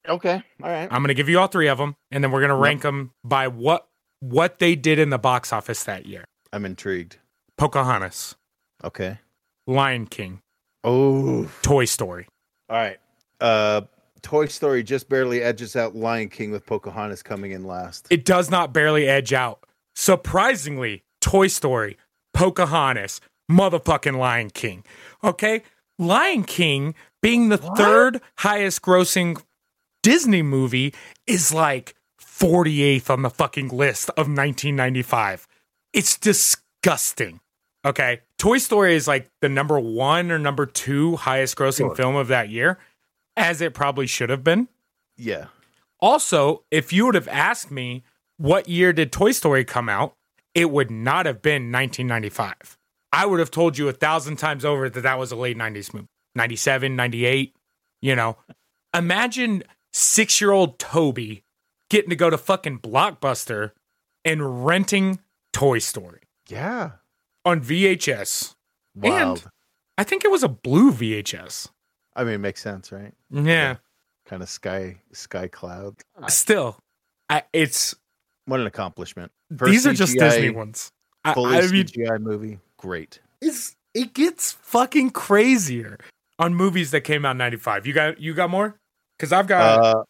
Okay. 0.08 0.42
All 0.62 0.70
right. 0.70 0.88
I'm 0.90 1.00
going 1.02 1.08
to 1.08 1.14
give 1.14 1.28
you 1.28 1.38
all 1.38 1.46
three 1.46 1.68
of 1.68 1.78
them 1.78 1.96
and 2.10 2.22
then 2.22 2.30
we're 2.30 2.40
going 2.40 2.50
to 2.50 2.56
rank 2.56 2.78
yep. 2.78 2.92
them 2.92 3.12
by 3.24 3.48
what 3.48 3.88
what 4.20 4.58
they 4.58 4.74
did 4.74 4.98
in 4.98 5.10
the 5.10 5.18
box 5.18 5.52
office 5.52 5.84
that 5.84 6.06
year. 6.06 6.24
I'm 6.52 6.64
intrigued. 6.64 7.18
Pocahontas. 7.56 8.36
Okay. 8.82 9.18
Lion 9.66 10.06
King. 10.06 10.40
Oh. 10.84 11.50
Toy 11.62 11.84
Story. 11.84 12.26
All 12.68 12.76
right. 12.76 12.98
Uh 13.40 13.82
Toy 14.22 14.46
Story 14.46 14.82
just 14.82 15.08
barely 15.08 15.42
edges 15.42 15.76
out 15.76 15.94
Lion 15.94 16.28
King 16.28 16.50
with 16.50 16.66
Pocahontas 16.66 17.22
coming 17.22 17.52
in 17.52 17.64
last. 17.64 18.06
It 18.10 18.24
does 18.24 18.50
not 18.50 18.72
barely 18.72 19.08
edge 19.08 19.32
out. 19.32 19.64
Surprisingly, 19.94 21.02
Toy 21.20 21.46
Story, 21.48 21.96
Pocahontas, 22.34 23.20
motherfucking 23.50 24.16
Lion 24.18 24.50
King. 24.50 24.84
Okay? 25.22 25.62
Lion 25.98 26.44
King 26.44 26.94
being 27.22 27.48
the 27.48 27.58
what? 27.58 27.76
third 27.76 28.20
highest 28.38 28.82
grossing 28.82 29.40
Disney 30.02 30.42
movie 30.42 30.94
is 31.26 31.52
like 31.52 31.94
48th 32.38 33.10
on 33.10 33.22
the 33.22 33.30
fucking 33.30 33.68
list 33.68 34.10
of 34.10 34.28
1995. 34.28 35.48
It's 35.92 36.16
disgusting. 36.16 37.40
Okay. 37.84 38.20
Toy 38.38 38.58
Story 38.58 38.94
is 38.94 39.08
like 39.08 39.28
the 39.40 39.48
number 39.48 39.78
one 39.80 40.30
or 40.30 40.38
number 40.38 40.66
two 40.66 41.16
highest 41.16 41.56
grossing 41.56 41.88
sure. 41.88 41.94
film 41.96 42.16
of 42.16 42.28
that 42.28 42.48
year, 42.48 42.78
as 43.36 43.60
it 43.60 43.74
probably 43.74 44.06
should 44.06 44.30
have 44.30 44.44
been. 44.44 44.68
Yeah. 45.16 45.46
Also, 46.00 46.62
if 46.70 46.92
you 46.92 47.06
would 47.06 47.16
have 47.16 47.28
asked 47.28 47.70
me 47.70 48.04
what 48.36 48.68
year 48.68 48.92
did 48.92 49.10
Toy 49.10 49.32
Story 49.32 49.64
come 49.64 49.88
out, 49.88 50.14
it 50.54 50.70
would 50.70 50.90
not 50.90 51.26
have 51.26 51.42
been 51.42 51.72
1995. 51.72 52.78
I 53.12 53.26
would 53.26 53.40
have 53.40 53.50
told 53.50 53.78
you 53.78 53.88
a 53.88 53.92
thousand 53.92 54.36
times 54.36 54.64
over 54.64 54.88
that 54.88 55.00
that 55.00 55.18
was 55.18 55.32
a 55.32 55.36
late 55.36 55.56
90s 55.56 55.92
movie. 55.92 56.06
97, 56.34 56.94
98, 56.94 57.54
you 58.00 58.14
know. 58.14 58.36
Imagine 58.94 59.64
six 59.92 60.40
year 60.40 60.52
old 60.52 60.78
Toby 60.78 61.42
getting 61.90 62.10
to 62.10 62.16
go 62.16 62.30
to 62.30 62.38
fucking 62.38 62.80
Blockbuster 62.80 63.72
and 64.24 64.66
renting 64.66 65.20
Toy 65.52 65.78
Story. 65.78 66.20
Yeah. 66.48 66.92
On 67.44 67.60
VHS. 67.60 68.54
Wild. 68.94 69.42
And 69.42 69.50
I 69.96 70.04
think 70.04 70.24
it 70.24 70.30
was 70.30 70.42
a 70.42 70.48
blue 70.48 70.92
VHS. 70.92 71.68
I 72.14 72.24
mean, 72.24 72.34
it 72.34 72.38
makes 72.38 72.62
sense, 72.62 72.90
right? 72.92 73.12
Yeah. 73.30 73.42
yeah. 73.42 73.76
Kind 74.26 74.42
of 74.42 74.48
sky 74.48 74.98
sky 75.12 75.48
cloud. 75.48 75.96
Still, 76.28 76.78
I, 77.30 77.44
it's 77.52 77.94
what 78.44 78.60
an 78.60 78.66
accomplishment. 78.66 79.32
First 79.56 79.70
these 79.70 79.86
are 79.86 79.94
just 79.94 80.18
Disney 80.18 80.50
ones. 80.50 80.92
Fully 81.32 81.56
I, 81.56 81.60
I 81.60 81.66
mean, 81.68 81.86
CGI 81.86 82.20
movie, 82.20 82.58
great. 82.76 83.20
It's 83.40 83.74
it 83.94 84.12
gets 84.12 84.52
fucking 84.52 85.10
crazier 85.10 85.98
on 86.38 86.54
movies 86.54 86.90
that 86.90 87.02
came 87.02 87.24
out 87.24 87.32
in 87.32 87.38
95. 87.38 87.86
You 87.86 87.92
got 87.94 88.20
you 88.20 88.34
got 88.34 88.50
more? 88.50 88.76
Because 89.16 89.32
I've 89.32 89.46
got 89.46 89.84
uh, 89.84 90.02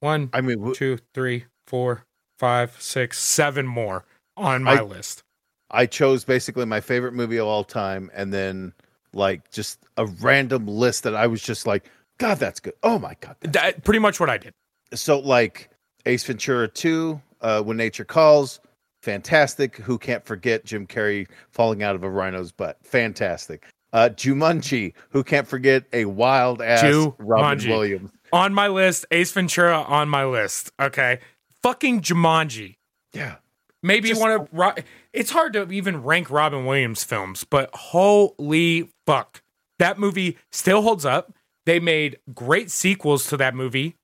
one, 0.00 0.30
I 0.32 0.40
mean, 0.40 0.72
two, 0.74 0.98
three, 1.14 1.44
four, 1.66 2.04
five, 2.38 2.74
six, 2.80 3.18
seven 3.18 3.66
more 3.66 4.04
on 4.36 4.64
my 4.64 4.78
I, 4.78 4.82
list. 4.82 5.22
I 5.70 5.86
chose 5.86 6.24
basically 6.24 6.64
my 6.64 6.80
favorite 6.80 7.12
movie 7.12 7.38
of 7.38 7.46
all 7.46 7.64
time, 7.64 8.10
and 8.14 8.32
then 8.32 8.72
like 9.12 9.50
just 9.50 9.78
a 9.96 10.06
random 10.06 10.66
list 10.66 11.04
that 11.04 11.14
I 11.14 11.26
was 11.26 11.42
just 11.42 11.66
like, 11.66 11.90
God, 12.18 12.38
that's 12.38 12.60
good. 12.60 12.74
Oh 12.82 12.98
my 12.98 13.14
God, 13.20 13.36
that, 13.42 13.84
pretty 13.84 14.00
much 14.00 14.20
what 14.20 14.30
I 14.30 14.38
did. 14.38 14.52
So 14.94 15.18
like 15.18 15.70
Ace 16.06 16.24
Ventura 16.24 16.68
Two, 16.68 17.20
uh, 17.40 17.62
When 17.62 17.76
Nature 17.76 18.04
Calls, 18.04 18.60
fantastic. 19.02 19.76
Who 19.76 19.98
can't 19.98 20.24
forget 20.24 20.64
Jim 20.64 20.86
Carrey 20.86 21.28
falling 21.50 21.82
out 21.82 21.94
of 21.94 22.02
a 22.02 22.10
rhino's 22.10 22.52
butt? 22.52 22.78
Fantastic. 22.82 23.66
Uh, 23.92 24.08
Jumanji, 24.12 24.92
who 25.10 25.24
can't 25.24 25.48
forget 25.48 25.84
a 25.92 26.04
wild 26.04 26.62
ass. 26.62 27.12
Robin 27.18 27.68
Williams 27.68 28.10
on 28.32 28.54
my 28.54 28.68
list. 28.68 29.06
Ace 29.10 29.32
Ventura 29.32 29.80
on 29.82 30.08
my 30.08 30.24
list. 30.24 30.70
Okay, 30.80 31.20
fucking 31.62 32.00
Jumanji. 32.00 32.76
Yeah, 33.12 33.36
maybe 33.82 34.08
Just, 34.08 34.20
one 34.20 34.48
of. 34.52 34.84
It's 35.12 35.30
hard 35.30 35.52
to 35.54 35.70
even 35.70 36.02
rank 36.02 36.30
Robin 36.30 36.64
Williams 36.64 37.04
films, 37.04 37.44
but 37.44 37.70
holy 37.74 38.90
fuck, 39.06 39.42
that 39.78 39.98
movie 39.98 40.38
still 40.52 40.82
holds 40.82 41.04
up. 41.04 41.32
They 41.66 41.80
made 41.80 42.18
great 42.34 42.70
sequels 42.70 43.26
to 43.28 43.36
that 43.36 43.54
movie. 43.54 43.96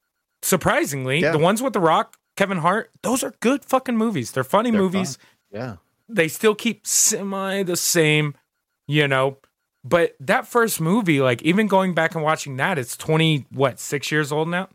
Surprisingly, 0.43 1.21
yeah. 1.21 1.33
the 1.33 1.39
ones 1.39 1.63
with 1.63 1.73
The 1.73 1.81
Rock, 1.81 2.17
Kevin 2.37 2.59
Hart, 2.59 2.91
those 3.03 3.25
are 3.25 3.33
good 3.41 3.65
fucking 3.65 3.97
movies. 3.97 4.33
They're 4.33 4.45
funny 4.45 4.71
They're 4.71 4.81
movies. 4.81 5.17
Fun. 5.17 5.27
Yeah, 5.61 5.77
they 6.09 6.29
still 6.29 6.55
keep 6.55 6.87
semi 6.87 7.63
the 7.63 7.77
same. 7.77 8.35
You 8.89 9.09
know, 9.09 9.39
but 9.89 10.17
that 10.19 10.49
first 10.49 10.81
movie, 10.81 11.21
like 11.21 11.43
even 11.43 11.69
going 11.69 11.95
back 11.95 12.15
and 12.15 12.25
watching 12.25 12.57
that, 12.57 12.77
it's 12.77 12.97
20, 12.97 13.47
what, 13.53 13.79
six 13.79 14.11
years 14.11 14.33
old 14.33 14.49
now? 14.49 14.69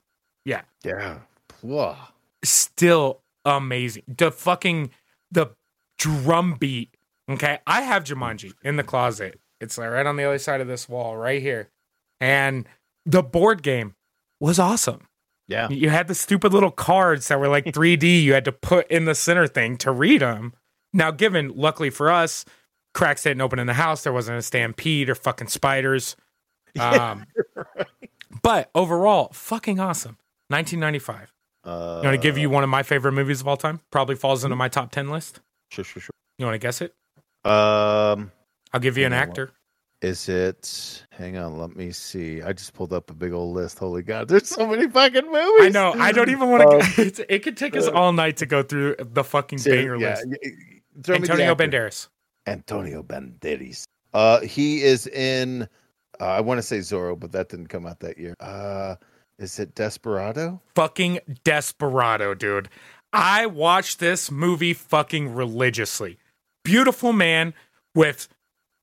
Yeah. 0.45 0.61
Yeah. 0.85 1.19
Whoa. 1.61 1.97
Still 2.43 3.19
amazing. 3.43 4.03
The 4.07 4.31
fucking, 4.31 4.91
the 5.29 5.47
drum 5.97 6.55
beat. 6.57 6.95
Okay. 7.29 7.59
I 7.67 7.81
have 7.81 8.05
Jumanji 8.05 8.53
in 8.63 8.77
the 8.77 8.83
closet. 8.83 9.39
It's 9.59 9.77
like 9.77 9.91
right 9.91 10.05
on 10.05 10.15
the 10.15 10.23
other 10.23 10.39
side 10.39 10.61
of 10.61 10.67
this 10.67 10.87
wall, 10.87 11.17
right 11.17 11.41
here. 11.41 11.69
And 12.21 12.65
the 13.05 13.21
board 13.21 13.63
game 13.63 13.95
was 14.39 14.59
awesome. 14.59 15.07
Yeah. 15.47 15.67
You 15.69 15.89
had 15.89 16.07
the 16.07 16.15
stupid 16.15 16.53
little 16.53 16.71
cards 16.71 17.27
that 17.27 17.39
were 17.39 17.49
like 17.49 17.65
3D 17.65 18.23
you 18.23 18.33
had 18.33 18.45
to 18.45 18.53
put 18.53 18.89
in 18.89 19.03
the 19.03 19.15
center 19.15 19.45
thing 19.45 19.75
to 19.77 19.91
read 19.91 20.21
them. 20.21 20.53
Now, 20.93 21.11
given, 21.11 21.49
luckily 21.53 21.89
for 21.89 22.09
us, 22.09 22.45
cracks 22.93 23.23
didn't 23.23 23.41
open 23.41 23.59
in 23.59 23.67
the 23.67 23.73
house. 23.73 24.03
There 24.03 24.13
wasn't 24.13 24.37
a 24.37 24.41
stampede 24.41 25.09
or 25.09 25.15
fucking 25.15 25.47
spiders. 25.47 26.15
Um, 26.79 27.25
right. 27.53 27.85
But 28.41 28.69
overall, 28.73 29.29
fucking 29.33 29.81
awesome. 29.81 30.17
1995. 30.47 31.33
Uh, 31.65 31.99
you 32.01 32.07
want 32.07 32.15
to 32.15 32.17
give 32.17 32.37
you 32.37 32.49
one 32.49 32.63
of 32.63 32.69
my 32.69 32.81
favorite 32.81 33.11
movies 33.11 33.41
of 33.41 33.47
all 33.49 33.57
time? 33.57 33.81
Probably 33.91 34.15
falls 34.15 34.45
into 34.45 34.55
my 34.55 34.69
top 34.69 34.89
10 34.91 35.09
list. 35.09 35.41
Sure, 35.69 35.83
sure, 35.83 36.01
sure. 36.01 36.11
You 36.37 36.45
want 36.45 36.55
to 36.55 36.59
guess 36.59 36.79
it? 36.79 36.95
Um, 37.43 38.31
I'll 38.71 38.79
give 38.79 38.97
you 38.97 39.05
an 39.05 39.11
actor. 39.11 39.51
Is 40.01 40.29
it? 40.29 41.05
Hang 41.11 41.37
on, 41.37 41.59
let 41.59 41.75
me 41.75 41.91
see. 41.91 42.41
I 42.41 42.53
just 42.53 42.73
pulled 42.73 42.91
up 42.91 43.11
a 43.11 43.13
big 43.13 43.33
old 43.33 43.55
list. 43.55 43.77
Holy 43.77 44.01
God, 44.01 44.27
there's 44.27 44.47
so 44.47 44.65
many 44.65 44.87
fucking 44.87 45.25
movies. 45.25 45.65
I 45.65 45.69
know. 45.69 45.93
I 45.93 46.11
don't 46.11 46.29
even 46.29 46.49
want 46.49 46.63
to. 46.63 47.03
Um, 47.03 47.11
it 47.29 47.39
could 47.43 47.55
take 47.55 47.75
us 47.75 47.87
all 47.87 48.11
night 48.11 48.37
to 48.37 48.47
go 48.47 48.63
through 48.63 48.95
the 48.97 49.23
fucking 49.23 49.59
banger 49.59 49.97
yeah, 49.97 50.19
list. 50.25 51.09
Antonio 51.09 51.53
Banderas. 51.53 52.07
Antonio 52.47 53.03
Banderas. 53.03 53.83
Uh, 54.13 54.41
he 54.41 54.81
is 54.81 55.07
in. 55.07 55.63
Uh, 56.19 56.25
I 56.25 56.41
want 56.41 56.57
to 56.59 56.61
say 56.61 56.79
Zorro, 56.79 57.19
but 57.19 57.31
that 57.31 57.49
didn't 57.49 57.67
come 57.67 57.85
out 57.85 57.99
that 58.01 58.17
year. 58.17 58.35
Uh, 58.39 58.95
is 59.39 59.57
it 59.59 59.73
Desperado? 59.75 60.61
Fucking 60.75 61.19
Desperado, 61.43 62.33
dude. 62.33 62.69
I 63.13 63.45
watched 63.47 63.99
this 63.99 64.29
movie 64.29 64.73
fucking 64.73 65.33
religiously. 65.33 66.17
Beautiful 66.63 67.11
man 67.11 67.53
with 67.95 68.27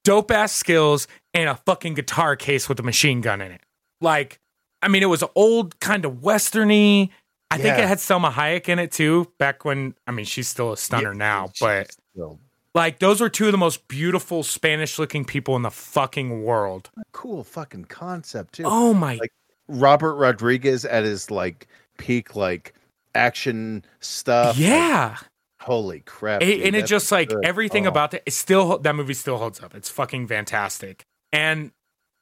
dope 0.05 0.30
ass 0.30 0.52
skills 0.52 1.06
and 1.32 1.48
a 1.48 1.55
fucking 1.55 1.94
guitar 1.94 2.35
case 2.36 2.68
with 2.68 2.80
a 2.80 2.82
machine 2.82 3.20
gun 3.20 3.40
in 3.40 3.52
it. 3.52 3.60
Like, 4.01 4.40
I 4.82 4.89
mean, 4.89 5.02
it 5.02 5.06
was 5.06 5.22
old, 5.35 5.78
kind 5.80 6.05
of 6.05 6.14
westerny. 6.14 7.10
I 7.51 7.56
yeah. 7.56 7.62
think 7.62 7.78
it 7.78 7.89
had 7.89 7.98
Salma 7.98 8.30
Hayek 8.30 8.68
in 8.68 8.78
it 8.78 8.93
too. 8.93 9.32
Back 9.39 9.64
when, 9.64 9.94
I 10.06 10.10
mean, 10.10 10.26
she's 10.26 10.48
still 10.48 10.72
a 10.72 10.76
stunner 10.76 11.12
yeah, 11.12 11.18
now, 11.18 11.51
but 11.60 11.97
still 12.14 12.40
like 12.74 12.99
those 12.99 13.20
are 13.20 13.28
two 13.28 13.47
of 13.47 13.53
the 13.53 13.59
most 13.59 13.89
beautiful 13.89 14.43
Spanish 14.43 14.99
looking 14.99 15.24
people 15.24 15.57
in 15.57 15.62
the 15.62 15.70
fucking 15.70 16.43
world. 16.43 16.90
Cool 17.12 17.45
fucking 17.45 17.86
concept 17.86 18.55
too. 18.55 18.65
Oh 18.66 18.95
my 18.95 19.16
like 19.16 19.32
Robert 19.69 20.15
Rodriguez 20.15 20.85
at 20.85 21.05
his 21.05 21.31
like 21.31 21.66
peak 21.99 22.36
like 22.36 22.74
action 23.15 23.85
stuff. 24.01 24.57
Yeah. 24.57 25.16
Like, 25.19 25.28
Holy 25.61 26.01
crap! 26.01 26.40
It, 26.40 26.62
and 26.62 26.77
it 26.77 26.86
just 26.86 27.11
like 27.11 27.31
good. 27.31 27.45
everything 27.45 27.86
oh. 27.86 27.90
about 27.90 28.15
it, 28.15 28.23
it 28.24 28.32
still 28.32 28.78
that 28.78 28.95
movie 28.95 29.12
still 29.12 29.39
holds 29.39 29.61
up. 29.61 29.74
It's 29.74 29.90
fucking 29.90 30.28
fantastic, 30.28 31.03
and 31.32 31.73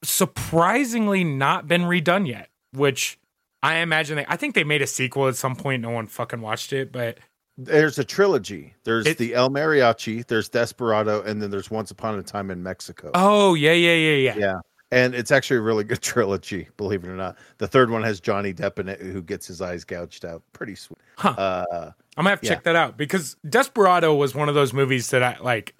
surprisingly 0.03 1.23
not 1.23 1.69
been 1.69 1.83
redone 1.83 2.27
yet. 2.27 2.49
Which 2.73 3.19
I 3.63 3.77
imagine 3.77 4.17
they, 4.17 4.27
I 4.27 4.37
think 4.37 4.55
they 4.55 4.65
made 4.65 4.81
a 4.81 4.87
sequel 4.87 5.29
at 5.29 5.37
some 5.37 5.55
point. 5.55 5.83
No 5.83 5.91
one 5.91 6.07
fucking 6.07 6.41
watched 6.41 6.73
it, 6.73 6.91
but 6.91 7.19
there's 7.59 7.99
a 7.99 8.05
trilogy. 8.05 8.75
There's 8.85 9.07
it, 9.07 9.19
the 9.19 9.35
El 9.35 9.51
Mariachi, 9.51 10.27
there's 10.27 10.49
Desperado, 10.49 11.23
and 11.23 11.41
then 11.41 11.51
there's 11.51 11.71
Once 11.71 11.91
Upon 11.91 12.19
a 12.19 12.23
Time 12.23 12.51
in 12.51 12.63
Mexico. 12.63 13.11
Oh 13.15 13.55
yeah, 13.55 13.73
yeah, 13.73 13.95
yeah, 13.95 14.15
yeah. 14.15 14.37
Yeah. 14.37 14.61
And 14.93 15.15
it's 15.15 15.33
actually 15.33 15.57
a 15.57 15.63
really 15.63 15.85
good 15.85 16.03
trilogy, 16.03 16.69
believe 16.77 17.05
it 17.05 17.09
or 17.09 17.17
not. 17.17 17.37
The 17.59 17.67
third 17.67 17.91
one 17.91 18.03
has 18.03 18.21
Johnny 18.21 18.53
Depp 18.53 18.79
in 18.79 18.89
it, 18.89 19.01
who 19.01 19.23
gets 19.23 19.47
his 19.47 19.61
eyes 19.61 19.85
gouged 19.85 20.25
out. 20.25 20.43
Pretty 20.53 20.75
sweet. 20.75 20.99
Huh. 21.17 21.31
Uh, 21.31 21.93
I'm 22.17 22.25
gonna 22.25 22.31
have 22.31 22.41
to 22.43 22.47
yeah. 22.47 22.55
check 22.55 22.65
that 22.65 22.77
out 22.77 22.97
because 22.97 23.37
Desperado 23.49 24.15
was 24.15 24.35
one 24.35 24.49
of 24.49 24.55
those 24.55 24.73
movies 24.73 25.11
that 25.11 25.23
I 25.23 25.39
like. 25.41 25.75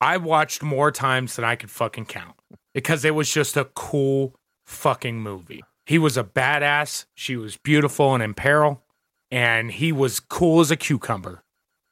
I 0.00 0.16
watched 0.16 0.62
more 0.62 0.90
times 0.90 1.36
than 1.36 1.44
I 1.44 1.56
could 1.56 1.70
fucking 1.70 2.06
count 2.06 2.34
because 2.74 3.04
it 3.04 3.14
was 3.14 3.30
just 3.30 3.56
a 3.56 3.66
cool 3.66 4.34
fucking 4.64 5.20
movie. 5.20 5.62
He 5.84 5.98
was 5.98 6.16
a 6.16 6.24
badass. 6.24 7.04
She 7.14 7.36
was 7.36 7.56
beautiful 7.56 8.14
and 8.14 8.22
in 8.22 8.34
peril 8.34 8.82
and 9.30 9.70
he 9.70 9.92
was 9.92 10.20
cool 10.20 10.60
as 10.60 10.70
a 10.70 10.76
cucumber. 10.76 11.42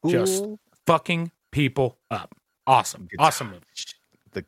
Ooh. 0.07 0.11
Just 0.11 0.45
fucking 0.87 1.31
people 1.53 1.99
up. 2.11 2.35
Awesome. 2.67 3.09
Guitar, 3.11 3.27
awesome 3.27 3.51
movie. 3.51 3.65
The 4.33 4.45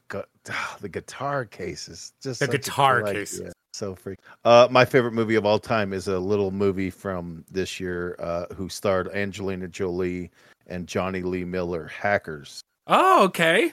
the 0.80 0.88
guitar 0.88 1.44
case 1.44 1.88
is 1.88 2.12
just 2.22 2.40
the 2.40 2.48
guitar 2.48 3.02
case. 3.02 3.40
So 3.72 3.94
freak. 3.94 4.18
Uh, 4.44 4.68
my 4.70 4.84
favorite 4.84 5.12
movie 5.12 5.36
of 5.36 5.46
all 5.46 5.58
time 5.58 5.92
is 5.92 6.08
a 6.08 6.18
little 6.18 6.50
movie 6.50 6.90
from 6.90 7.44
this 7.50 7.80
year, 7.80 8.16
uh, 8.18 8.46
who 8.54 8.68
starred 8.68 9.08
Angelina 9.08 9.68
Jolie 9.68 10.30
and 10.66 10.86
Jonny 10.86 11.22
Lee 11.22 11.44
Miller, 11.44 11.86
Hackers. 11.86 12.60
Oh, 12.88 13.24
okay. 13.24 13.72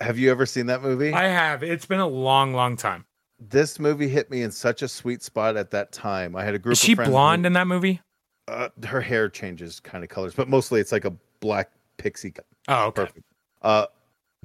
Have 0.00 0.18
you 0.18 0.30
ever 0.30 0.44
seen 0.44 0.66
that 0.66 0.82
movie? 0.82 1.12
I 1.12 1.28
have. 1.28 1.62
It's 1.62 1.86
been 1.86 2.00
a 2.00 2.06
long, 2.06 2.52
long 2.52 2.76
time. 2.76 3.04
This 3.40 3.78
movie 3.78 4.08
hit 4.08 4.30
me 4.30 4.42
in 4.42 4.50
such 4.50 4.82
a 4.82 4.88
sweet 4.88 5.22
spot 5.22 5.56
at 5.56 5.70
that 5.70 5.92
time. 5.92 6.34
I 6.34 6.44
had 6.44 6.54
a 6.54 6.58
group. 6.58 6.72
Is 6.72 6.80
she 6.80 6.94
blonde 6.94 7.44
who, 7.44 7.46
in 7.46 7.52
that 7.54 7.68
movie? 7.68 8.00
Uh, 8.48 8.68
her 8.86 9.00
hair 9.00 9.28
changes 9.28 9.80
kind 9.80 10.02
of 10.02 10.10
colors, 10.10 10.34
but 10.34 10.48
mostly 10.48 10.80
it's 10.80 10.92
like 10.92 11.04
a 11.04 11.12
black 11.40 11.70
pixie. 11.98 12.30
Cut. 12.30 12.46
Oh, 12.68 12.86
okay. 12.86 13.02
Perfect. 13.02 13.24
Uh, 13.62 13.86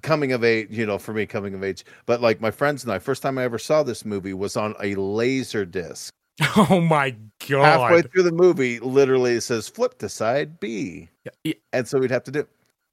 coming 0.02 0.34
of 0.34 0.44
age, 0.44 0.68
you 0.70 0.86
know, 0.86 0.98
for 0.98 1.14
me, 1.14 1.26
coming 1.26 1.54
of 1.54 1.64
age. 1.64 1.86
But 2.06 2.22
like 2.22 2.42
my 2.42 2.52
friends 2.52 2.84
and 2.84 2.92
I, 2.92 3.00
first 3.00 3.22
time 3.22 3.38
I 3.38 3.44
ever 3.44 3.58
saw 3.58 3.82
this 3.82 4.06
movie 4.06 4.34
was 4.34 4.58
on 4.58 4.76
a 4.82 4.96
laser 4.96 5.66
disc. 5.66 6.14
Oh 6.56 6.82
my 6.82 7.16
god! 7.48 7.64
Halfway 7.64 8.02
through 8.02 8.24
the 8.24 8.32
movie, 8.32 8.80
literally 8.80 9.34
it 9.34 9.42
says 9.42 9.68
"flip 9.68 10.00
to 10.00 10.10
side 10.10 10.60
B," 10.60 11.08
yeah. 11.44 11.54
and 11.74 11.88
so 11.88 12.00
we'd 12.00 12.10
have 12.10 12.24
to 12.24 12.32
do. 12.32 12.48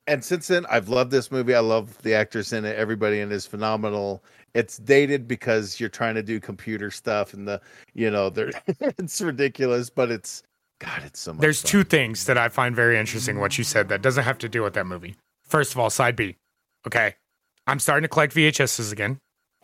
And 0.07 0.23
since 0.23 0.49
then, 0.49 0.67
I've 0.69 0.91
loved 0.91 1.11
this 1.11 1.31
movie. 1.31 1.55
I 1.55 1.61
love 1.61 1.97
the 2.03 2.13
actors 2.13 2.53
in 2.53 2.67
it. 2.67 2.77
Everybody 2.77 3.21
in 3.21 3.33
it 3.33 3.35
is 3.35 3.47
phenomenal. 3.47 4.23
It's 4.55 4.77
dated 4.77 5.27
because 5.27 5.81
you're 5.81 5.89
trying 5.89 6.17
to 6.17 6.23
do 6.23 6.39
computer 6.39 6.91
stuff, 6.91 7.33
and 7.33 7.49
the 7.49 7.63
you 7.95 8.11
know, 8.11 8.29
they 8.29 8.51
it's 8.81 9.23
ridiculous, 9.23 9.89
but 9.89 10.11
it's 10.11 10.43
God, 10.81 11.03
it's 11.05 11.21
so 11.21 11.33
much. 11.33 11.41
There's 11.41 11.63
fun. 11.63 11.71
two 11.71 11.85
things 11.85 12.25
that 12.25 12.39
I 12.39 12.49
find 12.49 12.75
very 12.75 12.99
interesting 12.99 13.39
what 13.39 13.59
you 13.59 13.65
said 13.65 13.89
that 13.89 14.03
doesn't 14.03 14.25
have 14.25 14.39
to 14.39 14.49
do 14.49 14.63
with 14.63 14.75
that 14.75 14.87
movie. 14.87 15.17
First 15.45 15.73
of 15.73 15.79
all, 15.79 15.91
side 15.91 16.17
B. 16.17 16.37
Okay. 16.87 17.15
I'm 17.67 17.79
starting 17.79 18.03
to 18.03 18.09
collect 18.09 18.35
VHSs 18.35 18.93
again. 18.93 19.19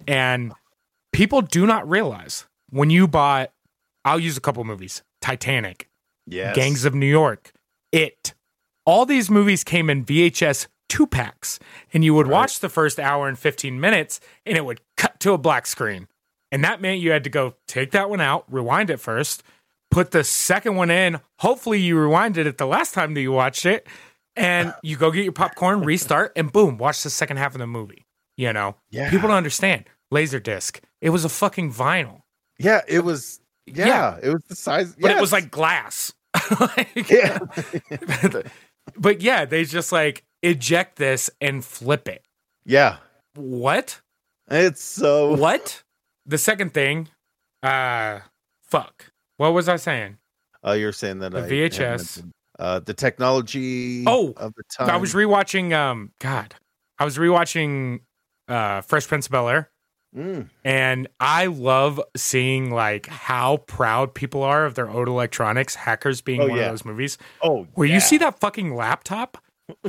And 0.07 0.53
people 1.13 1.41
do 1.43 1.67
not 1.67 1.89
realize 1.89 2.45
when 2.71 2.91
you 2.91 3.09
bought, 3.09 3.51
I'll 4.05 4.21
use 4.21 4.37
a 4.37 4.41
couple 4.41 4.63
movies 4.65 5.03
Titanic, 5.21 5.89
yes. 6.27 6.55
Gangs 6.55 6.85
of 6.85 6.95
New 6.95 7.07
York, 7.07 7.53
It. 7.93 8.35
All 8.85 9.05
these 9.05 9.29
movies 9.29 9.65
came 9.65 9.91
in 9.91 10.05
VHS 10.05 10.69
two 10.89 11.07
packs. 11.07 11.59
And 11.93 12.05
you 12.05 12.15
would 12.15 12.27
right. 12.27 12.41
watch 12.41 12.61
the 12.61 12.69
first 12.69 12.99
hour 12.99 13.29
and 13.29 13.39
15 13.39 13.81
minutes 13.81 14.21
and 14.45 14.57
it 14.57 14.65
would 14.65 14.81
cut 14.97 15.19
to 15.21 15.33
a 15.33 15.39
black 15.39 15.67
screen. 15.67 16.09
And 16.53 16.63
that 16.65 16.81
meant 16.81 17.01
you 17.01 17.11
had 17.11 17.25
to 17.25 17.31
go 17.31 17.55
take 17.67 17.91
that 17.91 18.09
one 18.09 18.21
out, 18.21 18.45
rewind 18.49 18.91
it 18.91 19.01
first, 19.01 19.43
put 19.97 20.11
the 20.11 20.23
second 20.23 20.77
one 20.77 20.91
in. 20.91 21.19
Hopefully, 21.39 21.81
you 21.81 21.95
rewinded 21.97 22.45
it 22.45 22.59
the 22.59 22.67
last 22.67 22.93
time 22.93 23.15
that 23.15 23.23
you 23.23 23.33
watched 23.33 23.65
it, 23.65 23.87
and 24.37 24.75
you 24.83 24.95
go 24.95 25.11
get 25.11 25.25
your 25.25 25.33
popcorn, 25.33 25.81
restart, 25.81 26.33
and 26.37 26.53
boom, 26.53 26.77
watch 26.77 27.03
the 27.03 27.09
second 27.09 27.39
half 27.39 27.55
of 27.55 27.61
the 27.61 27.67
movie. 27.67 28.05
You 28.37 28.53
know, 28.53 28.77
yeah. 28.91 29.09
people 29.09 29.29
don't 29.29 29.39
understand 29.39 29.87
laser 30.11 30.39
disc. 30.39 30.83
It 31.01 31.09
was 31.09 31.25
a 31.25 31.31
fucking 31.31 31.73
vinyl. 31.73 32.21
Yeah, 32.59 32.83
it 32.87 33.05
was. 33.05 33.41
Yeah, 33.65 33.87
yeah. 33.87 34.19
it 34.23 34.29
was 34.29 34.43
the 34.51 34.55
size, 34.55 34.95
but 35.01 35.09
yes. 35.09 35.19
it 35.19 35.21
was 35.23 35.33
like 35.33 35.51
glass. 35.51 36.13
like, 36.61 37.11
yeah, 37.11 37.39
but 38.99 39.23
yeah, 39.23 39.47
they 39.47 39.65
just 39.65 39.93
like 39.93 40.25
eject 40.43 40.97
this 40.97 41.31
and 41.41 41.65
flip 41.65 42.07
it. 42.07 42.23
Yeah. 42.67 42.99
What? 43.35 44.03
It's 44.51 44.85
so 44.85 45.35
what? 45.37 45.83
The 46.27 46.37
second 46.37 46.75
thing, 46.75 47.09
uh, 47.63 48.21
fuck. 48.63 49.11
What 49.37 49.53
was 49.53 49.69
I 49.69 49.77
saying? 49.77 50.19
Uh, 50.67 50.73
you're 50.73 50.93
saying 50.93 51.19
that 51.21 51.33
the 51.33 51.45
I 51.45 51.49
VHS, 51.49 52.31
uh, 52.59 52.81
the 52.81 52.95
technology. 52.95 54.05
Oh, 54.07 54.33
of 54.37 54.55
the 54.55 54.63
time. 54.71 54.91
I 54.91 54.97
was 54.97 55.15
rewatching. 55.15 55.73
Um, 55.73 56.13
God, 56.21 56.55
I 56.99 57.05
was 57.05 57.19
rewatching 57.19 58.01
uh, 58.49 58.81
Fresh 58.81 59.07
Prince 59.09 59.27
of 59.27 59.33
Bel 59.33 59.49
Air, 59.49 59.71
mm. 60.17 60.49
and 60.65 61.09
I 61.21 61.47
love 61.47 62.01
seeing 62.17 62.71
like 62.71 63.07
how 63.07 63.59
proud 63.59 64.15
people 64.15 64.43
are 64.43 64.65
of 64.65 64.75
their 64.75 64.89
old 64.89 65.09
electronics. 65.09 65.75
Hackers 65.75 66.21
being 66.21 66.41
oh, 66.41 66.49
one 66.49 66.59
yeah. 66.59 66.65
of 66.65 66.73
those 66.73 66.85
movies. 66.85 67.19
Oh, 67.43 67.67
where 67.75 67.87
yeah. 67.87 67.95
you 67.95 68.01
see 68.01 68.19
that 68.19 68.41
fucking 68.41 68.75
laptop, 68.75 69.39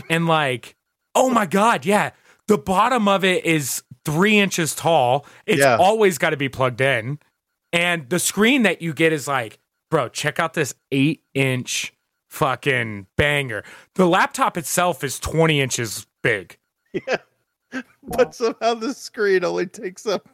and 0.10 0.28
like, 0.28 0.76
oh 1.16 1.30
my 1.30 1.46
god, 1.46 1.86
yeah, 1.86 2.12
the 2.48 2.58
bottom 2.58 3.08
of 3.08 3.24
it 3.24 3.46
is 3.46 3.84
three 4.06 4.38
inches 4.38 4.76
tall. 4.76 5.26
It's 5.46 5.62
yeah. 5.62 5.78
always 5.78 6.18
got 6.18 6.32
to 6.32 6.38
be 6.38 6.50
plugged 6.50 6.82
in. 6.82 7.20
And 7.78 8.10
the 8.10 8.18
screen 8.18 8.64
that 8.64 8.82
you 8.82 8.92
get 8.92 9.14
is 9.14 9.28
like, 9.28 9.60
bro, 9.92 10.10
check 10.10 10.40
out 10.40 10.56
this 10.56 10.74
eight 10.92 11.22
inch 11.36 11.94
fucking 12.28 13.06
banger. 13.16 13.64
The 13.94 14.08
laptop 14.08 14.58
itself 14.58 15.04
is 15.04 15.20
20 15.20 15.62
inches 15.62 16.08
big. 16.24 16.58
Yeah. 16.94 17.18
But 18.02 18.34
somehow 18.34 18.76
the 18.76 18.94
screen 18.94 19.44
only 19.44 19.66
takes 19.66 20.06
up 20.06 20.30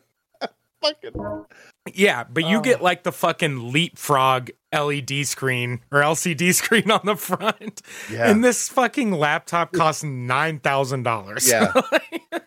fucking. 0.84 1.46
Yeah, 1.94 2.24
but 2.26 2.46
you 2.46 2.58
oh. 2.58 2.62
get 2.62 2.82
like 2.84 3.02
the 3.02 3.12
fucking 3.12 3.72
leapfrog 3.72 4.52
LED 4.72 5.26
screen 5.26 5.82
or 5.92 6.02
LCD 6.02 6.54
screen 6.54 6.92
on 6.92 7.02
the 7.04 7.16
front. 7.16 7.82
Yeah. 8.12 8.30
And 8.30 8.44
this 8.44 8.70
fucking 8.70 9.12
laptop 9.12 9.74
costs 9.74 10.04
$9,000. 10.04 11.50
Yeah. 11.50 12.40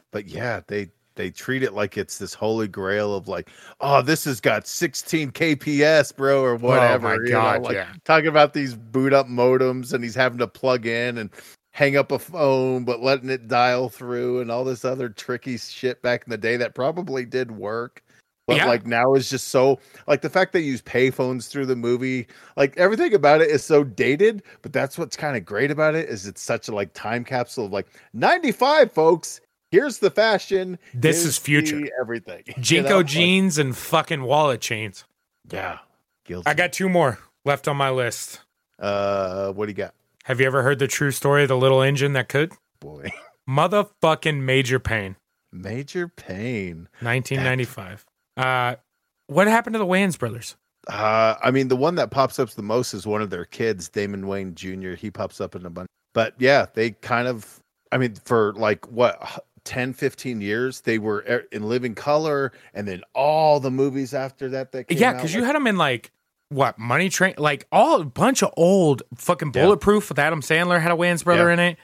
but 0.10 0.26
yeah, 0.26 0.60
they 0.66 0.88
they 1.16 1.30
treat 1.30 1.62
it 1.62 1.74
like 1.74 1.96
it's 1.96 2.18
this 2.18 2.34
holy 2.34 2.68
grail 2.68 3.14
of 3.14 3.28
like, 3.28 3.50
oh, 3.80 4.02
this 4.02 4.24
has 4.24 4.40
got 4.40 4.66
16 4.66 5.30
kps, 5.32 6.14
bro, 6.14 6.42
or 6.42 6.54
oh 6.54 6.58
whatever. 6.58 7.14
Oh 7.14 7.18
my 7.18 7.30
god, 7.30 7.62
know, 7.62 7.68
like 7.68 7.74
yeah. 7.74 7.92
Talking 8.04 8.28
about 8.28 8.52
these 8.52 8.74
boot 8.74 9.12
up 9.12 9.26
modems, 9.26 9.92
and 9.92 10.02
he's 10.02 10.14
having 10.14 10.38
to 10.38 10.46
plug 10.46 10.86
in 10.86 11.18
and 11.18 11.30
hang 11.72 11.96
up 11.96 12.12
a 12.12 12.18
phone, 12.18 12.84
but 12.84 13.00
letting 13.00 13.30
it 13.30 13.48
dial 13.48 13.88
through, 13.88 14.40
and 14.40 14.50
all 14.50 14.64
this 14.64 14.84
other 14.84 15.08
tricky 15.08 15.56
shit 15.56 16.02
back 16.02 16.24
in 16.26 16.30
the 16.30 16.38
day 16.38 16.56
that 16.56 16.74
probably 16.74 17.24
did 17.24 17.50
work. 17.50 18.02
But 18.46 18.58
yeah. 18.58 18.66
like 18.66 18.86
now 18.86 19.14
is 19.14 19.30
just 19.30 19.48
so 19.48 19.78
like 20.06 20.20
the 20.20 20.28
fact 20.28 20.52
they 20.52 20.60
use 20.60 20.82
payphones 20.82 21.48
through 21.48 21.64
the 21.64 21.76
movie, 21.76 22.26
like 22.58 22.76
everything 22.76 23.14
about 23.14 23.40
it 23.40 23.48
is 23.48 23.64
so 23.64 23.84
dated. 23.84 24.42
But 24.60 24.74
that's 24.74 24.98
what's 24.98 25.16
kind 25.16 25.34
of 25.34 25.46
great 25.46 25.70
about 25.70 25.94
it 25.94 26.10
is 26.10 26.26
it's 26.26 26.42
such 26.42 26.68
a 26.68 26.74
like 26.74 26.92
time 26.92 27.24
capsule 27.24 27.64
of 27.64 27.72
like 27.72 27.86
95 28.12 28.92
folks 28.92 29.40
here's 29.74 29.98
the 29.98 30.10
fashion. 30.10 30.78
This 30.94 31.24
is 31.24 31.36
future. 31.36 31.88
Everything. 32.00 32.44
JNCO 32.44 32.70
you 32.70 32.82
know? 32.82 33.02
jeans 33.02 33.58
and 33.58 33.76
fucking 33.76 34.22
wallet 34.22 34.60
chains. 34.60 35.04
Yeah. 35.50 35.78
Guilty. 36.24 36.48
I 36.48 36.54
got 36.54 36.72
two 36.72 36.88
more 36.88 37.18
left 37.44 37.66
on 37.66 37.76
my 37.76 37.90
list. 37.90 38.40
Uh, 38.78 39.52
what 39.52 39.66
do 39.66 39.70
you 39.70 39.76
got? 39.76 39.94
Have 40.24 40.40
you 40.40 40.46
ever 40.46 40.62
heard 40.62 40.78
the 40.78 40.86
true 40.86 41.10
story 41.10 41.42
of 41.42 41.48
the 41.48 41.56
little 41.56 41.82
engine 41.82 42.12
that 42.14 42.28
could? 42.28 42.52
Boy. 42.80 43.10
Motherfucking 43.48 44.40
Major 44.40 44.78
Payne. 44.78 45.16
Major 45.52 46.08
Payne. 46.08 46.88
1995. 47.00 48.06
Uh, 48.36 48.76
what 49.26 49.48
happened 49.48 49.74
to 49.74 49.78
the 49.78 49.86
Wayans 49.86 50.18
brothers? 50.18 50.56
Uh, 50.88 51.34
I 51.42 51.50
mean, 51.50 51.68
the 51.68 51.76
one 51.76 51.94
that 51.96 52.10
pops 52.10 52.38
up 52.38 52.50
the 52.50 52.62
most 52.62 52.94
is 52.94 53.06
one 53.06 53.22
of 53.22 53.30
their 53.30 53.44
kids, 53.44 53.88
Damon 53.88 54.24
Wayans 54.24 54.54
Jr. 54.54 54.94
He 54.94 55.10
pops 55.10 55.40
up 55.40 55.56
in 55.56 55.66
a 55.66 55.70
bunch. 55.70 55.88
But 56.14 56.34
yeah, 56.38 56.66
they 56.74 56.92
kind 56.92 57.26
of, 57.26 57.60
I 57.90 57.98
mean, 57.98 58.14
for 58.24 58.52
like 58.54 58.90
what 58.90 59.44
10 59.64 59.94
15 59.94 60.40
years 60.40 60.82
they 60.82 60.98
were 60.98 61.20
in 61.50 61.62
living 61.62 61.94
color 61.94 62.52
and 62.74 62.86
then 62.86 63.02
all 63.14 63.60
the 63.60 63.70
movies 63.70 64.12
after 64.12 64.48
that 64.50 64.72
that 64.72 64.90
yeah 64.90 65.12
because 65.12 65.32
like, 65.32 65.38
you 65.38 65.44
had 65.44 65.54
them 65.56 65.66
in 65.66 65.76
like 65.76 66.12
what 66.50 66.78
money 66.78 67.08
train 67.08 67.34
like 67.38 67.66
all 67.72 68.00
a 68.00 68.04
bunch 68.04 68.42
of 68.42 68.52
old 68.56 69.02
fucking 69.14 69.50
bulletproof 69.50 70.04
yeah. 70.04 70.08
with 70.10 70.18
adam 70.18 70.40
sandler 70.40 70.80
had 70.80 70.92
a 70.92 70.94
wayans 70.94 71.24
brother 71.24 71.46
yeah. 71.46 71.54
in 71.54 71.58
it 71.58 71.78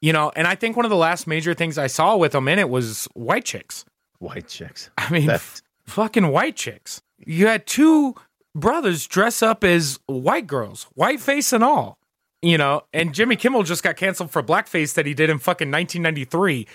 you 0.00 0.12
know 0.12 0.32
and 0.34 0.46
i 0.46 0.54
think 0.54 0.76
one 0.76 0.86
of 0.86 0.90
the 0.90 0.96
last 0.96 1.26
major 1.26 1.52
things 1.52 1.76
i 1.76 1.86
saw 1.86 2.16
with 2.16 2.32
them 2.32 2.48
in 2.48 2.58
it 2.58 2.70
was 2.70 3.06
white 3.12 3.44
chicks 3.44 3.84
white 4.18 4.48
chicks 4.48 4.90
i 4.96 5.10
mean 5.10 5.28
f- 5.28 5.62
fucking 5.84 6.28
white 6.28 6.56
chicks 6.56 7.02
you 7.18 7.46
had 7.46 7.66
two 7.66 8.14
brothers 8.54 9.06
dress 9.06 9.42
up 9.42 9.62
as 9.62 9.98
white 10.06 10.46
girls 10.46 10.84
white 10.94 11.20
face 11.20 11.52
and 11.52 11.62
all 11.62 11.98
you 12.46 12.58
know, 12.58 12.82
and 12.92 13.12
Jimmy 13.12 13.36
Kimmel 13.36 13.64
just 13.64 13.82
got 13.82 13.96
canceled 13.96 14.30
for 14.30 14.42
blackface 14.42 14.94
that 14.94 15.06
he 15.06 15.14
did 15.14 15.30
in 15.30 15.38
fucking 15.38 15.70
1993. 15.70 16.66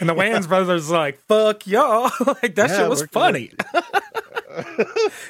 And 0.00 0.08
the 0.08 0.14
Wayans 0.14 0.48
brothers 0.48 0.90
like, 0.90 1.18
fuck 1.26 1.66
y'all. 1.66 2.10
like, 2.26 2.54
that 2.54 2.70
yeah, 2.70 2.76
shit 2.78 2.88
was 2.88 3.04
funny. 3.06 3.52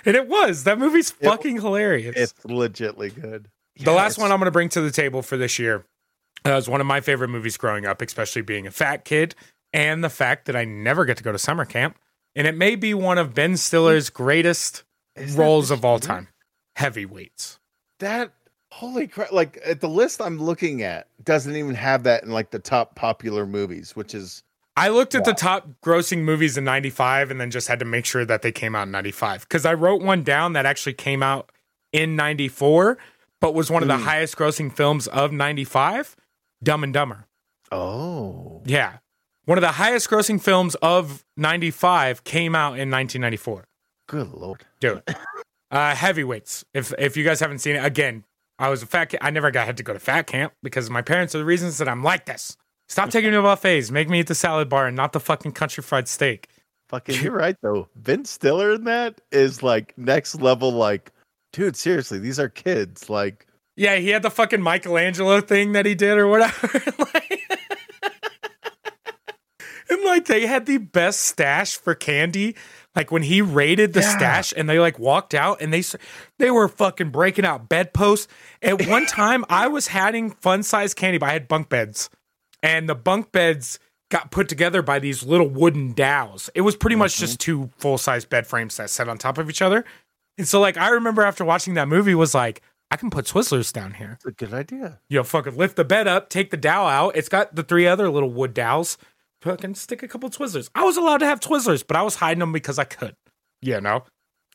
and 0.04 0.16
it 0.16 0.28
was. 0.28 0.64
That 0.64 0.78
movie's 0.78 1.10
fucking 1.10 1.56
it, 1.56 1.62
hilarious. 1.62 2.16
It's 2.16 2.32
legitly 2.44 3.14
good. 3.14 3.48
The 3.76 3.90
yeah, 3.90 3.90
last 3.90 4.18
one 4.18 4.30
I'm 4.30 4.38
going 4.38 4.46
to 4.46 4.52
bring 4.52 4.68
to 4.70 4.80
the 4.80 4.90
table 4.90 5.22
for 5.22 5.36
this 5.36 5.58
year 5.58 5.84
uh, 6.44 6.50
was 6.50 6.68
one 6.68 6.80
of 6.80 6.86
my 6.86 7.00
favorite 7.00 7.28
movies 7.28 7.56
growing 7.56 7.86
up, 7.86 8.00
especially 8.00 8.42
being 8.42 8.66
a 8.66 8.70
fat 8.70 9.04
kid, 9.04 9.34
and 9.72 10.04
the 10.04 10.10
fact 10.10 10.46
that 10.46 10.56
I 10.56 10.64
never 10.64 11.04
get 11.04 11.16
to 11.16 11.24
go 11.24 11.32
to 11.32 11.38
summer 11.38 11.64
camp. 11.64 11.98
And 12.36 12.46
it 12.46 12.56
may 12.56 12.76
be 12.76 12.94
one 12.94 13.18
of 13.18 13.34
Ben 13.34 13.56
Stiller's 13.56 14.10
greatest 14.10 14.84
Is 15.16 15.34
roles 15.34 15.70
of 15.70 15.84
all 15.84 15.98
time. 15.98 16.28
Heavyweights. 16.76 17.58
That 17.98 18.32
holy 18.78 19.06
crap! 19.09 19.32
Like 19.32 19.59
at 19.64 19.80
the 19.80 19.88
list 19.88 20.20
I'm 20.20 20.38
looking 20.38 20.82
at 20.82 21.09
doesn't 21.24 21.55
even 21.55 21.74
have 21.74 22.05
that 22.05 22.22
in 22.22 22.30
like 22.30 22.50
the 22.50 22.59
top 22.59 22.94
popular 22.94 23.46
movies, 23.46 23.96
which 23.96 24.14
is. 24.14 24.42
I 24.76 24.90
looked 24.90 25.16
at 25.16 25.22
wow. 25.22 25.32
the 25.32 25.34
top 25.34 25.68
grossing 25.84 26.22
movies 26.22 26.56
in 26.56 26.62
95 26.62 27.32
and 27.32 27.40
then 27.40 27.50
just 27.50 27.66
had 27.66 27.80
to 27.80 27.84
make 27.84 28.06
sure 28.06 28.24
that 28.24 28.42
they 28.42 28.52
came 28.52 28.76
out 28.76 28.84
in 28.84 28.92
95 28.92 29.40
because 29.40 29.66
I 29.66 29.74
wrote 29.74 30.02
one 30.02 30.22
down 30.22 30.52
that 30.52 30.66
actually 30.66 30.92
came 30.92 31.20
out 31.20 31.50
in 31.92 32.14
94 32.14 32.96
but 33.40 33.55
was 33.55 33.70
one 33.70 33.82
of 33.82 33.88
the 33.88 33.96
mm. 33.96 34.02
highest 34.02 34.36
grossing 34.36 34.72
films 34.72 35.06
of 35.09 35.32
95, 35.32 36.16
Dumb 36.62 36.84
and 36.84 36.92
Dumber. 36.92 37.26
Oh. 37.70 38.62
Yeah. 38.64 38.98
One 39.44 39.59
of 39.59 39.62
the 39.62 39.72
highest 39.72 40.10
grossing 40.10 40.40
films 40.40 40.74
of 40.76 41.24
95 41.36 42.24
came 42.24 42.55
out 42.55 42.72
in 42.72 42.90
1994. 42.90 43.66
Good 44.06 44.28
lord. 44.32 44.64
Dude. 44.80 45.02
Uh, 45.70 45.94
heavyweights. 45.94 46.64
If 46.72 46.94
if 46.98 47.14
you 47.14 47.24
guys 47.24 47.40
haven't 47.40 47.59
seen 47.59 47.76
it, 47.76 47.84
again, 47.84 48.24
I 48.59 48.68
was 48.68 48.82
a 48.82 48.86
fat 48.86 49.06
kid. 49.06 49.20
I 49.22 49.30
never 49.30 49.51
got 49.51 49.66
had 49.66 49.76
to 49.76 49.82
go 49.82 49.93
to 49.93 50.01
fat 50.01 50.26
camp 50.26 50.52
because 50.62 50.90
my 50.90 51.02
parents 51.02 51.35
are 51.35 51.39
the 51.39 51.44
reasons 51.44 51.78
that 51.78 51.89
I'm 51.89 52.02
like 52.02 52.26
this. 52.26 52.56
Stop 52.89 53.10
taking 53.10 53.30
me 53.30 53.36
to 53.36 53.43
buffets. 53.43 53.90
Make 53.90 54.09
me 54.09 54.20
eat 54.20 54.26
the 54.26 54.35
salad 54.35 54.68
bar 54.68 54.86
and 54.86 54.97
not 54.97 55.12
the 55.12 55.20
fucking 55.20 55.52
country 55.52 55.82
fried 55.82 56.09
steak. 56.09 56.48
Fucking, 56.89 57.22
you're 57.22 57.32
right 57.32 57.56
though. 57.60 57.89
Ben 57.97 58.24
Stiller 58.24 58.72
in 58.72 58.85
that 58.85 59.20
is 59.30 59.62
like 59.62 59.97
next 59.98 60.40
level. 60.40 60.72
Like 60.72 61.12
dude, 61.52 61.76
seriously, 61.76 62.18
these 62.18 62.39
are 62.39 62.48
kids. 62.48 63.10
Like, 63.10 63.47
yeah, 63.76 63.97
he 63.97 64.09
had 64.09 64.22
the 64.22 64.30
fucking 64.30 64.62
Michelangelo 64.62 65.40
thing 65.40 65.72
that 65.72 65.86
he 65.86 65.94
did 65.94 66.18
or 66.18 66.28
whatever. 66.28 66.70
like, 67.14 67.43
and 69.90 70.05
like 70.05 70.26
they 70.26 70.47
had 70.47 70.66
the 70.66 70.78
best 70.78 71.22
stash 71.22 71.76
for 71.76 71.94
candy. 71.94 72.56
Like 72.98 73.12
when 73.12 73.22
he 73.22 73.42
raided 73.42 73.92
the 73.92 74.00
yeah. 74.00 74.16
stash 74.16 74.52
and 74.56 74.68
they 74.68 74.80
like 74.80 74.98
walked 74.98 75.32
out 75.32 75.62
and 75.62 75.72
they 75.72 75.84
they 76.40 76.50
were 76.50 76.66
fucking 76.66 77.10
breaking 77.10 77.44
out 77.44 77.68
bedposts. 77.68 78.26
At 78.60 78.88
one 78.88 79.06
time, 79.06 79.44
I 79.48 79.68
was 79.68 79.86
having 79.86 80.32
fun 80.32 80.64
size 80.64 80.94
candy, 80.94 81.16
but 81.16 81.28
I 81.28 81.32
had 81.34 81.46
bunk 81.46 81.68
beds, 81.68 82.10
and 82.60 82.88
the 82.88 82.96
bunk 82.96 83.30
beds 83.30 83.78
got 84.10 84.32
put 84.32 84.48
together 84.48 84.82
by 84.82 84.98
these 84.98 85.22
little 85.22 85.48
wooden 85.48 85.92
dowels. 85.92 86.50
It 86.56 86.62
was 86.62 86.74
pretty 86.74 86.94
mm-hmm. 86.94 87.02
much 87.02 87.18
just 87.18 87.38
two 87.38 87.70
full 87.78 87.98
size 87.98 88.24
bed 88.24 88.48
frames 88.48 88.76
that 88.78 88.90
sat 88.90 89.08
on 89.08 89.16
top 89.16 89.38
of 89.38 89.48
each 89.48 89.62
other. 89.62 89.84
And 90.36 90.48
so, 90.48 90.60
like, 90.60 90.76
I 90.76 90.88
remember 90.88 91.22
after 91.22 91.44
watching 91.44 91.74
that 91.74 91.86
movie, 91.86 92.16
was 92.16 92.34
like, 92.34 92.62
I 92.90 92.96
can 92.96 93.10
put 93.10 93.26
Twizzlers 93.26 93.72
down 93.72 93.94
here. 93.94 94.14
It's 94.14 94.24
a 94.24 94.32
good 94.32 94.52
idea. 94.52 94.98
You 95.08 95.18
know, 95.18 95.24
fucking 95.24 95.56
lift 95.56 95.76
the 95.76 95.84
bed 95.84 96.08
up, 96.08 96.30
take 96.30 96.50
the 96.50 96.56
dowel 96.56 96.88
out. 96.88 97.16
It's 97.16 97.28
got 97.28 97.54
the 97.54 97.62
three 97.62 97.86
other 97.86 98.10
little 98.10 98.30
wood 98.30 98.54
dowels. 98.54 98.98
Fucking 99.43 99.74
stick 99.77 100.02
a 100.02 100.09
couple 100.09 100.28
Twizzlers. 100.31 100.69
I 100.74 100.85
was 100.85 100.97
allowed 100.97 101.19
to 101.19 101.27
have 101.27 101.40
Twizzlers, 101.40 101.85
but 101.86 101.97
I 101.97 102.02
was 102.02 102.16
hiding 102.16 102.40
them 102.40 102.52
because 102.52 102.78
I 102.78 102.85
could. 102.85 103.15
You 103.62 103.81
know? 103.81 104.05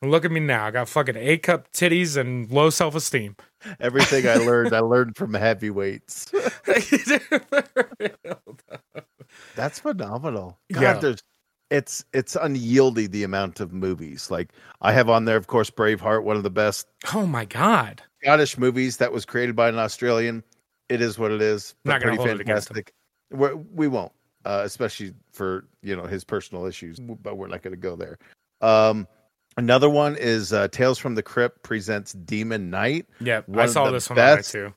And 0.01 0.11
look 0.11 0.25
at 0.25 0.31
me 0.31 0.41
now. 0.41 0.65
I 0.65 0.71
got 0.71 0.89
fucking 0.89 1.15
A 1.15 1.37
cup 1.37 1.71
titties 1.71 2.17
and 2.17 2.51
low 2.51 2.69
self 2.69 2.93
esteem. 2.95 3.37
Everything 3.79 4.27
I 4.27 4.35
learned, 4.35 4.73
I 4.73 4.79
learned 4.81 5.15
from 5.15 5.33
heavyweights. 5.33 6.29
That's 9.55 9.79
phenomenal. 9.79 10.59
God, 10.73 10.81
yeah. 10.81 10.93
there's 10.95 11.23
it's 11.71 12.03
it's 12.13 12.35
unyielding 12.35 13.11
the 13.11 13.23
amount 13.23 13.61
of 13.61 13.71
movies. 13.71 14.29
Like 14.29 14.51
I 14.81 14.91
have 14.91 15.09
on 15.09 15.23
there, 15.25 15.37
of 15.37 15.47
course, 15.47 15.69
Braveheart, 15.69 16.23
one 16.23 16.35
of 16.35 16.43
the 16.43 16.51
best. 16.51 16.87
Oh 17.13 17.25
my 17.25 17.45
god, 17.45 18.01
Scottish 18.21 18.57
movies 18.57 18.97
that 18.97 19.13
was 19.13 19.25
created 19.25 19.55
by 19.55 19.69
an 19.69 19.79
Australian. 19.79 20.43
It 20.89 21.01
is 21.01 21.17
what 21.17 21.31
it 21.31 21.41
is. 21.41 21.75
Not 21.85 22.01
going 22.01 22.15
to 22.15 22.17
hold 22.17 22.37
fantastic. 22.37 22.47
it 22.47 22.51
against 22.51 22.71
him. 22.71 23.39
We're, 23.39 23.55
we 23.55 23.87
won't, 23.87 24.11
uh, 24.45 24.61
especially 24.63 25.13
for 25.31 25.65
you 25.81 25.95
know 25.95 26.03
his 26.05 26.23
personal 26.23 26.65
issues. 26.65 26.99
But 26.99 27.37
we're 27.37 27.47
not 27.47 27.61
going 27.61 27.73
to 27.73 27.77
go 27.77 27.95
there. 27.95 28.17
Um, 28.61 29.07
another 29.57 29.89
one 29.89 30.15
is 30.15 30.53
uh, 30.53 30.67
Tales 30.69 30.97
from 30.97 31.15
the 31.15 31.23
Crypt 31.23 31.63
presents 31.63 32.13
Demon 32.13 32.69
Knight. 32.69 33.07
Yeah, 33.19 33.41
I 33.55 33.65
saw 33.67 33.91
this 33.91 34.09
one 34.09 34.15
best, 34.15 34.51
too. 34.51 34.73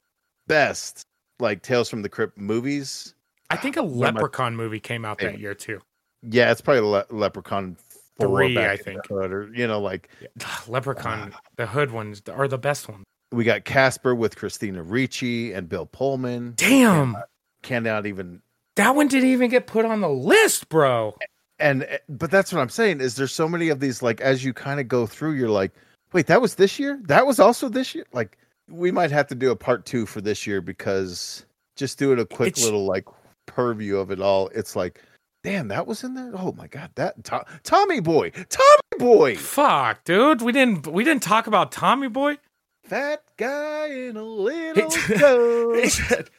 Best 0.47 1.07
like 1.39 1.63
Tales 1.63 1.89
from 1.89 2.03
the 2.03 2.09
Crypt 2.09 2.39
movies. 2.39 3.15
I 3.51 3.57
think 3.57 3.77
a 3.77 3.83
Leprechaun 3.83 4.57
movie 4.57 4.81
came 4.81 5.05
out 5.05 5.19
that 5.19 5.39
year 5.39 5.55
too. 5.55 5.81
Yeah, 6.23 6.51
it's 6.51 6.61
probably 6.61 6.81
Le- 6.83 7.07
Leprechaun 7.11 7.77
three, 8.19 8.59
I 8.59 8.77
think, 8.77 9.11
or 9.11 9.51
you 9.55 9.67
know, 9.67 9.81
like 9.81 10.09
yeah. 10.21 10.29
Leprechaun. 10.69 11.33
Uh, 11.33 11.37
the 11.57 11.67
hood 11.67 11.91
ones 11.91 12.23
are 12.33 12.49
the 12.49 12.59
best 12.59 12.89
ones. 12.89 13.05
We 13.33 13.45
got 13.45 13.65
Casper 13.65 14.15
with 14.15 14.37
Christina 14.37 14.83
Ricci 14.83 15.53
and 15.53 15.69
Bill 15.69 15.87
Pullman. 15.87 16.55
Damn, 16.57 17.13
cannot, 17.13 17.29
cannot 17.63 18.07
even. 18.07 18.43
That 18.77 18.95
one 18.95 19.09
didn't 19.09 19.31
even 19.31 19.51
get 19.51 19.67
put 19.67 19.85
on 19.85 20.01
the 20.01 20.09
list, 20.09 20.69
bro. 20.69 21.17
And 21.59 21.85
eh, 21.85 21.99
but 22.09 22.31
that's 22.31 22.53
what 22.53 22.61
I'm 22.61 22.69
saying 22.69 23.01
is 23.01 23.17
there's 23.17 23.33
so 23.33 23.49
many 23.49 23.69
of 23.69 23.81
these 23.81 24.03
like 24.03 24.21
as 24.21 24.45
you 24.45 24.53
kind 24.53 24.81
of 24.81 24.89
go 24.89 25.07
through, 25.07 25.33
you're 25.33 25.51
like, 25.51 25.73
wait, 26.13 26.27
that 26.27 26.41
was 26.41 26.55
this 26.55 26.79
year. 26.79 27.01
That 27.07 27.27
was 27.27 27.41
also 27.41 27.69
this 27.69 27.95
year. 27.95 28.07
Like 28.13 28.39
we 28.69 28.91
might 28.91 29.11
have 29.11 29.27
to 29.29 29.35
do 29.35 29.51
a 29.51 29.57
part 29.57 29.87
two 29.87 30.07
for 30.07 30.21
this 30.21 30.47
year 30.47 30.61
because 30.61 31.45
just 31.77 31.99
doing 31.99 32.19
a 32.19 32.27
quick 32.27 32.49
it's, 32.49 32.65
little 32.65 32.85
like 32.85 33.07
purview 33.47 33.97
of 33.97 34.11
it 34.11 34.21
all. 34.21 34.49
It's 34.49 34.77
like 34.77 35.03
Damn, 35.47 35.69
that 35.69 35.87
was 35.87 36.03
in 36.03 36.15
there. 36.15 36.33
Oh 36.35 36.51
my 36.59 36.67
god, 36.67 36.91
that 36.97 37.23
to- 37.23 37.45
Tommy 37.63 38.01
Boy, 38.01 38.31
Tommy 38.31 38.99
Boy. 38.99 39.37
Fuck, 39.37 40.03
dude, 40.03 40.43
we 40.43 40.51
didn't 40.51 40.89
we 40.89 41.05
didn't 41.05 41.23
talk 41.23 41.47
about 41.47 41.71
Tommy 41.71 42.09
Boy. 42.09 42.39
Fat 42.83 43.23
guy 43.37 43.87
in 43.87 44.17
a 44.17 44.25
little 44.25 44.91
coat. 45.19 46.31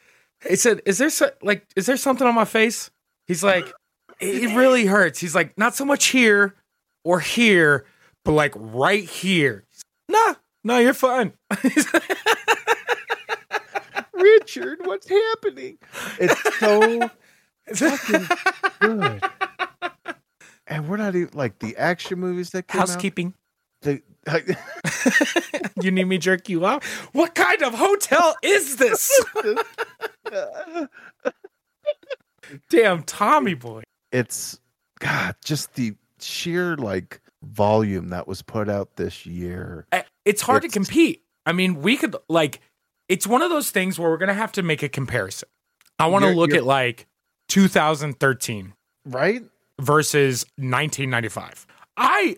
He, 0.46 0.56
said, 0.56 0.82
"Is 0.84 0.98
there 0.98 1.10
so, 1.10 1.30
like 1.42 1.66
is 1.76 1.86
there 1.86 1.96
something 1.96 2.26
on 2.26 2.34
my 2.34 2.44
face?" 2.44 2.90
He's 3.26 3.42
like, 3.42 3.72
"It 4.20 4.54
really 4.56 4.86
hurts." 4.86 5.18
He's 5.18 5.34
like, 5.34 5.56
"Not 5.58 5.74
so 5.74 5.84
much 5.84 6.06
here 6.06 6.54
or 7.04 7.20
here, 7.20 7.86
but 8.24 8.32
like 8.32 8.52
right 8.56 9.04
here." 9.04 9.64
Nah, 10.08 10.34
no, 10.64 10.78
you're 10.78 10.94
fine. 10.94 11.32
Richard, 14.12 14.80
what's 14.84 15.08
happening? 15.08 15.78
It's 16.18 16.58
so 16.58 17.08
fucking 17.74 18.28
good. 18.80 19.22
And 20.66 20.88
we're 20.88 20.96
not 20.98 21.14
even 21.14 21.30
like 21.34 21.58
the 21.60 21.76
action 21.76 22.18
movies 22.18 22.50
that 22.50 22.68
came 22.68 22.80
housekeeping. 22.80 23.28
Out, 23.28 23.34
the, 23.82 24.02
you 25.82 25.90
need 25.90 26.04
me 26.04 26.18
jerk 26.18 26.48
you 26.48 26.64
off? 26.64 26.84
What 27.12 27.34
kind 27.34 27.62
of 27.62 27.74
hotel 27.74 28.36
is 28.42 28.76
this? 28.76 29.24
Damn, 32.70 33.02
Tommy 33.04 33.54
boy. 33.54 33.82
It's 34.12 34.58
God, 35.00 35.36
just 35.44 35.74
the 35.74 35.94
sheer 36.20 36.76
like 36.76 37.20
volume 37.42 38.08
that 38.10 38.26
was 38.26 38.42
put 38.42 38.68
out 38.68 38.96
this 38.96 39.26
year. 39.26 39.86
It's 40.24 40.42
hard 40.42 40.64
it's, 40.64 40.74
to 40.74 40.78
compete. 40.78 41.22
I 41.46 41.52
mean, 41.52 41.80
we 41.80 41.96
could 41.96 42.16
like 42.28 42.60
it's 43.08 43.26
one 43.26 43.42
of 43.42 43.50
those 43.50 43.70
things 43.70 43.98
where 43.98 44.10
we're 44.10 44.18
gonna 44.18 44.34
have 44.34 44.52
to 44.52 44.62
make 44.62 44.82
a 44.82 44.88
comparison. 44.88 45.48
I 45.98 46.06
want 46.06 46.24
to 46.24 46.30
look 46.30 46.52
at 46.52 46.64
like 46.64 47.06
2013, 47.48 48.72
right? 49.06 49.42
Versus 49.80 50.44
1995. 50.56 51.66
I 51.96 52.36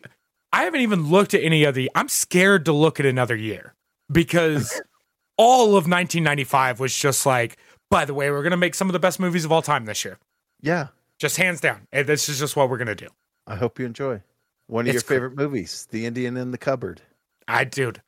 I 0.52 0.64
haven't 0.64 0.81
even 0.81 1.09
looked 1.09 1.35
at 1.35 1.43
any 1.43 1.64
of 1.64 1.74
the 1.74 1.90
I'm 1.94 2.09
scared 2.09 2.64
to 2.64 2.72
look 2.72 3.01
at 3.01 3.06
another 3.06 3.36
year 3.36 3.74
because 4.10 4.81
all 5.36 5.68
of 5.68 5.86
1995 5.86 6.81
was 6.81 6.97
just 6.97 7.24
like, 7.24 7.56
by 7.89 8.05
the 8.05 8.14
way, 8.14 8.31
we're 8.31 8.43
going 8.43 8.51
to 8.51 8.56
make 8.56 8.74
some 8.74 8.89
of 8.89 8.93
the 8.93 8.98
best 8.98 9.20
movies 9.20 9.44
of 9.44 9.52
all 9.52 9.62
time 9.62 9.85
this 9.85 10.05
year. 10.05 10.18
Yeah. 10.60 10.89
Just 11.18 11.36
hands 11.36 11.60
down. 11.60 11.86
This 11.93 12.28
is 12.28 12.39
just 12.39 12.56
what 12.56 12.70
we're 12.70 12.78
going 12.78 12.89
to 12.89 12.94
do. 12.94 13.09
I 13.47 13.56
hope 13.56 13.78
you 13.78 13.86
enjoy. 13.86 14.22
One 14.66 14.85
of 14.85 14.89
it's 14.89 14.94
your 14.94 15.02
favorite 15.02 15.36
cool. 15.36 15.47
movies, 15.47 15.89
The 15.90 16.06
Indian 16.06 16.36
in 16.36 16.52
the 16.52 16.59
Cupboard. 16.59 17.02
I 17.48 17.64
dude. 17.64 18.01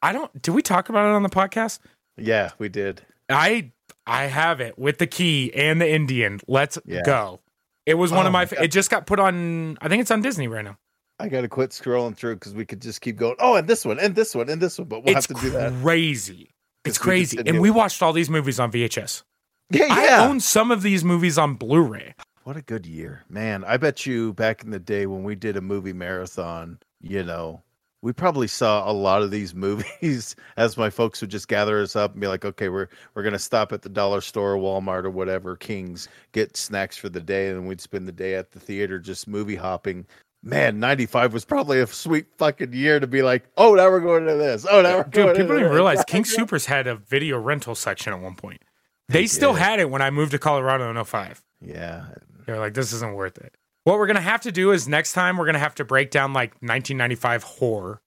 I 0.00 0.12
don't 0.12 0.42
did 0.42 0.52
we 0.52 0.62
talk 0.62 0.88
about 0.88 1.08
it 1.08 1.12
on 1.12 1.22
the 1.22 1.28
podcast? 1.28 1.80
Yeah, 2.16 2.50
we 2.58 2.68
did. 2.68 3.02
I 3.28 3.72
I 4.06 4.24
have 4.24 4.60
it 4.60 4.78
with 4.78 4.98
the 4.98 5.06
key 5.06 5.52
and 5.54 5.80
the 5.80 5.90
Indian. 5.90 6.40
Let's 6.46 6.78
yeah. 6.84 7.02
go. 7.04 7.40
It 7.86 7.94
was 7.94 8.12
one 8.12 8.24
oh 8.24 8.28
of 8.28 8.32
my. 8.32 8.48
it 8.62 8.68
just 8.68 8.90
got 8.90 9.06
put 9.06 9.18
on. 9.18 9.76
I 9.80 9.88
think 9.88 10.02
it's 10.02 10.10
on 10.10 10.22
Disney 10.22 10.46
right 10.46 10.64
now. 10.64 10.78
I 11.18 11.28
got 11.28 11.42
to 11.42 11.48
quit 11.48 11.70
scrolling 11.70 12.16
through 12.16 12.36
because 12.36 12.54
we 12.54 12.64
could 12.64 12.82
just 12.82 13.00
keep 13.00 13.16
going. 13.16 13.36
Oh, 13.38 13.54
and 13.54 13.68
this 13.68 13.84
one, 13.84 13.98
and 14.00 14.14
this 14.14 14.34
one, 14.34 14.48
and 14.48 14.60
this 14.60 14.78
one. 14.78 14.88
But 14.88 15.04
we'll 15.04 15.16
it's 15.16 15.26
have 15.26 15.36
to 15.36 15.42
do 15.42 15.50
that. 15.50 15.72
Crazy. 15.82 16.50
It's 16.84 16.98
crazy. 16.98 17.38
And 17.46 17.60
we 17.60 17.70
watched 17.70 18.02
all 18.02 18.12
these 18.12 18.28
movies 18.28 18.60
on 18.60 18.70
VHS. 18.70 19.22
Yeah, 19.70 19.86
yeah. 19.86 20.22
I 20.22 20.26
own 20.26 20.40
some 20.40 20.70
of 20.70 20.82
these 20.82 21.04
movies 21.04 21.38
on 21.38 21.54
Blu-ray. 21.54 22.14
What 22.42 22.58
a 22.58 22.62
good 22.62 22.84
year, 22.84 23.24
man! 23.30 23.64
I 23.64 23.78
bet 23.78 24.04
you 24.04 24.34
back 24.34 24.62
in 24.62 24.70
the 24.70 24.78
day 24.78 25.06
when 25.06 25.24
we 25.24 25.34
did 25.34 25.56
a 25.56 25.62
movie 25.62 25.94
marathon, 25.94 26.78
you 27.00 27.22
know, 27.22 27.62
we 28.02 28.12
probably 28.12 28.48
saw 28.48 28.88
a 28.88 28.92
lot 28.92 29.22
of 29.22 29.30
these 29.30 29.54
movies 29.54 30.36
as 30.58 30.76
my 30.76 30.90
folks 30.90 31.22
would 31.22 31.30
just 31.30 31.48
gather 31.48 31.80
us 31.80 31.96
up 31.96 32.12
and 32.12 32.20
be 32.20 32.26
like, 32.26 32.44
okay, 32.44 32.68
we're 32.68 32.88
we're 33.14 33.22
gonna 33.22 33.38
stop 33.38 33.72
at 33.72 33.80
the 33.80 33.88
dollar 33.88 34.20
store, 34.20 34.56
Walmart, 34.56 35.04
or 35.04 35.10
whatever, 35.10 35.56
Kings, 35.56 36.08
get 36.32 36.54
snacks 36.54 36.98
for 36.98 37.08
the 37.08 37.20
day, 37.20 37.48
and 37.48 37.66
we'd 37.66 37.80
spend 37.80 38.06
the 38.06 38.12
day 38.12 38.34
at 38.34 38.52
the 38.52 38.60
theater 38.60 38.98
just 38.98 39.26
movie 39.26 39.56
hopping. 39.56 40.06
Man, 40.44 40.78
ninety 40.78 41.06
five 41.06 41.32
was 41.32 41.44
probably 41.44 41.80
a 41.80 41.86
sweet 41.86 42.26
fucking 42.36 42.74
year 42.74 43.00
to 43.00 43.06
be 43.06 43.22
like, 43.22 43.44
oh, 43.56 43.74
now 43.74 43.90
we're 43.90 44.00
going 44.00 44.26
to 44.26 44.34
this. 44.34 44.66
Oh, 44.70 44.82
now 44.82 44.98
we're 44.98 45.04
Dude, 45.04 45.12
going 45.12 45.36
people 45.36 45.56
didn't 45.56 45.72
realize 45.72 46.04
King 46.06 46.24
Soopers 46.24 46.66
had 46.66 46.86
a 46.86 46.96
video 46.96 47.38
rental 47.38 47.74
section 47.74 48.12
at 48.12 48.20
one 48.20 48.34
point. 48.34 48.62
They, 49.08 49.22
they 49.22 49.26
still 49.26 49.54
had 49.54 49.80
it 49.80 49.90
when 49.90 50.02
I 50.02 50.10
moved 50.10 50.32
to 50.32 50.38
Colorado 50.38 50.90
in 50.90 51.02
05. 51.02 51.42
Yeah. 51.60 52.06
They're 52.46 52.58
like, 52.58 52.74
this 52.74 52.92
isn't 52.92 53.14
worth 53.14 53.38
it. 53.38 53.54
What 53.84 53.98
we're 53.98 54.06
gonna 54.06 54.20
have 54.20 54.42
to 54.42 54.52
do 54.52 54.70
is 54.72 54.86
next 54.86 55.12
time 55.12 55.36
we're 55.36 55.46
gonna 55.46 55.58
have 55.58 55.74
to 55.76 55.84
break 55.84 56.10
down 56.10 56.32
like 56.32 56.50
1995 56.60 57.42
horror 57.42 58.02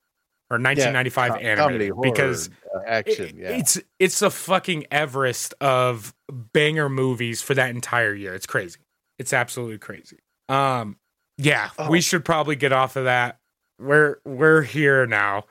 or 0.49 0.57
1995 0.57 1.41
yeah, 1.41 1.47
animated 1.49 1.91
horror, 1.91 2.01
because 2.03 2.49
uh, 2.73 2.80
action. 2.88 3.38
Yeah. 3.38 3.49
it's 3.49 3.80
it's 3.99 4.22
a 4.22 4.30
fucking 4.30 4.85
Everest 4.91 5.53
of 5.61 6.15
banger 6.31 6.89
movies 6.89 7.41
for 7.41 7.53
that 7.53 7.69
entire 7.72 8.14
year. 8.14 8.34
It's 8.34 8.45
crazy. 8.45 8.80
It's 9.19 9.34
absolutely 9.34 9.77
crazy. 9.80 10.19
Um, 10.49 10.97
yeah, 11.38 11.69
oh. 11.77 11.89
we 11.89 12.01
should 12.01 12.26
probably 12.26 12.55
get 12.55 12.72
off 12.72 12.95
of 12.95 13.05
that. 13.05 13.39
We're 13.80 14.18
we're 14.26 14.64
here 14.64 15.05
now, 15.05 15.45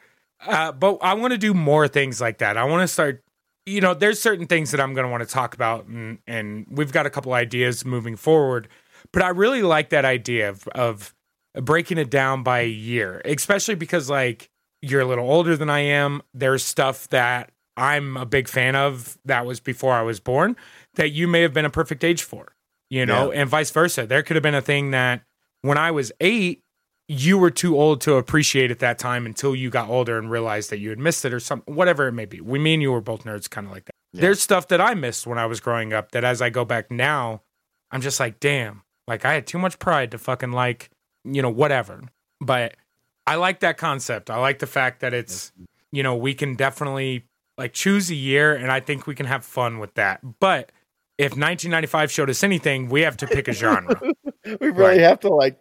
uh, 0.44 0.72
but 0.72 0.98
I 1.00 1.14
want 1.14 1.32
to 1.32 1.38
do 1.38 1.54
more 1.54 1.86
things 1.88 2.20
like 2.20 2.38
that. 2.38 2.56
I 2.56 2.64
want 2.64 2.82
to 2.82 2.88
start. 2.88 3.22
You 3.68 3.80
know, 3.80 3.94
there's 3.94 4.20
certain 4.22 4.46
things 4.46 4.70
that 4.70 4.80
I'm 4.80 4.94
going 4.94 5.04
to 5.04 5.10
want 5.10 5.24
to 5.24 5.28
talk 5.28 5.54
about, 5.54 5.86
and, 5.86 6.18
and 6.26 6.66
we've 6.70 6.92
got 6.92 7.04
a 7.04 7.10
couple 7.10 7.32
ideas 7.32 7.84
moving 7.84 8.14
forward 8.14 8.68
but 9.12 9.22
I 9.22 9.28
really 9.28 9.62
like 9.62 9.90
that 9.90 10.04
idea 10.04 10.48
of, 10.48 10.68
of 10.68 11.14
breaking 11.54 11.98
it 11.98 12.10
down 12.10 12.42
by 12.42 12.60
a 12.60 12.68
year, 12.68 13.22
especially 13.24 13.74
because 13.74 14.10
like 14.10 14.50
you're 14.82 15.00
a 15.00 15.06
little 15.06 15.28
older 15.28 15.56
than 15.56 15.70
I 15.70 15.80
am. 15.80 16.22
There's 16.34 16.62
stuff 16.62 17.08
that 17.08 17.50
I'm 17.76 18.16
a 18.16 18.26
big 18.26 18.48
fan 18.48 18.74
of 18.74 19.18
that 19.24 19.46
was 19.46 19.60
before 19.60 19.94
I 19.94 20.02
was 20.02 20.20
born 20.20 20.56
that 20.94 21.10
you 21.10 21.28
may 21.28 21.42
have 21.42 21.52
been 21.52 21.64
a 21.64 21.70
perfect 21.70 22.04
age 22.04 22.22
for, 22.22 22.54
you 22.90 23.04
know, 23.04 23.32
yeah. 23.32 23.40
and 23.40 23.50
vice 23.50 23.70
versa. 23.70 24.06
There 24.06 24.22
could 24.22 24.36
have 24.36 24.42
been 24.42 24.54
a 24.54 24.62
thing 24.62 24.90
that 24.92 25.22
when 25.62 25.78
I 25.78 25.90
was 25.90 26.12
eight, 26.20 26.62
you 27.08 27.38
were 27.38 27.50
too 27.50 27.78
old 27.78 28.00
to 28.02 28.14
appreciate 28.14 28.70
at 28.70 28.80
that 28.80 28.98
time 28.98 29.26
until 29.26 29.54
you 29.54 29.70
got 29.70 29.88
older 29.88 30.18
and 30.18 30.30
realized 30.30 30.70
that 30.70 30.78
you 30.78 30.90
had 30.90 30.98
missed 30.98 31.24
it 31.24 31.32
or 31.32 31.40
something, 31.40 31.74
whatever 31.74 32.08
it 32.08 32.12
may 32.12 32.24
be. 32.24 32.40
We 32.40 32.58
mean 32.58 32.80
you 32.80 32.90
were 32.90 33.00
both 33.00 33.24
nerds, 33.24 33.48
kind 33.48 33.66
of 33.66 33.72
like 33.72 33.84
that. 33.84 33.92
Yeah. 34.12 34.22
There's 34.22 34.42
stuff 34.42 34.68
that 34.68 34.80
I 34.80 34.94
missed 34.94 35.26
when 35.26 35.38
I 35.38 35.46
was 35.46 35.60
growing 35.60 35.92
up 35.92 36.12
that 36.12 36.24
as 36.24 36.42
I 36.42 36.50
go 36.50 36.64
back 36.64 36.90
now, 36.90 37.42
I'm 37.90 38.00
just 38.00 38.18
like, 38.18 38.40
damn, 38.40 38.82
like 39.06 39.24
I 39.24 39.34
had 39.34 39.46
too 39.46 39.58
much 39.58 39.78
pride 39.78 40.10
to 40.12 40.18
fucking 40.18 40.52
like, 40.52 40.90
you 41.24 41.42
know, 41.42 41.50
whatever. 41.50 42.02
But 42.40 42.76
I 43.26 43.36
like 43.36 43.60
that 43.60 43.78
concept. 43.78 44.30
I 44.30 44.38
like 44.38 44.58
the 44.58 44.66
fact 44.66 45.00
that 45.00 45.14
it's, 45.14 45.52
you 45.92 46.02
know, 46.02 46.16
we 46.16 46.34
can 46.34 46.56
definitely 46.56 47.24
like 47.56 47.72
choose 47.72 48.10
a 48.10 48.14
year 48.14 48.54
and 48.54 48.70
I 48.70 48.80
think 48.80 49.06
we 49.06 49.14
can 49.14 49.26
have 49.26 49.44
fun 49.44 49.78
with 49.78 49.94
that. 49.94 50.20
But 50.40 50.72
if 51.18 51.32
1995 51.32 52.10
showed 52.10 52.30
us 52.30 52.42
anything, 52.42 52.88
we 52.88 53.02
have 53.02 53.16
to 53.18 53.26
pick 53.26 53.48
a 53.48 53.52
genre. 53.52 53.98
we 54.44 54.56
really 54.60 54.72
right. 54.72 55.00
have 55.00 55.20
to 55.20 55.28
like 55.28 55.58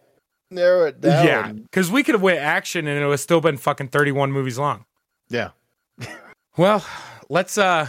narrow 0.50 0.84
it 0.86 1.00
down. 1.00 1.26
Yeah, 1.26 1.52
because 1.52 1.90
we 1.90 2.02
could 2.02 2.14
have 2.14 2.22
went 2.22 2.38
action 2.38 2.86
and 2.86 3.02
it 3.02 3.06
would 3.06 3.20
still 3.20 3.40
been 3.40 3.56
fucking 3.56 3.88
31 3.88 4.32
movies 4.32 4.58
long. 4.58 4.84
Yeah. 5.28 5.50
well, 6.56 6.84
let's 7.28 7.58
uh 7.58 7.88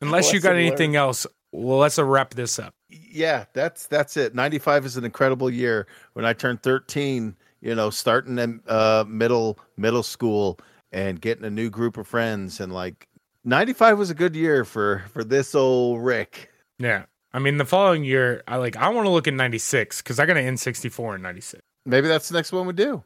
unless 0.00 0.32
you 0.32 0.40
got 0.40 0.56
anything 0.56 0.96
else, 0.96 1.26
well, 1.52 1.78
let's 1.78 1.98
uh, 1.98 2.04
wrap 2.04 2.34
this 2.34 2.58
up 2.58 2.74
yeah, 3.10 3.44
that's 3.52 3.86
that's 3.86 4.16
it. 4.16 4.34
95 4.34 4.86
is 4.86 4.96
an 4.96 5.04
incredible 5.04 5.50
year. 5.50 5.86
When 6.14 6.24
I 6.24 6.32
turned 6.32 6.62
13, 6.62 7.36
you 7.60 7.74
know, 7.74 7.90
starting 7.90 8.38
in 8.38 8.60
uh, 8.66 9.04
middle 9.06 9.58
middle 9.76 10.02
school 10.02 10.58
and 10.92 11.20
getting 11.20 11.44
a 11.44 11.50
new 11.50 11.70
group 11.70 11.96
of 11.96 12.06
friends 12.06 12.60
and 12.60 12.72
like 12.72 13.08
95 13.44 13.98
was 13.98 14.10
a 14.10 14.14
good 14.14 14.36
year 14.36 14.64
for 14.64 15.04
for 15.12 15.24
this 15.24 15.54
old 15.54 16.02
Rick. 16.02 16.50
Yeah. 16.78 17.04
I 17.32 17.38
mean, 17.38 17.56
the 17.56 17.64
following 17.64 18.04
year, 18.04 18.42
I 18.46 18.56
like 18.56 18.76
I 18.76 18.88
want 18.90 19.06
to 19.06 19.10
look 19.10 19.26
at 19.26 19.34
96 19.34 20.02
cuz 20.02 20.18
I 20.18 20.26
got 20.26 20.36
an 20.36 20.54
N64 20.54 21.16
in 21.16 21.22
96. 21.22 21.62
Maybe 21.86 22.08
that's 22.08 22.28
the 22.28 22.36
next 22.36 22.52
one 22.52 22.66
we 22.66 22.72
do. 22.72 23.02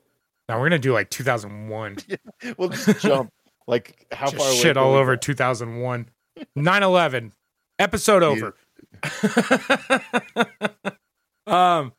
Now 0.48 0.56
we're 0.56 0.68
going 0.68 0.72
to 0.72 0.78
do 0.78 0.92
like 0.92 1.10
2001. 1.10 1.96
yeah, 2.08 2.16
we'll 2.56 2.68
just 2.68 3.00
jump 3.00 3.32
like 3.66 4.06
how 4.12 4.30
just 4.30 4.36
far 4.36 4.52
shit 4.52 4.76
all 4.76 4.94
over 4.94 5.16
2001. 5.16 6.08
9/11 6.56 7.32
episode 7.78 8.22
over. 8.22 8.54
um, 11.46 11.92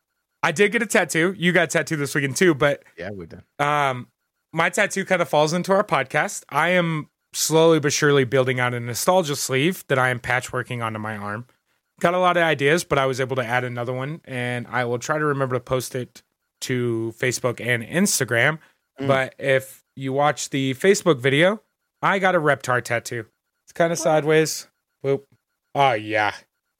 I 0.44 0.52
did 0.52 0.72
get 0.72 0.82
a 0.82 0.86
tattoo. 0.86 1.34
You 1.38 1.52
got 1.52 1.64
a 1.64 1.68
tattoo 1.68 1.96
this 1.96 2.14
weekend 2.14 2.36
too, 2.36 2.54
but 2.54 2.84
yeah, 2.98 3.12
we 3.12 3.26
did. 3.26 3.42
Um, 3.60 4.08
my 4.54 4.70
tattoo 4.70 5.06
kind 5.06 5.22
of 5.22 5.30
falls 5.30 5.54
into 5.54 5.74
our 5.74 5.84
podcast. 5.84 6.44
I 6.50 6.70
am 6.70 7.10
slowly 7.34 7.80
but 7.80 7.94
surely 7.94 8.24
building 8.24 8.60
out 8.60 8.74
a 8.74 8.80
nostalgia 8.80 9.36
sleeve 9.36 9.84
that 9.88 10.00
I 10.00 10.10
am 10.10 10.20
patchworking 10.20 10.84
onto 10.84 11.00
my 11.00 11.18
arm. 11.18 11.48
Got 12.00 12.14
a 12.14 12.20
lot 12.20 12.38
of 12.38 12.44
ideas, 12.44 12.84
but 12.84 13.00
I 13.00 13.06
was 13.06 13.20
able 13.20 13.36
to 13.38 13.46
add 13.46 13.64
another 13.64 13.94
one, 13.94 14.22
and 14.26 14.68
I 14.68 14.86
will 14.86 15.00
try 15.00 15.18
to 15.18 15.26
remember 15.26 15.56
to 15.56 15.60
post 15.60 15.96
it 15.96 16.22
to 16.62 17.14
Facebook 17.18 17.60
and 17.60 17.84
Instagram. 17.84 18.60
Mm. 19.00 19.08
But 19.08 19.36
if 19.40 19.84
you 19.96 20.14
watch 20.14 20.52
the 20.52 20.76
Facebook 20.76 21.20
video, 21.20 21.62
I 22.02 22.20
got 22.20 22.36
a 22.36 22.40
Reptar 22.40 22.84
tattoo. 22.84 23.26
It's 23.66 23.74
kind 23.74 23.92
of 23.92 23.98
sideways. 23.98 24.68
Whoop. 25.02 25.26
Oh 25.74 25.94
yeah, 25.94 26.34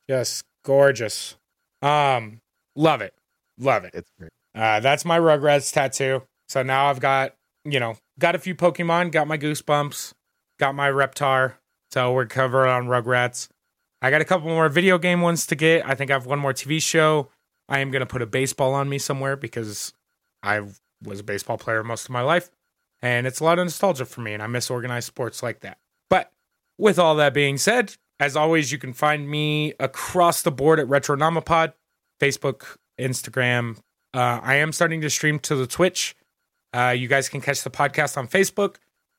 Yes, 0.08 0.44
gorgeous. 0.64 1.36
Um, 1.82 2.40
love 2.76 3.02
it, 3.02 3.14
love 3.60 3.84
it. 3.84 3.92
It's 3.94 4.10
great. 4.18 4.32
Uh, 4.56 4.80
that's 4.80 5.06
my 5.06 5.20
Rugrats 5.20 5.72
tattoo. 5.72 6.24
So 6.48 6.64
now 6.64 6.88
I've 6.88 7.00
got 7.00 7.36
you 7.66 7.80
know 7.80 7.98
got 8.20 8.36
a 8.36 8.40
few 8.40 8.56
Pokemon, 8.56 9.12
got 9.12 9.28
my 9.28 9.38
Goosebumps, 9.38 10.14
got 10.60 10.76
my 10.76 10.90
Reptar. 10.90 11.56
So 11.92 12.14
we're 12.14 12.26
covered 12.26 12.68
on 12.68 12.88
Rugrats. 12.88 13.50
I 14.02 14.12
got 14.12 14.22
a 14.22 14.26
couple 14.26 14.48
more 14.48 14.70
video 14.70 14.98
game 14.98 15.22
ones 15.22 15.48
to 15.48 15.56
get. 15.56 15.88
I 15.88 15.96
think 15.96 16.12
I 16.12 16.14
have 16.14 16.26
one 16.26 16.40
more 16.40 16.54
TV 16.54 16.82
show. 16.82 17.30
I 17.70 17.80
am 17.80 17.92
gonna 17.92 18.06
put 18.06 18.22
a 18.22 18.28
baseball 18.28 18.74
on 18.74 18.90
me 18.90 18.98
somewhere 18.98 19.36
because 19.36 19.94
I 20.44 20.62
was 21.04 21.20
a 21.20 21.24
baseball 21.24 21.58
player 21.58 21.84
most 21.84 22.06
of 22.06 22.12
my 22.12 22.22
life, 22.22 22.50
and 23.02 23.28
it's 23.28 23.40
a 23.40 23.44
lot 23.44 23.60
of 23.60 23.66
nostalgia 23.66 24.06
for 24.06 24.22
me, 24.22 24.34
and 24.34 24.42
I 24.42 24.48
miss 24.48 24.70
organized 24.70 25.08
sports 25.08 25.44
like 25.44 25.62
that. 25.62 25.80
But 26.10 26.32
with 26.78 27.00
all 27.00 27.16
that 27.16 27.34
being 27.34 27.58
said, 27.58 27.96
as 28.20 28.36
always, 28.36 28.72
you 28.72 28.78
can 28.78 28.94
find 28.94 29.30
me 29.30 29.74
across 29.80 30.42
the 30.42 30.52
board 30.52 30.80
at 30.80 30.88
Retronomipod, 30.88 31.74
Facebook, 32.20 32.78
Instagram. 33.00 33.78
Uh, 34.14 34.40
I 34.42 34.56
am 34.56 34.72
starting 34.72 35.02
to 35.02 35.10
stream 35.10 35.40
to 35.40 35.56
the 35.56 35.68
Twitch. 35.68 36.16
Uh, 36.74 36.96
you 36.98 37.08
guys 37.08 37.30
can 37.30 37.42
catch 37.42 37.64
the 37.64 37.70
podcast 37.70 38.18
on 38.18 38.28
Facebook. 38.28 38.78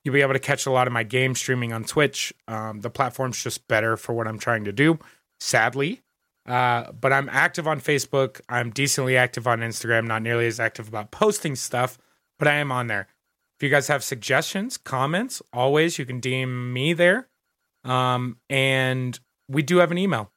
You'll 0.08 0.14
be 0.14 0.22
able 0.22 0.32
to 0.32 0.38
catch 0.38 0.64
a 0.64 0.70
lot 0.70 0.86
of 0.86 0.92
my 0.94 1.02
game 1.02 1.34
streaming 1.34 1.74
on 1.74 1.84
Twitch. 1.84 2.32
Um, 2.46 2.80
the 2.80 2.88
platform's 2.88 3.42
just 3.42 3.68
better 3.68 3.94
for 3.98 4.14
what 4.14 4.26
I'm 4.26 4.38
trying 4.38 4.64
to 4.64 4.72
do, 4.72 4.98
sadly. 5.38 6.00
Uh, 6.46 6.92
but 6.92 7.12
I'm 7.12 7.28
active 7.28 7.68
on 7.68 7.78
Facebook. 7.78 8.40
I'm 8.48 8.70
decently 8.70 9.18
active 9.18 9.46
on 9.46 9.60
Instagram, 9.60 10.06
not 10.06 10.22
nearly 10.22 10.46
as 10.46 10.58
active 10.58 10.88
about 10.88 11.10
posting 11.10 11.54
stuff, 11.54 11.98
but 12.38 12.48
I 12.48 12.54
am 12.54 12.72
on 12.72 12.86
there. 12.86 13.06
If 13.58 13.62
you 13.62 13.68
guys 13.68 13.88
have 13.88 14.02
suggestions, 14.02 14.78
comments, 14.78 15.42
always 15.52 15.98
you 15.98 16.06
can 16.06 16.22
DM 16.22 16.72
me 16.72 16.94
there. 16.94 17.28
Um, 17.84 18.38
and 18.48 19.20
we 19.46 19.60
do 19.60 19.76
have 19.76 19.90
an 19.90 19.98
email, 19.98 20.32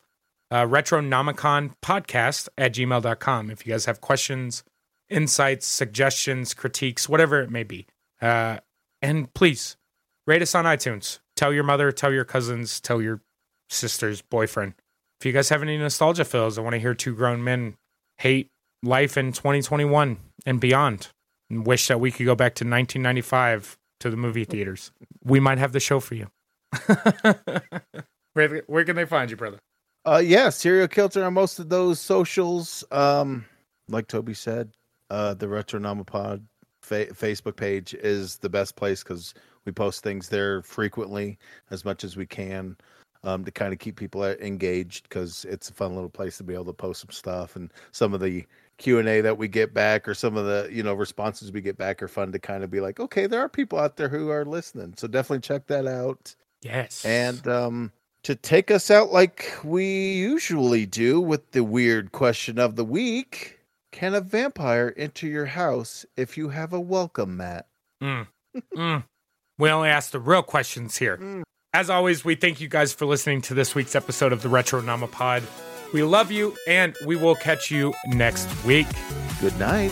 uh, 0.52 0.65
retronomicon 0.65 1.76
podcast 1.81 2.49
at 2.57 2.73
gmail.com. 2.73 3.49
If 3.49 3.65
you 3.65 3.72
guys 3.72 3.85
have 3.85 4.02
questions, 4.02 4.65
insights, 5.07 5.65
suggestions, 5.65 6.53
critiques, 6.53 7.07
whatever 7.07 7.39
it 7.39 7.49
may 7.49 7.64
be. 7.64 7.88
Uh, 8.22 8.57
and 9.02 9.34
please 9.34 9.78
rate 10.28 10.41
us 10.41 10.56
on 10.56 10.65
iTunes. 10.65 11.19
Tell 11.36 11.53
your 11.53 11.64
mother, 11.64 11.91
tell 11.91 12.11
your 12.11 12.26
cousins, 12.26 12.80
tell 12.80 13.02
your 13.02 13.22
sister's 13.69 14.22
boyfriend. 14.22 14.73
If 15.19 15.26
you 15.26 15.32
guys 15.32 15.49
have 15.49 15.61
any 15.61 15.78
nostalgia 15.78 16.26
fills, 16.26 16.57
I 16.57 16.61
want 16.61 16.73
to 16.73 16.80
hear 16.80 16.94
two 16.94 17.15
grown 17.15 17.44
men 17.44 17.76
hate 18.18 18.49
life 18.84 19.18
in 19.18 19.32
2021 19.32 20.18
and 20.45 20.60
beyond 20.60 21.10
and 21.49 21.65
wish 21.65 21.88
that 21.88 21.99
we 21.99 22.11
could 22.11 22.26
go 22.26 22.36
back 22.36 22.56
to 22.56 22.64
1995 22.64 23.78
to 23.99 24.10
the 24.10 24.18
movie 24.18 24.45
theaters. 24.45 24.91
We 25.23 25.40
might 25.40 25.57
have 25.57 25.73
the 25.73 25.80
show 25.80 25.99
for 25.99 26.15
you. 26.15 26.28
where, 28.34 28.64
where 28.68 28.86
can 28.86 28.95
they 28.95 29.06
find 29.06 29.30
you, 29.30 29.38
brother? 29.38 29.60
Uh, 30.06 30.22
yeah, 30.23 30.49
Serial 30.49 30.88
Kilter 30.88 31.23
on 31.23 31.34
most 31.34 31.60
of 31.60 31.69
those 31.69 31.99
socials. 31.99 32.84
Um, 32.91 33.45
like 33.88 34.07
Toby 34.07 34.34
said, 34.34 34.72
uh, 35.10 35.34
the 35.36 35.45
Retronomipod 35.45 36.41
fa- 36.91 37.13
Facebook 37.13 37.55
page 37.55 37.93
is 37.93 38.38
the 38.38 38.49
best 38.49 38.76
place 38.76 39.03
because 39.03 39.34
we 39.65 39.72
post 39.72 40.03
things 40.03 40.27
there 40.30 40.61
frequently 40.61 41.38
as 41.69 41.85
much 41.85 42.03
as 42.03 42.18
we 42.18 42.26
can 42.26 42.76
um, 43.23 43.45
to 43.45 43.51
kind 43.51 43.72
of 43.72 43.80
keep 43.80 43.95
people 43.95 44.23
engaged 44.26 45.07
because 45.07 45.45
it's 45.45 45.69
a 45.69 45.73
fun 45.73 45.95
little 45.95 46.09
place 46.09 46.38
to 46.38 46.43
be 46.43 46.53
able 46.53 46.65
to 46.65 46.73
post 46.73 47.01
some 47.01 47.11
stuff 47.11 47.55
and 47.55 47.72
some 47.91 48.13
of 48.13 48.19
the 48.19 48.45
Q 48.77 48.99
and 48.99 49.07
A 49.07 49.22
that 49.22 49.38
we 49.38 49.47
get 49.47 49.73
back 49.73 50.07
or 50.07 50.13
some 50.13 50.35
of 50.35 50.45
the 50.45 50.68
you 50.72 50.84
know 50.84 50.93
responses 50.93 51.51
we 51.51 51.61
get 51.61 51.77
back 51.77 52.01
are 52.01 52.07
fun 52.07 52.31
to 52.31 52.39
kind 52.39 52.63
of 52.63 52.72
be 52.72 52.81
like, 52.81 52.99
okay, 52.99 53.27
there 53.27 53.39
are 53.39 53.49
people 53.49 53.80
out 53.80 53.95
there 53.95 54.09
who 54.09 54.30
are 54.30 54.43
listening, 54.43 54.93
so 54.97 55.07
definitely 55.07 55.41
check 55.41 55.68
that 55.68 55.88
out. 55.88 56.35
Yes. 56.61 57.05
And 57.05 57.47
um, 57.47 57.91
to 58.23 58.35
take 58.35 58.69
us 58.72 58.91
out 58.91 59.11
like 59.11 59.51
we 59.63 60.13
usually 60.13 60.85
do 60.85 61.22
with 61.22 61.51
the 61.51 61.63
weird 61.63 62.11
question 62.11 62.59
of 62.59 62.76
the 62.76 62.85
week 62.85 63.60
can 63.91 64.13
a 64.13 64.22
vampire 64.22 64.93
enter 64.97 65.27
your 65.27 65.47
house 65.47 66.05
if 66.15 66.38
you 66.38 66.49
have 66.49 66.73
a 66.73 66.80
welcome 66.80 67.38
mat? 67.38 67.68
Mm. 68.01 68.27
mm. 68.76 69.03
We 69.57 69.69
only 69.69 69.89
ask 69.89 70.11
the 70.11 70.19
real 70.19 70.43
questions 70.43 70.97
here. 70.97 71.18
Mm. 71.18 71.43
As 71.73 71.89
always, 71.89 72.26
we 72.26 72.35
thank 72.35 72.59
you 72.59 72.68
guys 72.68 72.93
for 72.93 73.05
listening 73.05 73.41
to 73.43 73.53
this 73.53 73.76
week's 73.76 73.95
episode 73.95 74.34
of 74.34 74.41
the 74.41 74.49
Retro 74.49 74.81
Pod. 75.07 75.43
We 75.93 76.03
love 76.03 76.31
you, 76.31 76.55
and 76.68 76.95
we 77.05 77.15
will 77.15 77.35
catch 77.35 77.72
you 77.72 77.93
next 78.07 78.49
week. 78.65 78.88
Good 79.39 79.57
night. 79.59 79.91